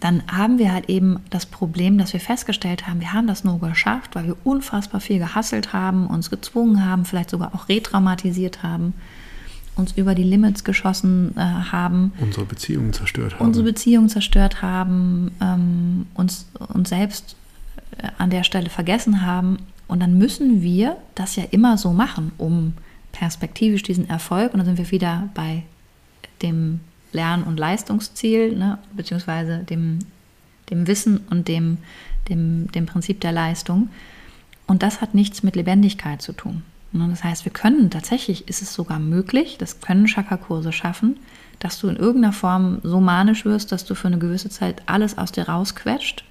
dann 0.00 0.22
haben 0.30 0.58
wir 0.58 0.72
halt 0.72 0.88
eben 0.88 1.20
das 1.30 1.46
Problem, 1.46 1.98
dass 1.98 2.12
wir 2.12 2.20
festgestellt 2.20 2.86
haben, 2.86 3.00
wir 3.00 3.12
haben 3.12 3.26
das 3.26 3.42
nur 3.42 3.58
geschafft, 3.58 4.14
weil 4.14 4.26
wir 4.26 4.36
unfassbar 4.44 5.00
viel 5.00 5.18
gehasselt 5.18 5.72
haben, 5.72 6.06
uns 6.06 6.30
gezwungen 6.30 6.84
haben, 6.84 7.04
vielleicht 7.04 7.30
sogar 7.30 7.54
auch 7.54 7.68
retraumatisiert 7.68 8.62
haben 8.62 8.94
uns 9.78 9.92
über 9.92 10.14
die 10.14 10.22
Limits 10.22 10.64
geschossen 10.64 11.34
äh, 11.36 11.40
haben. 11.40 12.12
Unsere 12.18 12.44
Beziehungen 12.44 12.92
zerstört 12.92 13.34
haben. 13.34 13.46
Unsere 13.46 13.64
Beziehungen 13.64 14.08
zerstört 14.08 14.62
haben, 14.62 15.30
ähm, 15.40 16.06
uns, 16.14 16.46
uns 16.72 16.88
selbst 16.88 17.36
äh, 17.98 18.08
an 18.18 18.30
der 18.30 18.44
Stelle 18.44 18.70
vergessen 18.70 19.24
haben. 19.24 19.58
Und 19.86 20.00
dann 20.00 20.18
müssen 20.18 20.62
wir 20.62 20.96
das 21.14 21.36
ja 21.36 21.44
immer 21.50 21.78
so 21.78 21.92
machen, 21.92 22.32
um 22.36 22.74
perspektivisch 23.12 23.82
diesen 23.82 24.08
Erfolg, 24.08 24.52
und 24.52 24.58
dann 24.58 24.66
sind 24.66 24.78
wir 24.78 24.90
wieder 24.90 25.28
bei 25.34 25.62
dem 26.42 26.80
Lern- 27.12 27.42
und 27.42 27.58
Leistungsziel, 27.58 28.56
ne, 28.56 28.78
beziehungsweise 28.94 29.58
dem, 29.58 30.00
dem 30.70 30.86
Wissen 30.86 31.20
und 31.30 31.48
dem, 31.48 31.78
dem, 32.28 32.70
dem 32.72 32.86
Prinzip 32.86 33.20
der 33.20 33.32
Leistung. 33.32 33.88
Und 34.66 34.82
das 34.82 35.00
hat 35.00 35.14
nichts 35.14 35.42
mit 35.42 35.56
Lebendigkeit 35.56 36.20
zu 36.20 36.32
tun. 36.32 36.62
Ne, 36.92 37.06
das 37.10 37.22
heißt, 37.22 37.44
wir 37.44 37.52
können 37.52 37.90
tatsächlich, 37.90 38.48
ist 38.48 38.62
es 38.62 38.72
sogar 38.72 38.98
möglich, 38.98 39.56
das 39.58 39.80
können 39.80 40.06
Chakra-Kurse 40.06 40.72
schaffen, 40.72 41.18
dass 41.58 41.78
du 41.78 41.88
in 41.88 41.96
irgendeiner 41.96 42.32
Form 42.32 42.80
so 42.82 43.00
manisch 43.00 43.44
wirst, 43.44 43.72
dass 43.72 43.84
du 43.84 43.94
für 43.94 44.08
eine 44.08 44.18
gewisse 44.18 44.48
Zeit 44.48 44.82
alles 44.86 45.18
aus 45.18 45.32
dir 45.32 45.48
rausquetscht, 45.48 46.24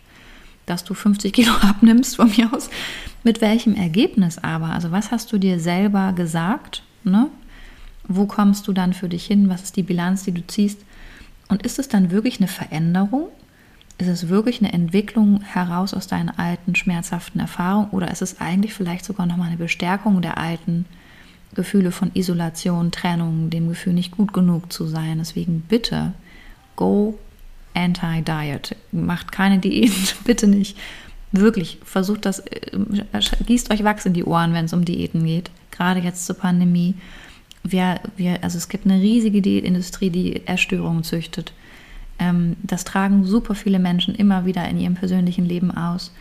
dass 0.65 0.83
du 0.83 0.93
50 0.93 1.31
Kilo 1.31 1.51
abnimmst 1.61 2.15
von 2.15 2.29
mir 2.35 2.51
aus. 2.53 2.69
Mit 3.23 3.41
welchem 3.41 3.75
Ergebnis 3.75 4.37
aber? 4.39 4.67
Also 4.67 4.91
was 4.91 5.11
hast 5.11 5.31
du 5.31 5.37
dir 5.37 5.59
selber 5.59 6.13
gesagt? 6.13 6.83
Ne? 7.03 7.29
Wo 8.07 8.25
kommst 8.25 8.67
du 8.67 8.73
dann 8.73 8.93
für 8.93 9.09
dich 9.09 9.25
hin? 9.25 9.49
Was 9.49 9.63
ist 9.63 9.75
die 9.75 9.83
Bilanz, 9.83 10.23
die 10.23 10.31
du 10.31 10.45
ziehst? 10.47 10.79
Und 11.49 11.63
ist 11.63 11.77
es 11.77 11.87
dann 11.87 12.09
wirklich 12.09 12.39
eine 12.39 12.47
Veränderung 12.47 13.27
ist 13.97 14.07
es 14.07 14.29
wirklich 14.29 14.59
eine 14.59 14.73
Entwicklung 14.73 15.41
heraus 15.41 15.93
aus 15.93 16.07
deinen 16.07 16.29
alten 16.29 16.75
schmerzhaften 16.75 17.39
Erfahrungen 17.39 17.89
oder 17.89 18.11
ist 18.11 18.21
es 18.21 18.39
eigentlich 18.39 18.73
vielleicht 18.73 19.05
sogar 19.05 19.25
nochmal 19.25 19.47
eine 19.47 19.57
Bestärkung 19.57 20.21
der 20.21 20.37
alten 20.37 20.85
Gefühle 21.55 21.91
von 21.91 22.11
Isolation, 22.13 22.91
Trennung, 22.91 23.49
dem 23.49 23.67
Gefühl 23.67 23.93
nicht 23.93 24.11
gut 24.11 24.33
genug 24.33 24.71
zu 24.71 24.85
sein? 24.85 25.17
Deswegen 25.17 25.61
bitte, 25.61 26.13
go 26.75 27.17
anti-diet. 27.73 28.75
Macht 28.91 29.31
keine 29.31 29.59
Diäten, 29.59 30.07
bitte 30.25 30.47
nicht. 30.47 30.77
Wirklich, 31.31 31.79
versucht 31.83 32.25
das, 32.25 32.39
äh, 32.39 32.71
gießt 33.45 33.71
euch 33.71 33.83
Wachs 33.83 34.05
in 34.05 34.13
die 34.13 34.23
Ohren, 34.23 34.53
wenn 34.53 34.65
es 34.65 34.73
um 34.73 34.85
Diäten 34.85 35.25
geht. 35.25 35.51
Gerade 35.71 35.99
jetzt 35.99 36.25
zur 36.25 36.37
Pandemie. 36.37 36.95
Wir, 37.63 37.99
wir, 38.15 38.43
also 38.43 38.57
es 38.57 38.69
gibt 38.69 38.85
eine 38.85 39.01
riesige 39.01 39.41
Diätindustrie, 39.41 40.09
die 40.09 40.45
Erstörungen 40.45 41.03
züchtet. 41.03 41.51
Ähm, 42.19 42.55
das 42.63 42.83
tragen 42.83 43.25
super 43.25 43.55
viele 43.55 43.79
Menschen 43.79 44.15
immer 44.15 44.45
wieder 44.45 44.67
in 44.67 44.79
ihrem 44.79 44.95
persönlichen 44.95 45.45
Leben 45.45 45.71
aus. 45.71 46.11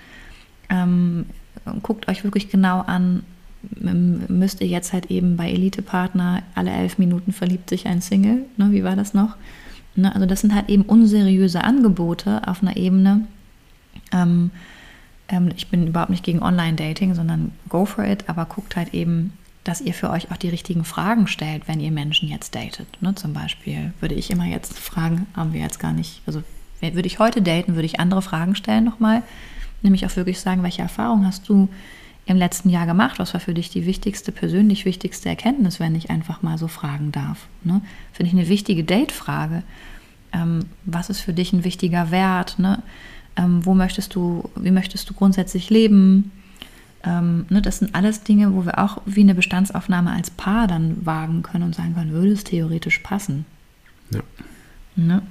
Ähm, 0.69 1.27
guckt 1.83 2.09
euch 2.09 2.25
wirklich 2.25 2.51
genau 2.51 2.81
an, 2.81 3.23
müsst 3.81 4.61
ihr 4.61 4.67
jetzt 4.67 4.93
halt 4.93 5.11
eben 5.11 5.37
bei 5.37 5.51
Elite-Partner 5.51 6.43
alle 6.55 6.71
elf 6.71 6.99
Minuten 6.99 7.33
verliebt 7.33 7.71
sich 7.71 7.87
ein 7.87 8.01
Single. 8.01 8.45
Ne, 8.57 8.73
wie 8.73 8.85
war 8.85 8.97
das 8.97 9.15
noch? 9.15 9.37
Ne, 9.97 10.15
also 10.15 10.27
das 10.27 10.41
sind 10.41 10.55
halt 10.55 10.69
eben 10.69 10.83
unseriöse 10.83 11.65
Angebote 11.65 12.47
auf 12.47 12.63
einer 12.63 12.77
Ebene. 12.77 13.27
Ähm, 14.13 14.51
ähm, 15.29 15.51
ich 15.57 15.69
bin 15.69 15.87
überhaupt 15.87 16.11
nicht 16.11 16.25
gegen 16.25 16.43
Online-Dating, 16.43 17.15
sondern 17.15 17.53
go 17.69 17.87
for 17.87 18.05
it, 18.05 18.29
aber 18.29 18.45
guckt 18.45 18.77
halt 18.77 18.95
eben, 18.95 19.33
dass 19.67 19.81
ihr 19.81 19.95
für 19.95 20.11
euch 20.11 20.31
auch 20.31 20.37
die 20.37 20.49
richtigen 20.49 20.85
Fragen 20.85 21.27
stellt, 21.27 21.67
wenn 21.67 21.81
ihr 21.81 21.91
Menschen 21.91 22.29
jetzt 22.29 22.55
datet. 22.55 22.87
Ne? 23.01 23.17
Zum 23.17 23.33
Beispiel 23.33 23.93
würde 23.99 24.15
ich 24.15 24.31
immer 24.31 24.45
jetzt 24.45 24.79
fragen, 24.79 25.27
haben 25.35 25.53
wir 25.53 25.61
jetzt 25.61 25.81
gar 25.81 25.93
nicht, 25.93 26.23
also 26.25 26.43
würde 26.81 27.07
ich 27.07 27.19
heute 27.19 27.43
daten, 27.43 27.75
würde 27.75 27.87
ich 27.87 27.99
andere 27.99 28.23
Fragen 28.23 28.55
stellen 28.55 28.85
nochmal, 28.85 29.23
nämlich 29.83 30.07
auch 30.07 30.15
wirklich 30.15 30.39
sagen, 30.39 30.63
welche 30.63 30.83
Erfahrung 30.83 31.27
hast 31.27 31.49
du 31.49 31.69
im 32.27 32.37
letzten 32.37 32.71
Jahr 32.71 32.87
gemacht? 32.87 33.19
Was 33.19 33.35
war 33.35 33.41
für 33.41 33.55
dich 33.55 33.69
die 33.69 33.87
wichtigste, 33.87 34.31
persönlich 34.31 34.85
wichtigste 34.85 35.29
Erkenntnis, 35.29 35.81
wenn 35.81 35.97
ich 35.97 36.11
einfach 36.11 36.43
mal 36.43 36.59
so 36.59 36.69
fragen 36.69 37.11
darf? 37.11 37.49
Ne? 37.65 37.81
Finde 38.13 38.29
ich 38.33 38.39
eine 38.39 38.49
wichtige 38.49 38.85
Date-Frage. 38.85 39.65
Ähm, 40.33 40.61
was 40.85 41.11
ist 41.11 41.21
für 41.21 41.33
dich 41.33 41.53
ein 41.53 41.65
wichtiger 41.65 42.13
Wert? 42.13 42.61
Ne? 42.61 42.83
Ähm, 43.37 43.67
wo 43.67 43.75
möchtest 43.75 44.15
du, 44.15 44.49
wie 44.55 44.71
möchtest 44.71 45.11
du 45.11 45.15
grundsätzlich 45.15 45.71
leben? 45.71 46.31
Ähm, 47.07 47.47
ne, 47.49 47.63
das 47.63 47.79
sind 47.79 47.95
alles 47.95 48.23
Dinge, 48.25 48.53
wo 48.55 48.65
wir 48.67 48.79
auch 48.79 49.01
wie 49.07 49.21
eine 49.21 49.35
Bestandsaufnahme 49.35 50.11
als 50.11 50.31
Paar 50.31 50.67
dann 50.67 51.07
wagen 51.07 51.43
können 51.43 51.65
und 51.65 51.75
sagen 51.75 51.95
können, 51.95 52.13
würde 52.13 52.33
es 52.33 52.45
theoretisch 52.45 52.99
passen. 52.99 53.47
Ja. 54.11 54.21
Ne? 54.97 55.23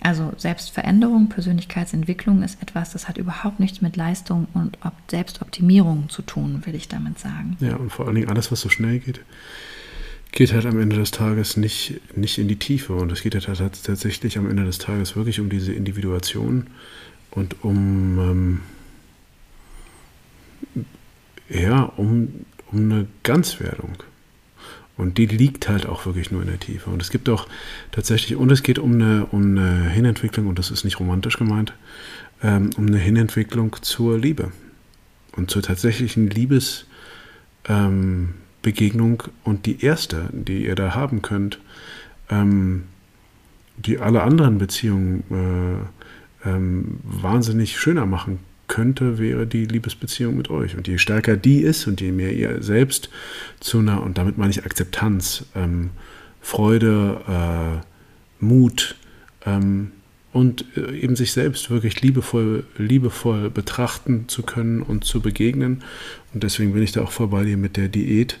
Also 0.00 0.32
Selbstveränderung, 0.36 1.28
Persönlichkeitsentwicklung 1.28 2.42
ist 2.42 2.60
etwas, 2.60 2.92
das 2.92 3.08
hat 3.08 3.18
überhaupt 3.18 3.60
nichts 3.60 3.82
mit 3.82 3.96
Leistung 3.96 4.48
und 4.52 4.76
Selbstoptimierung 5.08 6.08
zu 6.08 6.22
tun, 6.22 6.62
will 6.64 6.74
ich 6.74 6.88
damit 6.88 7.20
sagen. 7.20 7.56
Ja, 7.60 7.76
und 7.76 7.90
vor 7.90 8.06
allen 8.06 8.16
Dingen 8.16 8.28
alles, 8.28 8.50
was 8.50 8.60
so 8.60 8.68
schnell 8.68 8.98
geht, 8.98 9.20
geht 10.32 10.52
halt 10.52 10.66
am 10.66 10.80
Ende 10.80 10.96
des 10.96 11.12
Tages 11.12 11.56
nicht, 11.56 12.00
nicht 12.16 12.38
in 12.38 12.48
die 12.48 12.58
Tiefe. 12.58 12.94
Und 12.94 13.12
es 13.12 13.22
geht 13.22 13.34
halt 13.34 13.58
tatsächlich 13.84 14.38
am 14.38 14.50
Ende 14.50 14.64
des 14.64 14.78
Tages 14.78 15.14
wirklich 15.14 15.38
um 15.38 15.48
diese 15.48 15.72
Individuation 15.72 16.66
und 17.30 17.62
um, 17.62 18.18
ähm, 18.18 18.60
ja, 21.48 21.82
um, 21.82 22.44
um 22.70 22.78
eine 22.78 23.06
Ganzwerdung. 23.22 23.96
Und 24.96 25.18
die 25.18 25.26
liegt 25.26 25.68
halt 25.68 25.86
auch 25.86 26.06
wirklich 26.06 26.30
nur 26.30 26.42
in 26.42 26.48
der 26.48 26.60
Tiefe. 26.60 26.90
Und 26.90 27.02
es 27.02 27.10
gibt 27.10 27.28
auch 27.28 27.48
tatsächlich, 27.92 28.36
und 28.36 28.52
es 28.52 28.62
geht 28.62 28.78
um 28.78 28.92
eine, 28.92 29.26
um 29.26 29.42
eine 29.42 29.90
Hinentwicklung, 29.90 30.46
und 30.46 30.58
das 30.58 30.70
ist 30.70 30.84
nicht 30.84 31.00
romantisch 31.00 31.38
gemeint, 31.38 31.72
ähm, 32.42 32.70
um 32.76 32.86
eine 32.86 32.98
Hinentwicklung 32.98 33.76
zur 33.80 34.18
Liebe 34.18 34.52
und 35.36 35.50
zur 35.50 35.62
tatsächlichen 35.62 36.28
Liebesbegegnung. 36.28 39.22
Ähm, 39.24 39.30
und 39.44 39.66
die 39.66 39.82
erste, 39.82 40.28
die 40.32 40.66
ihr 40.66 40.74
da 40.74 40.94
haben 40.94 41.22
könnt, 41.22 41.58
ähm, 42.28 42.84
die 43.78 43.98
alle 43.98 44.22
anderen 44.22 44.58
Beziehungen 44.58 45.24
äh, 46.44 46.48
ähm, 46.48 47.00
wahnsinnig 47.02 47.78
schöner 47.78 48.06
machen 48.06 48.40
könnte, 48.72 49.18
wäre 49.18 49.46
die 49.46 49.66
Liebesbeziehung 49.66 50.34
mit 50.34 50.48
euch. 50.48 50.78
Und 50.78 50.88
je 50.88 50.96
stärker 50.96 51.36
die 51.36 51.60
ist 51.60 51.86
und 51.86 52.00
je 52.00 52.10
mehr 52.10 52.32
ihr 52.32 52.62
selbst 52.62 53.10
zu 53.60 53.80
einer, 53.80 54.02
und 54.02 54.16
damit 54.16 54.38
meine 54.38 54.50
ich 54.50 54.64
Akzeptanz, 54.64 55.44
ähm, 55.54 55.90
Freude, 56.40 57.20
äh, 57.28 58.42
Mut 58.42 58.96
ähm, 59.44 59.92
und 60.32 60.64
äh, 60.78 60.98
eben 60.98 61.16
sich 61.16 61.32
selbst 61.32 61.68
wirklich 61.68 62.00
liebevoll, 62.00 62.64
liebevoll 62.78 63.50
betrachten 63.50 64.24
zu 64.28 64.42
können 64.42 64.80
und 64.80 65.04
zu 65.04 65.20
begegnen. 65.20 65.84
Und 66.32 66.42
deswegen 66.42 66.72
bin 66.72 66.82
ich 66.82 66.92
da 66.92 67.02
auch 67.02 67.12
voll 67.12 67.28
bei 67.28 67.44
dir 67.44 67.58
mit 67.58 67.76
der 67.76 67.88
Diät, 67.88 68.38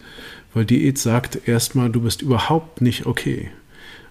weil 0.54 0.64
Diät 0.64 0.96
sagt 0.96 1.46
erstmal, 1.46 1.90
du 1.90 2.00
bist 2.00 2.22
überhaupt 2.22 2.80
nicht 2.80 3.04
okay. 3.04 3.50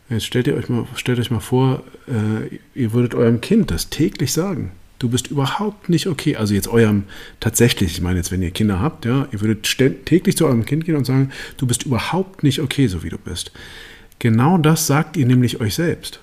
Jetzt 0.07 0.26
stellt 0.26 0.45
ihr 0.45 0.55
euch 0.55 0.69
mal, 0.69 0.86
stellt 0.93 1.17
euch 1.17 1.32
mal 1.32 1.39
vor, 1.39 1.82
äh, 2.07 2.59
ihr 2.80 2.93
würdet 2.93 3.15
eurem 3.15 3.41
Kind 3.41 3.72
das 3.72 3.89
täglich 3.89 4.34
sagen 4.34 4.72
du 5.02 5.10
bist 5.10 5.28
überhaupt 5.28 5.89
nicht 5.89 6.08
okay. 6.08 6.36
Also 6.36 6.54
jetzt 6.54 6.68
eurem 6.68 7.04
tatsächlich, 7.39 7.93
ich 7.93 8.02
meine 8.02 8.18
jetzt, 8.18 8.32
wenn 8.32 8.41
ihr 8.41 8.52
Kinder 8.52 8.80
habt, 8.80 9.06
ja, 9.06 9.28
ihr 9.32 9.41
würdet 9.41 9.64
täglich 10.06 10.38
zu 10.38 10.45
eurem 10.45 10.66
Kind 10.66 10.86
gehen 10.86 10.95
und 10.95 11.06
sagen, 11.06 11.32
du 11.58 11.66
bist 11.66 11.84
überhaupt 11.84 12.43
nicht 12.43 12.60
okay, 12.60 12.88
so 12.88 13.04
wie 13.04 13.10
du 13.10 13.18
bist. 13.18 13.52
Genau 14.20 14.58
das 14.58 14.86
sagt 14.86 15.18
ihr 15.18 15.26
nämlich 15.26 15.60
euch 15.60 15.74
selbst. 15.74 16.20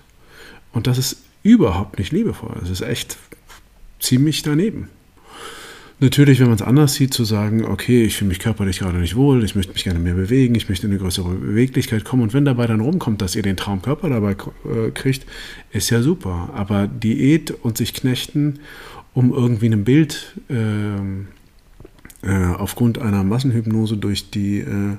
Und 0.72 0.86
das 0.86 0.98
ist 0.98 1.22
überhaupt 1.42 1.98
nicht 1.98 2.12
liebevoll. 2.12 2.56
Das 2.60 2.70
ist 2.70 2.82
echt 2.82 3.18
ziemlich 3.98 4.42
daneben. 4.42 4.88
Natürlich, 6.00 6.38
wenn 6.38 6.46
man 6.46 6.54
es 6.54 6.62
anders 6.62 6.94
sieht, 6.94 7.12
zu 7.12 7.24
sagen, 7.24 7.64
okay, 7.64 8.04
ich 8.04 8.16
fühle 8.16 8.28
mich 8.28 8.38
körperlich 8.38 8.78
gerade 8.78 8.98
nicht 8.98 9.16
wohl, 9.16 9.42
ich 9.42 9.56
möchte 9.56 9.72
mich 9.72 9.82
gerne 9.82 9.98
mehr 9.98 10.14
bewegen, 10.14 10.54
ich 10.54 10.68
möchte 10.68 10.86
in 10.86 10.92
eine 10.92 11.00
größere 11.00 11.34
Beweglichkeit 11.34 12.04
kommen 12.04 12.22
und 12.22 12.34
wenn 12.34 12.44
dabei 12.44 12.68
dann 12.68 12.80
rumkommt, 12.80 13.20
dass 13.20 13.34
ihr 13.34 13.42
den 13.42 13.56
Traumkörper 13.56 14.08
dabei 14.08 14.32
äh, 14.32 14.92
kriegt, 14.92 15.26
ist 15.72 15.90
ja 15.90 16.00
super. 16.00 16.50
Aber 16.54 16.86
Diät 16.86 17.50
und 17.50 17.76
sich 17.76 17.94
knechten, 17.94 18.60
um 19.12 19.32
irgendwie 19.32 19.66
ein 19.66 19.82
Bild 19.82 20.36
äh, 20.48 20.98
äh, 22.22 22.54
aufgrund 22.56 22.98
einer 22.98 23.24
Massenhypnose 23.24 23.96
durch 23.96 24.30
die 24.30 24.60
äh, 24.60 24.96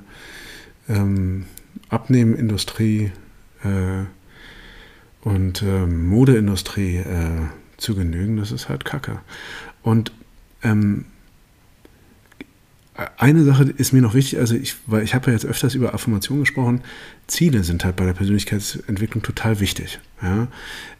ähm, 0.90 1.44
Abnehmindustrie 1.88 3.10
äh, 3.64 4.04
und 5.22 5.62
Modeindustrie 5.62 7.02
zu 7.76 7.94
genügen, 7.94 8.38
das 8.38 8.52
ist 8.52 8.70
halt 8.70 8.86
Kacke. 8.86 9.20
Und 9.82 10.12
ähm, 10.62 11.04
eine 13.16 13.44
Sache 13.44 13.64
ist 13.76 13.92
mir 13.92 14.02
noch 14.02 14.14
wichtig, 14.14 14.38
also 14.38 14.54
ich, 14.54 14.76
weil 14.86 15.02
ich 15.02 15.14
habe 15.14 15.28
ja 15.28 15.32
jetzt 15.32 15.46
öfters 15.46 15.74
über 15.74 15.94
Affirmation 15.94 16.40
gesprochen, 16.40 16.82
Ziele 17.26 17.64
sind 17.64 17.84
halt 17.84 17.96
bei 17.96 18.04
der 18.04 18.12
Persönlichkeitsentwicklung 18.12 19.22
total 19.22 19.60
wichtig. 19.60 20.00
Ja? 20.22 20.48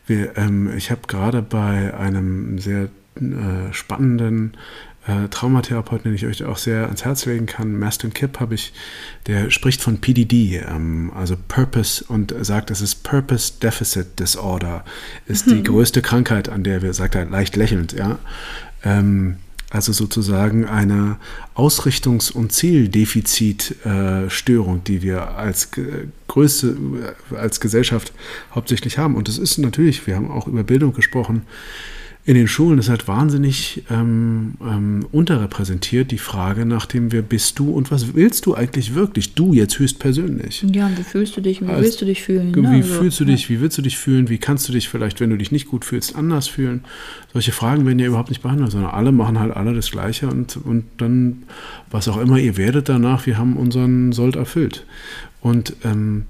Wir, 0.06 0.36
ähm, 0.36 0.74
ich 0.76 0.90
habe 0.90 1.02
gerade 1.06 1.42
bei 1.42 1.94
einem 1.94 2.58
sehr 2.58 2.88
äh, 3.16 3.72
spannenden 3.72 4.56
äh, 5.06 5.28
Traumatherapeuten, 5.28 6.10
den 6.10 6.14
ich 6.14 6.26
euch 6.26 6.44
auch 6.44 6.56
sehr 6.56 6.86
ans 6.86 7.04
Herz 7.04 7.26
legen 7.26 7.46
kann, 7.46 7.78
Maston 7.78 8.12
Kipp, 8.12 8.40
habe 8.40 8.54
ich, 8.54 8.72
der 9.26 9.50
spricht 9.50 9.82
von 9.82 10.00
PDD, 10.00 10.62
ähm, 10.66 11.10
also 11.14 11.36
Purpose 11.48 12.04
und 12.06 12.34
sagt, 12.40 12.70
das 12.70 12.80
ist 12.80 13.02
Purpose 13.02 13.54
Deficit 13.62 14.18
Disorder, 14.18 14.84
ist 15.26 15.46
mhm. 15.46 15.50
die 15.50 15.62
größte 15.64 16.02
Krankheit, 16.02 16.48
an 16.48 16.64
der 16.64 16.82
wir, 16.82 16.94
sagt 16.94 17.14
er 17.14 17.26
leicht 17.26 17.56
lächelnd, 17.56 17.92
ja. 17.92 18.18
Ähm, 18.82 19.36
also 19.70 19.92
sozusagen 19.92 20.66
eine 20.66 21.16
Ausrichtungs- 21.54 22.32
und 22.32 22.52
Zieldefizitstörung, 22.52 24.78
äh, 24.78 24.82
die 24.86 25.02
wir 25.02 25.36
als 25.36 25.68
größte, 26.26 26.76
als 27.36 27.60
Gesellschaft 27.60 28.12
hauptsächlich 28.52 28.98
haben. 28.98 29.14
Und 29.14 29.28
es 29.28 29.38
ist 29.38 29.58
natürlich, 29.58 30.08
wir 30.08 30.16
haben 30.16 30.28
auch 30.30 30.48
über 30.48 30.64
Bildung 30.64 30.92
gesprochen, 30.92 31.42
in 32.26 32.34
den 32.34 32.48
Schulen 32.48 32.78
ist 32.78 32.90
halt 32.90 33.08
wahnsinnig 33.08 33.82
ähm, 33.90 34.54
ähm, 34.60 35.06
unterrepräsentiert 35.10 36.10
die 36.10 36.18
Frage 36.18 36.66
nach 36.66 36.84
dem, 36.84 37.12
wer 37.12 37.22
bist 37.22 37.58
du 37.58 37.70
und 37.70 37.90
was 37.90 38.14
willst 38.14 38.44
du 38.44 38.54
eigentlich 38.54 38.94
wirklich? 38.94 39.34
Du 39.34 39.54
jetzt 39.54 39.78
höchstpersönlich. 39.78 40.64
Ja, 40.70 40.90
wie 40.96 41.02
fühlst 41.02 41.36
du 41.36 41.40
dich? 41.40 41.62
Wie 41.62 41.66
Als, 41.66 41.82
willst 41.82 42.00
du 42.02 42.04
dich 42.04 42.22
fühlen? 42.22 42.54
Wie 42.54 42.60
ne? 42.60 42.82
fühlst 42.82 43.20
du 43.20 43.24
dich? 43.24 43.48
Wie 43.48 43.60
willst 43.60 43.78
du 43.78 43.82
dich 43.82 43.96
fühlen? 43.96 44.28
Wie 44.28 44.36
kannst 44.36 44.68
du 44.68 44.72
dich 44.72 44.90
vielleicht, 44.90 45.20
wenn 45.20 45.30
du 45.30 45.38
dich 45.38 45.50
nicht 45.50 45.68
gut 45.68 45.86
fühlst, 45.86 46.14
anders 46.14 46.46
fühlen? 46.46 46.84
Solche 47.32 47.52
Fragen 47.52 47.86
werden 47.86 47.98
ja 47.98 48.06
überhaupt 48.06 48.28
nicht 48.28 48.42
behandelt, 48.42 48.70
sondern 48.72 48.90
alle 48.90 49.12
machen 49.12 49.40
halt 49.40 49.56
alle 49.56 49.72
das 49.72 49.90
Gleiche 49.90 50.28
und, 50.28 50.58
und 50.58 50.84
dann, 50.98 51.44
was 51.90 52.06
auch 52.06 52.18
immer 52.18 52.36
ihr 52.38 52.58
werdet 52.58 52.90
danach, 52.90 53.24
wir 53.24 53.38
haben 53.38 53.56
unseren 53.56 54.12
Sold 54.12 54.36
erfüllt. 54.36 54.84
Und 55.40 55.74
ähm, 55.84 56.26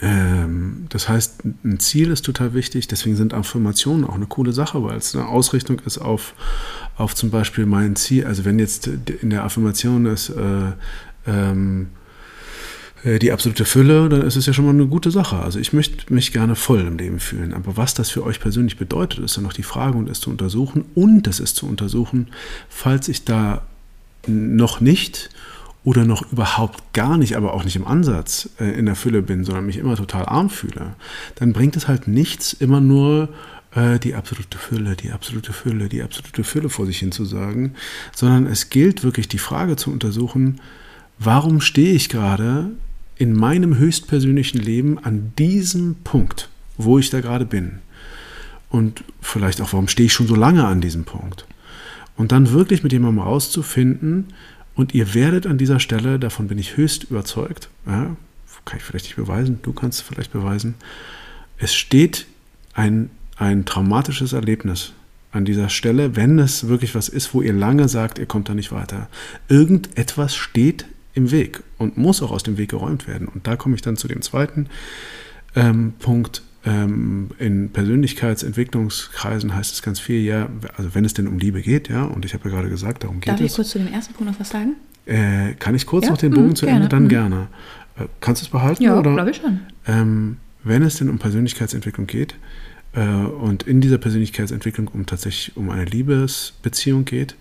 das 0.00 1.10
heißt, 1.10 1.44
ein 1.62 1.78
Ziel 1.78 2.10
ist 2.10 2.24
total 2.24 2.54
wichtig, 2.54 2.88
deswegen 2.88 3.16
sind 3.16 3.34
Affirmationen 3.34 4.06
auch 4.06 4.14
eine 4.14 4.26
coole 4.26 4.52
Sache, 4.52 4.82
weil 4.82 4.96
es 4.96 5.14
eine 5.14 5.26
Ausrichtung 5.26 5.78
ist 5.80 5.98
auf, 5.98 6.32
auf 6.96 7.14
zum 7.14 7.30
Beispiel 7.30 7.66
mein 7.66 7.96
Ziel. 7.96 8.26
Also 8.26 8.46
wenn 8.46 8.58
jetzt 8.58 8.86
in 8.86 9.28
der 9.28 9.44
Affirmation 9.44 10.06
ist 10.06 10.30
äh, 10.30 10.72
ähm, 11.26 11.88
äh, 13.04 13.18
die 13.18 13.30
absolute 13.30 13.66
Fülle, 13.66 14.08
dann 14.08 14.22
ist 14.22 14.36
es 14.36 14.46
ja 14.46 14.54
schon 14.54 14.64
mal 14.64 14.72
eine 14.72 14.86
gute 14.86 15.10
Sache. 15.10 15.36
Also 15.36 15.58
ich 15.58 15.74
möchte 15.74 16.12
mich 16.12 16.32
gerne 16.32 16.56
voll 16.56 16.80
im 16.80 16.96
Leben 16.96 17.20
fühlen. 17.20 17.52
Aber 17.52 17.76
was 17.76 17.92
das 17.92 18.08
für 18.08 18.24
euch 18.24 18.40
persönlich 18.40 18.78
bedeutet, 18.78 19.20
ist 19.20 19.36
dann 19.36 19.44
noch 19.44 19.52
die 19.52 19.62
Frage 19.62 19.98
und 19.98 20.08
es 20.08 20.20
zu 20.20 20.30
untersuchen. 20.30 20.86
Und 20.94 21.26
es 21.26 21.40
ist 21.40 21.56
zu 21.56 21.66
untersuchen, 21.66 22.28
falls 22.70 23.08
ich 23.08 23.24
da 23.24 23.66
noch 24.26 24.80
nicht 24.80 25.30
oder 25.84 26.04
noch 26.04 26.30
überhaupt 26.30 26.92
gar 26.92 27.16
nicht, 27.16 27.36
aber 27.36 27.54
auch 27.54 27.64
nicht 27.64 27.76
im 27.76 27.86
Ansatz 27.86 28.50
äh, 28.60 28.78
in 28.78 28.86
der 28.86 28.96
Fülle 28.96 29.22
bin, 29.22 29.44
sondern 29.44 29.66
mich 29.66 29.78
immer 29.78 29.96
total 29.96 30.26
arm 30.26 30.50
fühle, 30.50 30.94
dann 31.36 31.52
bringt 31.52 31.76
es 31.76 31.88
halt 31.88 32.06
nichts, 32.06 32.52
immer 32.52 32.80
nur 32.80 33.30
äh, 33.74 33.98
die 33.98 34.14
absolute 34.14 34.58
Fülle, 34.58 34.96
die 34.96 35.10
absolute 35.10 35.52
Fülle, 35.52 35.88
die 35.88 36.02
absolute 36.02 36.44
Fülle 36.44 36.68
vor 36.68 36.86
sich 36.86 36.98
hin 36.98 37.12
zu 37.12 37.24
sagen, 37.24 37.74
sondern 38.14 38.46
es 38.46 38.68
gilt 38.68 39.04
wirklich 39.04 39.28
die 39.28 39.38
Frage 39.38 39.76
zu 39.76 39.90
untersuchen, 39.90 40.60
warum 41.18 41.60
stehe 41.60 41.94
ich 41.94 42.08
gerade 42.08 42.70
in 43.16 43.34
meinem 43.34 43.76
höchstpersönlichen 43.76 44.60
Leben 44.60 44.98
an 44.98 45.32
diesem 45.38 45.96
Punkt, 46.04 46.48
wo 46.76 46.98
ich 46.98 47.10
da 47.10 47.20
gerade 47.20 47.46
bin? 47.46 47.78
Und 48.68 49.02
vielleicht 49.20 49.60
auch, 49.60 49.72
warum 49.72 49.88
stehe 49.88 50.06
ich 50.06 50.12
schon 50.12 50.28
so 50.28 50.36
lange 50.36 50.66
an 50.66 50.80
diesem 50.80 51.04
Punkt? 51.04 51.46
Und 52.16 52.32
dann 52.32 52.50
wirklich 52.50 52.82
mit 52.82 52.92
jemandem 52.92 53.22
rauszufinden, 53.22 54.26
und 54.74 54.94
ihr 54.94 55.14
werdet 55.14 55.46
an 55.46 55.58
dieser 55.58 55.80
Stelle, 55.80 56.18
davon 56.18 56.48
bin 56.48 56.58
ich 56.58 56.76
höchst 56.76 57.04
überzeugt, 57.04 57.68
ja, 57.86 58.16
kann 58.64 58.78
ich 58.78 58.84
vielleicht 58.84 59.06
nicht 59.06 59.16
beweisen, 59.16 59.58
du 59.62 59.72
kannst 59.72 60.00
es 60.00 60.06
vielleicht 60.06 60.32
beweisen, 60.32 60.74
es 61.58 61.74
steht 61.74 62.26
ein, 62.74 63.10
ein 63.36 63.64
traumatisches 63.64 64.32
Erlebnis 64.32 64.92
an 65.32 65.44
dieser 65.44 65.68
Stelle, 65.68 66.16
wenn 66.16 66.38
es 66.38 66.68
wirklich 66.68 66.94
was 66.94 67.08
ist, 67.08 67.34
wo 67.34 67.42
ihr 67.42 67.52
lange 67.52 67.88
sagt, 67.88 68.18
ihr 68.18 68.26
kommt 68.26 68.48
da 68.48 68.54
nicht 68.54 68.72
weiter. 68.72 69.08
Irgendetwas 69.48 70.34
steht 70.34 70.86
im 71.14 71.30
Weg 71.30 71.62
und 71.78 71.96
muss 71.96 72.22
auch 72.22 72.30
aus 72.30 72.42
dem 72.42 72.56
Weg 72.56 72.70
geräumt 72.70 73.06
werden. 73.06 73.28
Und 73.28 73.46
da 73.46 73.56
komme 73.56 73.74
ich 73.74 73.82
dann 73.82 73.96
zu 73.96 74.08
dem 74.08 74.22
zweiten 74.22 74.66
ähm, 75.54 75.94
Punkt, 75.98 76.42
ähm, 76.64 77.30
in 77.38 77.70
Persönlichkeitsentwicklungskreisen 77.70 79.54
heißt 79.54 79.74
es 79.74 79.82
ganz 79.82 79.98
viel, 79.98 80.20
ja, 80.20 80.48
also 80.76 80.94
wenn 80.94 81.04
es 81.04 81.14
denn 81.14 81.26
um 81.26 81.38
Liebe 81.38 81.62
geht, 81.62 81.88
ja, 81.88 82.04
und 82.04 82.24
ich 82.24 82.34
habe 82.34 82.48
ja 82.48 82.54
gerade 82.54 82.68
gesagt, 82.68 83.04
darum 83.04 83.20
geht 83.20 83.28
Darf 83.28 83.40
es. 83.40 83.40
Darf 83.40 83.50
ich 83.50 83.56
kurz 83.56 83.70
zu 83.70 83.78
dem 83.78 83.88
ersten 83.88 84.14
Punkt 84.14 84.32
noch 84.32 84.40
was 84.40 84.50
sagen? 84.50 84.76
Äh, 85.06 85.54
kann 85.54 85.74
ich 85.74 85.86
kurz 85.86 86.04
ja? 86.04 86.10
noch 86.10 86.18
den 86.18 86.32
Bogen 86.32 86.48
mhm, 86.48 86.56
zu 86.56 86.66
gerne. 86.66 86.80
Ende? 86.80 86.88
Dann 86.88 87.04
mhm. 87.04 87.08
gerne. 87.08 87.48
Äh, 87.98 88.04
kannst 88.20 88.42
du 88.42 88.46
es 88.46 88.50
behalten? 88.50 88.82
Ja, 88.82 89.00
glaube 89.00 89.30
ich 89.30 89.38
schon. 89.38 89.60
Ähm, 89.86 90.36
wenn 90.62 90.82
es 90.82 90.96
denn 90.96 91.08
um 91.08 91.18
Persönlichkeitsentwicklung 91.18 92.06
geht 92.06 92.34
äh, 92.92 93.06
und 93.06 93.62
in 93.62 93.80
dieser 93.80 93.98
Persönlichkeitsentwicklung 93.98 94.88
um 94.88 95.06
tatsächlich 95.06 95.56
um 95.56 95.70
eine 95.70 95.86
Liebesbeziehung 95.86 97.06
geht, 97.06 97.36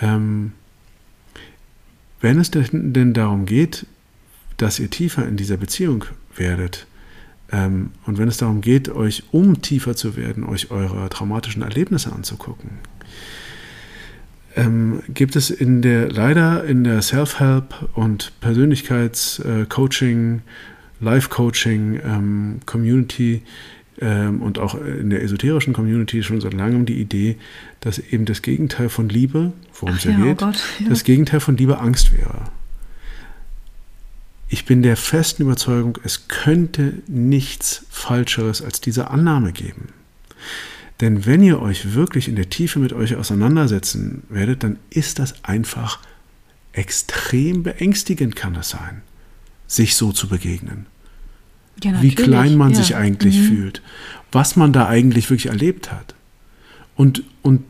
ähm, 0.00 0.52
wenn 2.20 2.38
es 2.38 2.50
denn, 2.50 2.92
denn 2.92 3.14
darum 3.14 3.46
geht, 3.46 3.86
dass 4.56 4.78
ihr 4.78 4.90
tiefer 4.90 5.26
in 5.26 5.36
dieser 5.36 5.56
Beziehung 5.56 6.04
werdet, 6.36 6.86
Ähm, 7.50 7.90
und 8.06 8.18
wenn 8.18 8.28
es 8.28 8.36
darum 8.36 8.60
geht, 8.60 8.88
euch, 8.88 9.24
um 9.32 9.62
tiefer 9.62 9.96
zu 9.96 10.16
werden, 10.16 10.44
euch 10.44 10.70
eure 10.70 11.08
traumatischen 11.08 11.62
Erlebnisse 11.62 12.12
anzugucken, 12.12 12.70
ähm, 14.56 15.02
gibt 15.08 15.36
es 15.36 15.50
in 15.50 15.82
der, 15.82 16.10
leider 16.10 16.64
in 16.64 16.84
der 16.84 17.00
Self-Help 17.00 17.88
und 17.94 18.32
Persönlichkeitscoaching, 18.40 20.42
Life-Coaching 21.00 22.00
ähm, 22.04 22.60
Community 22.66 23.42
ähm, 24.00 24.42
und 24.42 24.58
auch 24.58 24.74
in 24.74 25.10
der 25.10 25.22
esoterischen 25.22 25.72
Community 25.72 26.22
schon 26.22 26.40
seit 26.40 26.54
langem 26.54 26.86
die 26.86 27.00
Idee, 27.00 27.36
dass 27.80 27.98
eben 27.98 28.24
das 28.24 28.42
Gegenteil 28.42 28.88
von 28.88 29.08
Liebe, 29.08 29.52
worum 29.78 29.94
es 29.94 30.04
ja, 30.04 30.12
ja 30.12 30.18
geht, 30.18 30.42
oh 30.42 30.46
Gott, 30.46 30.58
ja. 30.80 30.88
das 30.88 31.04
Gegenteil 31.04 31.40
von 31.40 31.56
Liebe 31.56 31.78
Angst 31.78 32.12
wäre. 32.12 32.44
Ich 34.48 34.64
bin 34.64 34.82
der 34.82 34.96
festen 34.96 35.42
Überzeugung, 35.42 35.98
es 36.04 36.28
könnte 36.28 36.94
nichts 37.06 37.84
Falscheres 37.90 38.62
als 38.62 38.80
diese 38.80 39.10
Annahme 39.10 39.52
geben. 39.52 39.88
Denn 41.00 41.26
wenn 41.26 41.42
ihr 41.42 41.60
euch 41.60 41.94
wirklich 41.94 42.28
in 42.28 42.36
der 42.36 42.50
Tiefe 42.50 42.78
mit 42.78 42.92
euch 42.92 43.14
auseinandersetzen 43.14 44.22
werdet, 44.28 44.64
dann 44.64 44.78
ist 44.90 45.18
das 45.18 45.44
einfach 45.44 46.00
extrem 46.72 47.62
beängstigend, 47.62 48.36
kann 48.36 48.54
das 48.54 48.70
sein, 48.70 49.02
sich 49.66 49.96
so 49.96 50.12
zu 50.12 50.28
begegnen. 50.28 50.86
Ja, 51.84 52.02
wie 52.02 52.14
klein 52.14 52.56
man 52.56 52.72
ja. 52.72 52.76
sich 52.76 52.96
eigentlich 52.96 53.36
mhm. 53.38 53.44
fühlt, 53.44 53.82
was 54.32 54.56
man 54.56 54.72
da 54.72 54.88
eigentlich 54.88 55.30
wirklich 55.30 55.46
erlebt 55.46 55.92
hat. 55.92 56.14
Und, 56.96 57.22
und 57.42 57.62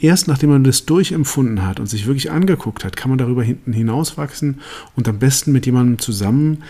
erst 0.00 0.28
nachdem 0.28 0.50
man 0.50 0.64
das 0.64 0.86
durchempfunden 0.86 1.66
hat 1.66 1.80
und 1.80 1.86
sich 1.86 2.06
wirklich 2.06 2.30
angeguckt 2.30 2.84
hat, 2.84 2.96
kann 2.96 3.10
man 3.10 3.18
darüber 3.18 3.42
hinten 3.42 3.72
hinauswachsen 3.72 4.60
und 4.94 5.08
am 5.08 5.18
besten 5.18 5.52
mit 5.52 5.66
jemandem 5.66 5.98
zusammen 5.98 6.62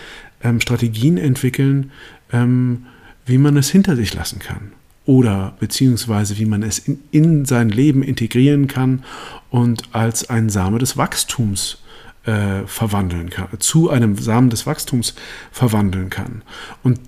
ähm, 0.43 0.59
Strategien 0.59 1.17
entwickeln, 1.17 1.91
ähm, 2.31 2.85
wie 3.25 3.37
man 3.37 3.57
es 3.57 3.69
hinter 3.69 3.95
sich 3.95 4.13
lassen 4.13 4.39
kann 4.39 4.71
oder 5.05 5.55
beziehungsweise 5.59 6.37
wie 6.37 6.45
man 6.45 6.63
es 6.63 6.79
in, 6.79 6.99
in 7.11 7.45
sein 7.45 7.69
Leben 7.69 8.03
integrieren 8.03 8.67
kann 8.67 9.03
und 9.49 9.83
als 9.91 10.29
ein 10.29 10.49
Same 10.49 10.79
des 10.79 10.97
Wachstums 10.97 11.77
äh, 12.25 12.65
verwandeln 12.65 13.29
kann, 13.29 13.47
zu 13.59 13.89
einem 13.89 14.17
Samen 14.17 14.49
des 14.49 14.65
Wachstums 14.65 15.13
verwandeln 15.51 16.09
kann. 16.09 16.41
Und 16.83 16.99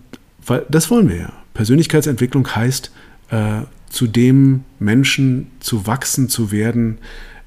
weil, 0.45 0.65
das 0.69 0.91
wollen 0.91 1.09
wir 1.09 1.17
ja. 1.17 1.33
Persönlichkeitsentwicklung 1.53 2.55
heißt, 2.55 2.91
äh, 3.31 3.61
zu 3.89 4.07
dem 4.07 4.63
Menschen 4.79 5.47
zu 5.59 5.87
wachsen, 5.87 6.29
zu 6.29 6.51
werden, 6.51 6.97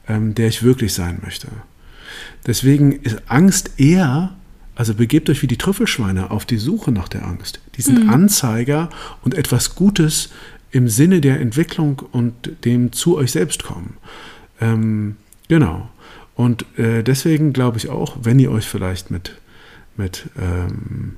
ähm, 0.08 0.34
der 0.34 0.48
ich 0.48 0.62
wirklich 0.62 0.94
sein 0.94 1.20
möchte. 1.22 1.48
Deswegen 2.46 2.92
ist 2.92 3.22
Angst 3.28 3.78
eher 3.78 4.34
also 4.80 4.94
begebt 4.94 5.28
euch 5.28 5.42
wie 5.42 5.46
die 5.46 5.58
Trüffelschweine 5.58 6.30
auf 6.30 6.46
die 6.46 6.56
Suche 6.56 6.90
nach 6.90 7.08
der 7.08 7.26
Angst. 7.26 7.60
Die 7.76 7.82
sind 7.82 8.04
mhm. 8.04 8.08
Anzeiger 8.08 8.88
und 9.20 9.34
etwas 9.34 9.74
Gutes 9.74 10.30
im 10.70 10.88
Sinne 10.88 11.20
der 11.20 11.38
Entwicklung 11.38 12.00
und 12.12 12.64
dem 12.64 12.90
zu 12.90 13.18
euch 13.18 13.32
selbst 13.32 13.62
kommen. 13.62 13.98
Ähm, 14.58 15.16
genau. 15.48 15.90
Und 16.34 16.64
äh, 16.78 17.02
deswegen 17.02 17.52
glaube 17.52 17.76
ich 17.76 17.90
auch, 17.90 18.16
wenn 18.22 18.38
ihr 18.38 18.50
euch 18.50 18.64
vielleicht 18.66 19.10
mit, 19.10 19.38
mit 19.98 20.30
ähm, 20.40 21.16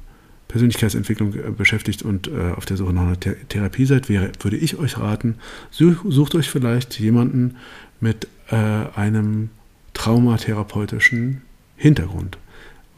Persönlichkeitsentwicklung 0.53 1.35
äh, 1.35 1.51
beschäftigt 1.51 2.03
und 2.03 2.29
äh, 2.29 2.53
auf 2.55 2.67
der 2.67 2.77
Suche 2.77 2.93
nach 2.93 3.03
einer 3.03 3.19
Th 3.19 3.49
Therapie 3.49 3.87
seid, 3.87 4.09
wäre, 4.09 4.31
würde 4.41 4.59
ich 4.59 4.77
euch 4.77 4.99
raten, 4.99 5.37
such, 5.71 6.05
sucht 6.09 6.35
euch 6.35 6.51
vielleicht 6.51 7.01
jemanden 7.01 7.57
mit 8.01 8.29
äh, 8.51 8.57
einem 8.57 9.51
traumatherapeutischen 9.95 11.43
Hintergrund. 11.77 12.39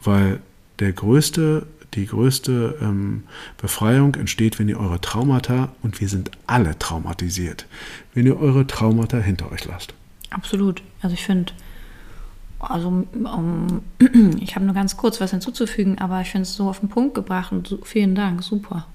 Weil 0.03 0.39
der 0.79 0.91
größte, 0.91 1.65
die 1.93 2.05
größte 2.05 2.77
ähm, 2.81 3.23
Befreiung 3.59 4.15
entsteht, 4.15 4.59
wenn 4.59 4.67
ihr 4.67 4.79
eure 4.79 4.99
Traumata, 4.99 5.73
und 5.81 6.01
wir 6.01 6.09
sind 6.09 6.31
alle 6.45 6.77
traumatisiert, 6.77 7.67
wenn 8.13 8.25
ihr 8.25 8.37
eure 8.37 8.67
Traumata 8.67 9.17
hinter 9.17 9.51
euch 9.51 9.63
lasst. 9.65 9.93
Absolut. 10.29 10.83
Also 11.01 11.13
ich 11.13 11.23
finde, 11.23 11.53
also 12.69 12.87
um, 12.87 13.81
ich 14.39 14.55
habe 14.55 14.65
nur 14.65 14.75
ganz 14.75 14.97
kurz 14.97 15.21
was 15.21 15.31
hinzuzufügen, 15.31 15.97
aber 15.99 16.21
ich 16.21 16.29
finde 16.29 16.43
es 16.43 16.53
so 16.53 16.69
auf 16.69 16.79
den 16.79 16.89
Punkt 16.89 17.15
gebracht 17.15 17.51
und 17.51 17.67
so, 17.67 17.79
vielen 17.83 18.15
Dank, 18.15 18.43
super. 18.43 18.87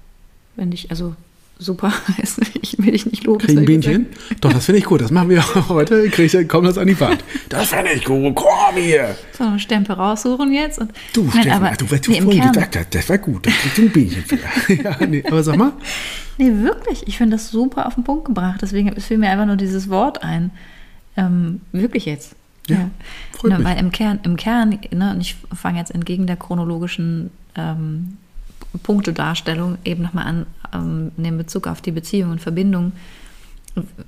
Wenn 0.55 0.71
ich, 0.71 0.89
also 0.89 1.15
super 1.61 1.93
heißt. 2.17 2.41
Ich 2.61 2.77
will 2.79 2.91
dich 2.91 3.05
nicht 3.05 3.23
loben. 3.23 3.39
Kriegen 3.39 3.65
Bienchen? 3.65 4.07
Doch, 4.41 4.51
das 4.51 4.65
finde 4.65 4.79
ich 4.79 4.85
gut. 4.85 5.01
Das 5.01 5.11
machen 5.11 5.29
wir 5.29 5.43
heute. 5.69 6.09
Krieg 6.09 6.33
ich, 6.33 6.49
komm 6.49 6.65
das 6.65 6.77
an 6.77 6.87
die 6.87 6.99
Wand. 6.99 7.23
Das 7.49 7.69
finde 7.69 7.91
ich 7.91 8.03
gut. 8.03 8.35
Komm 8.35 8.75
hier. 8.75 9.15
So, 9.37 9.43
einen 9.43 9.59
Stempel 9.59 9.95
raussuchen 9.95 10.51
jetzt. 10.51 10.79
Und, 10.79 10.91
du, 11.13 11.23
nein, 11.23 11.43
Steffen, 11.43 11.51
aber, 11.51 11.75
du, 11.75 11.91
was 11.91 12.01
du 12.01 12.11
nee, 12.11 12.21
vorhin 12.21 12.51
gesagt 12.51 12.75
hast, 12.75 12.95
das 12.95 13.09
war 13.09 13.17
gut. 13.19 13.45
Das 13.45 13.53
kriegst 13.53 13.77
du 13.77 13.81
ein 13.83 13.91
Bienchen 13.91 14.23
für. 14.23 14.73
ja, 14.73 14.97
nee, 15.05 15.23
aber 15.25 15.43
sag 15.43 15.57
mal. 15.57 15.73
Nee, 16.37 16.51
wirklich. 16.55 17.07
Ich 17.07 17.17
finde 17.17 17.35
das 17.37 17.49
super 17.49 17.85
auf 17.85 17.95
den 17.95 18.03
Punkt 18.03 18.25
gebracht. 18.25 18.59
Deswegen 18.61 18.99
fiel 18.99 19.17
mir 19.17 19.29
einfach 19.29 19.45
nur 19.45 19.57
dieses 19.57 19.89
Wort 19.89 20.23
ein. 20.23 20.51
Ähm, 21.17 21.61
wirklich 21.71 22.05
jetzt. 22.05 22.35
Ja, 22.71 22.89
ja. 23.43 23.57
Ne, 23.57 23.63
Weil 23.63 23.77
im 23.77 23.91
Kern, 23.91 24.19
im 24.23 24.35
Kern 24.35 24.79
ne, 24.91 25.11
und 25.11 25.21
ich 25.21 25.35
fange 25.53 25.79
jetzt 25.79 25.93
entgegen 25.93 26.27
der 26.27 26.35
chronologischen 26.37 27.31
ähm, 27.55 28.17
Punktedarstellung 28.83 29.77
eben 29.83 30.03
nochmal 30.03 30.25
an, 30.25 30.45
ähm, 30.73 31.11
in 31.17 31.37
Bezug 31.37 31.67
auf 31.67 31.81
die 31.81 31.91
Beziehung 31.91 32.31
und 32.31 32.41
Verbindung. 32.41 32.93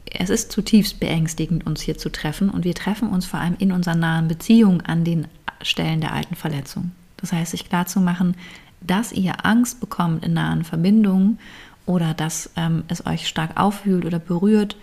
Es 0.05 0.29
ist 0.29 0.51
zutiefst 0.51 0.99
beängstigend, 0.99 1.65
uns 1.65 1.81
hier 1.81 1.97
zu 1.97 2.11
treffen 2.11 2.49
und 2.49 2.65
wir 2.65 2.75
treffen 2.75 3.09
uns 3.09 3.25
vor 3.25 3.39
allem 3.39 3.55
in 3.59 3.71
unserer 3.71 3.95
nahen 3.95 4.27
Beziehung 4.27 4.81
an 4.81 5.03
den 5.03 5.27
Stellen 5.61 6.01
der 6.01 6.13
alten 6.13 6.35
Verletzung. 6.35 6.91
Das 7.17 7.31
heißt, 7.31 7.51
sich 7.51 7.69
klarzumachen, 7.69 8.35
dass 8.81 9.13
ihr 9.13 9.45
Angst 9.45 9.79
bekommt 9.79 10.25
in 10.25 10.33
nahen 10.33 10.65
Verbindungen 10.65 11.39
oder 11.85 12.13
dass 12.13 12.49
ähm, 12.57 12.83
es 12.89 13.05
euch 13.05 13.27
stark 13.27 13.59
aufwühlt 13.59 14.05
oder 14.05 14.19
berührt, 14.19 14.75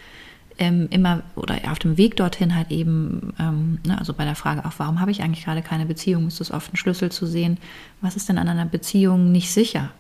ähm, 0.61 0.89
immer 0.91 1.23
oder 1.35 1.59
auf 1.73 1.79
dem 1.79 1.97
Weg 1.97 2.17
dorthin 2.17 2.55
halt 2.55 2.71
eben, 2.71 3.33
ähm, 3.41 3.79
ne, 3.85 3.99
also 3.99 4.13
bei 4.13 4.25
der 4.25 4.37
Frage 4.37 4.65
auch, 4.65 4.75
warum 4.77 5.01
habe 5.01 5.11
ich 5.11 5.23
eigentlich 5.23 5.45
gerade 5.45 5.63
keine 5.63 5.87
Beziehung, 5.87 6.29
ist 6.29 6.39
das 6.39 6.53
oft 6.53 6.73
ein 6.73 6.77
Schlüssel 6.77 7.11
zu 7.11 7.27
sehen, 7.27 7.59
was 8.03 8.15
ist 8.15 8.29
denn 8.29 8.39
an 8.39 8.47
einer 8.47 8.67
Beziehung 8.67 9.33
nicht 9.33 9.51
sicher? 9.51 9.91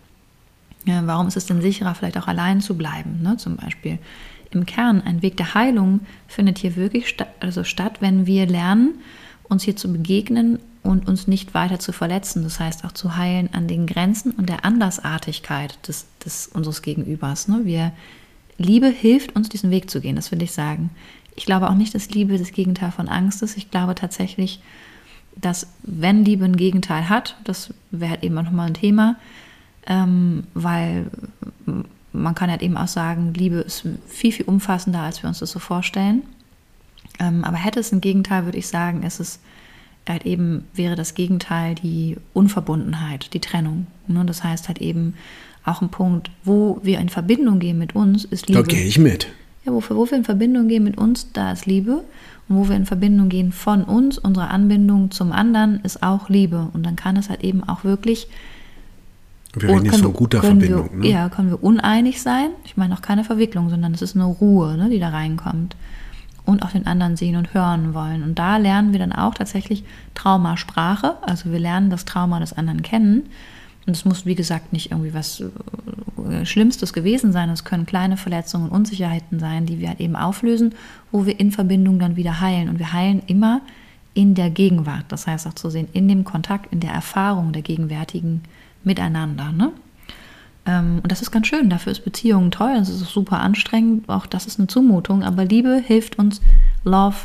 Ja, 0.84 1.06
warum 1.06 1.28
ist 1.28 1.36
es 1.36 1.46
denn 1.46 1.62
sicherer, 1.62 1.94
vielleicht 1.94 2.18
auch 2.18 2.28
allein 2.28 2.60
zu 2.60 2.76
bleiben, 2.76 3.22
ne, 3.22 3.38
zum 3.38 3.56
Beispiel? 3.56 3.98
Im 4.52 4.66
Kern, 4.66 5.00
ein 5.02 5.22
Weg 5.22 5.36
der 5.36 5.54
Heilung 5.54 6.00
findet 6.28 6.58
hier 6.58 6.76
wirklich 6.76 7.08
sta 7.08 7.26
also 7.40 7.64
statt, 7.64 7.98
wenn 8.00 8.26
wir 8.26 8.46
lernen, 8.46 8.94
uns 9.48 9.62
hier 9.62 9.76
zu 9.76 9.92
begegnen 9.92 10.58
und 10.82 11.08
uns 11.08 11.26
nicht 11.26 11.54
weiter 11.54 11.78
zu 11.78 11.92
verletzen. 11.92 12.42
Das 12.42 12.60
heißt 12.60 12.84
auch 12.84 12.92
zu 12.92 13.16
heilen 13.16 13.48
an 13.52 13.68
den 13.68 13.86
Grenzen 13.86 14.32
und 14.32 14.48
der 14.48 14.64
Andersartigkeit 14.64 15.78
des, 15.86 16.06
des 16.24 16.48
unseres 16.48 16.82
Gegenübers. 16.82 17.48
Ne? 17.48 17.60
Wir 17.64 17.92
Liebe 18.60 18.88
hilft 18.88 19.34
uns, 19.34 19.48
diesen 19.48 19.70
Weg 19.70 19.90
zu 19.90 20.00
gehen, 20.00 20.16
das 20.16 20.30
will 20.30 20.42
ich 20.42 20.52
sagen. 20.52 20.90
Ich 21.34 21.46
glaube 21.46 21.70
auch 21.70 21.74
nicht, 21.74 21.94
dass 21.94 22.10
Liebe 22.10 22.36
das 22.36 22.52
Gegenteil 22.52 22.90
von 22.90 23.08
Angst 23.08 23.42
ist. 23.42 23.56
Ich 23.56 23.70
glaube 23.70 23.94
tatsächlich, 23.94 24.60
dass 25.34 25.66
wenn 25.82 26.24
Liebe 26.24 26.44
ein 26.44 26.56
Gegenteil 26.56 27.08
hat, 27.08 27.36
das 27.44 27.72
wäre 27.90 28.10
halt 28.10 28.22
eben 28.22 28.36
auch 28.36 28.42
nochmal 28.42 28.66
ein 28.66 28.74
Thema, 28.74 29.16
ähm, 29.86 30.44
weil 30.52 31.10
man 32.12 32.34
kann 32.34 32.50
halt 32.50 32.60
eben 32.60 32.76
auch 32.76 32.88
sagen, 32.88 33.32
Liebe 33.32 33.56
ist 33.56 33.84
viel, 34.06 34.32
viel 34.32 34.44
umfassender, 34.46 35.00
als 35.00 35.22
wir 35.22 35.28
uns 35.28 35.38
das 35.38 35.52
so 35.52 35.58
vorstellen. 35.58 36.22
Ähm, 37.18 37.44
aber 37.44 37.56
hätte 37.56 37.80
es 37.80 37.92
ein 37.92 38.02
Gegenteil, 38.02 38.44
würde 38.44 38.58
ich 38.58 38.68
sagen, 38.68 39.04
ist 39.04 39.20
es 39.20 39.40
halt 40.06 40.26
eben, 40.26 40.66
wäre 40.74 40.96
das 40.96 41.14
Gegenteil 41.14 41.76
die 41.76 42.16
Unverbundenheit, 42.34 43.32
die 43.32 43.40
Trennung. 43.40 43.86
Ne? 44.06 44.24
Das 44.26 44.44
heißt 44.44 44.68
halt 44.68 44.80
eben, 44.80 45.14
auch 45.64 45.82
ein 45.82 45.90
Punkt, 45.90 46.30
wo 46.44 46.78
wir 46.82 46.98
in 46.98 47.08
Verbindung 47.08 47.58
gehen 47.58 47.78
mit 47.78 47.94
uns, 47.94 48.24
ist 48.24 48.48
Liebe. 48.48 48.62
Da 48.62 48.66
gehe 48.66 48.84
ich 48.84 48.98
mit. 48.98 49.28
Ja, 49.64 49.72
wo, 49.72 49.82
wo 49.90 50.10
wir 50.10 50.16
in 50.16 50.24
Verbindung 50.24 50.68
gehen 50.68 50.84
mit 50.84 50.96
uns, 50.96 51.32
da 51.32 51.52
ist 51.52 51.66
Liebe. 51.66 52.02
Und 52.48 52.56
wo 52.56 52.68
wir 52.68 52.76
in 52.76 52.86
Verbindung 52.86 53.28
gehen 53.28 53.52
von 53.52 53.84
uns, 53.84 54.18
unsere 54.18 54.48
Anbindung 54.48 55.10
zum 55.10 55.32
anderen, 55.32 55.80
ist 55.82 56.02
auch 56.02 56.28
Liebe. 56.28 56.68
Und 56.72 56.84
dann 56.84 56.96
kann 56.96 57.16
es 57.16 57.28
halt 57.28 57.44
eben 57.44 57.62
auch 57.62 57.84
wirklich. 57.84 58.28
Wir 59.52 59.68
reden 59.68 59.86
jetzt 59.86 60.00
von 60.00 60.12
guter 60.12 60.40
Verbindung. 60.40 60.90
Wir, 60.92 60.98
ne? 60.98 61.08
Ja, 61.08 61.28
können 61.28 61.50
wir 61.50 61.62
uneinig 61.62 62.22
sein. 62.22 62.50
Ich 62.64 62.76
meine 62.76 62.94
auch 62.94 63.02
keine 63.02 63.24
Verwicklung, 63.24 63.68
sondern 63.68 63.92
es 63.92 64.00
ist 64.00 64.14
eine 64.14 64.24
Ruhe, 64.24 64.76
ne, 64.76 64.88
die 64.88 65.00
da 65.00 65.08
reinkommt. 65.08 65.76
Und 66.46 66.62
auch 66.62 66.70
den 66.70 66.86
anderen 66.86 67.16
sehen 67.16 67.36
und 67.36 67.52
hören 67.52 67.92
wollen. 67.94 68.22
Und 68.22 68.38
da 68.38 68.56
lernen 68.56 68.92
wir 68.92 68.98
dann 68.98 69.12
auch 69.12 69.34
tatsächlich 69.34 69.84
Traumasprache. 70.14 71.16
Also 71.22 71.52
wir 71.52 71.58
lernen 71.58 71.90
das 71.90 72.04
Trauma 72.04 72.40
des 72.40 72.52
anderen 72.52 72.82
kennen 72.82 73.28
und 73.86 73.96
es 73.96 74.04
muss, 74.04 74.26
wie 74.26 74.34
gesagt, 74.34 74.72
nicht 74.72 74.90
irgendwie 74.90 75.14
was 75.14 75.40
äh, 75.40 76.44
Schlimmstes 76.44 76.92
gewesen 76.92 77.32
sein. 77.32 77.48
Es 77.48 77.64
können 77.64 77.86
kleine 77.86 78.16
Verletzungen 78.16 78.66
und 78.68 78.72
Unsicherheiten 78.72 79.38
sein, 79.40 79.66
die 79.66 79.80
wir 79.80 79.88
halt 79.88 80.00
eben 80.00 80.16
auflösen, 80.16 80.74
wo 81.10 81.26
wir 81.26 81.40
in 81.40 81.50
Verbindung 81.50 81.98
dann 81.98 82.16
wieder 82.16 82.40
heilen. 82.40 82.68
Und 82.68 82.78
wir 82.78 82.92
heilen 82.92 83.22
immer 83.26 83.62
in 84.14 84.34
der 84.34 84.50
Gegenwart. 84.50 85.06
Das 85.08 85.26
heißt 85.26 85.46
auch 85.46 85.54
zu 85.54 85.70
sehen, 85.70 85.88
in 85.92 86.08
dem 86.08 86.24
Kontakt, 86.24 86.72
in 86.72 86.80
der 86.80 86.92
Erfahrung 86.92 87.52
der 87.52 87.62
gegenwärtigen 87.62 88.42
Miteinander. 88.84 89.50
Ne? 89.52 89.72
Ähm, 90.66 91.00
und 91.02 91.10
das 91.10 91.22
ist 91.22 91.30
ganz 91.30 91.46
schön. 91.46 91.70
Dafür 91.70 91.92
ist 91.92 92.04
Beziehung 92.04 92.50
toll. 92.50 92.76
Es 92.80 92.88
ist 92.88 93.00
super 93.06 93.40
anstrengend. 93.40 94.08
Auch 94.08 94.26
das 94.26 94.46
ist 94.46 94.58
eine 94.58 94.68
Zumutung. 94.68 95.22
Aber 95.22 95.44
Liebe 95.44 95.82
hilft 95.84 96.18
uns. 96.18 96.40
Love, 96.84 97.16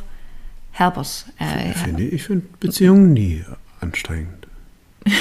help 0.71 0.97
us. 0.97 1.25
Äh, 1.37 1.73
finde, 1.73 2.03
ich 2.03 2.23
finde 2.23 2.45
Beziehungen 2.59 3.13
nie 3.13 3.43
anstrengend. 3.81 4.47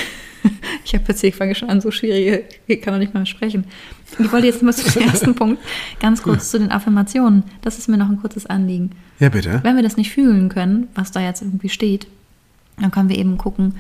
ich 0.85 0.93
Ich 0.93 1.01
habe 1.01 1.05
jetzt 1.09 1.21
hier 1.21 1.33
fange 1.33 1.55
schon 1.55 1.71
an, 1.71 1.81
so 1.81 1.91
schwierige, 1.91 2.45
ich 2.67 2.81
kann 2.81 2.95
noch 2.95 3.01
nicht 3.01 3.15
mal 3.15 3.27
sprechen. 3.27 3.65
Ich 4.19 4.31
wollte 4.31 4.47
jetzt 4.47 4.63
mal 4.63 4.73
zu 4.73 4.91
dem 4.91 5.09
ersten 5.09 5.35
Punkt 5.37 5.61
ganz 6.01 6.23
kurz 6.23 6.51
zu 6.51 6.59
den 6.59 6.71
Affirmationen. 6.71 7.43
Das 7.63 7.79
ist 7.79 7.89
mir 7.89 7.97
noch 7.97 8.09
ein 8.09 8.21
kurzes 8.21 8.47
Anliegen. 8.47 8.91
Ja, 9.19 9.29
bitte. 9.29 9.61
Wenn 9.63 9.77
wir 9.77 9.83
das 9.83 9.97
nicht 9.97 10.13
fühlen 10.13 10.49
können, 10.49 10.89
was 10.95 11.11
da 11.11 11.21
jetzt 11.21 11.43
irgendwie 11.43 11.69
steht, 11.69 12.07
dann 12.81 12.91
können 12.91 13.09
wir 13.09 13.19
eben 13.19 13.39
gucken, 13.39 13.75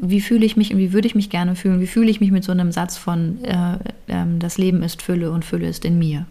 wie 0.00 0.20
fühle 0.20 0.46
ich 0.46 0.56
mich 0.56 0.72
und 0.72 0.78
wie 0.78 0.92
würde 0.92 1.08
ich 1.08 1.14
mich 1.14 1.30
gerne 1.30 1.56
fühlen, 1.56 1.80
wie 1.80 1.86
fühle 1.86 2.10
ich 2.10 2.20
mich 2.20 2.30
mit 2.30 2.44
so 2.44 2.52
einem 2.52 2.70
Satz 2.70 2.96
von, 2.96 3.42
äh, 3.44 3.74
äh, 4.06 4.24
das 4.38 4.58
Leben 4.58 4.82
ist 4.82 5.02
Fülle 5.02 5.32
und 5.32 5.44
Fülle 5.44 5.68
ist 5.68 5.84
in 5.84 5.98
mir. 5.98 6.26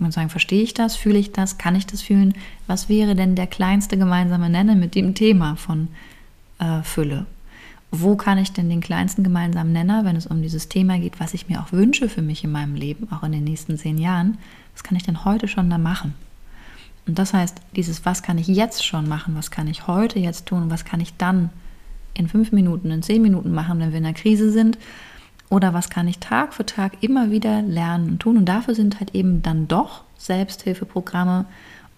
Und 0.00 0.12
sagen, 0.12 0.28
verstehe 0.28 0.62
ich 0.62 0.74
das, 0.74 0.96
fühle 0.96 1.18
ich 1.18 1.32
das, 1.32 1.56
kann 1.56 1.76
ich 1.76 1.86
das 1.86 2.02
fühlen? 2.02 2.34
Was 2.66 2.88
wäre 2.88 3.14
denn 3.14 3.36
der 3.36 3.46
kleinste 3.46 3.96
gemeinsame 3.96 4.50
Nenner 4.50 4.74
mit 4.74 4.94
dem 4.94 5.14
Thema 5.14 5.56
von 5.56 5.88
äh, 6.58 6.82
Fülle? 6.82 7.26
Wo 8.02 8.16
kann 8.16 8.38
ich 8.38 8.52
denn 8.52 8.68
den 8.68 8.80
kleinsten 8.80 9.22
gemeinsamen 9.22 9.72
Nenner, 9.72 10.04
wenn 10.04 10.16
es 10.16 10.26
um 10.26 10.42
dieses 10.42 10.68
Thema 10.68 10.98
geht, 10.98 11.20
was 11.20 11.34
ich 11.34 11.48
mir 11.48 11.60
auch 11.60 11.72
wünsche 11.72 12.08
für 12.08 12.22
mich 12.22 12.44
in 12.44 12.52
meinem 12.52 12.74
Leben, 12.74 13.08
auch 13.12 13.22
in 13.22 13.32
den 13.32 13.44
nächsten 13.44 13.78
zehn 13.78 13.98
Jahren, 13.98 14.38
was 14.72 14.82
kann 14.82 14.96
ich 14.96 15.04
denn 15.04 15.24
heute 15.24 15.48
schon 15.48 15.70
da 15.70 15.78
machen? 15.78 16.14
Und 17.06 17.18
das 17.18 17.34
heißt, 17.34 17.60
dieses, 17.76 18.04
was 18.04 18.22
kann 18.22 18.38
ich 18.38 18.46
jetzt 18.46 18.84
schon 18.84 19.08
machen, 19.08 19.34
was 19.36 19.50
kann 19.50 19.68
ich 19.68 19.86
heute 19.86 20.18
jetzt 20.18 20.46
tun, 20.46 20.70
was 20.70 20.84
kann 20.84 21.00
ich 21.00 21.16
dann 21.16 21.50
in 22.14 22.28
fünf 22.28 22.52
Minuten, 22.52 22.90
in 22.90 23.02
zehn 23.02 23.22
Minuten 23.22 23.52
machen, 23.52 23.78
wenn 23.78 23.90
wir 23.90 23.98
in 23.98 24.06
einer 24.06 24.14
Krise 24.14 24.50
sind, 24.50 24.78
oder 25.50 25.74
was 25.74 25.90
kann 25.90 26.08
ich 26.08 26.18
Tag 26.18 26.54
für 26.54 26.64
Tag 26.64 27.02
immer 27.02 27.30
wieder 27.30 27.62
lernen 27.62 28.08
und 28.08 28.20
tun. 28.20 28.38
Und 28.38 28.46
dafür 28.46 28.74
sind 28.74 28.98
halt 28.98 29.14
eben 29.14 29.42
dann 29.42 29.68
doch 29.68 30.02
Selbsthilfeprogramme, 30.16 31.44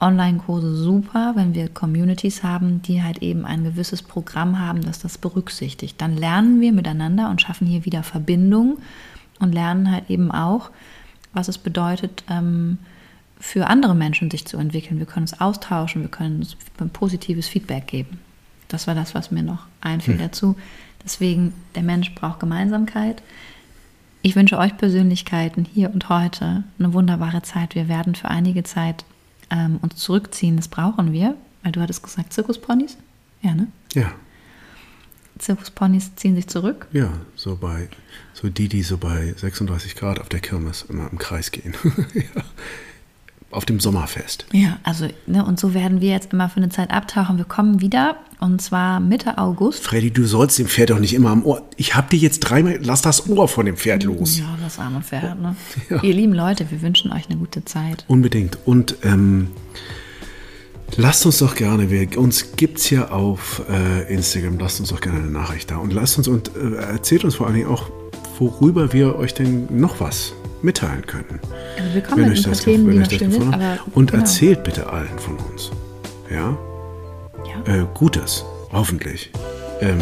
Online-Kurse 0.01 0.77
super, 0.77 1.33
wenn 1.37 1.55
wir 1.55 1.69
Communities 1.69 2.43
haben, 2.43 2.83
die 2.83 3.03
halt 3.03 3.23
eben 3.23 3.47
ein 3.47 3.65
gewisses 3.65 4.03
Programm 4.03 4.59
haben, 4.59 4.83
das 4.83 4.99
das 4.99 5.17
berücksichtigt. 5.17 6.01
Dann 6.01 6.17
lernen 6.17 6.61
wir 6.61 6.73
miteinander 6.73 7.31
und 7.31 7.41
schaffen 7.41 7.67
hier 7.67 7.85
wieder 7.85 8.03
Verbindung 8.03 8.79
und 9.41 9.53
lernen 9.53 9.91
halt 9.91 10.11
eben 10.11 10.31
auch, 10.31 10.71
was 11.33 11.49
es 11.49 11.57
bedeutet, 11.59 12.25
ähm, 12.29 12.79
für 13.39 13.67
andere 13.69 13.95
Menschen 13.95 14.31
sich 14.31 14.47
zu 14.47 14.57
entwickeln. 14.59 14.99
Wir 14.99 15.07
können 15.07 15.25
uns 15.25 15.41
austauschen, 15.41 16.03
wir 16.03 16.11
können 16.11 16.39
uns 16.39 16.57
positives 16.93 17.49
Feedback 17.49 17.87
geben. 17.87 18.19
Das 18.69 18.87
war 18.87 18.95
das, 18.95 19.15
was 19.15 19.31
mir 19.31 19.43
noch 19.43 19.67
einfiel 19.81 20.15
hm. 20.15 20.21
dazu. 20.21 20.57
Deswegen, 21.05 21.55
der 21.75 21.83
Mensch 21.83 22.15
braucht 22.15 22.41
Gemeinsamkeit. 22.41 23.23
Ich 24.23 24.35
wünsche 24.35 24.59
euch 24.59 24.77
Persönlichkeiten 24.77 25.65
hier 25.65 25.93
und 25.93 26.09
heute 26.09 26.65
eine 26.79 26.93
wunderbare 26.93 27.43
Zeit. 27.43 27.75
Wir 27.75 27.89
werden 27.89 28.15
für 28.15 28.29
einige 28.29 28.65
Zeit 28.65 29.05
ähm, 29.51 29.79
uns 29.83 29.97
zurückziehen. 29.97 30.57
Das 30.57 30.69
brauchen 30.69 31.13
wir, 31.13 31.37
weil 31.63 31.73
du 31.73 31.81
hattest 31.81 32.03
gesagt, 32.03 32.33
Zirkusponys? 32.33 32.97
Ja, 33.43 33.55
ne? 33.55 33.69
Ja. 33.95 34.13
Zirkusponys 35.39 36.15
ziehen 36.17 36.35
sich 36.35 36.47
zurück. 36.47 36.87
Ja, 36.93 37.13
so 37.35 37.57
bei, 37.57 37.89
so 38.33 38.49
die, 38.49 38.69
die 38.69 38.83
so 38.83 38.97
bei 38.97 39.35
36 39.37 39.95
Grad 39.95 40.19
auf 40.19 40.29
der 40.29 40.41
Kirmes 40.41 40.87
immer 40.89 41.11
im 41.11 41.19
Kreis 41.19 41.51
gehen. 41.51 41.75
ja 42.15 42.43
auf 43.51 43.65
dem 43.65 43.81
Sommerfest. 43.81 44.47
Ja, 44.53 44.79
also, 44.83 45.09
ne, 45.27 45.45
und 45.45 45.59
so 45.59 45.73
werden 45.73 46.01
wir 46.01 46.11
jetzt 46.11 46.33
immer 46.33 46.49
für 46.49 46.59
eine 46.59 46.69
Zeit 46.69 46.91
abtauchen. 46.91 47.39
Wir 47.39 47.45
kommen 47.45 47.81
wieder 47.81 48.17
und 48.41 48.61
zwar 48.61 49.01
Mitte 49.01 49.39
August. 49.39 49.85
Freddy, 49.85 50.11
du 50.11 50.27
sollst 50.27 50.59
dem 50.59 50.67
Pferd 50.67 50.91
doch 50.91 50.99
nicht 50.99 51.15
immer 51.15 51.31
am 51.31 51.45
Ohr. 51.45 51.63
Ich 51.77 51.95
hab 51.95 52.11
dir 52.11 52.19
jetzt 52.19 52.41
dreimal, 52.41 52.79
lass 52.83 53.03
das 53.03 53.29
Ohr 53.29 53.49
von 53.49 53.67
dem 53.67 53.77
Pferd 53.77 54.03
los. 54.03 54.39
Ja, 54.39 54.57
das 54.63 54.79
arme 54.79 55.01
Pferd, 55.01 55.41
ne? 55.41 55.57
Ja. 55.91 56.03
Ihr 56.03 56.15
lieben 56.15 56.35
Leute, 56.35 56.71
wir 56.71 56.83
wünschen 56.83 57.13
euch 57.13 57.31
eine 57.31 57.39
gute 57.39 57.65
Zeit. 57.65 58.05
Unbedingt. 58.09 58.59
Und 58.67 58.97
ähm, 59.05 59.49
lasst 60.97 61.25
uns 61.25 61.39
doch 61.39 61.55
gerne, 61.55 61.91
wir, 61.91 62.19
uns 62.19 62.47
es 62.61 62.91
ja 62.91 63.11
auf 63.11 63.63
äh, 63.71 64.13
Instagram, 64.13 64.59
lasst 64.59 64.81
uns 64.81 64.91
doch 64.91 65.01
gerne 65.01 65.21
eine 65.21 65.31
Nachricht 65.31 65.71
da 65.71 65.77
und 65.77 65.93
lasst 65.93 66.19
uns 66.19 66.29
und 66.29 66.51
äh, 66.57 66.75
erzählt 66.75 67.25
uns 67.25 67.37
vor 67.37 67.47
allen 67.47 67.57
Dingen 67.57 67.69
auch, 67.69 67.91
worüber 68.39 68.93
wir 68.93 69.17
euch 69.17 69.33
denn 69.33 69.69
noch 69.71 70.01
was 70.01 70.35
mitteilen 70.63 71.07
können. 71.07 71.41
Also 71.79 71.95
wir 71.95 72.03
kommen 72.03 72.29
mit 72.29 72.39
ein 72.39 72.43
paar 72.45 72.53
Themen, 72.61 72.91
die 72.91 72.99
noch 72.99 73.11
schön 73.11 73.31
sind, 73.31 73.55
aber 73.55 73.79
Und 73.95 74.11
genau. 74.11 74.23
erzählt 74.23 74.65
bitte 74.65 74.89
allen 74.89 75.19
von 75.19 75.37
uns. 75.37 75.71
Ja? 76.31 76.57
ja. 77.45 77.75
Äh, 77.75 77.87
Gutes, 77.95 78.45
hoffentlich. 78.73 79.31
Ähm, 79.81 80.01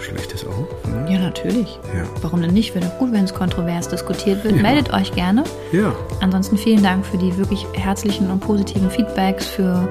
Schlechtes 0.00 0.44
auch? 0.44 0.88
Ne? 0.88 1.12
Ja, 1.12 1.18
natürlich. 1.20 1.78
Ja. 1.94 2.04
Warum 2.20 2.42
denn 2.42 2.52
nicht? 2.52 2.74
Wäre 2.74 2.86
doch 2.86 2.98
gut, 2.98 3.12
wenn 3.12 3.24
es 3.24 3.34
kontrovers 3.34 3.88
diskutiert 3.88 4.44
wird. 4.44 4.56
Ja. 4.56 4.62
Meldet 4.62 4.92
euch 4.92 5.12
gerne. 5.12 5.44
Ja. 5.72 5.94
Ansonsten 6.20 6.56
vielen 6.58 6.82
Dank 6.82 7.06
für 7.06 7.18
die 7.18 7.36
wirklich 7.36 7.66
herzlichen 7.74 8.30
und 8.30 8.40
positiven 8.40 8.90
Feedbacks, 8.90 9.46
für 9.46 9.88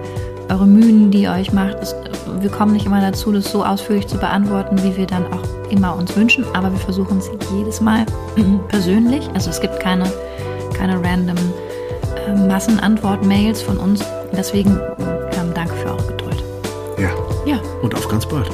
eure 0.49 0.67
Mühen, 0.67 1.11
die 1.11 1.23
ihr 1.23 1.31
euch 1.31 1.53
macht. 1.53 1.77
Es, 1.81 1.95
wir 2.39 2.49
kommen 2.49 2.73
nicht 2.73 2.85
immer 2.85 3.01
dazu, 3.01 3.31
das 3.31 3.51
so 3.51 3.63
ausführlich 3.63 4.07
zu 4.07 4.17
beantworten, 4.17 4.77
wie 4.83 4.97
wir 4.97 5.07
dann 5.07 5.25
auch 5.27 5.60
immer 5.71 5.95
uns 5.95 6.15
wünschen, 6.15 6.45
aber 6.53 6.71
wir 6.71 6.79
versuchen 6.79 7.17
es 7.17 7.29
jedes 7.55 7.81
Mal 7.81 8.05
persönlich. 8.67 9.27
Also 9.33 9.49
es 9.49 9.59
gibt 9.59 9.79
keine, 9.79 10.11
keine 10.73 10.95
random 10.95 11.37
äh, 12.27 12.47
Massenantwort-Mails 12.47 13.61
von 13.61 13.77
uns. 13.77 14.03
Deswegen 14.31 14.79
ähm, 14.99 15.53
danke 15.53 15.73
für 15.75 15.89
eure 15.89 16.07
Geduld. 16.07 16.43
Ja. 16.97 17.09
Ja. 17.45 17.59
Und 17.81 17.95
auf 17.95 18.07
ganz 18.07 18.25
bald. 18.25 18.49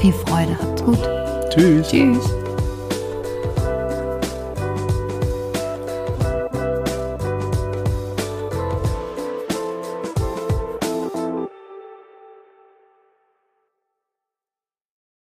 Viel 0.00 0.12
Freude. 0.12 0.56
Habt's 0.60 0.82
gut. 0.82 0.98
Tschüss. 1.50 1.88
Tschüss. 1.88 2.39